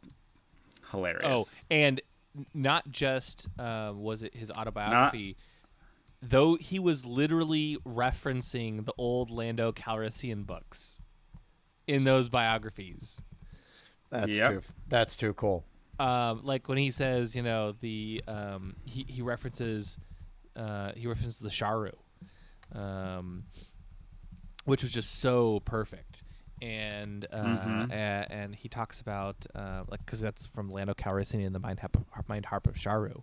hilarious. 0.91 1.25
Oh, 1.25 1.45
hilarious 1.45 1.57
and 1.71 2.01
not 2.55 2.91
just 2.91 3.49
uh, 3.59 3.93
was 3.95 4.23
it 4.23 4.35
his 4.37 4.51
autobiography, 4.51 5.37
though 6.23 6.57
he 6.57 6.79
was 6.79 7.05
literally 7.05 7.77
referencing 7.87 8.85
the 8.87 8.93
old 8.97 9.31
Lando 9.31 9.73
Calrissian 9.73 10.47
books 10.47 11.01
in 11.87 12.05
those 12.05 12.29
biographies. 12.29 13.21
That's 14.11 14.37
Yep. 14.39 14.51
too. 14.53 14.63
That's 14.89 15.17
too 15.17 15.33
cool. 15.35 15.65
Um, 16.01 16.41
like 16.45 16.69
when 16.69 16.79
he 16.79 16.91
says, 16.91 17.37
you 17.37 17.43
know, 17.43 17.73
the 17.81 18.23
um, 18.27 18.75
he 18.85 19.05
he 19.09 19.23
references 19.23 19.99
uh, 20.57 20.93
he 20.97 21.07
references 21.07 21.39
the 21.39 21.49
Sharu, 21.51 21.93
um, 22.75 23.45
which 24.65 24.83
was 24.83 24.93
just 24.93 25.19
so 25.21 25.61
perfect. 25.61 26.23
and 26.63 27.27
uh, 27.33 27.37
Mhm. 27.43 27.91
a- 27.91 28.27
and 28.31 28.55
he 28.55 28.69
talks 28.69 29.01
about 29.01 29.47
uh, 29.55 29.83
like 29.89 30.05
because 30.05 30.21
that's 30.21 30.47
from 30.47 30.69
Lando 30.69 30.93
Calrissian 30.93 31.51
the 31.55 31.59
Mind 31.59 31.81
Harp, 31.81 31.97
Mind 32.29 32.45
Harp 32.45 32.67
of 32.67 32.75
Sharu, 32.75 33.23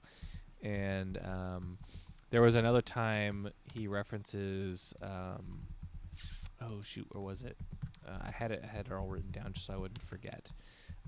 and 0.63 1.19
um, 1.23 1.77
there 2.31 2.41
was 2.41 2.55
another 2.55 2.81
time 2.81 3.49
he 3.75 3.87
references 3.87 4.91
um, 5.03 5.67
oh 6.61 6.81
shoot 6.83 7.05
where 7.11 7.21
was 7.21 7.43
it 7.43 7.57
uh, 8.07 8.17
I 8.27 8.31
had 8.31 8.51
it 8.51 8.61
I 8.63 8.75
had 8.75 8.87
it 8.87 8.91
all 8.91 9.05
written 9.05 9.29
down 9.29 9.53
just 9.53 9.67
so 9.67 9.73
I 9.75 9.77
wouldn't 9.77 10.01
forget 10.01 10.49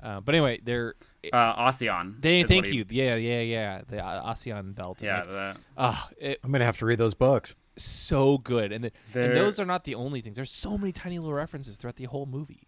uh, 0.04 0.20
but 0.22 0.34
anyway 0.36 0.60
they're 0.64 0.96
Uh, 1.34 1.54
Ocean. 1.58 2.16
they 2.20 2.44
thank 2.44 2.64
what 2.66 2.72
he- 2.72 2.78
you 2.78 2.86
yeah 2.90 3.16
yeah 3.16 3.42
yeah 3.42 3.82
the 3.88 4.04
uh, 4.04 4.32
Oseon 4.34 4.74
belt 4.76 5.02
Yeah, 5.02 5.18
like, 5.20 5.28
the, 5.28 5.56
ah, 5.78 6.10
it, 6.18 6.40
I'm 6.44 6.52
gonna 6.52 6.66
have 6.66 6.78
to 6.80 6.86
read 6.86 6.98
those 7.00 7.14
books. 7.14 7.56
so 7.78 8.38
good 8.38 8.72
and, 8.72 8.86
the, 8.86 8.92
and 9.20 9.36
those 9.36 9.60
are 9.60 9.66
not 9.66 9.84
the 9.86 9.96
only 9.96 10.22
things 10.22 10.36
there's 10.36 10.52
so 10.52 10.78
many 10.78 10.92
tiny 10.92 11.18
little 11.20 11.34
references 11.34 11.78
throughout 11.78 11.96
the 11.98 12.06
whole 12.06 12.26
movie 12.26 12.68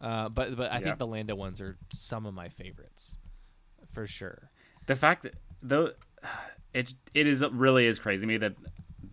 uh, 0.00 0.28
but 0.28 0.56
but 0.56 0.70
I 0.70 0.76
Yeah. 0.76 0.80
think 0.84 0.98
the 0.98 1.06
Lando 1.06 1.34
ones 1.34 1.60
are 1.60 1.76
some 1.92 2.26
of 2.26 2.34
my 2.34 2.48
favorites 2.48 3.16
for 3.92 4.06
sure 4.06 4.50
the 4.86 4.96
fact 4.96 5.22
that 5.22 5.34
though 5.62 5.92
it 6.74 6.94
it 7.14 7.26
is 7.26 7.44
really 7.52 7.86
is 7.86 7.98
crazy 7.98 8.22
to 8.22 8.26
me 8.26 8.36
that 8.38 8.54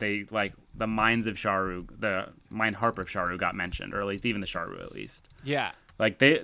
they 0.02 0.26
like 0.30 0.54
the 0.76 0.88
minds 0.88 1.28
of 1.28 1.36
Sharu, 1.38 1.88
the 2.00 2.28
mind 2.50 2.76
harp 2.76 3.00
of 3.00 3.08
Sharu 3.08 3.38
got 3.38 3.56
mentioned, 3.56 3.94
or 3.94 4.00
at 4.00 4.06
least 4.08 4.26
even 4.26 4.42
the 4.42 4.48
Sharu 4.48 4.82
at 4.84 4.92
least. 4.92 5.30
yeah 5.46 5.72
Like 5.98 6.20
they, 6.20 6.44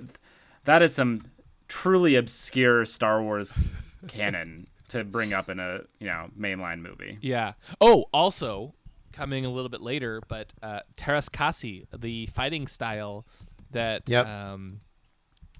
that 0.64 0.80
is 0.80 0.94
some 0.94 1.24
truly 1.68 2.14
obscure 2.16 2.86
Star 2.86 3.22
Wars 3.22 3.68
canon 4.08 4.66
to 4.88 5.04
bring 5.04 5.34
up 5.34 5.50
in 5.50 5.60
a 5.60 5.80
you 6.00 6.06
know 6.06 6.30
mainline 6.38 6.80
movie. 6.80 7.18
yeah 7.20 7.52
oh 7.82 8.06
also 8.14 8.72
coming 9.12 9.44
a 9.44 9.50
little 9.50 9.68
bit 9.68 9.82
later 9.82 10.22
but 10.28 10.52
uh, 10.62 10.80
Teras 10.96 11.30
Kasi 11.30 11.84
the 11.94 12.24
fighting 12.26 12.66
style 12.66 13.26
that 13.72 14.08
Yep. 14.08 14.26
um, 14.26 14.78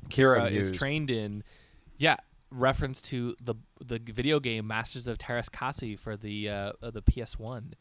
Qi'ra 0.08 0.44
uh, 0.44 0.46
is 0.46 0.70
trained 0.70 1.10
in 1.10 1.42
yeah 1.98 2.16
reference 2.50 3.02
to 3.02 3.34
the 3.42 3.54
the 3.84 3.98
video 3.98 4.40
game 4.40 4.66
Masters 4.66 5.06
of 5.06 5.18
Teras 5.18 5.50
Kasi 5.50 5.96
for 5.96 6.16
the 6.16 6.48
uh, 6.48 6.72
uh, 6.82 6.90
the 6.90 7.02
PS1 7.02 7.72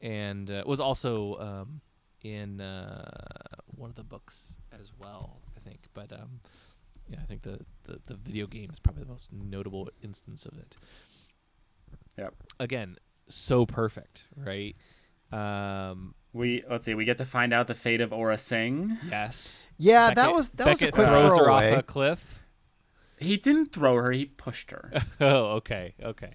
and 0.00 0.50
uh, 0.50 0.62
was 0.66 0.80
also 0.80 1.34
um, 1.36 1.80
in 2.22 2.60
uh, 2.60 3.08
one 3.66 3.90
of 3.90 3.96
the 3.96 4.02
books 4.04 4.56
as 4.78 4.92
well 4.98 5.40
I 5.56 5.60
think 5.60 5.80
but 5.94 6.12
um, 6.12 6.40
yeah 7.08 7.18
I 7.22 7.26
think 7.26 7.42
the, 7.42 7.60
the 7.84 8.00
the 8.06 8.14
video 8.16 8.46
game 8.46 8.70
is 8.72 8.78
probably 8.78 9.02
the 9.04 9.08
most 9.10 9.32
notable 9.32 9.88
instance 10.02 10.44
of 10.46 10.58
it 10.58 10.76
Yep. 12.18 12.34
again 12.58 12.96
so 13.28 13.64
perfect 13.66 14.24
right 14.36 14.74
um 15.32 16.14
We 16.32 16.62
let's 16.68 16.84
see, 16.84 16.94
we 16.94 17.04
get 17.04 17.18
to 17.18 17.24
find 17.24 17.52
out 17.52 17.66
the 17.68 17.74
fate 17.74 18.00
of 18.00 18.10
Aurra 18.10 18.38
Sing. 18.38 18.98
yes 19.08 19.68
Yeah, 19.78 20.12
that 20.14 20.32
was 20.32 20.50
that 20.50 20.66
was 20.66 20.82
a 20.82 20.90
quick 20.90 21.08
throws 21.08 21.36
her 21.38 21.48
off 21.50 21.62
throwaway. 21.62 21.72
a 21.78 21.82
cliff 21.82 22.39
He 23.20 23.36
didn't 23.36 23.66
throw 23.72 23.94
her; 23.96 24.10
he 24.10 24.24
pushed 24.24 24.70
her. 24.70 24.90
oh, 25.20 25.56
okay, 25.56 25.94
okay. 26.02 26.32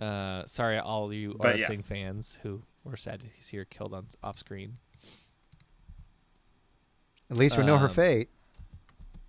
Uh, 0.00 0.42
sorry, 0.46 0.78
all 0.78 1.12
you 1.12 1.36
But 1.38 1.56
Aurra 1.56 1.68
yes. 1.70 1.82
Fans 1.82 2.38
who 2.42 2.62
were 2.82 2.96
sad 2.96 3.20
to 3.20 3.26
see 3.40 3.56
her 3.56 3.64
killed 3.64 3.94
on 3.94 4.08
off 4.22 4.38
screen. 4.38 4.78
At 7.30 7.36
least 7.36 7.56
we 7.56 7.64
know 7.64 7.78
her 7.78 7.86
Um, 7.88 7.94
fate. 7.94 8.28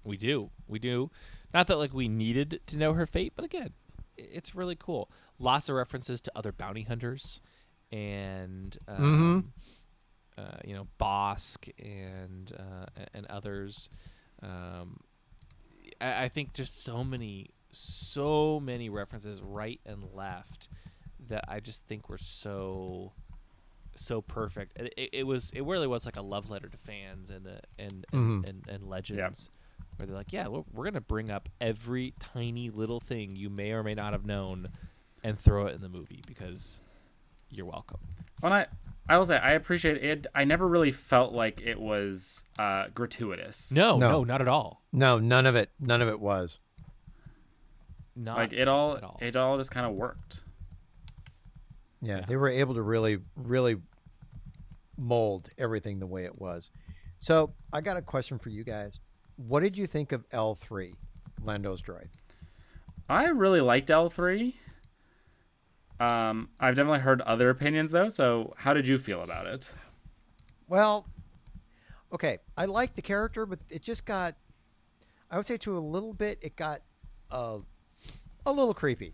We 0.04 0.18
do, 0.18 0.50
we 0.68 0.80
do. 0.80 1.10
Not 1.54 1.68
that 1.68 1.78
like 1.78 1.94
we 1.94 2.08
needed 2.08 2.60
to 2.68 2.78
know 2.78 2.94
her 2.94 3.06
fate, 3.06 3.34
but 3.36 3.46
again, 3.46 3.72
it's 4.18 4.54
really 4.54 4.76
cool. 4.76 5.10
Lots 5.40 5.70
of 5.70 5.76
references 5.76 6.20
to 6.22 6.32
other 6.36 6.52
bounty 6.52 6.84
hunters, 6.84 7.42
and 7.92 8.78
um, 8.88 9.54
uh, 10.38 10.58
you 10.66 10.76
know, 10.76 10.88
Bossk 11.00 11.70
and 11.80 12.52
uh, 12.58 12.86
and 13.14 13.26
others. 13.28 13.90
Um, 14.42 15.00
I, 16.02 16.26
I 16.26 16.30
think 16.30 16.54
just 16.54 16.84
so 16.84 17.04
many, 17.04 17.50
so 17.72 18.60
many 18.60 18.90
references 18.90 19.42
right 19.42 19.80
and 19.86 20.04
left 20.14 20.68
that 21.28 21.46
I 21.48 21.60
just 21.60 21.86
think 21.88 22.10
were 22.10 22.18
so 22.18 23.14
so 23.98 24.22
perfect. 24.22 24.78
It, 24.80 24.94
it, 24.98 25.10
it 25.14 25.24
was 25.24 25.52
it 25.52 25.64
really 25.64 25.88
was 25.88 26.06
like 26.06 26.18
a 26.18 26.22
love 26.22 26.50
letter 26.50 26.68
to 26.68 26.78
fans 26.78 27.30
and 27.30 27.46
the 27.46 27.60
and 27.80 28.06
and, 28.12 28.44
Mhm. 28.44 28.50
and, 28.50 28.64
and 28.68 28.84
legends 28.90 29.50
where 29.98 30.06
they're 30.06 30.16
like, 30.18 30.34
yeah, 30.34 30.48
we're, 30.48 30.64
we're 30.74 30.84
gonna 30.84 31.00
bring 31.00 31.30
up 31.32 31.48
every 31.62 32.14
tiny 32.20 32.70
little 32.70 33.00
thing 33.00 33.34
you 33.36 33.50
may 33.50 33.72
or 33.72 33.82
may 33.84 33.94
not 33.96 34.12
have 34.12 34.26
known 34.26 34.68
and 35.24 35.40
throw 35.40 35.66
it 35.68 35.74
in 35.76 35.82
the 35.82 35.88
movie 35.90 36.22
because 36.28 36.82
you're 37.50 37.66
welcome. 37.66 38.00
When 38.42 38.52
I, 38.52 38.68
I 39.08 39.18
will 39.18 39.26
say, 39.26 39.38
I 39.38 39.52
appreciate 39.52 40.04
it. 40.04 40.26
I 40.34 40.46
never 40.46 40.68
really 40.68 40.92
felt 40.92 41.32
like 41.34 41.62
it 41.62 41.80
was 41.80 42.44
uh, 42.58 42.86
gratuitous. 42.94 43.72
No, 43.72 43.98
No. 43.98 44.10
no, 44.10 44.24
not 44.24 44.42
at 44.42 44.48
all. 44.48 44.82
No, 44.92 45.20
none 45.20 45.46
of 45.46 45.56
it. 45.56 45.70
None 45.80 46.02
of 46.02 46.08
it 46.08 46.20
was. 46.20 46.58
Not 48.16 48.38
like 48.38 48.54
it 48.54 48.68
all, 48.68 48.98
at 48.98 49.04
all. 49.04 49.20
it 49.22 49.36
all 49.36 49.58
just 49.58 49.72
kind 49.72 49.86
of 49.86 49.94
worked. 49.94 50.44
Yeah, 52.02 52.18
Yeah. 52.20 52.26
they 52.28 52.36
were 52.36 52.50
able 52.50 52.74
to 52.76 52.82
really, 52.82 53.20
really 53.36 53.76
mold 54.98 55.50
everything 55.58 56.00
the 56.00 56.08
way 56.08 56.24
it 56.26 56.40
was. 56.40 56.72
So 57.20 57.54
I 57.74 57.82
got 57.82 57.98
a 57.98 58.02
question 58.02 58.40
for 58.40 58.50
you 58.50 58.64
guys. 58.64 59.00
What 59.36 59.60
did 59.62 59.78
you 59.78 59.86
think 59.88 60.12
of 60.14 60.24
L 60.32 60.56
three, 60.56 60.96
Lando's 61.44 61.82
droid? 61.82 62.08
I 63.10 63.26
really 63.26 63.62
liked 63.62 63.92
L 63.92 64.10
three. 64.10 64.56
Um, 66.00 66.50
I've 66.60 66.76
definitely 66.76 67.00
heard 67.00 67.22
other 67.22 67.50
opinions 67.50 67.92
though. 67.92 68.10
So, 68.10 68.54
how 68.58 68.74
did 68.74 68.88
you 68.88 68.98
feel 68.98 69.22
about 69.22 69.48
it? 69.48 69.72
Well, 70.68 71.06
okay, 72.12 72.40
I 72.58 72.66
liked 72.66 72.96
the 72.96 73.02
character, 73.02 73.46
but 73.46 73.60
it 73.70 73.82
just 73.82 74.06
got, 74.06 74.36
I 75.32 75.38
would 75.38 75.46
say, 75.46 75.58
to 75.58 75.78
a 75.78 75.80
little 75.80 76.14
bit, 76.14 76.40
it 76.42 76.56
got 76.56 76.82
uh, 77.32 77.60
a 78.46 78.52
little 78.52 78.74
creepy. 78.74 79.14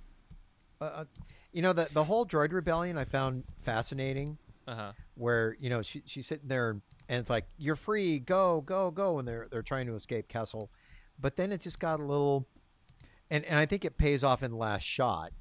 Uh, 0.79 0.85
Uh, 0.85 1.05
you 1.53 1.61
know, 1.61 1.73
the 1.73 1.87
the 1.93 2.03
whole 2.05 2.25
droid 2.25 2.53
rebellion 2.53 2.97
I 2.97 3.03
found 3.03 3.43
fascinating. 3.61 4.37
uh-huh. 4.67 4.93
where 5.15 5.57
you 5.59 5.69
know 5.69 5.81
she, 5.81 6.01
she's 6.05 6.25
sitting 6.27 6.47
there 6.47 6.79
and 7.09 7.19
it's 7.19 7.29
like 7.29 7.45
you're 7.57 7.75
free 7.75 8.19
go 8.19 8.61
go 8.61 8.89
go 8.91 9.19
and 9.19 9.27
they're 9.27 9.47
they're 9.51 9.63
trying 9.63 9.85
to 9.87 9.95
escape 9.95 10.27
Kessel 10.29 10.69
but 11.19 11.35
then 11.35 11.51
it 11.51 11.59
just 11.61 11.79
got 11.79 11.99
a 11.99 12.03
little 12.05 12.47
and 13.31 13.43
and 13.45 13.57
i 13.57 13.65
think 13.65 13.83
it 13.83 13.97
pays 13.97 14.23
off 14.23 14.43
in 14.43 14.51
the 14.51 14.57
last 14.57 14.83
shot 14.83 15.33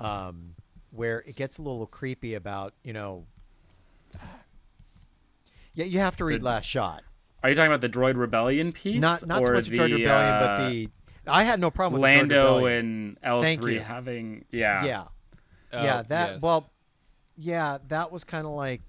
um 0.00 0.54
where 0.90 1.20
it 1.26 1.36
gets 1.36 1.58
a 1.58 1.62
little 1.62 1.86
creepy 1.86 2.34
about 2.34 2.74
you 2.82 2.92
know 2.92 3.24
yeah 5.74 5.84
you 5.84 5.98
have 5.98 6.16
to 6.16 6.24
read 6.24 6.40
The- 6.40 6.44
last 6.46 6.64
shot 6.66 7.02
Are 7.42 7.50
you 7.50 7.54
talking 7.54 7.70
about 7.70 7.80
the 7.80 7.88
Droid 7.88 8.16
Rebellion 8.16 8.72
piece? 8.72 9.00
not 9.00 9.26
not 9.26 9.44
so 9.44 9.52
much 9.52 9.68
the, 9.68 9.76
droid 9.76 9.92
rebellion 9.92 10.04
uh, 10.34 10.40
but 10.58 10.68
the 10.70 10.88
i 11.26 11.44
had 11.44 11.60
no 11.60 11.70
problem 11.70 12.00
with 12.00 12.08
the 12.10 12.14
Droid 12.14 12.20
Lando 12.20 12.54
Rebellion. 12.56 12.78
and 12.86 13.18
L 13.22 13.42
Thank 13.42 13.62
three 13.62 13.74
you. 13.74 13.80
having 13.80 14.44
yeah 14.50 14.84
yeah 14.84 15.04
Oh, 15.70 15.82
yeah 15.84 16.02
that 16.08 16.32
yes. 16.34 16.42
well 16.42 16.68
yeah 17.36 17.76
that 17.88 18.10
was 18.10 18.24
kind 18.24 18.46
of 18.46 18.52
like 18.54 18.80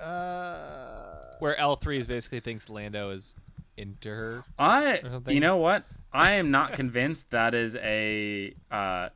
uh 0.00 1.34
where 1.40 1.56
L 1.58 1.74
three 1.76 1.98
is 1.98 2.06
basically 2.06 2.38
thinks 2.40 2.68
Lando 2.70 3.10
is 3.10 3.34
into 3.76 4.08
her. 4.08 4.44
I 4.58 4.94
or 4.98 5.10
something. 5.10 5.34
you 5.34 5.40
know 5.40 5.56
what? 5.58 5.84
I 6.12 6.32
am 6.32 6.50
not 6.50 6.72
convinced 6.72 7.30
that 7.30 7.54
is 7.54 7.76
a 7.76 8.54
uh, 8.72 9.08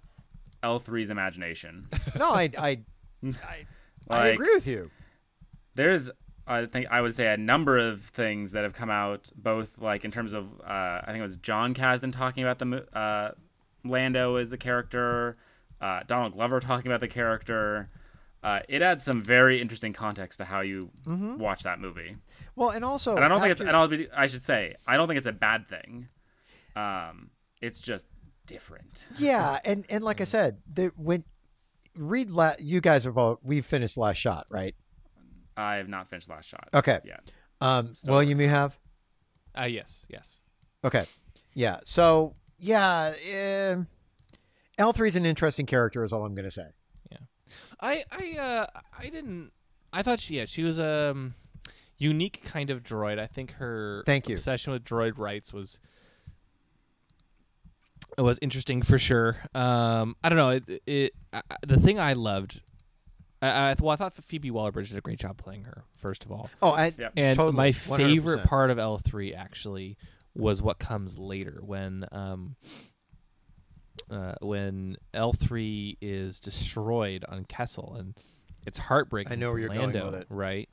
L3's 0.63 1.11
imagination. 1.11 1.89
no 2.19 2.31
i 2.33 2.51
i 2.59 2.81
I 3.23 3.67
Like, 4.09 4.35
agree 4.35 4.55
with 4.55 4.67
you. 4.67 4.91
There's 5.75 6.11
I 6.47 6.67
think 6.67 6.89
I 6.91 7.01
would 7.01 7.15
say 7.15 7.33
a 7.33 7.37
number 7.37 7.79
of 7.79 8.01
things 8.03 8.53
that 8.53 8.65
have 8.65 8.75
come 8.75 8.91
out 8.91 9.31
both 9.37 9.79
like 9.81 10.05
in 10.05 10.11
terms 10.11 10.33
of 10.33 10.47
uh, 10.61 11.01
I 11.03 11.05
think 11.07 11.19
it 11.19 11.23
was 11.23 11.37
John 11.37 11.73
Kasdan 11.75 12.13
talking 12.13 12.43
about 12.45 12.59
the 12.59 12.85
uh, 12.97 13.31
Lando 13.85 14.37
as 14.37 14.53
a 14.53 14.59
character, 14.59 15.37
uh, 15.81 16.01
Donald 16.07 16.33
Glover 16.35 16.59
talking 16.61 16.91
about 16.91 17.01
the 17.01 17.09
character. 17.09 17.89
Uh, 18.43 18.59
it 18.69 18.83
adds 18.83 19.05
some 19.05 19.23
very 19.23 19.61
interesting 19.63 19.93
context 19.93 20.39
to 20.39 20.45
how 20.45 20.61
you 20.63 20.91
watch 21.07 21.63
that 21.63 21.79
movie. 21.79 22.17
Well, 22.57 22.71
and 22.71 22.85
also, 22.85 23.15
And 23.15 23.25
I 23.25 23.29
don't 23.29 23.41
think 23.41 23.53
it's. 23.53 23.61
And 23.61 23.71
I'll 23.71 23.87
be, 23.87 24.09
I 24.15 24.27
should 24.27 24.43
say 24.43 24.75
I 24.85 24.97
don't 24.97 25.07
think 25.07 25.19
it's 25.19 25.29
a 25.29 25.33
bad 25.33 25.69
thing. 25.69 26.09
Um, 26.75 27.31
it's 27.61 27.79
just 27.79 28.07
different. 28.47 29.07
yeah, 29.19 29.59
and 29.65 29.85
and 29.89 30.03
like 30.05 30.21
I 30.21 30.25
said, 30.37 30.59
the, 30.73 30.93
when 30.97 31.25
read 31.97 32.31
la- 32.31 32.55
you 32.59 32.81
guys 32.81 33.05
have 33.05 33.19
all 33.19 33.39
we've 33.43 33.67
finished 33.67 33.97
last 33.97 34.17
shot, 34.17 34.47
right? 34.49 34.75
I 35.57 35.77
have 35.77 35.89
not 35.89 36.09
finished 36.09 36.31
last 36.31 36.49
shot. 36.49 36.69
Okay. 36.73 37.01
Yeah. 37.05 37.19
Um, 37.61 37.95
Still 37.95 38.15
William, 38.15 38.41
you 38.41 38.49
have 38.49 38.79
Uh 39.57 39.65
yes, 39.65 40.07
yes. 40.09 40.41
okay, 40.85 41.05
yeah. 41.55 41.81
So 41.85 42.35
yeah, 42.59 43.13
um 43.73 43.87
L 44.79 44.93
three 44.93 45.09
is 45.09 45.17
an 45.17 45.27
interesting 45.27 45.67
character, 45.67 46.03
is 46.03 46.13
all 46.13 46.25
I'm 46.25 46.35
going 46.35 46.45
to 46.47 46.51
say. 46.51 46.69
Yeah. 47.11 47.19
I 47.81 48.05
I 48.11 48.39
uh 48.39 48.67
I 48.99 49.09
didn't 49.11 49.53
I 49.93 50.03
thought 50.03 50.19
she 50.21 50.37
yeah, 50.39 50.47
she 50.47 50.63
was 50.63 50.79
a 50.79 51.11
um, 51.11 51.35
unique 51.99 52.43
kind 52.45 52.71
of 52.71 52.83
droid. 52.83 53.19
I 53.19 53.27
think 53.27 53.53
her 53.55 54.03
Thank 54.07 54.29
you. 54.29 54.37
obsession 54.37 54.73
with 54.73 54.85
droid 54.85 55.19
rights 55.19 55.53
was 55.53 55.79
was 58.21 58.39
interesting 58.43 58.83
for 58.83 58.99
sure. 58.99 59.37
Um 59.55 60.17
I 60.23 60.29
don't 60.29 60.39
know, 60.39 60.51
it, 60.51 60.83
it 60.87 61.13
I, 61.33 61.43
I- 61.51 61.57
the 61.67 61.79
thing 61.81 61.99
I 61.99 62.13
loved 62.13 62.61
I, 63.41 63.71
I, 63.71 63.75
well, 63.81 63.91
I 63.91 63.97
thought 63.97 64.15
Phoebe 64.15 64.53
Waller-Bridge 64.53 64.91
did 64.91 64.99
a 64.99 65.01
great 65.01 65.19
job 65.19 65.37
playing 65.37 65.65
her. 65.65 65.83
First 65.97 66.25
of 66.25 66.31
all, 66.31 66.49
Oh, 66.63 66.71
I 66.71 66.93
Yep. 66.97 67.13
and 67.17 67.37
totally, 67.37 67.57
my 67.57 67.73
favorite 67.73 68.43
100%. 68.43 68.45
part 68.45 68.71
of 68.71 68.79
L 68.79 68.99
three 68.99 69.35
actually 69.35 69.97
was 70.35 70.63
what 70.63 70.79
comes 70.79 71.19
later 71.19 71.61
when 71.65 72.05
um 72.13 72.55
uh, 74.11 74.35
when 74.41 74.97
L 75.15 75.33
three 75.33 75.97
is 76.01 76.41
destroyed 76.41 77.25
on 77.29 77.45
Kessel 77.45 77.95
and 77.99 78.15
it's 78.67 78.79
heartbreaking. 78.79 79.33
I 79.33 79.37
know 79.37 79.51
where 79.51 79.59
you're 79.59 79.69
going 79.69 79.81
Lando, 79.93 80.07
with 80.13 80.21
it. 80.23 80.27
right? 80.31 80.69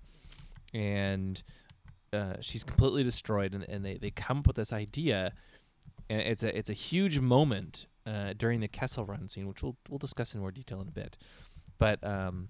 And 0.74 1.42
uh, 2.14 2.36
she's 2.42 2.64
completely 2.64 3.04
destroyed, 3.04 3.54
and, 3.54 3.64
and 3.64 3.84
they, 3.84 3.98
they 3.98 4.12
come 4.12 4.40
up 4.40 4.48
with 4.48 4.56
this 4.56 4.72
idea, 4.74 5.34
and 6.10 6.22
it's 6.22 6.44
a 6.44 6.58
it's 6.58 6.70
a 6.70 6.74
huge 6.74 7.20
moment 7.20 7.88
uh, 8.06 8.34
during 8.38 8.60
the 8.60 8.68
Kessel 8.68 9.06
Run 9.06 9.28
scene, 9.28 9.48
which 9.48 9.62
we'll 9.64 9.78
we'll 9.90 9.98
discuss 10.00 10.34
in 10.34 10.42
more 10.42 10.52
detail 10.52 10.82
in 10.82 10.88
a 10.88 10.92
bit. 10.92 11.18
But 11.78 12.04
um, 12.04 12.50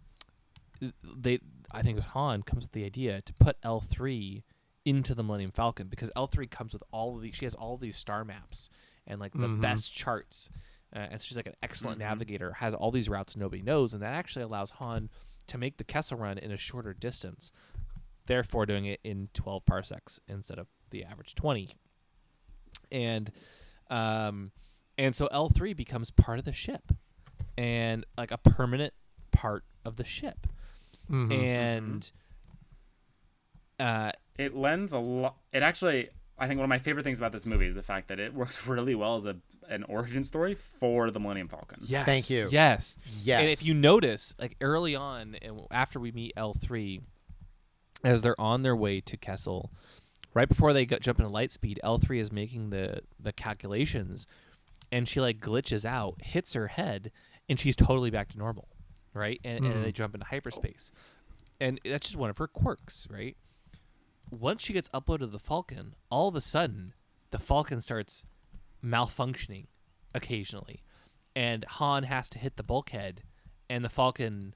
they 1.04 1.40
I 1.72 1.82
think 1.82 1.94
it 1.94 1.96
was 1.96 2.06
Han 2.06 2.44
comes 2.44 2.64
with 2.64 2.72
the 2.72 2.86
idea 2.86 3.22
to 3.22 3.34
put 3.34 3.58
L 3.64 3.80
three 3.82 4.44
into 4.86 5.14
the 5.14 5.24
Millennium 5.24 5.52
Falcon 5.52 5.88
because 5.88 6.10
L 6.16 6.28
three 6.28 6.48
comes 6.48 6.74
with 6.74 6.84
all 6.92 7.16
of 7.16 7.22
these. 7.22 7.36
She 7.36 7.46
has 7.46 7.56
all 7.56 7.78
these 7.78 7.98
star 7.98 8.24
maps 8.24 8.70
and 9.06 9.20
like 9.20 9.34
the 9.34 9.48
Mhm. 9.48 9.62
best 9.62 9.94
charts, 9.94 10.50
uh, 10.96 11.00
and 11.12 11.22
she's 11.22 11.36
like 11.36 11.48
an 11.48 11.56
excellent 11.62 12.00
navigator. 12.00 12.54
Has 12.54 12.74
all 12.74 12.92
these 12.92 13.10
routes 13.10 13.36
nobody 13.36 13.62
knows, 13.62 13.94
and 13.94 14.02
that 14.02 14.14
actually 14.14 14.44
allows 14.44 14.72
Han 14.72 15.10
to 15.48 15.58
make 15.58 15.78
the 15.78 15.84
Kessel 15.84 16.18
Run 16.18 16.38
in 16.38 16.52
a 16.52 16.58
shorter 16.58 16.94
distance. 16.94 17.52
Therefore, 18.28 18.66
doing 18.68 18.86
it 18.86 19.00
in 19.04 19.30
twelve 19.34 19.66
parsecs 19.66 20.20
instead 20.28 20.60
of 20.60 20.68
the 20.92 21.04
average 21.04 21.36
twenty. 21.36 21.76
And, 22.92 23.32
um, 23.90 24.52
and 24.98 25.16
so 25.16 25.28
L 25.32 25.50
three 25.50 25.74
becomes 25.74 26.12
part 26.12 26.40
of 26.40 26.46
the 26.46 26.54
ship, 26.54 26.92
and 27.58 28.06
like 28.18 28.32
a 28.32 28.38
permanent 28.38 28.94
part 29.32 29.64
of 29.86 29.96
the 29.96 30.04
ship 30.04 30.48
Mhm. 31.10 31.32
and 31.32 32.12
uh, 33.80 34.12
It 34.38 34.56
lends 34.56 34.94
a 34.94 35.00
lot. 35.00 35.38
It 35.54 35.64
actually, 35.64 36.10
I 36.38 36.48
think 36.48 36.58
one 36.60 36.66
of 36.66 36.70
my 36.70 36.80
favorite 36.80 37.04
things 37.04 37.20
about 37.20 37.32
this 37.32 37.46
movie 37.46 37.66
is 37.68 37.76
the 37.76 37.84
fact 37.84 38.08
that 38.10 38.20
it 38.20 38.34
works 38.34 38.66
really 38.68 38.96
well 38.96 39.16
as 39.16 39.26
a 39.26 39.38
an 39.70 39.84
origin 39.84 40.24
story 40.24 40.56
for 40.56 41.12
the 41.12 41.20
Millennium 41.20 41.48
Falcon. 41.48 41.78
yes, 41.84 42.04
Thank 42.04 42.32
you. 42.32 42.48
Yes, 42.50 42.96
yes. 43.24 43.40
And 43.42 43.52
if 43.52 43.64
you 43.64 43.76
notice, 43.76 44.34
like 44.40 44.56
early 44.62 44.96
on, 44.96 45.36
and 45.44 45.62
after 45.70 46.00
we 46.00 46.12
meet 46.12 46.34
L 46.36 46.54
three, 46.56 47.02
as 48.04 48.24
they're 48.24 48.40
on 48.42 48.64
their 48.64 48.76
way 48.76 49.00
to 49.02 49.16
Kessel, 49.16 49.72
right 50.40 50.48
before 50.48 50.72
they 50.72 50.86
jump 50.86 51.20
into 51.20 51.30
light 51.30 51.52
speed, 51.52 51.82
L 51.84 51.98
three 51.98 52.18
is 52.18 52.32
making 52.32 52.70
the 52.70 53.02
the 53.20 53.34
calculations, 53.34 54.26
and 54.90 55.06
she 55.06 55.20
like 55.20 55.42
glitches 55.42 55.84
out, 55.84 56.16
hits 56.22 56.54
her 56.54 56.68
head, 56.68 57.12
and 57.50 57.60
she's 57.60 57.76
totally 57.76 58.10
back 58.10 58.30
to 58.30 58.38
normal, 58.38 58.70
right? 59.14 59.42
And, 59.44 59.66
and 59.66 59.84
they 59.84 59.90
mm-hmm. 59.90 59.90
jump 59.90 60.16
into 60.16 60.28
hyperspace, 60.28 60.92
and 61.60 61.78
that's 61.84 62.08
just 62.08 62.16
one 62.18 62.30
of 62.30 62.38
her 62.38 62.48
quirks, 62.48 63.06
right? 63.12 63.36
Once 64.32 64.64
she 64.64 64.72
gets 64.72 64.88
uploaded 64.90 65.20
to 65.20 65.28
the 65.28 65.40
Falcon, 65.40 65.94
all 66.10 66.30
of 66.30 66.36
a 66.36 66.42
sudden, 66.42 66.94
the 67.32 67.40
Falcon 67.40 67.82
starts 67.82 68.24
malfunctioning 68.82 69.66
occasionally, 70.16 70.84
and 71.36 71.66
Han 71.66 72.04
has 72.04 72.30
to 72.30 72.40
hit 72.40 72.56
the 72.56 72.64
bulkhead, 72.64 73.24
and 73.70 73.84
the 73.84 73.90
Falcon 73.90 74.56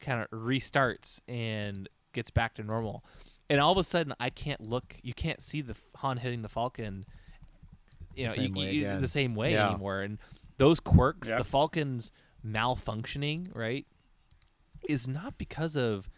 kind 0.00 0.22
of 0.22 0.30
restarts 0.30 1.20
and 1.28 1.86
gets 2.14 2.30
back 2.30 2.54
to 2.54 2.62
normal. 2.62 3.04
And 3.52 3.60
all 3.60 3.70
of 3.72 3.76
a 3.76 3.84
sudden, 3.84 4.14
I 4.18 4.30
can't 4.30 4.62
look. 4.62 4.96
You 5.02 5.12
can't 5.12 5.42
see 5.42 5.60
the 5.60 5.72
f- 5.72 5.90
Han 5.96 6.16
hitting 6.16 6.40
the 6.40 6.48
Falcon. 6.48 7.04
You 8.16 8.26
know, 8.26 8.32
same 8.32 8.56
you- 8.56 8.62
way 8.62 8.72
you- 8.72 8.98
the 9.00 9.06
same 9.06 9.34
way 9.34 9.52
Yeah. 9.52 9.68
anymore. 9.68 10.00
And 10.00 10.18
those 10.56 10.80
quirks, 10.80 11.28
Yep. 11.28 11.36
the 11.38 11.44
Falcon's 11.44 12.12
malfunctioning, 12.42 13.54
right, 13.54 13.86
is 14.88 15.06
not 15.06 15.36
because 15.36 15.76
of 15.76 16.08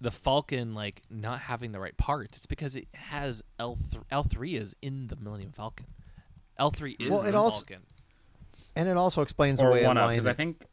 the 0.00 0.12
Falcon 0.12 0.74
like 0.74 1.02
not 1.10 1.40
having 1.40 1.72
the 1.72 1.80
right 1.80 1.96
parts. 1.96 2.36
It's 2.38 2.46
because 2.46 2.76
it 2.76 2.86
has 2.94 3.42
L 3.58 3.74
three. 3.74 4.04
L 4.12 4.22
three 4.22 4.54
is 4.54 4.76
in 4.80 5.08
the 5.08 5.16
Millennium 5.16 5.50
Falcon. 5.52 5.86
L 6.56 6.70
three 6.70 6.92
is 7.00 7.10
Well, 7.10 7.22
it 7.22 7.32
the 7.32 7.36
also- 7.38 7.64
Falcon. 7.66 7.82
and 8.76 8.88
it 8.88 8.96
also 8.96 9.22
explains 9.22 9.58
the 9.58 9.66
Or 9.66 9.72
way 9.72 9.84
one 9.84 9.96
a 9.96 10.02
of 10.04 10.10
because 10.10 10.26
I 10.26 10.34
think. 10.34 10.64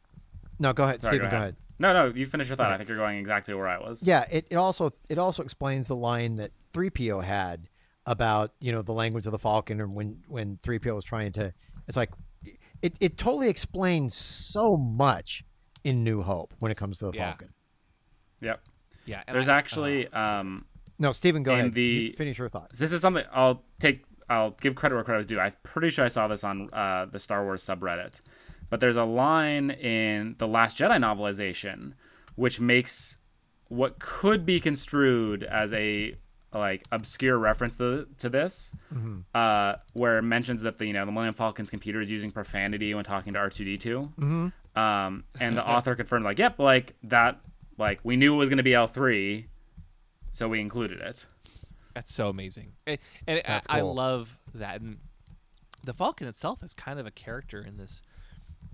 no, 0.60 0.72
go 0.72 0.84
ahead, 0.84 1.02
Sorry, 1.02 1.16
Stephen. 1.16 1.30
Go 1.30 1.36
ahead. 1.38 1.56
No, 1.82 1.92
no, 1.92 2.06
you 2.14 2.26
finish 2.26 2.48
your 2.48 2.56
thought. 2.56 2.70
I 2.70 2.76
think 2.76 2.88
you're 2.88 2.96
going 2.96 3.18
exactly 3.18 3.52
where 3.54 3.66
I 3.66 3.76
was. 3.78 4.06
Yeah, 4.06 4.24
it, 4.30 4.46
it 4.50 4.56
also 4.56 4.92
it 5.08 5.18
also 5.18 5.42
explains 5.42 5.88
the 5.88 5.96
line 5.96 6.36
that 6.36 6.52
three 6.72 6.90
PO 6.90 7.20
had 7.20 7.68
about 8.06 8.52
you 8.60 8.70
know 8.70 8.82
the 8.82 8.92
language 8.92 9.26
of 9.26 9.32
the 9.32 9.38
Falcon 9.38 9.80
and 9.80 9.94
when 9.94 10.22
when 10.28 10.58
three 10.62 10.78
PO 10.78 10.94
was 10.94 11.04
trying 11.04 11.32
to 11.32 11.52
it's 11.88 11.96
like 11.96 12.10
it 12.82 12.94
it 13.00 13.18
totally 13.18 13.48
explains 13.48 14.14
so 14.14 14.76
much 14.76 15.44
in 15.82 16.04
New 16.04 16.22
Hope 16.22 16.54
when 16.60 16.70
it 16.70 16.76
comes 16.76 16.98
to 16.98 17.06
the 17.06 17.12
Yeah. 17.14 17.30
Falcon. 17.30 17.48
Yep. 18.40 18.60
Yeah, 19.04 19.22
There's 19.32 19.48
I- 19.48 19.58
actually 19.58 20.06
oh, 20.12 20.20
um, 20.20 20.64
No, 21.00 21.10
Stephen, 21.10 21.42
go 21.42 21.52
ahead. 21.52 21.74
the- 21.74 21.82
You 21.82 22.12
finish 22.12 22.38
your 22.38 22.48
thought. 22.48 22.72
this 22.78 22.92
is 22.92 23.00
something 23.00 23.24
I'll 23.32 23.64
take. 23.80 24.04
I'll 24.30 24.52
give 24.52 24.76
credit 24.76 24.94
where 24.94 25.02
credit 25.04 25.20
is 25.20 25.26
due. 25.26 25.40
I'm 25.40 25.52
pretty 25.64 25.90
sure 25.90 26.04
I 26.04 26.08
saw 26.08 26.28
this 26.28 26.44
on 26.44 26.70
uh, 26.72 27.06
the 27.06 27.18
Star 27.18 27.42
Wars 27.44 27.62
subreddit, 27.64 28.20
but 28.72 28.80
there's 28.80 28.96
a 28.96 29.04
line 29.04 29.70
in 29.70 30.34
the 30.38 30.48
Last 30.48 30.78
Jedi 30.78 30.96
novelization 30.98 31.92
which 32.36 32.58
makes 32.58 33.18
what 33.68 33.98
could 33.98 34.46
be 34.46 34.58
construed 34.58 35.42
as 35.44 35.74
a 35.74 36.16
like 36.54 36.82
obscure 36.90 37.36
reference 37.38 37.76
to, 37.76 38.06
to 38.16 38.30
this, 38.30 38.72
uh, 39.34 39.74
where 39.92 40.16
it 40.18 40.22
mentions 40.22 40.62
that 40.62 40.78
the 40.78 40.86
you 40.86 40.94
know 40.94 41.04
the 41.04 41.12
Millennium 41.12 41.34
Falcon's 41.34 41.68
computer 41.68 42.00
is 42.00 42.10
using 42.10 42.30
profanity 42.30 42.94
when 42.94 43.04
talking 43.04 43.34
to 43.34 43.38
R 43.38 43.50
two 43.50 43.64
D 43.66 43.76
two, 43.76 44.10
um, 44.74 45.24
and 45.40 45.56
the 45.56 45.66
author 45.74 45.94
confirmed 45.94 46.24
like, 46.24 46.38
yep, 46.38 46.58
like 46.58 46.94
that, 47.02 47.40
like 47.76 48.00
we 48.04 48.16
knew 48.16 48.32
it 48.34 48.38
was 48.38 48.48
going 48.48 48.56
to 48.58 48.62
be 48.62 48.72
L 48.74 48.86
three, 48.86 49.48
so 50.30 50.48
we 50.48 50.60
included 50.60 51.00
it. 51.00 51.26
That's 51.94 52.12
so 52.14 52.28
amazing, 52.30 52.72
and, 52.86 52.98
and 53.26 53.38
I- 53.40 53.42
That's 53.46 53.66
I, 53.68 53.80
cool. 53.80 53.94
love 53.94 54.38
that. 54.54 54.80
And 54.80 54.98
the 55.84 55.92
Falcon 55.92 56.26
itself 56.28 56.62
is 56.62 56.72
kind 56.74 56.98
of 56.98 57.06
a 57.06 57.10
character 57.10 57.62
in 57.62 57.76
this 57.76 58.00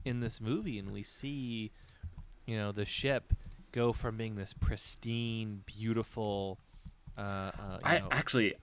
in 0.05 0.21
this 0.21 0.41
movie, 0.41 0.79
and 0.79 0.93
we 0.93 1.03
see, 1.03 1.71
you 2.47 2.57
know, 2.57 2.73
the 2.73 2.85
ship 2.85 3.35
go 3.73 3.93
from 3.93 4.17
being 4.17 4.37
this 4.37 4.53
pristine, 4.55 5.63
beautiful. 5.67 6.59
Uh, 7.17 7.21
uh, 7.21 7.51
you 7.73 7.79
I 7.85 7.99
know, 7.99 8.09
actually, 8.11 8.55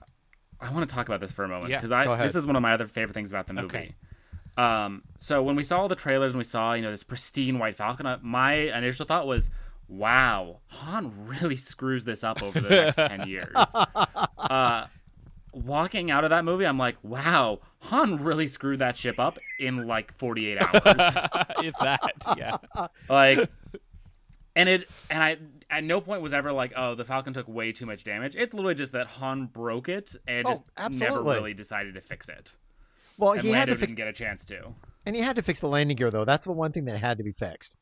I 0.59 0.71
want 0.71 0.87
to 0.87 0.93
talk 0.95 1.07
about 1.07 1.19
this 1.19 1.31
for 1.33 1.43
a 1.43 1.47
moment 1.47 1.69
Yeah, 1.71 1.77
because 1.77 1.91
I 1.91 2.05
go 2.05 2.13
ahead. 2.13 2.25
this 2.27 2.35
is 2.35 2.47
one 2.47 2.55
of 2.55 2.61
my 2.61 2.73
other 2.73 2.87
favorite 2.87 3.13
things 3.13 3.31
about 3.31 3.47
the 3.47 3.53
movie. 3.53 3.65
Okay. 3.67 3.95
Um, 4.57 5.03
so 5.19 5.43
when 5.43 5.55
we 5.57 5.63
saw 5.63 5.81
all 5.81 5.87
the 5.89 5.95
trailers 5.95 6.31
and 6.31 6.37
we 6.37 6.45
saw 6.45 6.73
you 6.73 6.81
know 6.81 6.89
this 6.91 7.03
pristine 7.03 7.59
white 7.59 7.75
Falcon, 7.75 8.05
uh, 8.05 8.19
my 8.21 8.53
initial 8.53 9.05
thought 9.05 9.27
was, 9.27 9.49
"Wow, 9.89 10.61
Han 10.67 11.11
really 11.27 11.57
screws 11.57 12.05
this 12.05 12.23
up 12.23 12.41
over 12.41 12.61
the 12.61 12.69
next 12.69 12.95
ten 12.95 13.27
years." 13.27 13.53
Walking 15.55 16.11
out 16.11 16.23
of 16.25 16.31
that 16.31 16.43
movie, 16.43 16.65
I'm 16.65 16.77
like, 16.77 16.97
"Wow, 17.01 17.59
Han 17.83 18.21
really 18.23 18.45
screwed 18.47 18.79
that 18.79 18.97
ship 18.97 19.19
up 19.19 19.37
in 19.59 19.87
like 19.87 20.13
48 20.17 20.57
hours." 20.61 20.71
if 21.63 21.73
that, 21.79 22.01
yeah, 22.37 22.57
like 23.09 23.49
and 24.57 24.69
it 24.69 24.89
and 25.09 25.21
i 25.23 25.37
at 25.69 25.83
no 25.83 25.99
point 25.99 26.21
was 26.21 26.33
ever 26.33 26.51
like 26.53 26.71
oh 26.77 26.95
the 26.95 27.03
falcon 27.03 27.33
took 27.33 27.45
way 27.47 27.73
too 27.73 27.85
much 27.85 28.05
damage 28.05 28.35
it's 28.37 28.53
literally 28.53 28.73
just 28.75 28.93
that 28.93 29.05
han 29.07 29.47
broke 29.47 29.89
it 29.89 30.15
and 30.27 30.47
Oh, 30.47 30.63
just 30.87 30.99
never 31.01 31.21
really 31.21 31.53
decided 31.53 31.95
to 31.95 32.01
fix 32.01 32.29
it 32.29 32.53
Well, 33.17 33.33
and 33.33 33.41
he 33.41 33.49
had 33.51 33.67
to 33.67 33.75
fix 33.75 33.91
didn't 33.91 33.97
get 33.97 34.07
a 34.07 34.13
chance 34.13 34.45
to 34.45 34.73
and 35.05 35.13
he 35.15 35.21
had 35.21 35.35
to 35.35 35.41
fix 35.41 35.59
the 35.59 35.67
landing 35.67 35.97
gear 35.97 36.09
though. 36.09 36.23
That's 36.25 36.45
the 36.45 36.53
one 36.53 36.71
thing 36.71 36.85
that 36.85 36.97
had 36.97 37.17
to 37.17 37.23
be 37.25 37.31
fixed 37.33 37.75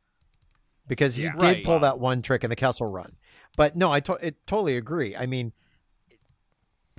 because 0.87 1.15
he 1.15 1.23
Yeah. 1.25 1.33
did 1.33 1.41
Right. 1.41 1.63
pull 1.63 1.79
that 1.79 1.99
one 1.99 2.21
trick 2.23 2.43
in 2.43 2.49
the 2.49 2.55
Kessel 2.55 2.87
Run. 2.87 3.17
But 3.55 3.75
no, 3.75 3.91
I 3.91 3.99
to- 4.01 4.17
it, 4.25 4.35
totally 4.47 4.75
agree. 4.75 5.15
I 5.15 5.25
mean, 5.27 5.47
it, 5.47 5.51
it- 5.53 5.62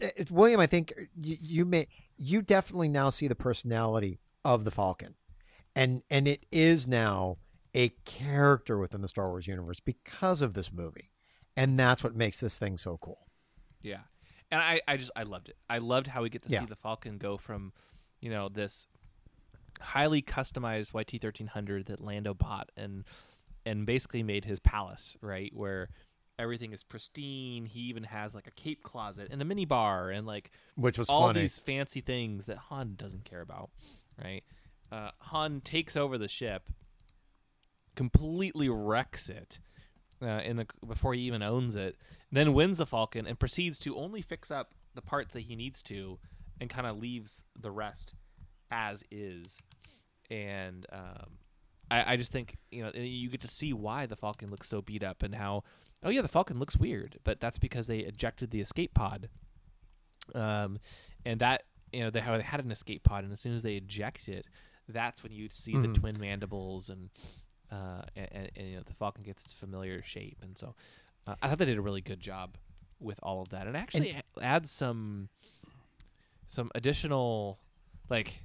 Eh, 0.01 0.11
William, 0.31 0.61
I 0.61 0.66
think 0.66 0.93
you, 1.21 1.37
you 1.41 1.65
may 1.65 1.87
you 2.16 2.43
definitely 2.43 2.89
now 2.89 3.11
see 3.11 3.29
the 3.29 3.35
personality 3.35 4.19
of 4.45 4.65
the 4.65 4.71
Falcon, 4.71 5.15
and 5.75 6.03
and 6.11 6.27
it 6.29 6.47
is 6.51 6.87
now 6.89 7.39
a 7.75 7.91
character 8.05 8.79
within 8.79 9.01
the 9.01 9.09
Star 9.09 9.29
Wars 9.29 9.47
universe 9.47 9.81
because 9.81 10.43
of 10.43 10.55
this 10.55 10.73
movie, 10.73 11.11
and 11.57 11.79
that's 11.79 12.03
what 12.05 12.15
makes 12.15 12.41
this 12.41 12.59
thing 12.59 12.77
so 12.77 12.97
cool. 13.01 13.27
yeah. 13.83 14.01
And 14.51 14.61
I, 14.62 14.81
I 14.87 14.97
just, 14.99 15.11
I 15.16 15.25
loved 15.25 15.49
it. 15.49 15.57
I 15.69 15.79
loved 15.79 16.07
how 16.07 16.23
we 16.23 16.29
get 16.29 16.43
to 16.43 16.49
Yeah. 16.49 16.61
see 16.61 16.66
the 16.66 16.77
Falcon 16.77 17.19
go 17.19 17.37
from, 17.37 17.73
you 18.21 18.31
know, 18.31 18.49
this 18.49 18.87
highly 19.81 20.23
customized 20.23 20.93
YT 20.95 21.21
thirteen 21.21 21.49
hundred 21.49 21.87
that 21.87 22.01
Lando 22.01 22.35
bought 22.35 22.71
and 22.77 23.05
and 23.66 23.85
basically 23.87 24.23
made 24.23 24.45
his 24.45 24.61
palace, 24.61 25.16
right? 25.21 25.51
Where 25.55 25.89
everything 26.39 26.73
is 26.73 26.82
pristine. 26.82 27.66
He 27.66 27.81
even 27.81 28.05
has 28.05 28.35
like 28.35 28.47
a 28.47 28.51
cape 28.52 28.82
closet 28.82 29.28
and 29.31 29.40
a 29.40 29.44
mini 29.44 29.65
bar 29.65 30.11
and 30.11 30.27
like 30.27 30.51
Which 30.77 30.98
was 30.98 31.09
all 31.09 31.28
funny. 31.28 31.40
these 31.40 31.59
fancy 31.59 32.01
things 32.01 32.47
that 32.47 32.56
Han 32.56 32.94
doesn't 32.97 33.24
care 33.24 33.40
about, 33.40 33.70
right? 34.23 34.43
Uh, 34.90 35.11
Han 35.19 35.61
takes 35.61 35.97
over 35.97 36.19
the 36.19 36.28
ship, 36.28 36.70
completely 37.94 38.69
wrecks 38.69 39.28
it 39.28 39.61
uh, 40.23 40.40
in 40.44 40.56
the 40.56 40.66
before 40.86 41.15
he 41.15 41.20
even 41.23 41.43
owns 41.43 41.77
it, 41.77 41.97
then 42.31 42.52
wins 42.52 42.78
the 42.78 42.86
Falcon 42.86 43.27
and 43.27 43.39
proceeds 43.39 43.78
to 43.81 43.97
only 43.97 44.23
fix 44.23 44.51
up 44.51 44.74
the 44.94 45.02
parts 45.02 45.32
that 45.35 45.40
he 45.43 45.56
needs 45.56 45.82
to, 45.82 46.19
and 46.61 46.70
kind 46.70 46.86
of 46.86 46.98
leaves 46.98 47.43
the 47.61 47.70
rest 47.70 48.15
as 48.70 49.05
is. 49.11 49.59
And 50.31 50.86
um, 50.93 51.39
I, 51.90 52.12
I 52.12 52.16
just 52.16 52.32
think 52.32 52.56
you 52.70 52.82
know 52.82 52.90
you 52.94 53.28
get 53.28 53.40
to 53.43 53.48
see 53.48 53.73
why 53.73 54.06
the 54.06 54.16
Falcon 54.16 54.51
looks 54.51 54.69
so 54.69 54.81
beat 54.81 55.02
up 55.02 55.23
and 55.23 55.35
how 55.35 55.65
oh 56.05 56.11
yeah 56.11 56.23
the 56.23 56.29
Falcon 56.29 56.59
looks 56.59 56.77
weird, 56.77 57.19
but 57.25 57.41
that's 57.41 57.59
because 57.59 57.87
they 57.87 57.99
ejected 58.01 58.51
the 58.51 58.61
escape 58.61 58.95
pod. 58.95 59.29
Um, 60.35 60.79
and 61.25 61.41
that 61.41 61.65
you 61.93 62.01
know 62.01 62.11
they 62.11 62.21
how 62.21 62.37
they 62.37 62.43
had 62.43 62.61
an 62.61 62.71
escape 62.71 63.03
pod, 63.05 63.25
and 63.25 63.33
as 63.33 63.41
soon 63.41 63.55
as 63.55 63.63
they 63.63 63.77
eject 63.77 64.29
it, 64.29 64.47
that's 64.89 65.23
when 65.23 65.33
you 65.33 65.49
see 65.49 65.77
the 65.77 65.89
twin 65.89 66.19
mandibles 66.19 66.89
and 66.89 67.11
uh 67.73 68.03
and, 68.15 68.29
and, 68.33 68.51
and, 68.57 68.69
you 68.69 68.77
know 68.77 68.83
the 68.85 68.95
Falcon 68.95 69.23
gets 69.23 69.43
its 69.43 69.53
familiar 69.53 70.03
shape, 70.03 70.39
and 70.43 70.59
so 70.59 70.75
uh, 71.27 71.35
I 71.43 71.49
thought 71.49 71.59
they 71.59 71.65
did 71.65 71.79
a 71.79 71.83
really 71.83 72.01
good 72.01 72.21
job 72.21 72.57
with 73.01 73.19
all 73.23 73.43
of 73.43 73.51
that, 73.51 73.67
and 73.67 73.77
actually 73.77 74.11
a- 74.39 74.43
adds 74.43 74.71
some 74.71 75.29
some 76.47 76.71
additional 76.75 77.59
like 78.11 78.43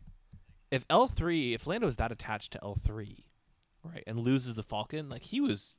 if 0.71 0.85
L 0.89 1.07
three 1.07 1.53
if 1.53 1.67
Lando 1.67 1.87
is 1.87 1.97
that 1.97 2.11
attached 2.11 2.53
to 2.53 2.59
L 2.63 2.77
three, 2.81 3.25
right, 3.83 4.03
and 4.07 4.19
loses 4.19 4.53
the 4.53 4.63
Falcon, 4.63 5.09
like 5.09 5.23
he 5.23 5.41
was 5.41 5.77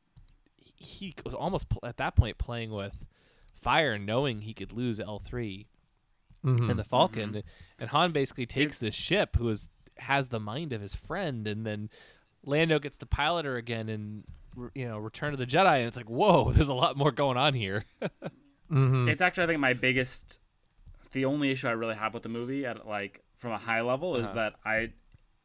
he 0.77 1.15
was 1.25 1.35
almost 1.35 1.69
pl- 1.69 1.81
at 1.85 1.97
that 1.99 2.17
point 2.17 2.39
playing 2.39 2.71
with 2.71 3.05
fire, 3.55 3.99
knowing 3.99 4.43
he 4.43 4.55
could 4.55 4.73
lose 4.73 5.01
L 5.01 5.19
3 5.19 5.67
Mhm. 6.45 6.71
and 6.71 6.79
the 6.79 6.85
Falcon, 6.85 7.31
mm-hmm. 7.31 7.39
and 7.79 7.91
Han 7.91 8.13
basically 8.13 8.47
takes 8.47 8.79
this 8.79 8.95
ship, 8.95 9.37
who 9.37 9.49
is 9.49 9.69
has 9.99 10.29
the 10.29 10.41
mind 10.41 10.73
of 10.73 10.81
his 10.81 10.95
friend, 10.95 11.47
and 11.47 11.67
then 11.67 11.91
Lando 12.43 12.79
gets 12.79 12.97
to 12.99 13.07
pilot 13.07 13.45
her 13.45 13.57
again, 13.57 13.91
and 13.91 14.25
you 14.75 14.89
know, 14.89 14.99
Return 14.99 15.35
of 15.35 15.39
the 15.39 15.47
Jedi, 15.47 15.79
and 15.79 15.87
it's 15.87 15.97
like, 15.97 16.09
whoa, 16.09 16.51
there's 16.55 16.69
a 16.69 16.75
lot 16.75 16.97
more 16.97 17.13
going 17.13 17.37
on 17.37 17.55
here. 17.55 17.85
Mm-hmm. 18.71 19.09
It's 19.09 19.21
actually 19.21 19.43
I 19.43 19.47
think 19.49 19.59
my 19.59 19.73
biggest, 19.73 20.39
the 21.11 21.25
only 21.25 21.51
issue 21.51 21.67
I 21.67 21.73
really 21.73 21.97
have 21.97 22.15
with 22.15 22.23
the 22.23 22.29
movie 22.29 22.65
at 22.65 22.87
like 22.87 23.21
from 23.39 23.51
a 23.51 23.59
high 23.59 23.81
level 23.81 24.15
is 24.15 24.27
uh-huh. 24.27 24.35
that 24.35 24.55
I, 24.65 24.93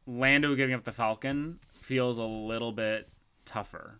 Lando 0.06 0.54
giving 0.54 0.76
up 0.76 0.84
the 0.84 0.92
Falcon 0.92 1.58
feels 1.72 2.18
a 2.18 2.22
little 2.22 2.70
bit 2.70 3.08
tougher. 3.44 3.98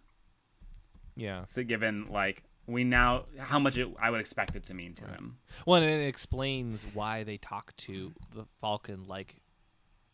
Yeah. 1.17 1.45
So 1.47 1.63
given 1.65 2.09
like 2.11 2.43
we 2.67 2.85
now 2.85 3.25
how 3.39 3.59
much 3.59 3.77
it, 3.79 3.89
I 4.01 4.11
would 4.11 4.21
expect 4.21 4.57
it 4.57 4.65
to 4.65 4.75
mean 4.75 4.95
to 4.95 5.05
him. 5.07 5.39
Well, 5.67 5.81
and 5.83 5.89
it 5.91 6.07
explains 6.07 6.85
why 6.95 7.23
they 7.25 7.37
talk 7.37 7.75
to 7.79 8.13
the 8.35 8.45
Falcon 8.61 9.07
like 9.07 9.37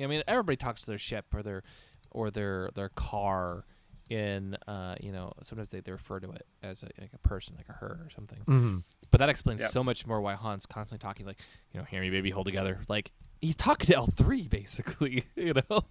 I 0.00 0.06
mean, 0.06 0.22
everybody 0.26 0.56
talks 0.56 0.80
to 0.82 0.86
their 0.86 0.98
ship 0.98 1.26
or 1.34 1.42
their 1.42 1.62
or 2.10 2.30
their 2.30 2.70
their 2.74 2.88
car 2.90 3.64
in 4.10 4.54
uh, 4.68 4.94
you 5.00 5.10
know, 5.12 5.32
sometimes 5.42 5.70
they, 5.70 5.80
they 5.80 5.92
refer 5.92 6.20
to 6.20 6.30
it 6.32 6.44
as 6.62 6.82
a, 6.82 6.88
like 7.00 7.12
a 7.14 7.18
person, 7.18 7.54
like 7.56 7.68
a 7.70 7.72
her 7.72 7.98
or 8.04 8.08
something. 8.14 8.38
Mm-hmm. 8.40 8.78
But 9.10 9.18
that 9.18 9.28
explains 9.30 9.62
Yep. 9.62 9.70
so 9.70 9.82
much 9.82 10.06
more 10.06 10.20
why 10.20 10.34
Han's 10.34 10.66
constantly 10.66 11.02
talking 11.02 11.24
like, 11.24 11.38
you 11.72 11.80
know, 11.80 11.86
hear 11.86 12.00
me 12.02 12.10
baby, 12.10 12.30
hold 12.30 12.44
together. 12.46 12.80
Like 12.88 13.12
he's 13.40 13.54
talking 13.56 13.86
to 13.86 13.94
L 13.94 14.06
three 14.06 14.48
basically, 14.48 15.24
you 15.36 15.54
know? 15.54 15.84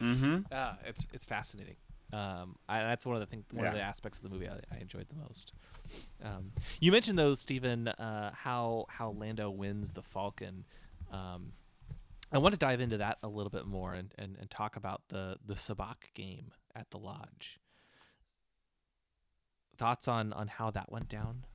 Mm-hmm. 0.00 0.38
Ah, 0.50 0.78
it's 0.84 1.06
it's 1.12 1.24
fascinating. 1.24 1.76
Um, 2.14 2.54
and 2.68 2.88
that's 2.88 3.04
one 3.04 3.16
of 3.16 3.20
the 3.20 3.26
things, 3.26 3.44
one 3.50 3.66
of 3.66 3.74
the 3.74 3.80
aspects 3.80 4.18
of 4.18 4.22
the 4.22 4.30
movie 4.30 4.48
I, 4.48 4.60
I 4.72 4.78
enjoyed 4.78 5.06
the 5.08 5.16
most. 5.16 5.52
Um, 6.22 6.52
you 6.78 6.92
mentioned 6.92 7.18
though, 7.18 7.34
Stephen, 7.34 7.88
uh, 7.88 8.30
how 8.32 8.86
how 8.88 9.10
Lando 9.10 9.50
wins 9.50 9.92
the 9.92 10.02
Falcon. 10.02 10.64
Um, 11.10 11.54
I 12.32 12.38
want 12.38 12.52
to 12.52 12.58
dive 12.58 12.80
into 12.80 12.98
that 12.98 13.18
a 13.22 13.28
little 13.28 13.50
bit 13.50 13.66
more 13.66 13.94
and, 13.94 14.12
and, 14.16 14.36
and 14.40 14.48
talk 14.48 14.76
about 14.76 15.02
the 15.08 15.38
the 15.44 15.54
Sabacc 15.54 16.14
game 16.14 16.52
at 16.74 16.90
the 16.90 16.98
lodge. 16.98 17.58
Thoughts 19.76 20.06
on 20.06 20.32
on 20.32 20.46
how 20.46 20.70
that 20.70 20.92
went 20.92 21.08
down? 21.08 21.46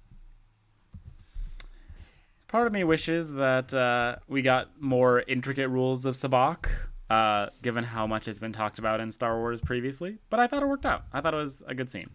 Part 2.50 2.68
of 2.68 2.74
me 2.74 2.84
wishes 2.84 3.32
that 3.34 3.74
uh, 3.74 4.18
we 4.28 4.42
got 4.42 4.82
more 4.82 5.22
intricate 5.22 5.70
rules 5.70 6.06
of 6.06 6.16
Sabacc, 6.16 6.68
uh, 7.10 7.48
given 7.62 7.84
how 7.84 8.06
much 8.08 8.28
it's 8.28 8.40
been 8.40 8.54
talked 8.54 8.80
about 8.80 9.00
in 9.00 9.12
Star 9.12 9.38
Wars 9.40 9.62
previously. 9.62 10.20
But 10.30 10.40
I 10.40 10.48
thought 10.48 10.64
it 10.64 10.68
worked 10.68 10.86
out. 10.86 11.04
I 11.14 11.22
thought 11.22 11.34
it 11.34 11.38
was 11.38 11.64
a 11.68 11.74
good 11.76 11.90
scene. 11.90 12.10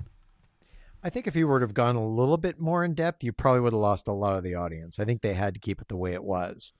I 1.03 1.11
think 1.11 1.27
if 1.27 1.37
you 1.37 1.47
would 1.49 1.61
have 1.62 1.75
gone 1.75 1.97
a 1.97 2.07
little 2.07 2.39
bit 2.39 2.59
more 2.59 2.83
in 2.85 2.95
depth, 2.95 3.23
you 3.23 3.33
probably 3.33 3.61
would 3.61 3.73
have 3.75 3.81
lost 3.81 4.09
a 4.09 4.12
lot 4.12 4.37
of 4.37 4.43
the 4.45 4.55
audience. 4.55 4.99
I 4.99 5.05
think 5.05 5.21
they 5.21 5.35
had 5.35 5.53
to 5.55 5.61
keep 5.61 5.81
it 5.81 5.89
the 5.89 5.97
way 5.97 6.15
it 6.15 6.25
was. 6.25 6.73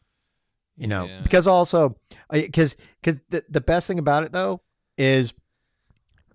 You 0.77 0.87
know, 0.89 1.05
Yeah. 1.07 1.21
because 1.23 1.47
also, 1.47 1.97
because 2.31 2.77
because 3.03 3.21
the 3.29 3.45
the 3.49 3.61
best 3.61 3.87
thing 3.87 3.99
about 3.99 4.25
it 4.25 4.33
though 4.33 4.61
is 4.99 5.33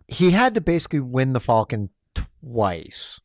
he 0.07 0.31
had 0.31 0.53
to 0.55 0.61
basically 0.61 1.01
win 1.01 1.33
the 1.33 1.39
Falcon 1.41 1.89
twice. 2.13 3.19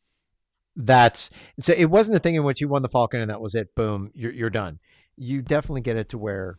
That's 0.75 1.29
so 1.59 1.73
it 1.77 1.85
wasn't 1.85 2.17
a 2.17 2.19
thing 2.19 2.35
in 2.35 2.43
which 2.43 2.59
you 2.59 2.67
won 2.67 2.81
the 2.81 2.89
Falcon 2.89 3.21
and 3.21 3.29
that 3.29 3.39
was 3.39 3.55
it. 3.55 3.75
Boom, 3.75 4.09
you're 4.13 4.33
you're 4.33 4.49
done. 4.49 4.79
You 5.15 5.41
definitely 5.41 5.81
get 5.81 5.95
it 5.95 6.09
to 6.09 6.17
where, 6.17 6.57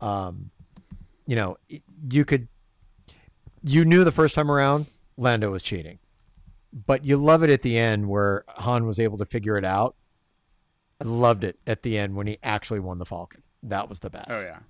um, 0.00 0.50
you 1.28 1.36
know, 1.36 1.56
you 2.10 2.24
could. 2.24 2.48
You 3.62 3.84
knew 3.84 4.02
the 4.02 4.12
first 4.12 4.34
time 4.34 4.50
around 4.50 4.86
Lando 5.16 5.50
was 5.52 5.62
cheating 5.62 6.00
but 6.72 7.04
you 7.04 7.16
love 7.16 7.42
it 7.42 7.50
at 7.50 7.62
the 7.62 7.78
end 7.78 8.08
where 8.08 8.44
Han 8.48 8.86
was 8.86 9.00
able 9.00 9.18
to 9.18 9.24
figure 9.24 9.56
it 9.56 9.64
out. 9.64 9.96
I 11.00 11.04
loved 11.04 11.44
it 11.44 11.58
at 11.66 11.82
the 11.82 11.96
end 11.96 12.16
when 12.16 12.26
he 12.26 12.38
actually 12.42 12.80
won 12.80 12.98
the 12.98 13.06
Falcon. 13.06 13.42
That 13.62 13.88
was 13.88 14.00
the 14.00 14.10
best. 14.10 14.30
Oh 14.30 14.40
yeah. 14.40 14.60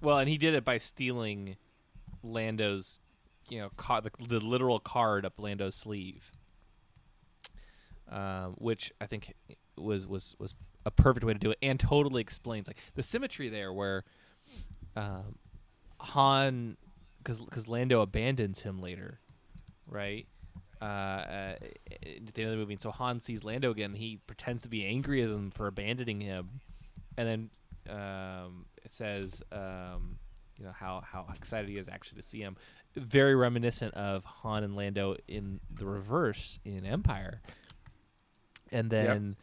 Well, 0.00 0.18
and 0.18 0.28
he 0.28 0.38
did 0.38 0.54
it 0.54 0.64
by 0.64 0.78
stealing 0.78 1.56
Lando's, 2.22 3.00
you 3.48 3.58
know, 3.58 3.70
the, 3.76 4.10
the 4.26 4.40
literal 4.40 4.78
card 4.78 5.26
up 5.26 5.34
Lando's 5.38 5.74
sleeve, 5.74 6.30
um, 8.10 8.54
which 8.58 8.92
I 9.00 9.06
think 9.06 9.34
was 9.76 10.06
was 10.06 10.34
was 10.38 10.54
a 10.86 10.90
perfect 10.90 11.24
way 11.24 11.34
to 11.34 11.38
do 11.38 11.50
it, 11.50 11.58
and 11.60 11.78
totally 11.78 12.20
explains 12.20 12.66
like 12.66 12.78
the 12.94 13.02
symmetry 13.02 13.48
there, 13.48 13.72
where 13.72 14.04
um, 14.96 15.36
Han, 16.00 16.76
because 17.18 17.40
because 17.40 17.68
Lando 17.68 18.00
abandons 18.00 18.62
him 18.62 18.80
later, 18.80 19.20
right? 19.86 20.26
Uh, 20.80 20.84
uh, 20.84 21.54
at 21.90 22.34
the 22.34 22.42
end 22.42 22.44
of 22.44 22.50
the 22.50 22.56
movie, 22.56 22.74
and 22.74 22.82
so 22.82 22.90
Han 22.90 23.20
sees 23.20 23.42
Lando 23.42 23.70
again. 23.70 23.94
He 23.94 24.20
pretends 24.26 24.62
to 24.62 24.68
be 24.68 24.84
angry 24.86 25.22
at 25.22 25.28
him 25.28 25.50
for 25.50 25.66
abandoning 25.66 26.20
him, 26.20 26.60
and 27.16 27.28
then 27.28 27.50
um, 27.96 28.66
it 28.84 28.92
says, 28.92 29.42
um, 29.50 30.18
you 30.56 30.64
know, 30.64 30.72
how 30.72 31.02
how 31.04 31.26
excited 31.34 31.68
he 31.68 31.78
is 31.78 31.88
actually 31.88 32.20
to 32.22 32.26
see 32.28 32.40
him. 32.40 32.56
Very 32.96 33.34
reminiscent 33.34 33.94
of 33.94 34.24
Han 34.24 34.64
and 34.64 34.76
Lando 34.76 35.16
in 35.26 35.60
the 35.72 35.86
reverse 35.86 36.58
in 36.64 36.86
Empire. 36.86 37.42
And 38.70 38.90
then, 38.90 39.36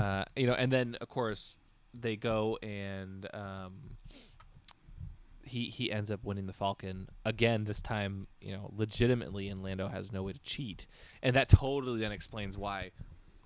uh, 0.00 0.24
you 0.36 0.46
know, 0.46 0.54
and 0.54 0.70
then 0.70 0.96
of 1.00 1.08
course 1.08 1.56
they 1.94 2.16
go 2.16 2.58
and 2.62 3.26
um, 3.32 3.96
he 5.46 5.66
he 5.66 5.90
ends 5.92 6.10
up 6.10 6.24
winning 6.24 6.46
the 6.46 6.52
Falcon 6.52 7.08
again. 7.24 7.64
This 7.64 7.80
time, 7.80 8.26
you 8.40 8.52
know, 8.52 8.70
legitimately, 8.76 9.48
and 9.48 9.62
Lando 9.62 9.88
has 9.88 10.12
no 10.12 10.22
way 10.22 10.32
to 10.32 10.38
cheat, 10.40 10.86
and 11.22 11.34
that 11.36 11.48
totally 11.48 12.00
then 12.00 12.12
explains 12.12 12.58
why 12.58 12.90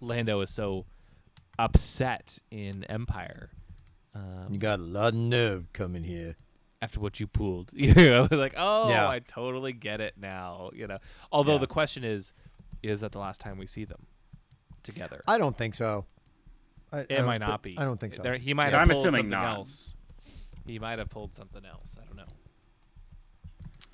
Lando 0.00 0.40
is 0.40 0.50
so 0.50 0.86
upset 1.58 2.38
in 2.50 2.84
Empire. 2.84 3.50
Um, 4.14 4.48
You 4.50 4.58
got 4.58 4.80
a 4.80 4.82
lot 4.82 5.08
of 5.08 5.14
nerve 5.14 5.72
coming 5.72 6.04
here. 6.04 6.36
after 6.82 6.98
what 6.98 7.20
you 7.20 7.26
pulled. 7.26 7.70
You 7.74 7.92
know, 7.94 8.26
like, 8.30 8.54
oh, 8.56 8.88
Yeah. 8.88 9.08
I 9.08 9.18
totally 9.18 9.72
get 9.74 10.00
it 10.00 10.14
now. 10.16 10.70
You 10.74 10.86
know, 10.86 10.98
although 11.30 11.52
Yeah. 11.54 11.58
the 11.58 11.66
question 11.66 12.04
is, 12.04 12.32
is 12.82 13.00
that 13.02 13.12
the 13.12 13.18
last 13.18 13.40
time 13.40 13.58
we 13.58 13.66
see 13.66 13.84
them 13.84 14.06
together? 14.82 15.20
I 15.28 15.36
don't 15.36 15.56
think 15.56 15.74
so. 15.74 16.06
I, 16.90 16.98
I 16.98 17.00
it 17.02 17.08
don't 17.08 17.26
might 17.26 17.38
not 17.38 17.62
be. 17.62 17.76
I 17.78 17.84
don't 17.84 18.00
think 18.00 18.14
so. 18.14 18.22
There, 18.22 18.36
he 18.38 18.54
might 18.54 18.66
Yeah, 18.72 18.78
have 18.78 18.80
I'm 18.80 18.88
pulled 18.88 19.04
assuming 19.06 19.18
something 19.24 19.30
not. 19.30 19.56
else. 19.58 19.94
He 20.70 20.78
might 20.78 20.98
have 20.98 21.10
pulled 21.10 21.34
something 21.34 21.64
else. 21.64 21.96
I 22.00 22.04
don't 22.06 22.16
know. 22.16 22.32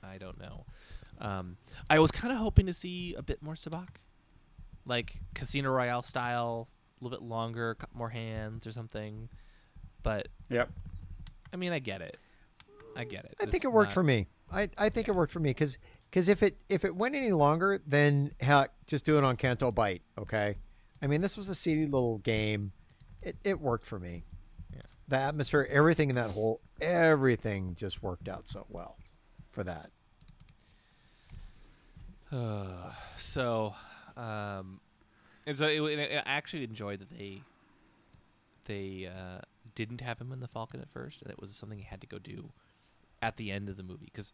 I 0.03 0.19
don't 0.19 0.39
know. 0.39 0.67
Um, 1.19 1.57
I 1.89 1.99
was 1.99 2.11
kind 2.13 2.33
of 2.33 2.39
hoping 2.39 2.67
to 2.67 2.73
see 2.75 3.15
a 3.15 3.23
bit 3.23 3.43
more 3.43 3.55
Sabacc, 3.55 3.89
like 4.85 5.21
Casino 5.35 5.71
Royale 5.71 6.03
style, 6.03 6.69
a 7.01 7.05
little 7.05 7.19
bit 7.19 7.27
longer, 7.27 7.75
cut 7.75 7.95
more 7.95 8.11
hands 8.11 8.67
or 8.67 8.73
something. 8.73 9.29
But 10.03 10.29
Yep. 10.51 10.71
I 11.53 11.57
mean, 11.57 11.73
I 11.73 11.79
get 11.79 12.03
it. 12.03 12.19
I 12.95 13.05
get 13.05 13.25
it. 13.25 13.35
I 13.41 13.45
This 13.47 13.53
think 13.53 13.65
it 13.65 13.73
worked 13.73 13.91
not- 13.91 13.95
for 13.95 14.03
me. 14.03 14.29
I, 14.53 14.71
I 14.79 14.91
think 14.91 15.09
it 15.09 15.13
worked 15.15 15.33
for 15.33 15.41
me 15.41 15.51
because 15.51 15.79
if 16.29 16.41
it 16.43 16.57
if 16.69 16.85
it 16.85 16.95
went 16.95 17.17
any 17.17 17.33
longer, 17.33 17.81
then 17.85 18.31
heck, 18.41 18.71
just 18.87 19.05
do 19.05 19.19
it 19.19 19.25
on 19.25 19.37
Canto 19.37 19.73
Bight. 19.73 20.03
Okay, 20.17 20.57
I 21.03 21.09
mean 21.09 21.21
this 21.21 21.37
was 21.37 21.49
a 21.49 21.55
seedy 21.55 21.85
little 21.85 22.19
game. 22.19 22.71
It 23.23 23.37
it 23.43 23.61
worked 23.61 23.85
for 23.85 23.99
me. 23.99 24.23
The 25.09 25.17
atmosphere, 25.19 25.67
everything 25.71 26.11
in 26.11 26.17
that 26.17 26.31
whole 26.31 26.61
everything 26.81 27.75
just 27.77 28.03
worked 28.03 28.29
out 28.29 28.49
so 28.49 28.67
well 28.69 28.97
for 29.53 29.63
that. 29.65 29.91
so, 33.17 33.75
um, 34.17 34.81
and 35.47 35.57
so 35.57 35.67
it, 35.69 35.81
it, 35.81 36.23
I 36.27 36.31
actually 36.31 36.65
enjoyed 36.65 37.01
that 37.01 37.11
they 37.11 37.43
they 38.65 39.07
uh, 39.07 39.41
didn't 39.75 40.01
have 40.01 40.19
him 40.21 40.33
in 40.33 40.41
the 40.41 40.49
Falcon 40.49 40.81
at 40.81 40.91
first, 40.91 41.23
and 41.23 41.31
it 41.31 41.41
was 41.41 41.51
something 41.55 41.79
he 41.79 41.85
had 41.85 42.01
to 42.01 42.07
go 42.07 42.19
do 42.19 42.49
at 43.23 43.37
the 43.37 43.51
end 43.51 43.69
of 43.69 43.77
the 43.77 43.83
movie 43.83 44.07
because 44.07 44.33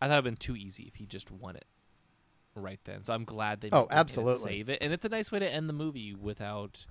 I 0.00 0.06
thought 0.06 0.14
it'd 0.14 0.24
been 0.24 0.36
too 0.36 0.56
easy 0.56 0.84
if 0.84 0.94
he 0.96 1.06
just 1.06 1.30
won 1.30 1.56
it 1.56 1.66
right 2.54 2.80
then. 2.84 3.04
So 3.04 3.12
I'm 3.12 3.24
glad 3.24 3.60
they 3.60 3.68
Oh, 3.70 3.80
made- 3.82 3.88
they 3.90 3.94
made 3.94 3.96
it 3.96 4.00
absolutely. 4.00 4.38
save 4.50 4.68
it, 4.70 4.78
and 4.80 4.92
it's 4.92 5.04
a 5.04 5.08
nice 5.10 5.30
way 5.30 5.38
to 5.38 5.48
end 5.48 5.68
the 5.68 5.72
movie 5.74 6.14
without 6.14 6.86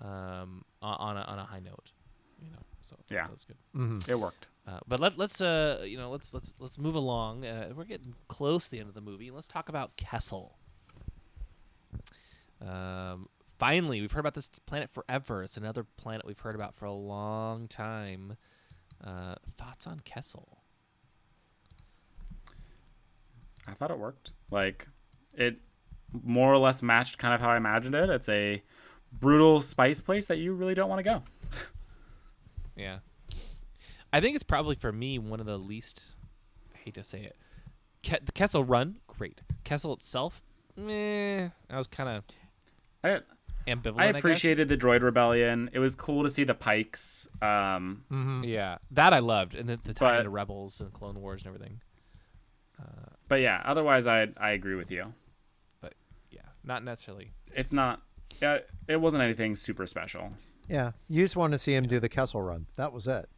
um, 0.00 0.64
on 0.82 0.96
on 0.98 1.16
a, 1.16 1.20
on 1.22 1.38
a 1.38 1.44
high 1.44 1.60
note. 1.60 1.92
So 2.86 2.96
Yeah. 3.10 3.24
that 3.24 3.32
was 3.32 3.44
good. 3.44 4.08
It 4.08 4.18
worked. 4.18 4.46
Uh, 4.66 4.78
but 4.86 5.00
let, 5.00 5.16
let's 5.18 5.40
uh 5.40 5.82
you 5.86 5.96
know 5.98 6.10
let's 6.10 6.32
let's 6.32 6.54
let's 6.60 6.78
move 6.78 6.94
along. 6.94 7.44
Uh, 7.44 7.72
we're 7.74 7.84
getting 7.84 8.14
close 8.28 8.64
to 8.66 8.70
the 8.70 8.78
end 8.80 8.88
of 8.88 8.94
the 8.94 9.00
movie. 9.00 9.30
Let's 9.30 9.48
talk 9.48 9.68
about 9.68 9.96
Kessel. 9.96 10.56
Um, 12.64 13.28
finally, 13.58 14.00
we've 14.00 14.12
heard 14.12 14.20
about 14.20 14.34
this 14.34 14.48
planet 14.66 14.90
forever. 14.90 15.42
It's 15.42 15.56
another 15.56 15.84
planet 15.84 16.24
we've 16.26 16.38
heard 16.38 16.54
about 16.54 16.74
for 16.74 16.86
a 16.86 16.92
long 16.92 17.68
time. 17.68 18.36
Uh, 19.04 19.34
thoughts 19.56 19.86
on 19.86 20.00
Kessel? 20.00 20.58
I 23.68 23.74
thought 23.74 23.90
it 23.90 23.98
worked. 23.98 24.30
Like 24.50 24.86
it 25.34 25.58
more 26.24 26.52
or 26.52 26.58
less 26.58 26.82
matched 26.82 27.18
kind 27.18 27.34
of 27.34 27.40
how 27.40 27.50
I 27.50 27.56
imagined 27.56 27.94
it. 27.94 28.08
It's 28.10 28.28
a 28.28 28.62
brutal 29.12 29.60
spice 29.60 30.00
place 30.00 30.26
that 30.26 30.38
you 30.38 30.54
really 30.54 30.74
don't 30.74 30.88
want 30.88 31.00
to 31.04 31.10
go. 31.10 31.22
Yeah. 32.76 32.98
I 34.12 34.20
think 34.20 34.34
it's 34.34 34.44
probably 34.44 34.76
for 34.76 34.92
me 34.92 35.18
one 35.18 35.40
of 35.40 35.46
the 35.46 35.58
least. 35.58 36.14
I 36.74 36.78
hate 36.78 36.94
to 36.94 37.02
say 37.02 37.20
it. 37.22 37.36
Ke- 38.02 38.24
the 38.24 38.32
Kessel 38.32 38.62
Run, 38.64 38.96
great. 39.06 39.40
Kessel 39.64 39.92
itself, 39.92 40.42
meh. 40.76 41.48
I 41.70 41.76
was 41.76 41.86
kind 41.88 42.08
of 42.08 42.24
I 43.02 43.20
ambivalent. 43.68 43.98
I 44.00 44.06
appreciated 44.06 44.68
the 44.68 44.76
droid 44.76 45.02
rebellion. 45.02 45.70
It 45.72 45.80
was 45.80 45.94
cool 45.96 46.22
to 46.22 46.30
see 46.30 46.44
the 46.44 46.54
pikes. 46.54 47.26
Um, 47.42 48.04
Mm-hmm. 48.12 48.44
Yeah, 48.44 48.78
that 48.92 49.12
I 49.12 49.18
loved, 49.18 49.54
and 49.56 49.68
the, 49.68 49.76
the 49.82 49.92
tie 49.92 50.18
into 50.18 50.30
Rebels 50.30 50.80
and 50.80 50.92
Clone 50.92 51.20
Wars 51.20 51.42
and 51.42 51.48
everything. 51.54 51.80
but 53.28 53.40
yeah, 53.40 53.60
otherwise 53.64 54.06
I 54.06 54.28
I 54.36 54.50
agree 54.52 54.76
with 54.76 54.90
you. 54.90 55.12
But 55.80 55.94
yeah, 56.30 56.42
not 56.62 56.84
necessarily. 56.84 57.32
It's 57.54 57.72
not. 57.72 58.02
Yeah, 58.40 58.58
it 58.86 59.00
wasn't 59.00 59.22
anything 59.24 59.56
super 59.56 59.86
special. 59.86 60.30
Yeah, 60.68 60.92
you 61.08 61.22
just 61.24 61.36
wanted 61.36 61.52
to 61.56 61.58
see 61.58 61.74
him 61.74 61.86
do 61.86 62.00
the 62.00 62.08
Kessel 62.08 62.42
Run. 62.42 62.66
That 62.76 62.92
was 62.92 63.06
it. 63.06 63.28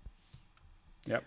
Yep. 1.07 1.25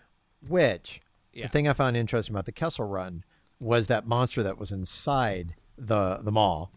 Which 0.48 1.00
Yeah. 1.32 1.46
the 1.46 1.48
thing 1.50 1.68
I 1.68 1.72
found 1.72 1.96
interesting 1.96 2.34
about 2.34 2.46
the 2.46 2.52
Kessel 2.52 2.84
Run 2.86 3.24
was 3.60 3.86
that 3.86 4.06
monster 4.06 4.42
that 4.42 4.58
was 4.58 4.72
inside 4.72 5.54
the 5.78 6.18
the 6.22 6.32
Maw, 6.32 6.68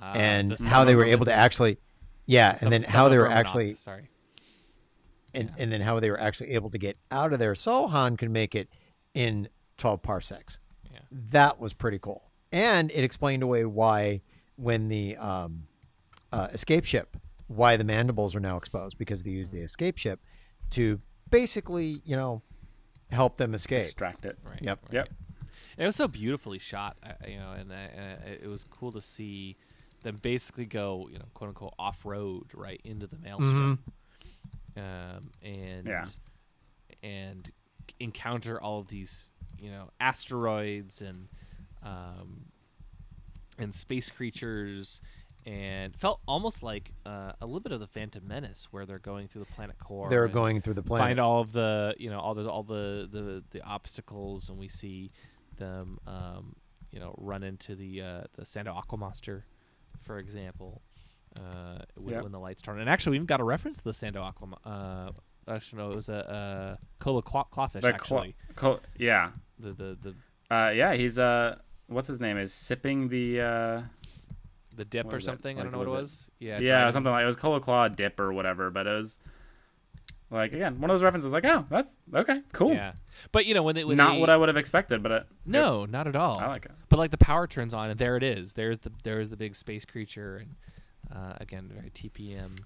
Uh, 0.00 0.12
and 0.16 0.52
the 0.52 0.64
how 0.68 0.84
they 0.84 0.94
were 0.96 1.04
able 1.04 1.24
to 1.26 1.32
actually, 1.32 1.78
yeah, 2.26 2.54
son- 2.54 2.72
and 2.72 2.84
then 2.84 2.90
how 2.90 3.08
they 3.08 3.16
were 3.18 3.26
Verminoth, 3.28 3.30
actually, 3.36 3.76
sorry. 3.76 4.08
and, 5.34 5.52
and 5.58 5.72
then 5.72 5.80
how 5.80 6.00
they 6.00 6.10
were 6.10 6.20
actually 6.20 6.50
able 6.50 6.70
to 6.70 6.78
get 6.78 6.96
out 7.10 7.32
of 7.32 7.38
there. 7.38 7.54
So 7.54 7.86
Han 7.86 8.16
could 8.16 8.30
make 8.30 8.54
it 8.54 8.68
in 9.14 9.48
twelve 9.78 10.02
parsecs. 10.02 10.58
Yeah. 10.92 10.98
That 11.10 11.58
was 11.60 11.72
pretty 11.72 11.98
cool, 12.00 12.30
and 12.50 12.90
it 12.90 13.04
explained 13.04 13.42
away 13.44 13.64
why 13.64 14.22
when 14.56 14.88
the 14.88 15.16
um, 15.16 15.66
uh, 16.32 16.48
escape 16.52 16.84
ship, 16.84 17.16
why 17.54 17.76
the 17.76 17.84
mandibles 17.84 18.34
are 18.34 18.40
now 18.40 18.56
exposed 18.56 18.98
because 18.98 19.22
they 19.22 19.30
use 19.30 19.50
the 19.50 19.58
mm-hmm. 19.58 19.64
escape 19.64 19.98
ship 19.98 20.20
to 20.70 21.00
basically, 21.30 22.00
you 22.04 22.16
know, 22.16 22.42
help 23.10 23.36
them 23.36 23.54
escape. 23.54 23.82
Distract 23.82 24.24
it. 24.26 24.38
Right. 24.44 24.60
Yep. 24.62 24.80
Yep. 24.92 25.08
It 25.78 25.86
was 25.86 25.96
so 25.96 26.08
beautifully 26.08 26.58
shot, 26.58 26.96
I- 27.02 27.14
I- 27.24 27.28
you 27.28 27.38
know, 27.38 27.52
and, 27.52 27.72
and 27.72 28.18
it 28.42 28.48
was 28.48 28.64
cool 28.64 28.92
to 28.92 29.00
see 29.00 29.56
them 30.02 30.18
basically 30.20 30.66
go, 30.66 31.08
you 31.10 31.18
know, 31.18 31.24
quote 31.34 31.48
unquote 31.48 31.74
off 31.78 32.04
road 32.04 32.46
right 32.54 32.80
into 32.84 33.06
the 33.06 33.18
maelstrom, 33.18 33.78
mm-hmm. 34.76 35.16
um, 35.16 35.30
and 35.42 35.86
Yeah. 35.86 36.04
and 37.02 37.50
encounter 38.00 38.60
all 38.60 38.80
of 38.80 38.88
these, 38.88 39.30
you 39.60 39.70
know, 39.70 39.90
asteroids 40.00 41.00
and 41.00 41.28
um, 41.82 42.46
and 43.58 43.74
space 43.74 44.10
creatures. 44.10 45.00
And 45.44 45.96
felt 45.96 46.20
almost 46.28 46.62
like 46.62 46.92
uh, 47.04 47.32
a 47.40 47.46
little 47.46 47.60
bit 47.60 47.72
of 47.72 47.80
the 47.80 47.88
Phantom 47.88 48.22
Menace, 48.26 48.68
where 48.70 48.86
they're 48.86 49.00
going 49.00 49.26
through 49.26 49.44
the 49.44 49.52
planet 49.52 49.76
core. 49.80 50.08
They're 50.08 50.28
going 50.28 50.60
through 50.60 50.74
the 50.74 50.82
planet. 50.84 51.04
find 51.08 51.18
all 51.18 51.40
of 51.40 51.50
the 51.52 51.94
you 51.98 52.10
know 52.10 52.20
all 52.20 52.34
the 52.34 52.48
all 52.48 52.62
the 52.62 53.08
the, 53.10 53.42
the 53.50 53.60
obstacles 53.64 54.48
and 54.48 54.56
we 54.56 54.68
see 54.68 55.10
them 55.56 55.98
um, 56.06 56.54
you 56.92 57.00
know 57.00 57.14
run 57.18 57.42
into 57.42 57.74
the 57.74 58.00
uh, 58.02 58.20
the 58.34 58.42
Sando 58.42 58.68
Aqua 58.76 58.96
Monster 58.98 59.44
for 60.02 60.18
example 60.18 60.80
uh, 61.36 61.78
when, 61.96 62.14
Yep. 62.14 62.22
when 62.22 62.32
the 62.32 62.38
lights 62.40 62.62
turn 62.62 62.78
and 62.78 62.88
actually 62.88 63.10
we 63.12 63.16
even 63.16 63.26
got 63.26 63.40
a 63.40 63.44
reference 63.44 63.78
to 63.78 63.84
the 63.84 63.90
Sando 63.90 64.16
Aquama 64.32 64.58
uh, 64.64 65.10
actually 65.52 65.78
no 65.82 65.90
it 65.90 65.94
was 65.96 66.08
a, 66.08 66.78
a 66.78 67.02
Kola 67.02 67.20
claw- 67.22 67.44
clawfish 67.50 67.82
The 67.82 67.88
actually 67.88 68.36
cl- 68.56 68.74
cl- 68.74 68.80
yeah. 68.96 69.30
the 69.58 69.72
the 69.72 69.98
the 70.00 70.54
Uh, 70.54 70.70
yeah. 70.70 70.94
He's 70.94 71.18
uh, 71.18 71.56
what's 71.88 72.06
his 72.08 72.20
name? 72.20 72.36
Is 72.36 72.52
sipping 72.54 73.08
the 73.08 73.40
uh, 73.40 73.82
the 74.72 74.84
dip 74.84 75.12
or 75.12 75.16
it? 75.16 75.22
something 75.22 75.58
I 75.58 75.62
don't 75.62 75.72
know 75.72 75.78
what 75.78 75.88
it 75.88 75.90
was 75.90 76.00
was 76.00 76.30
yeah 76.38 76.58
yeah, 76.58 76.90
something 76.90 77.12
like 77.12 77.22
it 77.22 77.26
was 77.26 77.36
cola 77.36 77.60
claw 77.60 77.88
dip 77.88 78.18
or 78.18 78.32
whatever. 78.32 78.70
But 78.70 78.86
it 78.86 78.96
was 78.96 79.20
like 80.30 80.52
again 80.52 80.80
one 80.80 80.90
of 80.90 80.94
those 80.94 81.02
references. 81.02 81.32
Like 81.32 81.44
oh, 81.44 81.66
that's 81.70 81.98
okay, 82.14 82.42
cool. 82.52 82.72
yeah 82.72 82.92
but 83.30 83.46
you 83.46 83.54
know 83.54 83.62
when 83.62 83.74
they 83.74 83.84
when 83.84 83.96
Not 83.96 84.14
they, 84.14 84.20
what 84.20 84.30
I 84.30 84.36
would 84.36 84.48
have 84.48 84.56
expected, 84.56 85.02
but 85.02 85.12
it, 85.12 85.26
no 85.44 85.84
not 85.84 86.06
at 86.06 86.16
all 86.16 86.38
I 86.38 86.46
like 86.46 86.64
it. 86.64 86.72
But 86.88 86.98
like 86.98 87.10
the 87.10 87.18
power 87.18 87.46
turns 87.46 87.74
on, 87.74 87.90
and 87.90 87.98
there 87.98 88.16
it 88.16 88.22
is. 88.22 88.54
There's 88.54 88.80
the 88.80 88.92
there's 89.04 89.30
the 89.30 89.36
big 89.36 89.54
space 89.54 89.84
creature, 89.84 90.36
and 90.36 90.56
uh, 91.14 91.34
again 91.40 91.70
very 91.72 91.90
TPM. 91.90 92.58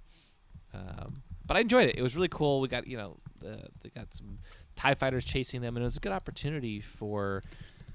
Um, 0.74 1.22
but 1.44 1.56
I 1.56 1.60
enjoyed 1.60 1.88
it. 1.88 1.96
It 1.96 2.02
was 2.02 2.16
really 2.16 2.28
cool. 2.28 2.60
We 2.60 2.68
got 2.68 2.86
you 2.86 2.96
know 2.96 3.18
the 3.40 3.68
they 3.82 3.90
got 3.90 4.14
some 4.14 4.38
Tie 4.76 4.94
fighters 4.94 5.24
chasing 5.24 5.62
them, 5.62 5.76
and 5.76 5.82
it 5.82 5.86
was 5.86 5.96
a 5.96 6.00
good 6.00 6.12
opportunity 6.12 6.80
for 6.80 7.42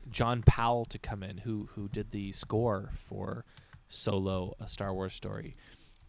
John 0.09 0.41
Powell 0.41 0.85
to 0.85 0.97
come 0.97 1.21
in, 1.21 1.39
who 1.39 1.69
who 1.75 1.87
did 1.87 2.11
the 2.11 2.31
score 2.31 2.89
for 2.95 3.45
Solo, 3.91 4.55
a 4.59 4.67
Star 4.67 4.93
Wars 4.93 5.13
story, 5.13 5.55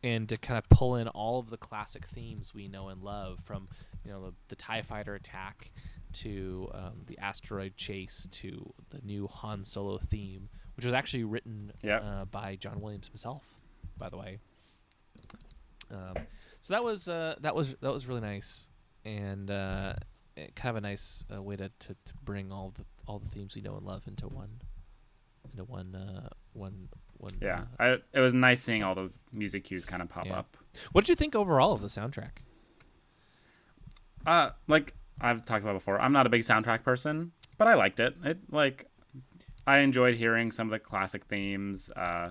and 0.03 0.29
to 0.29 0.37
kind 0.37 0.57
of 0.59 0.69
pull 0.69 0.97
in 0.97 1.09
all 1.09 1.39
of 1.39 1.51
the 1.51 1.57
classic 1.59 2.07
themes 2.07 2.55
we 2.55 2.69
know 2.69 2.89
and 2.89 3.03
love 3.03 3.41
from 3.45 3.69
you 4.05 4.11
know 4.11 4.23
the, 4.27 4.33
the 4.49 4.57
Tie 4.57 4.83
fighter 4.83 5.15
attack 5.15 5.71
to 6.15 6.71
um, 6.75 7.03
the 7.07 7.19
asteroid 7.19 7.77
chase 7.77 8.29
to 8.33 8.73
the 8.91 9.01
new 9.03 9.27
Han 9.29 9.65
Solo 9.65 9.99
theme, 9.99 10.49
which 10.77 10.85
was 10.85 10.95
actually 10.95 11.25
written 11.25 11.73
Yep. 11.83 12.03
uh, 12.05 12.25
by 12.27 12.57
John 12.57 12.81
Williams 12.81 13.07
himself, 13.09 13.43
by 13.99 14.09
the 14.09 14.17
way. 14.19 14.39
Um, 15.91 16.15
so 16.61 16.75
that 16.75 16.85
was 16.85 17.09
uh, 17.09 17.35
that 17.41 17.55
was 17.55 17.75
that 17.81 17.93
was 17.93 18.07
really 18.07 18.21
nice, 18.21 18.69
and 19.05 19.51
uh, 19.51 19.95
eh, 20.37 20.47
kind 20.55 20.71
of 20.71 20.77
a 20.77 20.81
nice 20.87 21.25
uh, 21.35 21.43
way 21.43 21.57
to, 21.57 21.69
to, 21.81 21.89
to 21.95 22.15
bring 22.25 22.53
all 22.53 22.73
the 22.77 22.85
all 23.07 23.19
the 23.19 23.29
themes 23.29 23.55
we 23.55 23.63
know 23.63 23.77
and 23.77 23.85
love 23.87 24.07
into 24.07 24.27
one 24.29 24.61
into 25.51 25.65
one 25.65 25.95
uh, 25.95 26.29
one 26.53 26.89
one. 27.23 27.35
Yeah, 27.41 27.63
Uh, 27.79 27.83
I, 27.83 27.97
it 28.13 28.21
was 28.21 28.35
nice 28.35 28.61
seeing 28.63 28.83
all 28.83 28.95
those 28.95 29.13
music 29.33 29.65
cues 29.65 29.85
kind 29.87 30.03
of 30.03 30.09
pop 30.09 30.27
Yeah. 30.27 30.39
up. 30.41 30.57
what 30.93 31.03
did 31.05 31.11
you 31.11 31.17
think 31.17 31.35
overall 31.35 31.73
of 31.73 31.81
the 31.81 31.89
soundtrack? 31.89 32.39
Uh, 34.27 34.51
like 34.69 34.95
I've 35.21 35.45
talked 35.45 35.63
about 35.63 35.75
before, 35.75 36.01
I'm 36.01 36.13
not 36.13 36.27
a 36.27 36.31
big 36.31 36.43
soundtrack 36.43 36.83
person, 36.83 37.33
but 37.59 37.67
I 37.69 37.75
liked 37.75 38.01
it. 38.01 38.15
It 38.25 38.39
like 38.51 38.87
I 39.67 39.79
enjoyed 39.79 40.17
hearing 40.17 40.51
some 40.53 40.67
of 40.69 40.71
the 40.73 40.79
classic 40.79 41.25
themes. 41.27 41.91
Uh, 41.91 42.31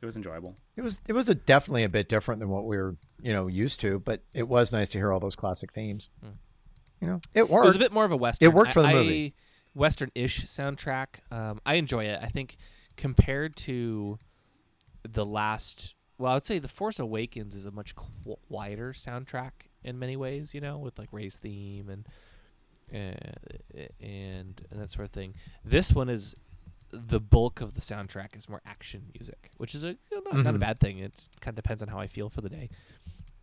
it 0.00 0.06
was 0.06 0.16
enjoyable. 0.16 0.56
It 0.76 0.82
was 0.82 1.00
it 1.08 1.12
was 1.14 1.28
a, 1.28 1.34
definitely 1.34 1.84
a 1.84 1.88
bit 1.88 2.08
different 2.08 2.40
than 2.40 2.50
what 2.50 2.66
we 2.66 2.76
were 2.76 2.96
you 3.22 3.32
know 3.32 3.46
used 3.46 3.80
to, 3.80 4.00
but 4.00 4.22
it 4.34 4.48
was 4.48 4.70
nice 4.72 4.88
to 4.90 4.98
hear 4.98 5.12
all 5.12 5.20
those 5.20 5.36
classic 5.36 5.72
themes. 5.72 6.10
You 7.00 7.08
know, 7.08 7.20
it 7.34 7.40
It 7.42 7.50
was 7.50 7.76
a 7.76 7.78
bit 7.78 7.92
more 7.92 8.04
of 8.04 8.12
a 8.12 8.16
western. 8.16 8.48
It 8.48 8.54
worked 8.54 8.72
for 8.72 8.82
the 8.82 8.88
I- 8.88 8.92
movie. 8.94 9.34
I- 9.36 9.40
Western-ish 9.76 10.44
soundtrack. 10.44 11.16
Um, 11.32 11.60
I 11.66 11.74
enjoy 11.74 12.04
it. 12.04 12.20
I 12.22 12.28
think 12.28 12.56
compared 12.96 13.56
to 13.56 14.18
the 15.08 15.24
last, 15.26 15.94
well, 16.18 16.32
I 16.32 16.34
would 16.34 16.42
say 16.42 16.58
the 16.58 16.68
Force 16.68 16.98
Awakens 16.98 17.54
is 17.54 17.66
a 17.66 17.70
much 17.70 17.94
qu- 17.94 18.36
quieter 18.48 18.92
soundtrack 18.92 19.50
in 19.82 19.98
many 19.98 20.16
ways. 20.16 20.54
You 20.54 20.60
know, 20.60 20.78
with 20.78 20.98
like 20.98 21.08
Rey's 21.12 21.36
theme 21.36 21.88
and 21.88 22.08
uh, 22.92 23.16
and 24.00 24.60
and 24.70 24.78
that 24.78 24.90
sort 24.90 25.04
of 25.06 25.10
thing. 25.12 25.34
This 25.64 25.92
one 25.92 26.08
is 26.08 26.34
the 26.90 27.18
bulk 27.20 27.60
of 27.60 27.74
the 27.74 27.80
soundtrack 27.80 28.36
is 28.36 28.48
more 28.48 28.62
action 28.64 29.06
music, 29.14 29.50
which 29.56 29.74
is 29.74 29.82
a 29.84 29.88
you 29.88 29.96
know, 30.12 30.20
not, 30.32 30.44
not 30.44 30.54
a 30.54 30.58
Mhm. 30.58 30.60
bad 30.60 30.78
thing. 30.78 30.98
It 30.98 31.12
kind 31.40 31.58
of 31.58 31.62
depends 31.62 31.82
on 31.82 31.88
how 31.88 31.98
I 31.98 32.06
feel 32.06 32.28
for 32.30 32.40
the 32.40 32.48
day. 32.48 32.70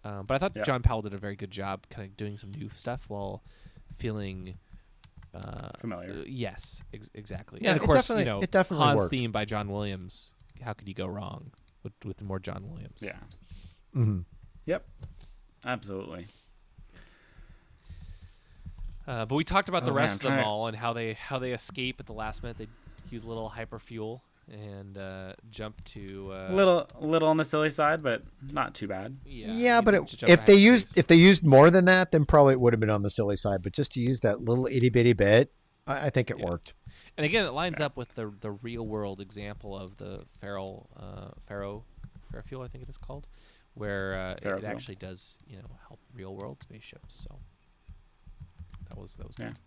Um, 0.05 0.25
but 0.25 0.35
I 0.35 0.37
thought 0.39 0.53
Yeah. 0.55 0.63
John 0.63 0.81
Powell 0.81 1.01
did 1.01 1.13
a 1.13 1.17
very 1.17 1.35
good 1.35 1.51
job, 1.51 1.85
kind 1.89 2.07
of 2.09 2.15
doing 2.17 2.37
some 2.37 2.51
new 2.51 2.69
stuff 2.69 3.05
while 3.09 3.43
feeling 3.93 4.57
uh, 5.33 5.69
Familiar. 5.79 6.11
uh, 6.19 6.23
yes, 6.27 6.83
ex- 6.93 7.09
exactly. 7.13 7.59
Yeah, 7.63 7.71
and 7.71 7.79
of 7.79 7.85
course, 7.85 7.97
definitely- 7.99 8.23
you 8.23 8.29
know, 8.29 8.41
it 8.41 8.51
definitely 8.51 8.85
Hans 8.85 8.97
worked. 8.97 9.11
theme 9.11 9.31
by 9.31 9.45
John 9.45 9.69
Williams. 9.69 10.33
How 10.61 10.73
could 10.73 10.87
you 10.87 10.93
go 10.93 11.07
wrong 11.07 11.51
with 11.83 11.93
with 12.05 12.21
more 12.21 12.39
John 12.39 12.69
Williams? 12.69 12.99
Yeah. 13.01 13.17
Mm-hmm. 13.95 14.19
Yep. 14.65 14.85
Absolutely. 15.65 16.27
Uh, 19.07 19.25
but 19.25 19.35
we 19.35 19.43
talked 19.43 19.67
about 19.69 19.83
the 19.83 19.91
Oh, 19.91 19.95
man, 19.95 20.03
rest 20.03 20.23
of 20.23 20.31
them 20.31 20.39
all 20.39 20.67
and 20.67 20.77
how 20.77 20.93
they 20.93 21.13
how 21.13 21.39
they 21.39 21.53
escape 21.53 21.99
at 21.99 22.05
the 22.05 22.13
last 22.13 22.43
minute. 22.43 22.57
They 22.57 22.67
use 23.09 23.23
a 23.23 23.27
little 23.27 23.49
hyperfuel 23.55 24.21
and 24.51 24.97
uh, 24.97 25.33
jump 25.49 25.83
to 25.85 26.31
uh, 26.33 26.47
A 26.51 26.53
little, 26.53 26.87
little 26.99 27.27
on 27.29 27.37
the 27.37 27.45
silly 27.45 27.69
side, 27.69 28.03
but 28.03 28.23
not 28.41 28.75
too 28.75 28.87
bad. 28.87 29.17
Yeah, 29.25 29.47
Yeah, 29.53 29.81
but 29.81 29.93
it 29.93 30.01
it, 30.03 30.07
to 30.09 30.17
jump 30.17 30.29
if 30.31 30.45
they 30.45 30.55
used 30.55 30.87
hyperspace. 30.87 30.97
if 30.99 31.07
they 31.07 31.15
used 31.15 31.45
more 31.45 31.71
than 31.71 31.85
that, 31.85 32.11
then 32.11 32.25
probably 32.25 32.53
it 32.53 32.59
would 32.59 32.73
have 32.73 32.79
been 32.79 32.89
on 32.89 33.01
the 33.01 33.09
silly 33.09 33.35
side. 33.37 33.61
But 33.63 33.73
just 33.73 33.91
to 33.93 34.01
use 34.01 34.19
that 34.21 34.41
little 34.41 34.67
itty 34.67 34.89
bitty 34.89 35.13
bit, 35.13 35.53
I, 35.87 36.07
I 36.07 36.09
think 36.09 36.29
it 36.29 36.37
Yeah. 36.39 36.45
worked. 36.45 36.73
And 37.17 37.25
again, 37.25 37.45
it 37.45 37.51
lines 37.51 37.79
up 37.79 37.95
with 37.97 38.13
the 38.15 38.31
the 38.41 38.51
real 38.51 38.85
world 38.85 39.19
example 39.21 39.77
of 39.77 39.97
the 39.97 40.23
feral 40.39 40.89
uh, 40.97 41.29
Pharaoh 41.47 41.83
fuel, 42.45 42.61
I 42.61 42.67
think 42.67 42.83
it 42.83 42.89
is 42.89 42.97
called, 42.97 43.27
where 43.73 44.13
uh, 44.15 44.31
it, 44.41 44.45
it 44.59 44.63
actually 44.63 44.95
does 44.95 45.37
you 45.47 45.57
know 45.57 45.69
help 45.87 45.99
real 46.13 46.35
world 46.35 46.61
spaceships. 46.61 47.15
So 47.27 47.39
That 48.89 48.97
was 48.97 49.15
that 49.15 49.27
was 49.27 49.35
Yeah. 49.39 49.47
good. 49.47 49.57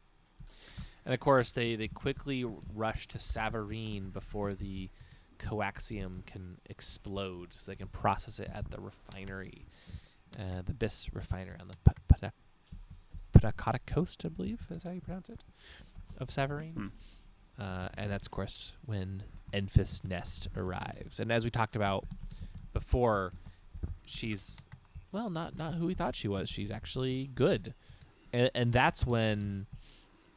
And 1.04 1.12
of 1.12 1.20
course, 1.20 1.52
they 1.52 1.76
they 1.76 1.88
quickly 1.88 2.44
rush 2.74 3.06
to 3.08 3.18
Savareen 3.18 4.12
before 4.12 4.54
the 4.54 4.90
coaxium 5.38 6.24
can 6.26 6.58
explode, 6.70 7.50
so 7.58 7.70
they 7.70 7.76
can 7.76 7.88
process 7.88 8.38
it 8.38 8.50
at 8.54 8.70
the 8.70 8.80
refinery, 8.80 9.66
uh, 10.38 10.62
the 10.64 10.72
BIS 10.72 11.10
refinery 11.12 11.56
on 11.60 11.68
the 11.68 11.76
P- 11.84 11.94
coast, 13.86 14.22
I 14.24 14.28
believe 14.28 14.66
is 14.70 14.82
how 14.82 14.90
you 14.90 15.00
pronounce 15.00 15.28
it, 15.28 15.44
of 16.18 16.28
Savareen. 16.28 16.74
Hmm. 16.74 16.86
Uh, 17.58 17.88
and 17.96 18.10
that's 18.10 18.26
of 18.26 18.32
course 18.32 18.72
when 18.84 19.22
Enfys 19.52 20.04
Nest 20.08 20.48
arrives. 20.56 21.20
And 21.20 21.30
as 21.30 21.44
we 21.44 21.50
talked 21.50 21.76
about 21.76 22.04
before, 22.72 23.32
she's 24.04 24.60
well, 25.12 25.30
not 25.30 25.56
not 25.56 25.74
who 25.74 25.86
we 25.86 25.94
thought 25.94 26.16
she 26.16 26.26
was. 26.26 26.48
She's 26.48 26.72
actually 26.72 27.30
good, 27.34 27.74
and, 28.32 28.50
and 28.54 28.72
that's 28.72 29.06
when, 29.06 29.66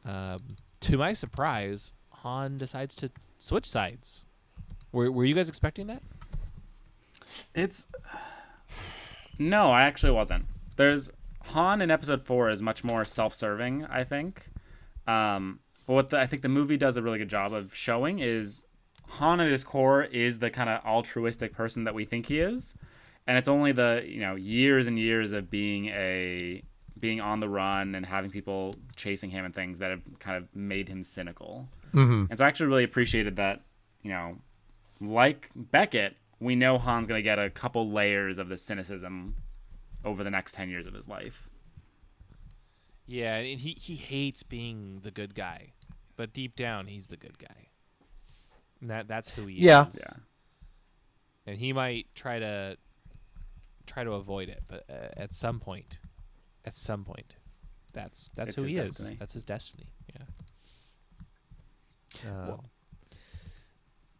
um, 0.08 0.38
to 0.80 0.96
my 0.96 1.12
surprise, 1.12 1.92
Han 2.22 2.58
decides 2.58 2.94
to 2.96 3.10
switch 3.38 3.66
sides. 3.66 4.24
Were 4.90 5.12
Were 5.12 5.24
you 5.24 5.34
guys 5.34 5.48
expecting 5.48 5.86
that? 5.88 6.02
It's 7.54 7.88
no, 9.38 9.70
I 9.70 9.82
actually 9.82 10.12
wasn't. 10.12 10.46
There's 10.76 11.10
Han 11.52 11.82
in 11.82 11.90
episode 11.90 12.22
four 12.22 12.50
is 12.50 12.62
much 12.62 12.82
more 12.82 13.04
self-serving, 13.04 13.84
I 13.86 14.04
think. 14.04 14.46
Um, 15.06 15.60
but 15.86 15.92
what 15.94 16.10
the, 16.10 16.20
I 16.20 16.26
think 16.26 16.42
the 16.42 16.48
movie 16.48 16.76
does 16.76 16.96
a 16.96 17.02
really 17.02 17.18
good 17.18 17.28
job 17.28 17.52
of 17.52 17.74
showing 17.74 18.18
is 18.18 18.64
Han 19.08 19.40
at 19.40 19.50
his 19.50 19.64
core 19.64 20.04
is 20.04 20.38
the 20.38 20.50
kind 20.50 20.68
of 20.70 20.84
altruistic 20.84 21.52
person 21.52 21.84
that 21.84 21.94
we 21.94 22.04
think 22.04 22.26
he 22.26 22.40
is, 22.40 22.74
and 23.26 23.36
it's 23.36 23.48
only 23.48 23.72
the 23.72 24.04
you 24.06 24.20
know 24.20 24.36
years 24.36 24.86
and 24.86 24.98
years 24.98 25.32
of 25.32 25.50
being 25.50 25.86
a 25.88 26.62
being 27.00 27.20
on 27.20 27.40
the 27.40 27.48
run 27.48 27.94
and 27.94 28.04
having 28.04 28.30
people 28.30 28.74
chasing 28.96 29.30
him 29.30 29.44
and 29.44 29.54
things 29.54 29.78
that 29.78 29.90
have 29.90 30.02
kind 30.18 30.36
of 30.36 30.54
made 30.54 30.88
him 30.88 31.02
cynical. 31.02 31.68
Mm-hmm. 31.94 32.26
And 32.30 32.38
so 32.38 32.44
I 32.44 32.48
actually 32.48 32.66
really 32.66 32.84
appreciated 32.84 33.36
that, 33.36 33.62
you 34.02 34.10
know, 34.10 34.38
like 35.00 35.50
Beckett, 35.54 36.16
we 36.40 36.56
know 36.56 36.78
Han's 36.78 37.06
going 37.06 37.18
to 37.18 37.22
get 37.22 37.38
a 37.38 37.50
couple 37.50 37.88
layers 37.90 38.38
of 38.38 38.48
the 38.48 38.56
cynicism 38.56 39.34
over 40.04 40.22
the 40.24 40.30
next 40.30 40.54
10 40.54 40.68
years 40.68 40.86
of 40.86 40.94
his 40.94 41.08
life. 41.08 41.48
Yeah, 43.06 43.36
and 43.36 43.58
he 43.58 43.72
he 43.80 43.96
hates 43.96 44.42
being 44.42 45.00
the 45.02 45.10
good 45.10 45.34
guy, 45.34 45.72
but 46.16 46.32
deep 46.34 46.54
down 46.54 46.86
he's 46.88 47.06
the 47.06 47.16
good 47.16 47.38
guy. 47.38 47.68
And 48.80 48.90
that 48.90 49.08
that's 49.08 49.30
who 49.30 49.46
he 49.46 49.56
Yeah. 49.62 49.86
is. 49.86 49.98
Yeah. 49.98 50.16
And 51.46 51.56
he 51.58 51.72
might 51.72 52.06
try 52.14 52.38
to 52.38 52.76
try 53.86 54.04
to 54.04 54.12
avoid 54.12 54.50
it, 54.50 54.62
but 54.68 54.84
uh, 54.90 55.08
at 55.16 55.34
some 55.34 55.58
point, 55.58 55.98
at 56.68 56.74
some 56.76 57.04
point, 57.04 57.34
that's 57.92 58.28
that's 58.28 58.50
It's 58.50 58.56
who 58.56 58.62
he 58.64 58.74
destiny. 58.76 59.14
is. 59.14 59.18
That's 59.18 59.32
his 59.32 59.44
destiny. 59.44 59.88
Yeah. 60.14 60.24
Um, 62.30 62.48
Well- 62.48 62.64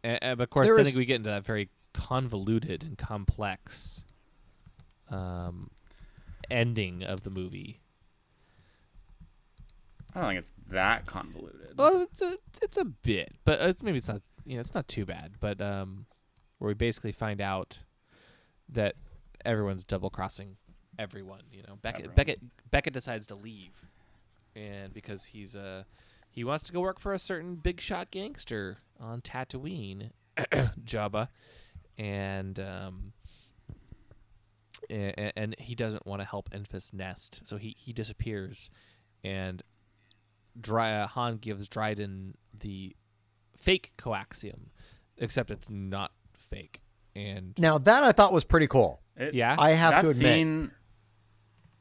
and, 0.04 0.18
and 0.22 0.40
of 0.40 0.50
course, 0.50 0.70
I 0.70 0.82
think 0.84 0.96
we 0.96 1.04
get 1.04 1.16
into 1.16 1.30
that 1.30 1.44
very 1.44 1.70
convoluted 1.92 2.82
and 2.84 2.96
complex 2.96 4.04
um, 5.10 5.70
ending 6.50 7.02
of 7.02 7.22
the 7.24 7.30
movie. 7.30 7.80
I 10.14 10.20
don't 10.20 10.28
think 10.30 10.38
it's 10.40 10.50
that 10.70 11.06
convoluted. 11.06 11.76
Well, 11.76 12.02
it's 12.02 12.22
a 12.22 12.38
it's 12.62 12.76
a 12.76 12.84
bit, 12.84 13.32
but 13.44 13.60
it's 13.60 13.82
maybe 13.82 13.98
it's 13.98 14.08
not 14.08 14.22
you 14.46 14.54
know 14.54 14.60
it's 14.60 14.74
not 14.74 14.86
too 14.88 15.04
bad. 15.04 15.32
But 15.40 15.60
um, 15.60 16.06
where 16.58 16.68
we 16.68 16.74
basically 16.74 17.12
find 17.12 17.40
out 17.40 17.80
that 18.68 18.94
everyone's 19.44 19.84
double 19.84 20.10
crossing 20.10 20.56
everyone. 20.98 21.42
You 21.52 21.62
know, 21.66 21.78
Beckett 21.80 22.00
Everyone. 22.00 22.16
Beckett 22.16 22.40
Beckett 22.70 22.92
decides 22.92 23.26
to 23.28 23.34
leave, 23.34 23.86
and 24.56 24.92
because 24.92 25.24
he's 25.26 25.54
uh 25.56 25.84
he 26.30 26.44
wants 26.44 26.64
to 26.64 26.72
go 26.72 26.80
work 26.80 27.00
for 27.00 27.12
a 27.12 27.18
certain 27.18 27.56
big 27.56 27.80
shot 27.80 28.10
gangster 28.10 28.78
on 29.00 29.20
Tatooine, 29.20 30.10
Jabba, 30.38 31.28
and 31.96 32.58
um. 32.60 33.12
And, 34.88 35.32
and 35.36 35.56
he 35.58 35.74
doesn't 35.74 36.06
want 36.06 36.22
to 36.22 36.28
help 36.28 36.50
Enfys 36.50 36.94
Nest, 36.94 37.40
so 37.44 37.56
he, 37.56 37.74
he 37.76 37.92
disappears, 37.92 38.70
and 39.24 39.60
Dry, 40.58 40.92
uh, 40.94 41.08
Han 41.08 41.38
gives 41.38 41.68
Dryden 41.68 42.36
the 42.58 42.94
fake 43.56 43.92
coaxium, 43.98 44.68
except 45.18 45.50
it's 45.50 45.68
not 45.68 46.12
fake. 46.32 46.80
And 47.14 47.54
Now 47.58 47.76
that 47.78 48.02
I 48.04 48.12
thought 48.12 48.32
was 48.32 48.44
pretty 48.44 48.68
cool. 48.68 49.02
It- 49.16 49.34
yeah, 49.34 49.56
I 49.58 49.70
have 49.72 49.90
that 49.90 50.02
to 50.02 50.08
admit, 50.10 50.32
scene, 50.34 50.70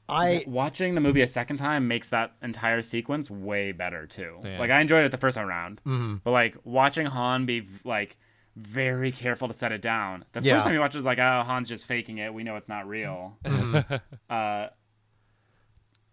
I 0.09 0.43
watching 0.47 0.95
the 0.95 1.01
movie 1.01 1.21
a 1.21 1.27
second 1.27 1.57
time 1.57 1.87
makes 1.87 2.09
that 2.09 2.33
entire 2.41 2.81
sequence 2.81 3.29
way 3.29 3.71
better 3.73 4.07
too. 4.07 4.39
Yeah. 4.43 4.59
Like 4.59 4.71
I 4.71 4.79
enjoyed 4.81 5.03
it 5.05 5.11
the 5.11 5.17
first 5.17 5.35
time 5.35 5.47
around, 5.47 5.81
Mhm. 5.85 6.21
but 6.23 6.31
like 6.31 6.55
watching 6.63 7.05
Han 7.05 7.45
be 7.45 7.67
like 7.83 8.17
very 8.55 9.11
careful 9.11 9.47
to 9.47 9.53
set 9.53 9.71
it 9.71 9.81
down. 9.81 10.23
The 10.31 10.41
Yeah. 10.41 10.55
first 10.55 10.65
time 10.65 10.73
you 10.73 10.79
watch 10.79 10.95
it, 10.95 10.99
it's 10.99 11.05
like, 11.05 11.19
oh, 11.19 11.43
Han's 11.45 11.67
just 11.69 11.85
faking 11.85 12.17
it. 12.19 12.33
We 12.33 12.43
know 12.43 12.55
it's 12.55 12.69
not 12.69 12.87
real. 12.87 13.37
uh, 14.29 14.67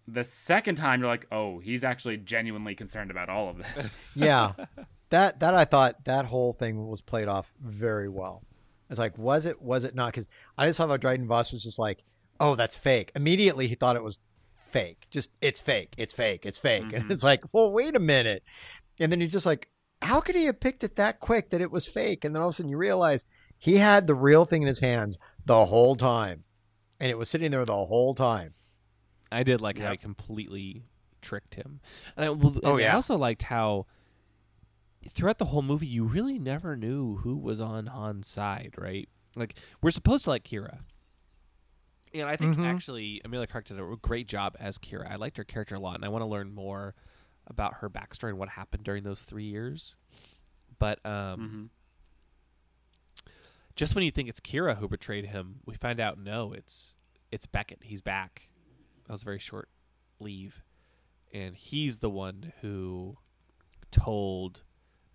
the 0.07 0.25
second 0.25 0.75
time, 0.75 1.01
you're 1.01 1.09
like, 1.09 1.27
oh, 1.33 1.59
he's 1.61 1.85
actually 1.85 2.19
genuinely 2.19 2.75
concerned 2.75 3.11
about 3.11 3.29
all 3.29 3.49
of 3.49 3.57
this. 3.59 3.97
yeah, 4.15 4.53
that 5.11 5.41
that 5.41 5.55
I 5.55 5.65
thought 5.65 6.05
that 6.05 6.27
whole 6.27 6.53
thing 6.53 6.87
was 6.89 7.01
played 7.01 7.29
off 7.29 7.53
very 7.61 8.09
well. 8.09 8.43
It's 8.91 8.99
like, 8.99 9.17
was 9.17 9.47
it? 9.47 9.63
Was 9.63 9.85
it 9.85 9.95
not? 9.95 10.13
Because 10.13 10.29
I 10.59 10.67
just 10.67 10.77
thought 10.77 10.85
about 10.85 11.01
Dryden 11.01 11.27
Voss 11.27 11.53
was 11.53 11.63
just 11.63 11.79
like, 11.79 12.05
oh, 12.41 12.55
that's 12.55 12.77
fake. 12.77 13.13
Immediately 13.15 13.69
he 13.69 13.75
thought 13.75 13.97
it 13.97 14.03
was 14.03 14.19
fake. 14.71 15.07
Just 15.11 15.31
it's 15.41 15.61
fake. 15.61 15.95
It's 15.97 16.13
fake. 16.13 16.45
It's 16.45 16.59
fake. 16.59 16.93
And 16.93 17.05
mm-hmm. 17.05 17.13
it's 17.13 17.23
like, 17.23 17.45
well, 17.53 17.71
wait 17.71 17.95
a 17.95 18.01
minute. 18.01 18.43
And 18.99 19.11
then 19.11 19.21
you're 19.21 19.29
just 19.29 19.47
like, 19.47 19.69
how 20.03 20.21
could 20.21 20.35
he 20.35 20.45
have 20.47 20.61
picked 20.61 20.85
it 20.85 20.97
that 20.97 21.21
quick 21.21 21.51
that 21.51 21.61
it 21.61 21.71
was 21.71 21.87
fake? 21.87 22.25
And 22.25 22.35
then 22.35 22.43
all 22.43 22.49
of 22.49 22.55
a 22.55 22.57
sudden 22.57 22.71
you 22.71 22.77
realize 22.77 23.27
he 23.59 23.79
had 23.79 24.07
the 24.07 24.15
real 24.15 24.45
thing 24.45 24.63
in 24.63 24.69
his 24.69 24.81
hands 24.81 25.19
the 25.47 25.67
whole 25.67 25.97
time, 25.97 26.45
and 27.01 27.11
it 27.11 27.17
was 27.17 27.29
sitting 27.31 27.51
there 27.51 27.65
the 27.65 27.87
whole 27.87 28.15
time. 28.15 28.55
I 29.33 29.43
did 29.43 29.61
like 29.61 29.79
how 29.79 29.91
he 29.91 29.97
completely 29.97 30.85
tricked 31.23 31.55
him. 31.55 31.81
And 32.17 32.27
I, 32.27 32.31
well, 32.31 32.57
Oh, 32.63 32.77
and 32.77 32.87
I 32.87 32.95
also 32.95 33.17
liked 33.17 33.45
how 33.45 33.87
throughout 35.09 35.39
the 35.39 35.47
whole 35.47 35.63
movie 35.63 35.87
you 35.87 36.05
really 36.05 36.39
never 36.39 36.77
knew 36.77 37.17
who 37.17 37.37
was 37.37 37.61
on 37.61 37.87
Han's 37.87 38.29
side, 38.29 38.75
right? 38.77 39.09
Like 39.35 39.59
we're 39.83 39.91
supposed 39.91 40.25
to 40.25 40.31
like 40.31 40.45
Qi'ra. 40.45 40.81
And 42.15 42.29
I 42.29 42.37
think 42.37 42.57
Mhm. 42.57 42.65
actually 42.65 43.21
Emilia 43.25 43.47
Clarke 43.49 43.65
did 43.67 43.79
a 43.81 43.97
great 44.01 44.29
job 44.29 44.57
as 44.61 44.79
Qi'ra. 44.79 45.11
I 45.11 45.17
liked 45.17 45.37
her 45.37 45.45
character 45.45 45.75
a 45.75 45.81
lot, 45.81 45.97
and 45.97 46.05
I 46.05 46.09
want 46.09 46.23
to 46.23 46.27
learn 46.27 46.55
more 46.55 46.95
about 47.47 47.75
her 47.75 47.91
backstory 47.91 48.29
and 48.31 48.39
what 48.39 48.51
happened 48.51 48.85
during 48.85 49.03
those 49.03 49.25
three 49.25 49.45
years. 49.45 49.97
But 50.79 51.05
um, 51.05 51.71
Mhm. 53.27 53.31
just 53.75 53.95
when 53.97 54.05
you 54.05 54.11
think 54.13 54.29
it's 54.29 54.41
Qi'ra 54.41 54.77
who 54.79 54.89
betrayed 54.89 55.27
him, 55.27 55.61
we 55.67 55.75
find 55.75 55.99
out 56.01 56.17
no, 56.19 56.53
it's 56.53 56.97
it's 57.33 57.47
Beckett. 57.47 57.83
He's 57.83 58.01
back. 58.01 58.49
That 59.07 59.13
was 59.13 59.23
a 59.23 59.25
very 59.25 59.41
short 59.41 59.69
leave, 60.21 60.63
and 61.33 61.57
he's 61.57 61.99
the 61.99 62.09
one 62.11 62.53
who 62.61 63.19
told 63.91 64.63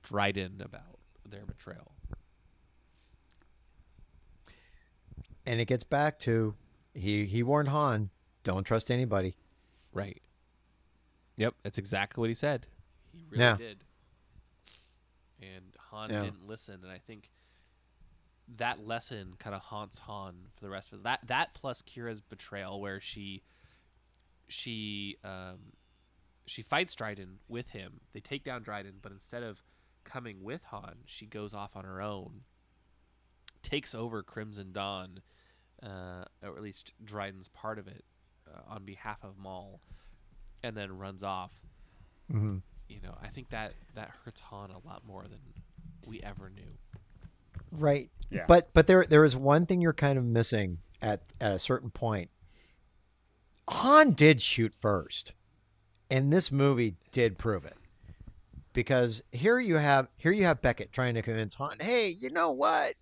Dryden 0.04 0.60
about 0.62 1.00
their 1.26 1.46
betrayal. 1.46 1.94
And 5.46 5.60
it 5.62 5.66
gets 5.66 5.84
back 5.84 6.20
to 6.20 6.56
he 6.94 7.26
he 7.26 7.44
warned 7.44 7.70
Han, 7.70 8.10
don't 8.44 8.64
trust 8.64 8.90
anybody. 8.92 9.36
Right. 9.94 10.22
Yep, 11.38 11.56
that's 11.64 11.78
exactly 11.78 12.22
what 12.22 12.30
he 12.30 12.34
said. 12.36 12.68
He 13.12 13.26
really 13.30 13.44
Yeah. 13.44 13.56
did. 13.58 13.84
And 15.42 15.76
Han 15.92 16.10
Yeah. 16.10 16.24
didn't 16.24 16.46
listen, 16.48 16.84
and 16.84 16.92
I 16.92 16.98
think 17.00 17.32
that 18.48 18.86
lesson 18.86 19.36
kind 19.38 19.56
of 19.56 19.62
haunts 19.62 20.00
Han 20.00 20.48
for 20.56 20.62
the 20.62 20.70
rest 20.70 20.90
of 20.90 20.94
his 20.98 21.04
that 21.04 21.20
that 21.28 21.54
plus 21.54 21.82
Qi'ra's 21.84 22.20
betrayal 22.22 22.82
where 22.82 23.00
she 23.00 23.44
she 24.48 25.18
um 25.24 25.74
she 26.46 26.64
fights 26.64 26.96
Dryden 26.96 27.40
with 27.48 27.70
him. 27.70 28.02
They 28.12 28.20
take 28.22 28.44
down 28.44 28.64
Dryden, 28.64 29.00
but 29.02 29.12
instead 29.12 29.44
of 29.44 29.62
coming 30.04 30.42
with 30.44 30.64
Han, 30.66 31.04
she 31.06 31.28
goes 31.28 31.54
off 31.54 31.76
on 31.76 31.86
her 31.86 32.02
own, 32.02 32.44
takes 33.62 33.94
over 33.94 34.24
Crimson 34.24 34.72
Dawn, 34.72 35.22
uh, 35.84 36.26
or 36.44 36.56
at 36.58 36.62
least 36.62 36.94
Dryden's 37.04 37.48
part 37.48 37.80
of 37.80 37.88
it, 37.88 38.04
uh, 38.48 38.74
on 38.74 38.86
behalf 38.86 39.18
of 39.24 39.38
Maul, 39.38 39.82
and 40.64 40.76
then 40.76 40.98
runs 40.98 41.24
off. 41.24 41.52
Mm-hmm. 42.32 42.58
You 42.88 43.02
know, 43.02 43.16
I 43.22 43.28
think 43.28 43.50
that 43.50 43.74
that 43.96 44.12
hurts 44.24 44.42
Han 44.42 44.72
a 44.72 44.88
lot 44.88 45.04
more 45.06 45.24
than 45.24 45.40
we 46.06 46.22
ever 46.22 46.50
knew. 46.50 46.78
Right. 47.72 48.10
Yeah. 48.30 48.46
But 48.48 48.70
but 48.74 48.88
there 48.88 49.06
there 49.06 49.24
is 49.24 49.36
one 49.36 49.66
thing 49.66 49.82
you're 49.82 49.94
kind 49.94 50.18
of 50.18 50.26
missing 50.26 50.80
at 51.02 51.22
at 51.40 51.52
a 51.52 51.60
certain 51.60 51.92
point. 51.92 52.30
Han 53.70 54.12
did 54.12 54.42
shoot 54.42 54.74
first. 54.80 55.34
And 56.12 56.34
this 56.34 56.52
movie 56.52 56.96
did 57.12 57.38
prove 57.38 57.66
it. 57.66 57.78
Because 58.74 59.22
here 59.32 59.60
you 59.60 59.76
have 59.76 60.08
here 60.18 60.32
you 60.32 60.46
have 60.46 60.62
Beckett 60.62 60.92
trying 60.92 61.14
to 61.16 61.22
convince 61.22 61.56
Han, 61.56 61.78
"Hey, 61.80 62.10
you 62.10 62.30
know 62.30 62.52
what? 62.52 62.96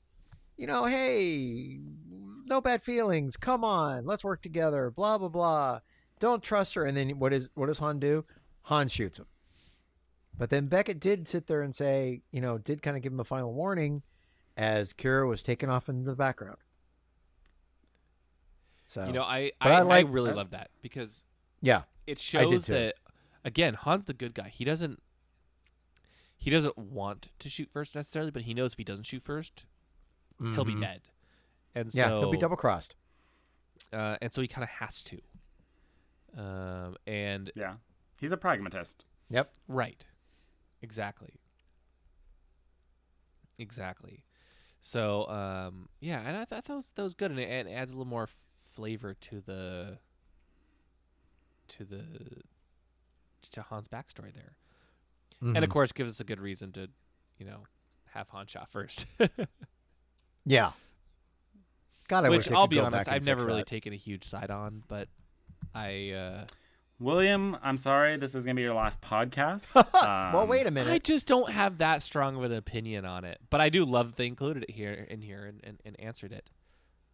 You 0.58 0.68
know, 0.68 0.86
hey, 0.86 1.80
no 2.48 2.62
bad 2.62 2.82
feelings. 2.84 3.38
Come 3.38 3.64
on, 3.64 4.06
let's 4.06 4.24
work 4.24 4.42
together. 4.42 4.90
Blah 4.92 5.18
blah 5.18 5.30
blah. 5.30 5.80
Don't 6.20 6.42
trust 6.44 6.74
her." 6.76 6.84
And 6.86 6.96
then 6.98 7.20
what 7.20 7.34
is 7.34 7.50
what 7.54 7.68
does 7.68 7.80
Han 7.80 8.00
do? 8.00 8.26
Han 8.64 8.88
shoots 8.88 9.20
him. 9.20 9.28
But 10.38 10.50
then 10.50 10.68
Beckett 10.68 11.00
did 11.00 11.28
sit 11.28 11.48
there 11.48 11.62
and 11.62 11.74
say, 11.76 12.22
you 12.32 12.42
know, 12.42 12.58
did 12.60 12.82
kind 12.84 12.96
of 12.96 13.02
give 13.02 13.12
him 13.12 13.20
a 13.20 13.24
final 13.24 13.54
warning 13.54 14.04
as 14.56 14.94
Qi'ra 14.94 15.28
was 15.28 15.42
taken 15.42 15.70
off 15.70 15.90
into 15.90 16.04
the 16.04 16.16
background. 16.16 16.58
So 18.86 19.06
You 19.06 19.14
know, 19.14 19.24
I 19.24 19.52
I, 19.60 19.72
I 19.72 19.82
I, 19.82 20.00
really 20.02 20.32
love 20.32 20.52
that 20.52 20.70
because 20.82 21.24
yeah, 21.62 21.84
it 22.06 22.20
shows 22.20 22.68
that 22.68 22.96
again 23.44 23.74
Han's 23.74 24.06
the 24.06 24.14
good 24.14 24.34
guy. 24.34 24.50
He 24.50 24.64
doesn't 24.64 25.02
he 26.38 26.50
doesn't 26.50 26.78
want 26.78 27.30
to 27.40 27.50
shoot 27.50 27.70
first 27.72 27.96
necessarily, 27.96 28.32
but 28.32 28.44
he 28.44 28.54
knows 28.54 28.74
if 28.74 28.78
he 28.78 28.84
doesn't 28.84 29.06
shoot 29.06 29.24
1st 29.24 29.66
he 30.40 30.54
he'll 30.54 30.64
be 30.64 30.76
Mhm. 30.76 30.82
dead. 30.82 31.02
And 31.78 31.94
yeah, 31.94 32.10
so 32.10 32.20
he'll 32.22 32.32
be 32.32 32.38
double 32.38 32.58
crossed. 32.58 32.96
uh, 33.94 34.18
and 34.22 34.34
so 34.34 34.42
he 34.42 34.48
kind 34.48 34.64
of 34.64 34.70
has 34.70 35.04
to. 35.04 35.20
Um, 36.38 36.96
and 37.06 37.52
Yeah. 37.56 37.76
He's 38.20 38.32
a 38.32 38.38
pragmatist. 38.38 39.06
Yep. 39.30 39.52
right, 39.68 40.04
exactly, 40.82 41.36
exactly. 43.60 44.24
So 44.82 45.28
um, 45.30 45.90
yeah, 46.00 46.22
and 46.26 46.38
I 46.38 46.46
thought 46.46 46.66
that 46.66 46.76
was 46.76 46.92
that 46.96 47.04
was 47.04 47.14
good, 47.14 47.32
and 47.32 47.40
it, 47.40 47.50
it 47.50 47.68
adds 47.70 47.92
a 47.92 47.96
little 47.96 48.10
more 48.10 48.28
flavor 48.76 49.14
to 49.14 49.42
the 49.42 49.98
to 51.70 51.84
the 51.86 52.04
to 53.52 53.62
Han's 53.64 53.88
backstory 53.88 54.34
there, 54.34 54.56
and 55.42 55.56
Mm-hmm. 55.56 55.64
of 55.64 55.70
course 55.70 55.92
gives 55.92 56.12
us 56.14 56.20
a 56.20 56.24
good 56.24 56.40
reason 56.40 56.72
to, 56.74 56.88
you 57.38 57.46
know, 57.46 57.64
have 58.14 58.30
Han 58.30 58.48
shot 58.48 58.70
first. 58.72 59.06
Yeah. 60.50 60.72
God, 62.08 62.26
I 62.26 62.30
Which 62.30 62.48
they 62.48 62.56
I'll 62.56 62.68
be 62.68 62.80
honest, 62.80 63.08
I've 63.10 63.26
never 63.26 63.46
really 63.46 63.62
that. 63.62 63.68
taken 63.68 63.94
a 63.94 63.98
huge 63.98 64.24
side 64.24 64.50
on, 64.52 64.84
but 64.88 65.08
I 65.76 66.12
uh, 66.12 66.46
William, 67.00 67.58
I'm 67.62 67.78
sorry, 67.78 68.18
this 68.18 68.34
is 68.34 68.46
gonna 68.46 68.56
be 68.56 68.62
your 68.64 68.74
last 68.74 69.02
podcast. 69.02 69.76
well, 69.94 70.40
Um, 70.42 70.50
wait 70.50 70.66
a 70.66 70.72
minute. 70.72 70.92
I 70.92 71.00
just 71.00 71.28
don't 71.28 71.52
have 71.52 71.78
that 71.80 72.02
strong 72.02 72.36
of 72.38 72.44
an 72.44 72.54
opinion 72.54 73.06
on 73.06 73.26
it, 73.26 73.40
but 73.50 73.62
I 73.62 73.70
do 73.70 73.86
love 73.86 74.08
that 74.08 74.16
they 74.16 74.26
included 74.26 74.64
it 74.64 74.72
here 74.72 74.92
in 74.94 75.22
here 75.22 75.46
and, 75.46 75.60
and, 75.64 75.80
and 75.86 76.00
answered 76.00 76.32
it. 76.32 76.50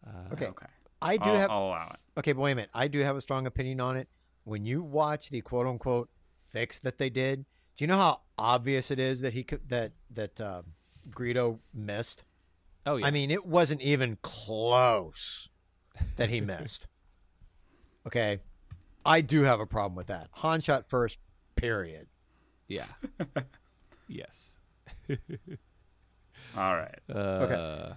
Uh, 0.06 0.32
Okay. 0.32 0.46
Okay. 0.46 0.66
I 1.02 1.18
do 1.18 1.28
I'll, 1.30 1.36
have 1.36 1.50
I'll 1.50 1.64
allow 1.64 1.90
it. 1.92 2.18
Okay, 2.20 2.32
but 2.32 2.40
wait 2.40 2.52
a 2.52 2.54
minute. 2.54 2.70
I 2.72 2.88
do 2.88 3.00
have 3.00 3.16
a 3.16 3.20
strong 3.20 3.46
opinion 3.46 3.80
on 3.80 3.96
it. 3.98 4.08
When 4.44 4.64
you 4.64 4.82
watch 4.82 5.28
the 5.28 5.42
quote 5.42 5.66
unquote 5.66 6.08
fix 6.48 6.78
that 6.78 6.96
they 6.96 7.10
did, 7.10 7.44
do 7.76 7.84
you 7.84 7.86
know 7.88 7.96
how 7.98 8.20
obvious 8.38 8.90
it 8.90 8.98
is 8.98 9.20
that 9.20 9.32
he 9.34 9.42
could 9.42 9.68
that 9.68 9.92
that 10.10 10.40
uh, 10.40 10.62
Greedo 11.10 11.58
missed? 11.74 12.24
Oh 12.86 12.96
yeah. 12.96 13.06
I 13.06 13.10
mean, 13.10 13.30
it 13.30 13.46
wasn't 13.46 13.80
even 13.80 14.18
close 14.22 15.48
that 16.16 16.30
he 16.30 16.40
missed. 16.40 16.86
okay, 18.06 18.40
I 19.04 19.20
do 19.20 19.42
have 19.42 19.60
a 19.60 19.66
problem 19.66 19.94
with 19.96 20.08
that. 20.08 20.28
Han 20.32 20.60
shot 20.60 20.88
first. 20.88 21.18
Period. 21.56 22.08
yeah. 22.68 22.86
yes. 24.08 24.58
All 26.56 26.76
right. 26.76 26.98
Uh, 27.08 27.94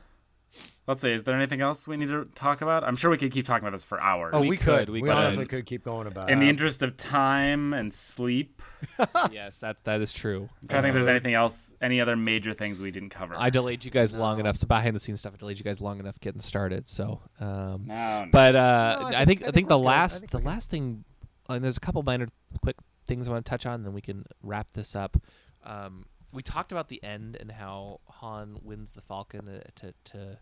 Let's 0.88 1.01
see. 1.01 1.11
Is 1.11 1.26
there 1.26 1.35
anything 1.35 1.59
else 1.59 1.85
we 1.85 1.97
need 1.97 2.07
to 2.07 2.26
talk 2.34 2.61
about? 2.61 2.85
I'm 2.85 2.95
sure 2.95 3.11
we 3.11 3.18
could 3.18 3.31
keep 3.34 3.45
talking 3.45 3.68
about 3.68 3.73
this 3.76 3.84
for 3.84 3.99
hours. 3.99 4.31
Oh, 4.34 4.39
We 4.39 4.51
we, 4.51 4.57
could, 4.57 4.65
could. 4.65 4.89
we 4.89 5.01
We, 5.01 5.09
could. 5.09 5.18
honestly 5.18 5.45
could 5.45 5.65
keep 5.65 5.84
going 5.84 6.07
about. 6.07 6.30
In 6.30 6.38
it. 6.38 6.45
the 6.45 6.49
interest 6.49 6.81
of 6.81 6.95
time 6.95 7.73
and 7.73 7.93
sleep, 7.93 8.61
yes, 9.31 9.59
that 9.59 9.84
that 9.84 9.99
is 10.01 10.14
true. 10.14 10.47
I'm 10.61 10.68
trying 10.69 10.84
to 10.84 10.88
think 10.88 10.91
if 10.91 10.93
there's 10.93 11.07
anything 11.07 11.34
else, 11.34 11.76
any 11.81 11.99
other 11.99 12.15
major 12.15 12.53
things 12.53 12.80
we 12.81 12.91
didn't 12.91 13.09
cover. 13.09 13.35
I 13.38 13.49
delayed 13.49 13.84
you 13.84 13.91
guys 13.91 14.14
long 14.14 14.39
enough. 14.39 14.55
So 14.55 14.65
behind 14.65 14.95
the 14.95 14.99
scenes 15.01 15.19
stuff, 15.19 15.34
I 15.34 15.38
delayed 15.38 15.57
you 15.57 15.65
guys 15.65 15.81
long 15.81 15.99
enough 15.99 16.19
getting 16.22 16.39
started. 16.39 16.88
So, 16.88 17.19
um, 17.41 17.84
no, 17.88 18.23
no. 18.23 18.27
but 18.31 18.55
uh, 18.55 18.97
No, 19.01 19.05
I 19.07 19.22
I, 19.22 19.26
think- 19.26 19.41
think, 19.41 19.43
I 19.43 19.47
I 19.49 19.51
think 19.51 19.53
think 19.55 19.68
the 19.68 19.77
good. 19.77 19.84
Last 19.84 20.19
think 20.19 20.31
the 20.31 20.38
good. 20.38 20.45
last 20.47 20.69
thing, 20.69 21.03
and 21.49 21.64
there's 21.64 21.77
a 21.77 21.81
couple 21.81 22.01
minor 22.03 22.27
quick 22.64 22.77
things 23.05 23.27
I 23.27 23.31
want 23.31 23.45
to 23.45 23.49
touch 23.49 23.65
on, 23.65 23.73
and 23.76 23.85
then 23.85 23.93
we 23.93 24.01
can 24.01 24.26
wrap 24.41 24.72
this 24.72 24.95
up. 24.95 25.18
Um, 25.65 26.05
we 26.31 26.41
talked 26.43 26.72
about 26.72 26.88
the 26.88 27.03
end 27.03 27.35
and 27.38 27.51
how 27.51 27.99
Han 28.05 28.59
wins 28.61 28.93
the 28.93 29.01
Falcon 29.01 29.49
uh, 29.49 29.59
to 29.76 29.93
to 30.14 30.39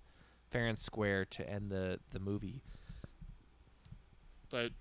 fair 0.55 0.67
and 0.67 0.79
square 0.79 1.25
to 1.25 1.49
end 1.49 1.69
the 1.69 1.99
the 2.11 2.19
movie. 2.19 2.61
But 4.49 4.71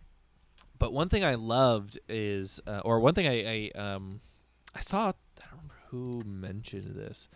but 0.78 0.92
one 0.92 1.08
thing 1.08 1.24
I 1.24 1.34
loved 1.34 1.98
is, 2.08 2.60
uh, 2.66 2.80
or 2.84 3.00
one 3.00 3.14
thing 3.14 3.26
I, 3.26 3.70
I 3.74 3.78
um 3.78 4.20
I 4.74 4.80
saw. 4.80 5.08
I 5.08 5.12
don't 5.38 5.52
remember 5.52 5.74
who 5.90 6.22
mentioned 6.24 6.94
this. 6.94 7.28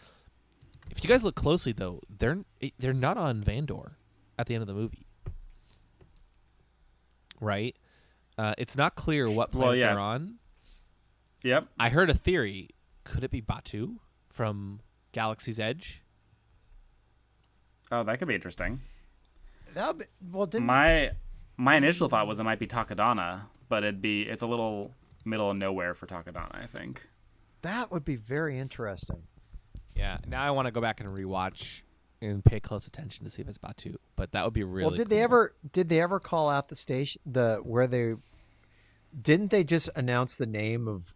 If 0.91 1.03
you 1.03 1.09
guys 1.09 1.25
look 1.25 1.35
closely, 1.35 1.73
though, 1.73 2.01
they're 2.09 2.39
they're 2.79 2.93
not 2.93 3.17
on 3.17 3.43
Vandor 3.43 3.93
at 4.39 4.47
the 4.47 4.55
end 4.55 4.63
of 4.63 4.69
the 4.69 4.75
movie, 4.75 5.07
right? 7.41 7.77
Uh, 8.37 8.55
it's 8.57 8.77
not 8.77 8.95
clear 8.95 9.29
what 9.29 9.53
Well, 9.53 9.65
planet 9.65 9.79
yeah, 9.81 9.89
they're 9.89 9.99
on. 9.99 10.35
Yep. 11.43 11.67
I 11.79 11.89
heard 11.89 12.09
a 12.09 12.15
theory. 12.15 12.71
Could 13.05 13.25
it 13.25 13.31
be 13.31 13.43
Batuu 13.43 13.97
from 14.31 14.81
Galaxy's 15.13 15.59
Edge? 15.59 16.03
Oh, 17.91 18.05
that 18.05 18.19
could 18.19 18.29
be 18.29 18.35
interesting. 18.35 18.81
That'd 19.75 19.99
be- 19.99 20.05
well, 20.31 20.47
didn't 20.47 20.67
My 20.67 21.11
my 21.57 21.77
initial 21.77 22.09
thought 22.09 22.27
was 22.27 22.39
it 22.39 22.45
might 22.45 22.59
be 22.59 22.67
Takodana, 22.67 23.43
but 23.69 23.83
it'd 23.83 24.01
be 24.03 24.23
it's 24.23 24.43
a 24.43 24.47
little 24.47 24.95
middle 25.25 25.51
of 25.51 25.57
nowhere 25.57 25.95
for 25.95 26.07
Takodana. 26.07 26.55
I 26.63 26.67
think. 26.67 27.09
that 27.63 27.91
would 27.91 28.05
be 28.05 28.15
very 28.17 28.59
interesting. 28.59 29.25
Yeah. 29.95 30.19
Now 30.29 30.45
I 30.45 30.51
want 30.53 30.67
to 30.67 30.71
go 30.73 30.81
back 30.81 31.01
and 31.01 31.09
rewatch 31.09 31.81
and 32.23 32.45
pay 32.45 32.61
close 32.61 32.87
attention 32.87 33.25
to 33.25 33.31
see 33.31 33.43
if 33.43 33.49
it's 33.49 33.59
Batuu. 33.59 33.97
But 34.17 34.31
that 34.33 34.45
would 34.45 34.55
be 34.55 34.63
really. 34.65 34.89
well, 34.89 34.97
did 34.97 35.09
they 35.09 35.21
ever 35.23 35.55
did 35.73 35.89
they 35.89 36.01
ever 36.01 36.21
call 36.21 36.49
out 36.51 36.69
the 36.69 36.77
station 36.77 37.21
the 37.27 37.57
where 37.65 37.87
they 37.89 38.15
didn't 39.21 39.51
they 39.51 39.65
just 39.65 39.89
announce 39.97 40.37
the 40.37 40.47
name 40.47 40.87
of 40.87 41.15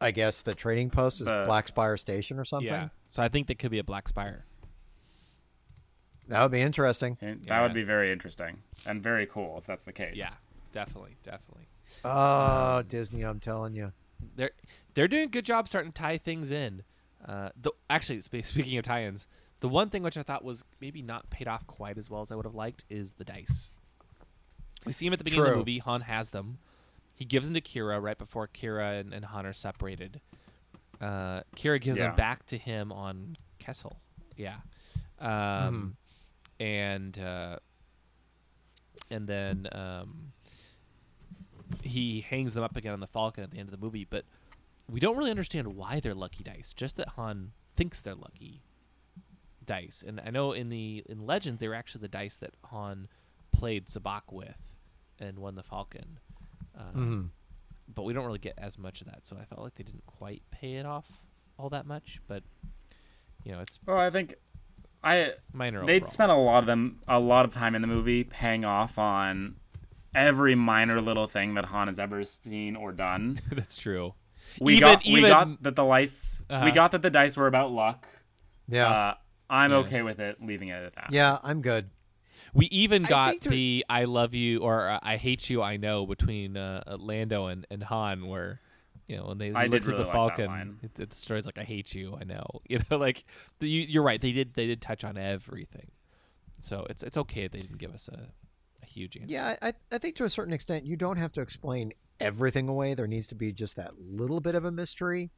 I 0.00 0.10
guess 0.10 0.42
the 0.42 0.54
trading 0.54 0.90
post 0.90 1.20
is 1.20 1.26
The- 1.28 1.44
Black 1.46 1.68
Spire 1.68 1.96
Station 1.96 2.38
or 2.38 2.44
something? 2.44 2.66
Yeah. 2.68 2.88
So 3.08 3.22
I 3.22 3.28
think 3.28 3.46
that 3.46 3.58
could 3.58 3.70
be 3.70 3.78
a 3.78 3.84
Black 3.84 4.08
Spire. 4.08 4.44
That 6.28 6.42
would 6.42 6.52
be 6.52 6.60
interesting. 6.60 7.18
And 7.20 7.40
That 7.44 7.48
Yeah. 7.48 7.62
would 7.62 7.74
be 7.74 7.82
very 7.82 8.10
interesting 8.12 8.62
and 8.86 9.02
very 9.02 9.26
cool 9.26 9.58
if 9.58 9.64
that's 9.64 9.84
the 9.84 9.92
case. 9.92 10.16
Yeah. 10.16 10.34
Definitely. 10.72 11.16
Definitely. 11.22 11.68
Oh, 12.04 12.82
Disney, 12.88 13.22
I'm 13.22 13.40
telling 13.40 13.74
you. 13.74 13.92
they're 14.36 14.52
they're 14.94 15.08
doing 15.08 15.24
a 15.24 15.28
good 15.28 15.44
job 15.44 15.66
starting 15.68 15.90
to 15.92 16.00
tie 16.00 16.16
things 16.18 16.50
in. 16.52 16.84
Uh, 17.26 17.50
the, 17.60 17.72
actually, 17.90 18.20
speaking 18.20 18.78
of 18.78 18.84
tie-ins, 18.84 19.26
the 19.60 19.68
one 19.68 19.90
thing 19.90 20.02
which 20.02 20.16
I 20.16 20.22
thought 20.22 20.44
was 20.44 20.64
maybe 20.80 21.02
not 21.02 21.28
paid 21.30 21.48
off 21.48 21.66
quite 21.66 21.98
as 21.98 22.08
well 22.10 22.20
as 22.20 22.30
I 22.30 22.36
would 22.36 22.44
have 22.44 22.54
liked 22.54 22.84
is 22.88 23.12
the 23.14 23.24
dice. 23.24 23.70
We 24.86 24.92
see 24.92 25.06
him 25.06 25.12
at 25.12 25.18
the 25.18 25.24
beginning 25.24 25.44
of 25.46 25.50
the 25.52 25.56
movie. 25.56 25.78
Han 25.78 26.02
has 26.02 26.30
them. 26.30 26.58
He 27.14 27.24
gives 27.24 27.46
them 27.46 27.54
to 27.54 27.60
Qi'ra 27.60 28.00
right 28.02 28.18
before 28.18 28.48
Qi'ra 28.48 29.00
and, 29.00 29.12
and 29.12 29.24
Han 29.26 29.44
are 29.46 29.52
separated. 29.52 30.20
Uh, 31.00 31.42
Qi'ra 31.56 31.80
gives 31.80 31.98
Yeah. 31.98 32.08
them 32.08 32.16
back 32.16 32.46
to 32.46 32.58
him 32.58 32.90
on 32.92 33.36
Kessel. 33.58 34.00
Yeah. 34.36 34.56
Um, 35.20 35.96
And 36.62 37.18
uh, 37.18 37.56
and 39.10 39.26
then 39.28 39.66
um, 39.72 40.32
he 41.82 42.20
hangs 42.20 42.54
them 42.54 42.62
up 42.62 42.76
again 42.76 42.92
on 42.92 43.00
the 43.00 43.06
Falcon 43.08 43.42
at 43.42 43.50
the 43.50 43.58
end 43.58 43.68
of 43.68 43.78
the 43.78 43.84
movie, 43.84 44.06
but 44.08 44.24
we 44.88 45.00
don't 45.00 45.16
really 45.16 45.30
understand 45.30 45.74
why 45.74 45.98
they're 45.98 46.14
lucky 46.14 46.44
dice. 46.44 46.72
Just 46.72 46.96
that 46.96 47.08
Han 47.10 47.50
thinks 47.74 48.00
they're 48.00 48.14
lucky 48.14 48.62
dice, 49.64 50.04
and 50.06 50.20
I 50.24 50.30
know 50.30 50.52
in 50.52 50.68
the 50.68 51.02
in 51.08 51.26
Legends 51.26 51.58
they 51.60 51.66
were 51.66 51.74
actually 51.74 52.02
the 52.02 52.08
dice 52.08 52.36
that 52.36 52.54
Han 52.66 53.08
played 53.50 53.86
Sabacc 53.86 54.22
with 54.30 54.72
and 55.18 55.38
won 55.40 55.56
the 55.56 55.62
Falcon. 55.64 56.18
Um, 56.76 56.94
Mhm. 56.94 57.28
But 57.92 58.04
we 58.04 58.12
don't 58.12 58.24
really 58.24 58.38
get 58.38 58.54
as 58.56 58.78
much 58.78 59.00
of 59.02 59.08
that, 59.08 59.26
so 59.26 59.36
I 59.36 59.44
felt 59.44 59.60
like 59.62 59.74
they 59.74 59.84
didn't 59.84 60.06
quite 60.06 60.42
pay 60.52 60.74
it 60.74 60.86
off 60.86 61.20
all 61.58 61.68
that 61.70 61.86
much. 61.86 62.20
But 62.28 62.44
you 63.44 63.50
know, 63.52 63.60
it's 63.60 63.80
Well, 63.84 63.98
I 63.98 64.08
think 64.10 64.36
I 65.04 65.32
minor. 65.52 65.84
they 65.84 65.96
overall. 65.96 66.10
spent 66.10 66.32
a 66.32 66.36
lot 66.36 66.58
of 66.60 66.66
them 66.66 67.00
a 67.08 67.18
lot 67.20 67.44
of 67.44 67.52
time 67.52 67.74
in 67.74 67.82
the 67.82 67.88
movie 67.88 68.24
paying 68.24 68.64
off 68.64 68.98
on 68.98 69.56
every 70.14 70.54
minor 70.54 71.00
little 71.00 71.26
thing 71.26 71.54
that 71.54 71.64
Han 71.66 71.86
has 71.88 71.98
ever 71.98 72.22
seen 72.24 72.76
or 72.76 72.92
done. 72.92 73.40
That's 73.52 73.76
true. 73.76 74.14
We 74.60 74.74
Even- 74.76 74.88
got 74.88 75.04
we 75.04 75.10
even- 75.12 75.30
got 75.30 75.62
that 75.62 75.76
the 75.76 75.84
dice 75.84 76.42
Uh-huh. 76.50 76.64
we 76.64 76.70
got 76.72 76.92
that 76.92 77.02
the 77.02 77.10
dice 77.10 77.36
were 77.36 77.46
about 77.46 77.70
luck. 77.72 78.06
Yeah. 78.68 78.88
Uh, 78.88 79.14
I'm 79.50 79.70
Yeah. 79.70 79.76
okay 79.78 80.02
with 80.02 80.18
it, 80.20 80.36
leaving 80.42 80.68
it 80.68 80.82
at 80.84 80.94
that. 80.94 81.08
yeah, 81.12 81.38
I'm 81.42 81.60
good. 81.62 81.90
We 82.54 82.66
even 82.66 83.02
got 83.02 83.30
think 83.30 83.42
there- 83.44 83.50
the 83.52 83.84
"I 83.88 84.04
love 84.04 84.34
you" 84.34 84.58
or 84.60 84.88
uh, 84.88 84.98
"I 85.02 85.16
hate 85.16 85.48
you." 85.50 85.62
I 85.62 85.76
know 85.78 86.06
between 86.06 86.56
uh, 86.56 86.82
uh, 86.86 86.96
Lando 86.98 87.46
and, 87.46 87.66
and 87.70 87.82
Han, 87.84 88.26
where 88.26 88.60
you 89.06 89.16
know 89.16 89.26
when 89.26 89.38
they 89.38 89.52
I 89.52 89.64
he 89.64 89.68
looks 89.68 89.88
at 89.88 89.92
really 89.92 90.04
the 90.04 90.08
like 90.08 90.14
Falcon, 90.14 90.46
line. 90.46 90.78
it, 90.82 90.98
it, 90.98 91.10
the 91.10 91.16
story's 91.16 91.46
like 91.46 91.58
"I 91.58 91.64
hate 91.64 91.94
you." 91.94 92.16
I 92.20 92.24
know, 92.24 92.44
you 92.68 92.80
know, 92.90 92.96
like 92.96 93.24
the, 93.58 93.68
you, 93.68 93.82
you're 93.82 94.02
right. 94.02 94.20
They 94.20 94.32
did 94.32 94.54
they 94.54 94.66
did 94.66 94.80
touch 94.80 95.04
on 95.04 95.16
everything, 95.16 95.90
so 96.60 96.86
it's 96.88 97.02
it's 97.02 97.16
okay 97.16 97.48
they 97.48 97.60
didn't 97.60 97.78
give 97.78 97.92
us 97.92 98.08
a, 98.08 98.28
a 98.82 98.86
huge 98.86 99.16
answer. 99.16 99.32
Yeah, 99.32 99.56
I, 99.60 99.72
I 99.90 99.98
think 99.98 100.16
to 100.16 100.24
a 100.24 100.30
certain 100.30 100.52
extent, 100.52 100.86
you 100.86 100.96
don't 100.96 101.16
have 101.16 101.32
to 101.32 101.40
explain 101.40 101.92
everything 102.20 102.68
away. 102.68 102.94
There 102.94 103.06
needs 103.06 103.26
to 103.28 103.34
be 103.34 103.52
just 103.52 103.76
that 103.76 103.92
little 103.98 104.40
bit 104.40 104.54
of 104.54 104.64
a 104.64 104.70
mystery. 104.70 105.30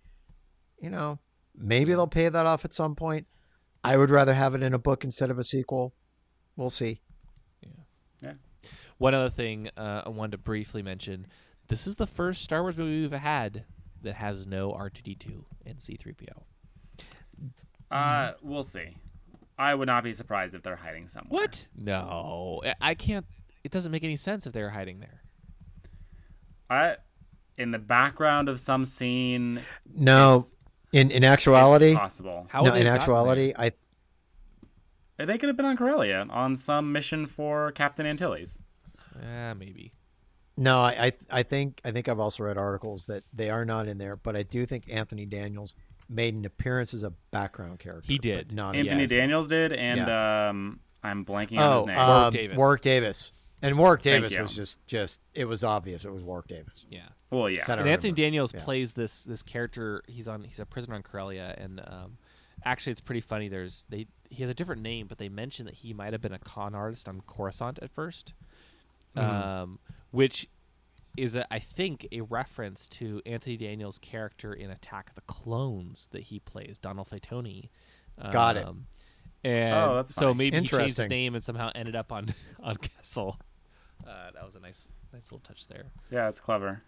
You 0.81 0.91
know, 0.91 1.19
maybe 1.57 1.93
they'll 1.93 2.07
pay 2.07 2.29
that 2.29 2.47
off 2.47 2.65
at 2.65 2.75
some 2.75 2.95
point. 2.95 3.27
I 3.83 3.97
would 3.97 4.11
rather 4.11 4.35
have 4.35 4.55
it 4.55 4.63
in 4.63 4.73
a 4.75 4.79
book 4.79 5.05
instead 5.05 5.31
of 5.31 5.39
a 5.39 5.45
sequel. 5.45 5.95
We'll 6.57 6.71
see. 6.71 7.01
Yeah. 8.23 8.33
One 8.99 9.15
other 9.15 9.31
thing 9.31 9.69
uh, 9.77 10.03
I 10.07 10.09
wanted 10.09 10.33
to 10.33 10.39
briefly 10.39 10.83
mention: 10.83 11.27
this 11.69 11.87
is 11.87 11.97
the 11.97 12.07
first 12.07 12.43
Star 12.43 12.63
Wars 12.63 12.77
movie 12.77 13.01
we've 13.03 13.13
had 13.13 13.65
that 14.03 14.17
has 14.17 14.47
no 14.47 14.73
R2D2 14.73 15.45
and 15.67 15.79
C3PO. 15.79 16.43
Uh, 17.91 18.33
we'll 18.43 18.63
see. 18.63 18.97
I 19.59 19.75
would 19.75 19.87
not 19.87 20.03
be 20.05 20.13
surprised 20.13 20.55
if 20.55 20.63
they're 20.63 20.77
hiding 20.77 21.07
somewhere. 21.07 21.43
What? 21.43 21.67
No, 21.77 22.61
I- 22.65 22.75
I 22.91 22.95
can't. 22.95 23.25
It 23.63 23.71
doesn't 23.71 23.93
make 23.93 24.05
any 24.05 24.17
sense 24.17 24.47
if 24.47 24.53
they're 24.53 24.71
hiding 24.71 25.01
there. 25.01 25.23
I, 26.69 26.97
in 27.57 27.71
the 27.71 27.79
background 27.79 28.49
of 28.49 28.59
some 28.59 28.85
scene, 28.85 29.61
No, 29.95 30.45
in 30.93 31.11
in 31.11 31.25
actuality, 31.25 31.91
it's 31.93 31.99
possible. 31.99 32.47
How 32.51 32.61
no, 32.61 32.65
would 32.65 32.75
they 32.75 32.81
in 32.81 32.87
have 32.87 32.99
gotten 32.99 33.03
actuality, 33.15 33.53
I 33.57 33.73
They 35.19 35.39
could 35.39 35.49
have 35.49 35.57
been 35.57 35.67
on 35.67 35.77
Corellia 35.77 36.27
on 36.29 36.57
some 36.57 36.91
mission 36.93 37.27
for 37.27 37.71
Captain 37.73 38.07
Antilles. 38.07 38.61
there? 39.15 39.51
Ah, 39.53 39.55
maybe. 39.55 39.93
No, 40.57 40.81
I, 40.81 41.07
I 41.07 41.13
I 41.41 41.43
think 41.43 41.81
I 41.85 41.91
think 41.91 42.09
I've 42.09 42.21
also 42.21 42.45
read 42.45 42.57
articles 42.59 43.07
that 43.07 43.25
they 43.33 43.51
are 43.51 43.65
not 43.65 43.89
in 43.89 43.99
there, 43.99 44.17
but 44.17 44.37
I 44.37 44.43
do 44.43 44.67
think 44.67 44.85
Anthony 44.91 45.27
Daniels 45.27 45.75
made 46.09 46.35
an 46.35 46.45
appearance 46.45 46.93
as 46.95 47.03
a 47.03 47.11
background 47.31 47.79
character. 47.79 48.07
He 48.11 48.19
did. 48.19 48.53
not 48.53 48.77
Anthony 48.77 49.03
Yes. 49.03 49.11
Daniels 49.11 49.49
did, 49.49 49.73
and 49.73 50.01
um, 50.11 50.81
I'm 51.03 51.25
blanking 51.25 51.59
on 51.59 51.63
Oh, 51.63 51.79
his 51.81 51.87
name. 51.89 51.99
um, 51.99 52.09
Warwick 52.09 52.33
Davis. 52.33 52.57
Warwick 52.57 52.83
Davis. 52.83 53.33
And 53.63 53.79
Warwick 53.79 54.03
Thank 54.03 54.23
Davis 54.29 54.39
was 54.39 54.55
just 54.55 54.87
just 54.87 55.21
it 55.33 55.47
was 55.47 55.65
obvious 55.65 56.05
it 56.05 56.13
was 56.13 56.23
Warwick 56.23 56.49
Davis. 56.49 56.85
Yeah. 56.91 57.09
well, 57.31 57.49
yeah. 57.49 57.65
That 57.67 57.79
I 57.79 57.81
And 57.83 57.89
Anthony 57.91 58.11
remember. 58.11 58.23
Daniels 58.23 58.53
Yeah. 58.55 58.63
plays 58.63 58.93
this 58.93 59.25
this 59.25 59.43
character. 59.43 60.03
He's 60.07 60.29
on. 60.29 60.45
He's 60.45 60.61
a 60.61 60.67
prisoner 60.67 60.95
on 60.97 61.03
Corellia, 61.03 61.55
and 61.57 61.81
um, 61.81 62.19
actually, 62.65 62.93
it's 62.93 63.01
pretty 63.01 63.23
funny. 63.23 63.49
There's 63.49 63.85
they. 63.89 64.07
He 64.29 64.43
has 64.43 64.51
a 64.51 64.55
different 64.55 64.83
name, 64.83 65.07
but 65.07 65.17
they 65.19 65.29
mention 65.31 65.65
that 65.67 65.77
he 65.77 65.95
might 65.95 66.13
have 66.13 66.21
been 66.21 66.33
a 66.35 66.39
con 66.39 66.75
artist 66.75 67.09
on 67.09 67.23
Coruscant 67.23 67.79
at 67.81 67.91
1st 69.17 69.23
um, 69.63 69.79
which 70.11 70.49
is 71.17 71.37
a, 71.37 71.47
I 71.53 71.59
think 71.61 72.09
a 72.13 72.23
reference 72.23 72.89
to 72.91 73.21
Anthony 73.25 73.57
Daniels' 73.57 73.99
character 73.99 74.53
in 74.53 74.71
Attack 74.71 75.11
of 75.11 75.15
the 75.15 75.21
Clones 75.23 76.09
that 76.13 76.23
he 76.25 76.41
plays, 76.41 76.79
Dannl 76.83 77.09
Faytonni. 77.09 77.69
Got 78.33 78.57
it. 78.57 78.67
Um, 78.67 78.87
And 79.45 79.75
Oh, 79.75 79.95
that's 79.97 80.15
so 80.15 80.27
funny. 80.29 80.39
maybe 80.51 80.59
he 80.61 80.67
changed 80.67 80.97
his 80.97 81.09
name 81.09 81.35
and 81.35 81.45
somehow 81.45 81.71
ended 81.75 81.95
up 81.97 82.11
on 82.13 82.35
on 82.63 82.77
Kessel. 82.77 83.39
Uh, 84.07 84.31
that 84.33 84.45
was 84.45 84.57
a 84.57 84.61
nice 84.61 84.89
nice 85.13 85.25
little 85.25 85.39
touch 85.41 85.67
there. 85.69 85.87
yeah, 86.11 86.29
it's 86.29 86.41
clever. 86.41 86.83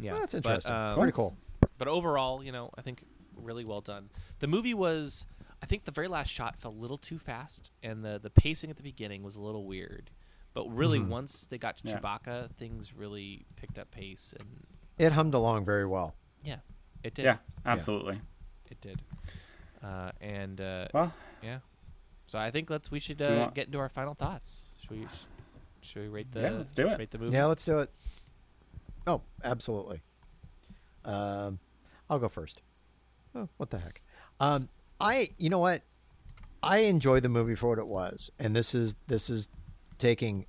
Yeah, 0.00 0.14
Oh, 0.14 0.18
that's 0.20 0.32
but, 0.34 0.44
interesting. 0.46 0.72
um, 0.72 0.94
Pretty 0.96 1.12
cool. 1.12 1.36
but 1.78 1.88
overall, 1.88 2.42
you 2.44 2.52
know, 2.52 2.70
I 2.76 2.82
think 2.82 3.02
really 3.36 3.64
well 3.64 3.80
done. 3.80 4.10
The 4.40 4.46
movie 4.46 4.74
was, 4.74 5.24
I 5.62 5.66
think, 5.66 5.84
the 5.84 5.90
very 5.92 6.08
last 6.08 6.28
shot 6.30 6.56
felt 6.56 6.74
a 6.74 6.78
little 6.78 6.98
too 6.98 7.18
fast, 7.18 7.70
and 7.82 8.04
the 8.04 8.18
the 8.22 8.30
pacing 8.30 8.70
at 8.70 8.76
the 8.76 8.82
beginning 8.82 9.22
was 9.22 9.36
a 9.36 9.40
little 9.40 9.64
weird. 9.64 10.10
But 10.58 10.74
really, 10.74 10.98
Mm-hmm. 10.98 11.08
once 11.10 11.46
they 11.46 11.56
got 11.56 11.76
to 11.76 11.86
Yeah. 11.88 12.00
Chewbacca, 12.00 12.50
things 12.56 12.92
really 12.92 13.46
picked 13.54 13.78
up 13.78 13.92
pace, 13.92 14.34
and 14.36 14.66
It 14.98 15.12
hummed 15.12 15.34
along 15.34 15.64
very 15.64 15.86
well. 15.86 16.16
yeah, 16.42 16.56
it 17.04 17.14
did. 17.14 17.26
Yeah, 17.26 17.36
absolutely. 17.64 18.20
it 18.68 18.80
did. 18.80 19.00
Uh, 19.80 20.10
and 20.20 20.60
uh, 20.60 20.88
Well, 20.92 21.14
yeah, 21.44 21.60
so 22.26 22.40
I 22.40 22.50
think 22.50 22.70
let's 22.70 22.90
we 22.90 22.98
should 22.98 23.22
uh, 23.22 23.36
want- 23.38 23.54
get 23.54 23.66
into 23.66 23.78
our 23.78 23.88
final 23.88 24.14
thoughts. 24.14 24.70
Should 24.80 24.90
we? 24.90 25.06
Should 25.80 26.02
we 26.02 26.08
rate 26.08 26.32
the? 26.32 26.40
Yeah, 26.40 26.50
let's 26.50 26.72
do 26.72 26.88
it. 26.88 26.98
Rate 26.98 27.12
the 27.12 27.18
movie. 27.18 27.34
Yeah, 27.34 27.44
let's 27.44 27.64
do 27.64 27.78
it. 27.78 27.90
Oh, 29.06 29.22
absolutely. 29.44 30.02
Um, 31.04 31.60
I'll 32.10 32.18
go 32.18 32.28
first. 32.28 32.62
Oh, 33.32 33.48
what 33.58 33.70
the 33.70 33.78
heck? 33.78 34.02
Um, 34.40 34.68
I, 35.00 35.30
you 35.38 35.50
know 35.50 35.60
what? 35.60 35.82
I 36.64 36.78
enjoyed 36.78 37.22
the 37.22 37.28
movie 37.28 37.54
for 37.54 37.68
what 37.68 37.78
it 37.78 37.86
was, 37.86 38.32
and 38.40 38.56
this 38.56 38.74
is 38.74 38.96
this 39.06 39.30
is 39.30 39.48
taking 39.98 40.46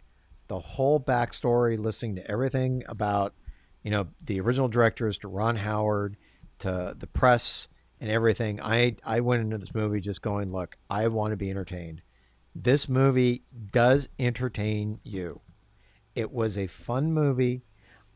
the 0.48 0.60
whole 0.60 1.00
backstory, 1.00 1.78
listening 1.78 2.16
to 2.16 2.32
everything 2.32 2.84
about, 2.88 3.34
you 3.84 3.92
know, 3.92 4.08
the 4.24 4.40
original 4.40 4.68
directors 4.68 5.18
to 5.20 5.28
Ron 5.28 5.58
Howard, 5.58 6.18
to 6.60 6.96
the 6.98 7.08
press 7.08 7.68
and 8.00 8.10
everything. 8.10 8.62
I 8.62 8.96
I 9.06 9.20
went 9.22 9.42
into 9.42 9.58
this 9.58 9.74
movie 9.74 10.00
just 10.00 10.22
going, 10.22 10.52
look, 10.52 10.76
I 10.90 11.08
want 11.08 11.32
to 11.32 11.38
be 11.38 11.50
entertained. 11.50 12.02
This 12.56 12.90
movie 12.90 13.44
does 13.72 14.10
entertain 14.18 15.00
you. 15.04 15.42
It 16.16 16.32
was 16.32 16.58
a 16.58 16.68
fun 16.68 17.14
movie. 17.14 17.62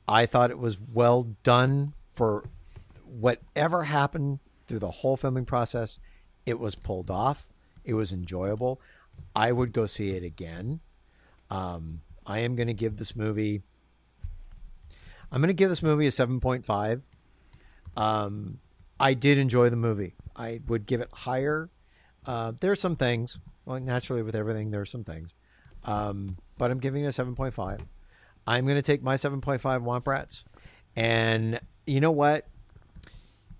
I 0.08 0.26
thought 0.26 0.52
it 0.52 0.60
was 0.60 0.78
well 0.78 1.36
done 1.44 1.94
for 2.14 2.44
whatever 3.06 3.84
happened 3.84 4.40
through 4.66 4.80
the 4.80 4.92
whole 4.92 5.16
filming 5.16 5.46
process. 5.46 6.00
It 6.46 6.60
was 6.60 6.76
pulled 6.76 7.10
off. 7.10 7.48
It 7.86 7.94
was 7.94 8.12
enjoyable. 8.12 8.82
I 9.36 9.52
would 9.52 9.72
go 9.72 9.86
see 9.86 10.12
it 10.12 10.24
again. 10.24 10.82
Um, 11.50 12.02
I 12.26 12.40
am 12.40 12.56
going 12.56 12.68
to 12.68 12.74
give 12.74 12.98
this 12.98 13.16
movie. 13.16 13.62
I'm 15.32 15.42
going 15.42 15.48
to 15.48 15.54
give 15.54 15.70
this 15.70 15.84
movie 15.84 16.08
a 16.08 16.12
7.5. 16.12 17.02
Um, 17.96 18.60
I 19.00 19.14
did 19.14 19.38
enjoy 19.38 19.70
the 19.70 19.76
movie. 19.76 20.16
I 20.36 20.62
would 20.68 20.86
give 20.86 21.02
it 21.02 21.10
higher. 21.12 21.70
Uh, 22.26 22.54
there 22.60 22.72
are 22.72 22.76
some 22.76 22.96
things, 22.96 23.38
well, 23.66 23.80
naturally 23.80 24.22
with 24.22 24.36
everything, 24.36 24.72
there 24.72 24.82
are 24.82 24.86
some 24.86 25.04
things, 25.04 25.34
um, 25.84 26.38
but 26.58 26.72
I'm 26.72 26.80
giving 26.80 27.04
it 27.04 27.08
a 27.08 27.10
7.5. 27.24 27.82
I'm 28.48 28.66
going 28.66 28.78
to 28.78 28.82
take 28.82 29.04
my 29.04 29.16
7.5 29.16 29.60
Womp 29.60 30.08
Rats, 30.08 30.44
and 30.96 31.60
you 31.86 32.00
know 32.00 32.12
what? 32.12 32.48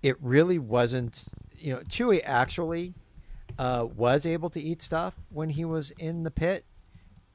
It 0.02 0.16
really 0.20 0.58
wasn't. 0.58 1.24
You 1.58 1.74
know, 1.74 1.80
Chewie 1.80 2.20
actually 2.24 2.94
uh, 3.58 3.86
was 3.94 4.26
able 4.26 4.50
to 4.50 4.60
eat 4.60 4.82
stuff 4.82 5.26
when 5.30 5.50
he 5.50 5.64
was 5.64 5.90
in 5.92 6.22
the 6.22 6.30
pit. 6.30 6.64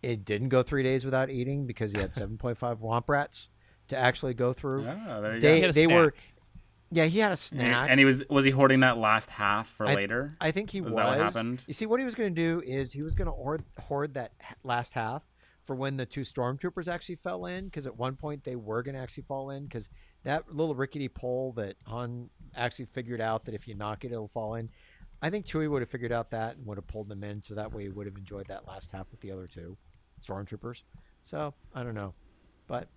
It 0.02 0.24
didn't 0.26 0.50
go 0.50 0.64
three 0.64 0.84
days 0.84 1.04
without 1.06 1.30
eating 1.30 1.66
because 1.66 1.92
he 1.92 2.00
had 2.00 2.12
7.5 2.12 2.58
Womp 2.82 3.10
Rats 3.10 3.50
to 3.90 3.98
actually 3.98 4.34
go 4.34 4.54
through. 4.54 4.84
yeah, 4.86 5.20
there 5.22 5.36
you 5.36 5.42
they 5.42 5.56
He 5.56 5.62
had 5.62 5.70
a 5.72 5.74
they 5.74 5.88
were, 5.88 6.14
yeah, 6.92 7.06
he 7.06 7.20
had 7.20 7.32
a 7.32 7.38
snack. 7.38 7.88
And 7.90 8.00
he 8.00 8.06
was 8.06 8.24
was 8.30 8.46
he 8.46 8.52
hoarding 8.52 8.80
that 8.82 8.98
last 8.98 9.30
half 9.30 9.68
for 9.70 9.86
I- 9.88 9.96
later? 9.96 10.38
I 10.40 10.52
think 10.52 10.70
he 10.70 10.82
Was 10.82 10.94
was. 10.94 11.04
that 11.04 11.08
what 11.10 11.18
happened? 11.20 11.64
You 11.68 11.74
see, 11.74 11.86
what 11.86 12.00
he 12.00 12.06
was 12.06 12.16
going 12.16 12.34
to 12.34 12.42
do 12.42 12.62
is 12.66 12.94
he 12.94 13.02
was 13.02 13.14
going 13.16 13.26
to 13.28 13.32
hoard, 13.32 13.64
hoard 13.80 14.14
that 14.14 14.32
last 14.64 14.94
half 14.94 15.24
for 15.66 15.76
when 15.76 15.98
the 15.98 16.06
two 16.06 16.22
stormtroopers 16.22 16.88
actually 16.88 17.16
fell 17.16 17.46
in, 17.46 17.66
because 17.66 17.86
at 17.86 17.96
one 17.98 18.16
point 18.16 18.44
they 18.44 18.56
were 18.56 18.82
going 18.82 18.96
to 18.96 19.02
actually 19.02 19.22
fall 19.24 19.52
in, 19.52 19.66
because 19.66 19.90
that 20.24 20.56
little 20.56 20.74
rickety 20.74 21.08
pole 21.08 21.52
that 21.58 21.76
Han 21.86 22.30
actually 22.56 22.86
figured 22.86 23.22
out 23.22 23.46
that 23.46 23.54
if 23.54 23.68
you 23.68 23.76
knock 23.76 24.04
it, 24.04 24.12
it'll 24.12 24.28
fall 24.28 24.56
in. 24.56 24.70
I 25.22 25.30
think 25.30 25.46
Chewie 25.46 25.70
would 25.70 25.82
have 25.84 25.90
figured 25.90 26.12
out 26.12 26.32
that 26.32 26.56
and 26.58 26.66
would 26.66 26.78
have 26.78 26.88
pulled 26.88 27.08
them 27.10 27.24
in, 27.24 27.42
so 27.44 27.54
that 27.54 27.72
way 27.72 27.84
he 27.84 27.90
would 27.90 28.08
have 28.08 28.16
enjoyed 28.18 28.48
that 28.48 28.68
last 28.68 28.92
half 28.92 29.12
with 29.12 29.20
the 29.22 29.32
other 29.32 29.46
two 29.46 29.78
stormtroopers. 30.22 30.84
So 31.24 31.54
I 31.76 31.84
don't 31.84 31.96
know, 31.96 32.14
but 32.68 32.88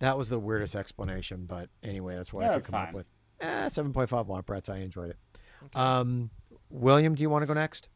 that 0.00 0.18
was 0.18 0.28
the 0.28 0.38
weirdest 0.38 0.74
explanation. 0.76 1.46
But 1.46 1.68
anyway, 1.82 2.16
that's 2.16 2.32
what 2.32 2.42
Yeah, 2.42 2.50
I 2.50 2.52
that's 2.52 2.66
could 2.66 2.72
come 2.72 2.80
fine. 2.80 2.88
up 2.88 2.94
with. 2.94 3.06
Eh, 3.40 3.68
seven 3.68 3.92
point 3.92 4.08
five 4.08 4.26
Womp 4.26 4.48
Rats. 4.48 4.68
I 4.68 4.78
enjoyed 4.78 5.10
it. 5.10 5.76
Um, 5.76 6.30
William, 6.70 7.14
do 7.14 7.22
you 7.22 7.30
want 7.30 7.42
to 7.42 7.46
go 7.46 7.54
next? 7.54 7.88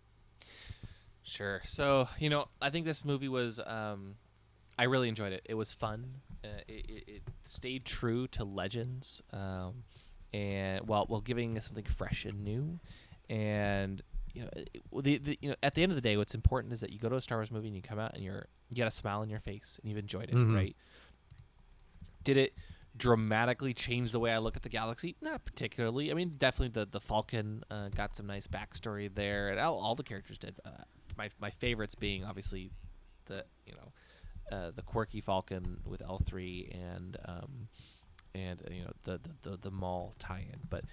Sure. 1.23 1.61
So 1.65 2.09
you 2.19 2.31
know, 2.31 2.47
I 2.61 2.71
think 2.71 2.87
this 2.87 3.05
movie 3.05 3.29
was. 3.29 3.61
Um, 3.65 4.15
I 4.79 4.85
really 4.85 5.09
enjoyed 5.09 5.33
it. 5.33 5.43
It 5.45 5.55
was 5.55 5.73
fun. 5.73 6.07
Uh, 6.45 6.49
it, 6.69 6.87
it, 6.89 7.05
it 7.09 7.23
stayed 7.45 7.85
true 7.85 8.29
to 8.29 8.45
Legends, 8.45 9.21
um, 9.33 9.83
and 10.33 10.87
while 10.87 11.05
while 11.07 11.21
giving 11.21 11.57
us 11.59 11.67
something 11.67 11.85
fresh 11.85 12.25
and 12.25 12.45
new, 12.45 12.79
and 13.29 14.03
you 14.39 14.45
know, 14.45 15.01
the, 15.03 15.19
the 15.19 15.39
you 15.41 15.49
know 15.51 15.57
at 15.63 15.75
the 15.75 15.83
end 15.83 15.91
of 15.93 15.97
the 15.97 16.03
day, 16.03 16.17
what's 16.17 16.35
important 16.35 16.73
is 16.73 16.81
that 16.81 16.93
you 16.93 16.99
go 16.99 17.09
to 17.09 17.17
a 17.17 17.21
Star 17.21 17.39
Wars 17.39 17.51
movie 17.51 17.67
and 17.69 17.77
you 17.77 17.83
come 17.83 17.99
out 17.99 18.15
and 18.15 18.23
you're 18.23 18.47
you 18.71 18.77
got 18.77 18.87
a 18.87 18.91
smile 18.91 19.21
on 19.21 19.29
your 19.31 19.41
face 19.41 19.79
and 19.83 19.89
you've 19.91 19.99
enjoyed 19.99 20.29
it, 20.31 20.35
Mhm. 20.35 20.55
right? 20.55 20.77
Did 22.25 22.37
it 22.37 22.55
dramatically 22.97 23.73
change 23.75 24.13
the 24.13 24.19
way 24.19 24.33
I 24.33 24.39
look 24.39 24.57
at 24.57 24.63
the 24.63 24.69
galaxy? 24.69 25.17
Not 25.21 25.45
particularly. 25.45 26.11
I 26.11 26.15
mean, 26.15 26.35
definitely 26.39 26.81
the 26.81 26.87
the 26.91 27.01
Falcon 27.01 27.63
uh, 27.71 27.89
got 27.89 28.15
some 28.15 28.27
nice 28.27 28.47
backstory 28.47 29.13
there, 29.13 29.49
and 29.51 29.59
all, 29.61 29.79
all 29.79 29.95
the 29.95 30.03
characters 30.03 30.39
did. 30.39 30.55
Uh, 30.65 30.71
my 31.17 31.31
my 31.41 31.51
favorites 31.51 31.95
being 31.95 32.25
obviously 32.25 32.71
the 33.27 33.45
you 33.67 33.73
know 33.75 34.57
uh, 34.57 34.71
the 34.75 34.83
quirky 34.83 35.21
Falcon 35.21 35.81
with 35.85 36.03
L 36.03 36.21
three 36.25 36.71
and 36.73 37.17
um, 37.25 37.69
and 38.35 38.61
uh, 38.63 38.73
you 38.73 38.83
know 38.83 38.93
the 39.05 39.19
the 39.43 39.51
the, 39.51 39.57
the 39.63 39.71
Maul 39.71 40.15
tie-in, 40.19 40.61
but 40.69 40.85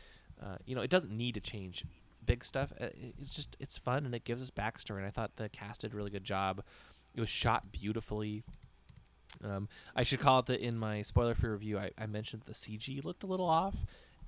uh, 0.41 0.57
you 0.65 0.75
know 0.75 0.81
it 0.81 0.89
doesn't 0.89 1.11
need 1.11 1.33
to 1.35 1.41
change 1.41 1.85
big 2.25 2.43
stuff. 2.43 2.73
Uh, 2.79 2.87
It's 3.21 3.35
just 3.35 3.55
it's 3.59 3.77
fun 3.77 4.05
and 4.05 4.13
it 4.15 4.23
gives 4.23 4.41
us 4.41 4.51
backstory. 4.51 4.97
And 4.97 5.05
I 5.05 5.11
thought 5.11 5.35
the 5.35 5.49
cast 5.49 5.81
did 5.81 5.93
a 5.93 5.95
really 5.95 6.11
good 6.11 6.23
job. 6.23 6.63
It 7.13 7.19
was 7.19 7.29
shot 7.29 7.71
beautifully. 7.71 8.43
Um, 9.43 9.67
I 9.95 10.03
should 10.03 10.19
call 10.19 10.39
it 10.39 10.45
that 10.47 10.59
in 10.61 10.77
my 10.77 11.01
spoiler-free 11.01 11.49
review, 11.49 11.77
I, 11.77 11.91
I 11.97 12.05
mentioned 12.05 12.43
the 12.45 12.53
CG 12.53 13.03
looked 13.03 13.23
a 13.23 13.27
little 13.27 13.49
off, 13.49 13.75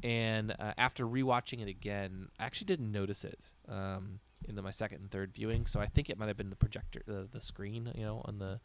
and 0.03 0.51
uh, 0.51 0.73
after 0.77 1.05
rewatching 1.05 1.61
it 1.61 1.69
again, 1.69 2.27
I 2.37 2.45
actually 2.45 2.65
didn't 2.65 2.91
notice 2.91 3.23
it 3.23 3.39
um, 3.69 4.19
in 4.47 4.55
the, 4.55 4.61
my 4.61 4.71
second 4.71 4.99
and 4.99 5.11
third 5.11 5.33
viewing. 5.33 5.65
So 5.65 5.79
I 5.79 5.85
think 5.85 6.09
it 6.09 6.17
might 6.17 6.27
have 6.27 6.37
been 6.37 6.49
the 6.49 6.57
projector, 6.57 7.01
the, 7.05 7.27
the 7.31 7.41
screen, 7.41 7.91
you 7.95 8.03
know, 8.03 8.21
on 8.25 8.39
the 8.39 8.59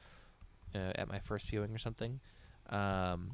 uh, 0.75 0.93
at 0.97 1.09
my 1.09 1.21
first 1.21 1.49
viewing 1.49 1.73
or 1.75 1.79
something. 1.79 2.21
Um, 2.71 3.33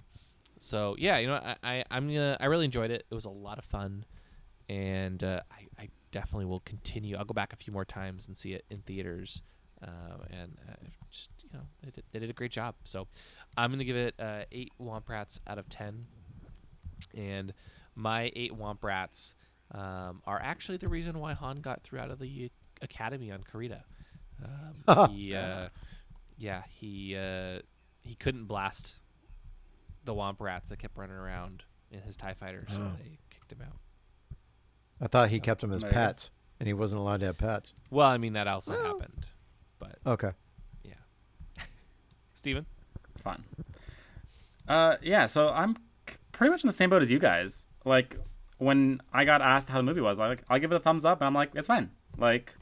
so 0.58 0.96
yeah, 0.98 1.18
you 1.18 1.28
know, 1.28 1.34
I, 1.34 1.56
I 1.62 1.84
I'm 1.90 2.08
gonna 2.08 2.36
I 2.40 2.46
really 2.46 2.64
enjoyed 2.64 2.90
it. 2.90 3.06
It 3.10 3.14
was 3.14 3.24
a 3.24 3.30
lot 3.30 3.58
of 3.58 3.64
fun, 3.64 4.04
and 4.68 5.22
uh, 5.24 5.40
I 5.50 5.82
I 5.82 5.88
definitely 6.12 6.46
will 6.46 6.60
continue. 6.60 7.16
I'll 7.16 7.24
go 7.24 7.34
back 7.34 7.52
a 7.52 7.56
few 7.56 7.72
more 7.72 7.84
times 7.84 8.26
and 8.28 8.36
see 8.36 8.52
it 8.54 8.64
in 8.70 8.78
theaters 8.78 9.42
um, 9.82 10.22
and 10.30 10.56
uh, 10.68 10.72
just 11.10 11.30
you 11.44 11.50
know 11.52 11.64
they 11.82 11.90
did, 11.90 12.04
they 12.12 12.18
did 12.18 12.30
a 12.30 12.34
great 12.34 12.50
job. 12.52 12.74
So 12.84 13.06
I'm 13.56 13.70
gonna 13.70 13.84
give 13.84 13.96
it 13.96 14.14
uh, 14.18 14.42
eight 14.52 14.72
Womp 14.80 15.08
Rats 15.08 15.40
out 15.46 15.58
of 15.58 15.68
ten, 15.68 16.06
and 17.16 17.52
my 17.94 18.30
eight 18.36 18.52
Womp 18.52 18.82
Rats 18.82 19.34
um, 19.72 20.20
are 20.26 20.40
actually 20.42 20.78
the 20.78 20.88
reason 20.88 21.18
why 21.18 21.32
Han 21.34 21.60
got 21.60 21.82
through 21.82 21.98
out 22.00 22.10
of 22.10 22.18
the 22.18 22.50
academy 22.82 23.30
on 23.30 23.42
Carida. 23.42 23.82
Um, 24.42 25.10
he, 25.10 25.34
uh, 25.34 25.68
yeah, 26.36 26.62
he 26.70 27.16
uh, 27.16 27.60
he 28.02 28.14
couldn't 28.14 28.44
blast 28.46 28.96
the 30.04 30.14
Womp 30.14 30.40
Rats 30.40 30.68
that 30.70 30.78
kept 30.78 30.96
running 30.96 31.16
around 31.16 31.64
in 31.90 32.00
his 32.02 32.16
Tie 32.16 32.34
Fighter, 32.34 32.64
so 32.68 32.80
Oh. 32.80 32.92
they 33.02 33.18
kicked 33.30 33.52
him 33.52 33.62
out. 33.62 33.76
I 35.00 35.06
thought 35.06 35.28
he 35.30 35.40
kept 35.40 35.60
them 35.60 35.72
as 35.72 35.82
There 35.82 35.90
pets, 35.90 36.30
and 36.58 36.66
he 36.66 36.72
wasn't 36.72 37.00
allowed 37.00 37.20
to 37.20 37.26
have 37.26 37.38
pets. 37.38 37.72
Well, 37.90 38.08
I 38.08 38.18
mean 38.18 38.32
that 38.34 38.46
also 38.48 38.72
happened, 38.82 39.26
but 39.78 39.98
Okay. 40.06 40.32
yeah. 40.82 40.94
Steven? 42.34 42.66
Fun. 43.16 43.44
Uh, 44.68 44.96
yeah. 45.02 45.26
So 45.26 45.48
I'm 45.48 45.76
c- 46.08 46.16
pretty 46.32 46.50
much 46.50 46.62
in 46.64 46.68
the 46.68 46.72
same 46.72 46.90
boat 46.90 47.02
as 47.02 47.10
you 47.10 47.18
guys. 47.18 47.66
Like 47.84 48.16
when 48.58 49.00
I 49.12 49.24
got 49.24 49.40
asked 49.40 49.68
how 49.70 49.78
the 49.78 49.82
movie 49.82 50.00
was, 50.00 50.18
I 50.18 50.28
like 50.28 50.42
I'll 50.48 50.58
give 50.58 50.72
it 50.72 50.76
a 50.76 50.80
thumbs 50.80 51.04
up, 51.04 51.20
and 51.20 51.26
I'm 51.26 51.34
like, 51.34 51.50
it's 51.54 51.68
fine. 51.68 51.90
Like 52.16 52.54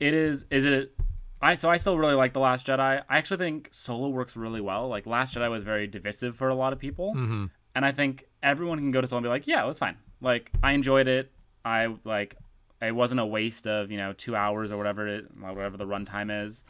it 0.00 0.14
is. 0.14 0.46
Is 0.50 0.66
it? 0.66 0.92
I 1.40 1.54
so 1.56 1.68
I 1.70 1.76
still 1.76 1.98
really 1.98 2.14
like 2.14 2.32
the 2.34 2.40
Last 2.40 2.66
Jedi. 2.66 3.02
I 3.08 3.18
actually 3.18 3.38
think 3.38 3.68
Solo 3.72 4.08
works 4.08 4.36
really 4.36 4.60
well. 4.60 4.88
Like 4.88 5.06
Last 5.06 5.34
Jedi 5.34 5.50
was 5.50 5.62
very 5.64 5.86
divisive 5.86 6.36
for 6.36 6.48
a 6.48 6.54
lot 6.54 6.72
of 6.72 6.78
people, 6.78 7.14
Mm-hmm. 7.14 7.46
and 7.74 7.84
I 7.84 7.92
think 7.92 8.26
everyone 8.42 8.78
can 8.78 8.90
go 8.92 9.00
to 9.00 9.06
Solo 9.06 9.18
and 9.18 9.24
be 9.24 9.28
like, 9.28 9.46
yeah, 9.46 9.62
it 9.62 9.66
was 9.66 9.78
fine. 9.78 9.96
Like 10.20 10.50
I 10.62 10.72
enjoyed 10.72 11.08
it. 11.08 11.32
I 11.64 11.94
like. 12.04 12.36
It 12.80 12.94
wasn't 12.94 13.20
a 13.20 13.26
waste 13.26 13.66
of 13.66 13.90
you 13.90 13.96
know 13.96 14.12
two 14.12 14.34
hours 14.34 14.72
or 14.72 14.76
whatever 14.76 15.06
it 15.06 15.26
whatever 15.38 15.76
the 15.76 15.86
runtime 15.86 16.46
is. 16.46 16.64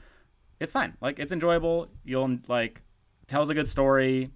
It's 0.60 0.72
fine. 0.72 0.94
Like 1.00 1.18
it's 1.18 1.32
enjoyable. 1.32 1.88
You'll 2.04 2.38
like 2.48 2.82
tells 3.26 3.50
a 3.50 3.54
good 3.54 3.68
story. 3.68 4.30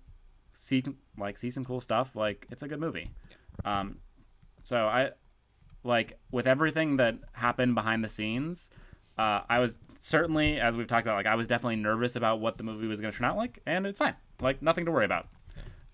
See 0.55 0.83
like 1.19 1.39
see 1.39 1.51
some 1.51 1.65
cool 1.65 1.81
stuff. 1.81 2.17
Like 2.17 2.47
it's 2.51 2.63
a 2.63 2.69
good 2.69 2.81
movie. 2.81 3.09
Um, 3.65 3.99
so 4.63 4.87
I 4.87 5.11
like 5.85 6.19
with 6.31 6.47
everything 6.47 6.97
that 6.97 7.17
happened 7.33 7.75
behind 7.75 8.03
the 8.03 8.09
scenes. 8.09 8.71
Uh, 9.19 9.41
I 9.49 9.61
was 9.61 9.77
certainly, 9.99 10.61
as 10.61 10.77
we've 10.77 10.87
talked 10.87 11.07
about, 11.07 11.17
like 11.17 11.27
I 11.27 11.37
was 11.37 11.47
definitely 11.47 11.77
nervous 11.77 12.17
about 12.17 12.41
what 12.41 12.59
the 12.59 12.65
movie 12.65 12.87
was 12.87 13.01
going 13.01 13.13
to 13.13 13.19
turn 13.19 13.27
out 13.27 13.37
like, 13.37 13.61
and 13.67 13.87
it's 13.87 13.99
fine. 13.99 14.15
Like 14.41 14.61
nothing 14.61 14.85
to 14.87 14.93
worry 14.93 15.05
about. 15.07 15.29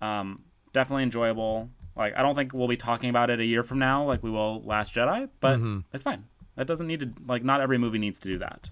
Um, 0.01 0.43
definitely 0.73 1.03
enjoyable. 1.03 1.69
Like 1.95 2.13
I 2.17 2.21
don't 2.23 2.35
think 2.35 2.53
we'll 2.53 2.67
be 2.67 2.77
talking 2.77 3.09
about 3.09 3.29
it 3.29 3.39
a 3.39 3.45
year 3.45 3.63
from 3.63 3.79
now, 3.79 4.03
like 4.05 4.23
we 4.23 4.29
will 4.31 4.63
Last 4.63 4.93
Jedi, 4.95 5.29
but 5.39 5.59
it's 5.93 6.03
fine. 6.03 6.25
That 6.55 6.67
doesn't 6.67 6.87
need 6.87 6.99
to 7.01 7.11
like 7.27 7.43
not 7.43 7.61
every 7.61 7.77
movie 7.77 7.99
needs 7.99 8.19
to 8.19 8.27
do 8.29 8.37
that. 8.39 8.69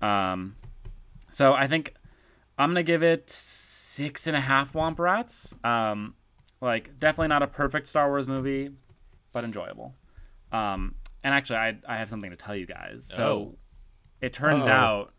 Um, 0.00 0.56
so 1.30 1.52
I 1.54 1.66
think 1.66 1.94
I'm 2.58 2.70
gonna 2.70 2.82
give 2.82 3.02
it 3.02 3.28
six 3.30 4.26
and 4.26 4.36
a 4.36 4.40
half 4.40 4.72
Womp 4.72 4.98
Rats. 4.98 5.54
Um, 5.64 6.14
like 6.60 6.98
definitely 6.98 7.28
not 7.28 7.42
a 7.42 7.46
perfect 7.46 7.86
Star 7.88 8.08
Wars 8.08 8.26
movie, 8.28 8.70
but 9.32 9.44
enjoyable. 9.44 9.94
Um, 10.52 10.94
and 11.22 11.34
actually, 11.34 11.56
I 11.58 11.78
I 11.88 11.96
have 11.96 12.08
something 12.08 12.30
to 12.30 12.36
tell 12.36 12.56
you 12.56 12.66
guys. 12.66 13.06
So 13.12 13.26
Oh. 13.26 13.58
it 14.20 14.32
turns 14.32 14.66
Oh. 14.66 14.70
out. 14.70 15.10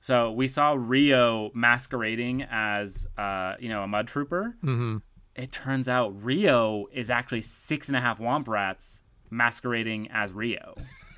So 0.00 0.30
we 0.32 0.46
saw 0.46 0.74
Rio 0.78 1.50
masquerading 1.54 2.44
as, 2.48 3.08
uh, 3.16 3.54
you 3.58 3.68
know, 3.68 3.82
a 3.82 3.88
mud 3.88 4.06
trooper. 4.06 4.54
Mm-hmm. 4.62 4.98
It 5.38 5.52
turns 5.52 5.88
out 5.88 6.24
Rio 6.24 6.86
is 6.92 7.10
actually 7.10 7.42
six 7.42 7.86
and 7.86 7.96
a 7.96 8.00
half 8.00 8.18
Womp 8.18 8.48
Rats 8.48 9.04
masquerading 9.30 10.08
as 10.10 10.32
Rio. 10.32 10.74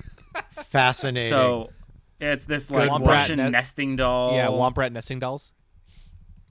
Fascinating. 0.51 1.29
So 1.29 1.71
it's 2.19 2.45
this 2.45 2.69
like 2.69 2.89
Womp 2.89 3.05
Russian 3.05 3.37
ne- 3.37 3.49
nesting 3.49 3.95
doll. 3.95 4.35
Yeah, 4.35 4.47
Womp 4.47 4.77
Rat 4.77 4.91
nesting 4.93 5.17
dolls. 5.17 5.51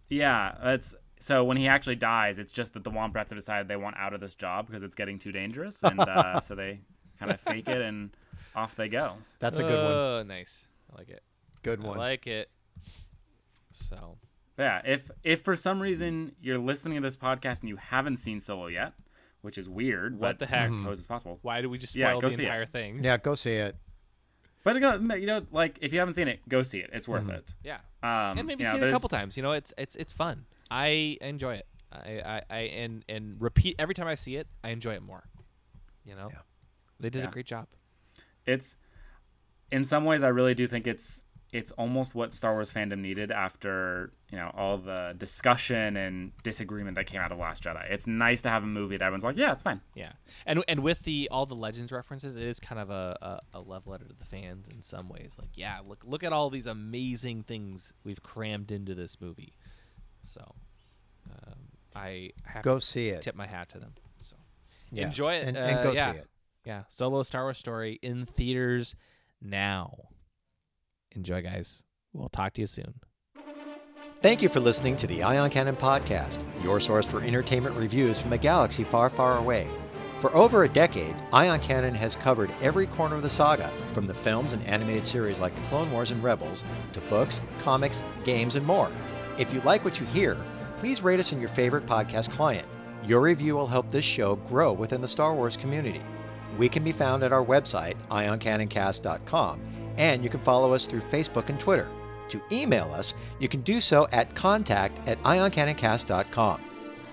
Yeah, 0.09 0.75
it's 0.75 0.97
so 1.21 1.45
when 1.45 1.57
he 1.57 1.69
actually 1.69 1.95
dies, 1.95 2.41
it's 2.41 2.53
just 2.53 2.75
that 2.75 2.83
the 2.83 2.91
Womp 2.91 3.15
Rats 3.15 3.31
have 3.31 3.39
decided 3.39 3.69
they 3.69 3.77
want 3.77 3.97
out 3.97 4.15
of 4.15 4.21
this 4.21 4.35
job 4.35 4.67
because 4.67 4.83
it's 4.83 4.97
getting 4.97 5.21
too 5.21 5.31
dangerous, 5.31 5.81
and 5.85 6.01
uh, 6.01 6.41
so 6.41 6.57
they 6.57 6.81
kind 7.21 7.31
of 7.31 7.41
fake 7.41 7.69
it 7.69 7.81
and 7.81 8.11
off 8.57 8.75
they 8.75 8.89
go. 8.89 9.15
That's 9.39 9.61
a 9.61 9.63
good 9.63 9.79
one. 9.85 9.93
Oh, 9.93 10.23
nice. 10.25 10.67
I 10.93 10.99
like 10.99 11.09
it. 11.09 11.23
Good 11.63 11.81
one. 11.81 11.99
I 11.99 12.01
like 12.01 12.27
it. 12.27 12.51
So 13.71 14.19
Yeah, 14.61 14.81
if 14.85 15.11
if 15.25 15.41
for 15.43 15.57
some 15.57 15.81
reason 15.81 16.33
you're 16.41 16.59
listening 16.59 16.97
to 16.97 17.01
this 17.01 17.17
podcast 17.17 17.61
and 17.61 17.69
you 17.69 17.77
haven't 17.77 18.19
seen 18.19 18.39
Solo 18.41 18.67
yet, 18.69 18.93
which 19.41 19.59
is 19.59 19.69
weird, 19.69 20.15
What 20.19 20.21
but 20.21 20.39
the 20.39 20.47
heck? 20.47 20.71
I 20.71 20.75
suppose 20.75 20.99
it's 20.99 21.07
possible. 21.07 21.39
why 21.43 21.63
do 21.63 21.69
we 21.71 21.79
just 21.79 21.95
Yeah, 21.97 22.11
spoil 22.11 22.21
go 22.21 22.29
the 22.29 22.35
see 22.37 22.43
it. 22.43 22.47
entire 22.47 22.67
thing? 22.67 23.03
yeah, 23.03 23.17
go 23.17 23.35
see 23.35 23.53
it. 23.55 23.77
But 24.63 24.75
you 24.77 25.27
know, 25.27 25.47
like 25.51 25.79
if 25.81 25.93
you 25.93 25.99
haven't 25.99 26.15
seen 26.15 26.29
it, 26.29 26.47
go 26.49 26.63
see 26.63 26.79
it. 26.81 26.91
It's 26.93 27.09
worth 27.09 27.29
it. 27.31 27.55
Yeah. 27.65 27.79
Um, 28.03 28.39
and 28.39 28.47
maybe 28.47 28.63
you 28.65 28.71
know, 28.71 28.77
see 28.79 28.85
it 28.85 28.89
a 28.89 28.91
couple 28.91 29.09
times. 29.09 29.37
You 29.37 29.43
know, 29.43 29.53
it's 29.53 29.73
it's 29.79 29.97
it's 29.97 30.13
fun. 30.13 30.45
I 30.71 31.17
enjoy 31.23 31.55
it. 31.55 31.67
I, 31.93 32.21
I, 32.25 32.43
I 32.51 32.59
and 32.59 33.05
and 33.09 33.37
repeat 33.41 33.77
every 33.79 33.95
time 33.95 34.07
I 34.07 34.15
see 34.15 34.37
it, 34.37 34.47
I 34.63 34.69
enjoy 34.71 34.93
it 34.95 35.03
more. 35.03 35.25
You 36.05 36.15
know, 36.15 36.29
they 37.01 37.09
did 37.11 37.23
Yeah. 37.23 37.29
a 37.29 37.33
great 37.33 37.47
job. 37.47 37.67
it's 38.47 38.77
in 39.73 39.85
some 39.85 40.05
ways 40.05 40.23
I 40.23 40.29
really 40.29 40.55
do 40.55 40.67
think 40.67 40.87
it's 40.87 41.25
it's 41.53 41.71
almost 41.73 42.15
what 42.15 42.33
Star 42.35 42.53
Wars 42.53 42.73
fandom 42.73 42.99
needed 42.99 43.31
after 43.31 44.13
you 44.31 44.39
know 44.39 44.51
all 44.57 44.79
the 44.79 45.15
discussion 45.19 45.97
and 45.97 46.33
disagreement 46.43 46.95
that 46.97 47.07
came 47.07 47.21
out 47.21 47.33
of 47.33 47.39
Last 47.39 47.63
Jedi. 47.65 47.91
It's 47.91 48.07
nice 48.07 48.43
to 48.43 48.49
have 48.49 48.63
a 48.63 48.67
movie 48.67 48.97
that 48.97 49.05
everyone's 49.05 49.25
like, 49.25 49.37
yeah, 49.37 49.53
it's 49.53 49.63
fine. 49.63 49.81
Yeah, 49.95 50.13
and 50.47 50.63
and 50.69 50.81
with 50.81 51.03
the 51.03 51.29
all 51.31 51.47
the 51.47 51.55
legends 51.57 51.91
references, 51.93 52.37
it 52.37 52.43
is 52.43 52.61
kind 52.61 52.81
of 52.81 52.91
a, 52.91 53.17
a, 53.53 53.59
a 53.59 53.61
love 53.61 53.87
letter 53.87 54.05
to 54.05 54.15
the 54.15 54.25
fans 54.25 54.69
in 54.69 54.83
some 54.83 55.09
ways. 55.09 55.37
Like, 55.39 55.51
yeah, 55.55 55.79
look 55.87 56.03
look 56.05 56.23
at 56.23 56.33
all 56.33 56.51
these 56.51 56.67
amazing 56.67 57.43
things 57.43 57.93
we've 58.05 58.23
crammed 58.23 58.71
into 58.71 58.95
this 58.95 59.21
movie. 59.21 59.55
So, 60.25 60.55
um, 61.31 61.59
I 61.95 62.31
have 62.45 62.63
Go 62.63 62.75
to 62.79 62.81
see 62.85 63.09
it. 63.09 63.23
tip 63.23 63.35
my 63.35 63.47
hat 63.47 63.71
to 63.71 63.79
them. 63.79 63.95
So, 64.19 64.37
Yeah. 64.91 65.07
enjoy 65.07 65.35
it 65.35 65.49
and, 65.49 65.57
uh, 65.57 65.61
and 65.61 65.83
go 65.83 65.93
yeah. 65.93 66.13
see 66.13 66.19
it. 66.19 66.27
Yeah, 66.65 66.83
Solo 66.89 67.23
Star 67.23 67.45
Wars 67.45 67.59
Story 67.59 67.99
in 68.03 68.27
theaters 68.27 68.95
now. 69.41 70.09
Enjoy, 71.13 71.43
guys. 71.43 71.85
We'll 72.13 72.29
talk 72.29 72.53
to 72.55 72.61
you 72.61 72.67
soon. 72.67 73.01
Thank 74.23 74.43
you 74.43 74.51
for 74.51 74.61
listening 74.61 74.97
to 74.97 75.07
the 75.07 75.23
Ion 75.23 75.49
Cannon 75.49 75.77
Podcast, 75.77 76.41
your 76.63 76.79
source 76.79 77.07
for 77.07 77.23
entertainment 77.23 77.75
reviews 77.75 78.19
from 78.19 78.35
a 78.35 78.39
galaxy 78.39 78.85
far, 78.85 79.09
far 79.09 79.39
away. 79.39 79.67
For 80.19 80.31
over 80.37 80.65
a 80.65 80.69
decade, 80.69 81.17
Ion 81.33 81.59
Cannon 81.61 81.95
has 81.95 82.17
covered 82.17 82.53
every 82.61 82.87
corner 82.87 83.15
of 83.17 83.23
the 83.23 83.31
saga, 83.31 83.71
from 83.95 84.07
the 84.07 84.13
films 84.13 84.53
and 84.53 84.63
animated 84.67 85.07
series 85.07 85.41
like 85.41 85.55
The 85.55 85.63
Clone 85.63 85.91
Wars 85.91 86.11
and 86.11 86.23
Rebels, 86.23 86.65
to 86.93 87.01
books, 87.01 87.41
comics, 87.61 88.03
games, 88.23 88.57
and 88.57 88.67
more. 88.67 88.91
If 89.39 89.55
you 89.55 89.63
like 89.63 89.87
what 89.87 89.99
you 89.99 90.05
hear, 90.05 90.37
please 90.77 91.03
rate 91.03 91.19
us 91.19 91.33
in 91.33 91.41
your 91.41 91.49
favorite 91.49 91.87
podcast 91.87 92.29
client. 92.31 92.69
Your 93.07 93.23
review 93.23 93.55
will 93.55 93.67
help 93.67 93.91
this 93.91 94.05
show 94.05 94.37
grow 94.37 94.75
within 94.75 95.01
the 95.01 95.09
Star 95.09 95.35
Wars 95.35 95.57
community. 95.57 96.03
We 96.59 96.69
can 96.69 96.85
be 96.85 96.93
found 96.93 97.23
at 97.23 97.33
our 97.33 97.43
website, 97.43 97.95
ioncanoncast.com, 98.11 99.63
and 99.97 100.23
you 100.23 100.29
can 100.29 100.41
follow 100.41 100.75
us 100.75 100.85
through 100.85 101.01
Facebook 101.01 101.49
and 101.49 101.59
Twitter. 101.59 101.89
To 102.31 102.41
email 102.53 102.93
us, 102.93 103.15
you 103.39 103.49
can 103.49 103.61
do 103.63 103.81
so 103.81 104.07
at 104.13 104.35
contact 104.35 105.07
at 105.09 105.21
ioncanoncast.com. 105.23 106.63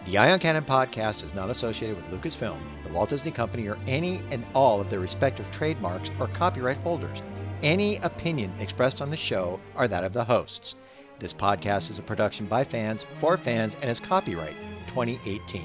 The 0.05 0.17
Ion 0.17 0.39
Cannon 0.39 0.63
podcast 0.63 1.23
is 1.25 1.35
not 1.35 1.49
associated 1.49 1.97
with 1.97 2.07
Lucasfilm, 2.07 2.59
the 2.85 2.93
Walt 2.93 3.09
Disney 3.09 3.31
Company, 3.31 3.67
or 3.67 3.77
any 3.87 4.21
and 4.31 4.45
all 4.53 4.79
of 4.79 4.89
their 4.89 5.01
respective 5.01 5.51
trademarks 5.51 6.11
or 6.19 6.27
copyright 6.27 6.77
holders. 6.77 7.21
Any 7.61 7.97
opinion 7.97 8.53
expressed 8.59 9.01
on 9.01 9.09
the 9.09 9.17
show 9.17 9.59
are 9.75 9.87
that 9.87 10.03
of 10.03 10.13
the 10.13 10.23
hosts. 10.23 10.75
This 11.19 11.33
podcast 11.33 11.89
is 11.89 11.97
a 11.97 12.03
production 12.03 12.45
by 12.45 12.63
fans 12.63 13.05
for 13.15 13.35
fans 13.35 13.75
and 13.81 13.89
is 13.89 13.99
copyright 13.99 14.55
2018. 14.87 15.63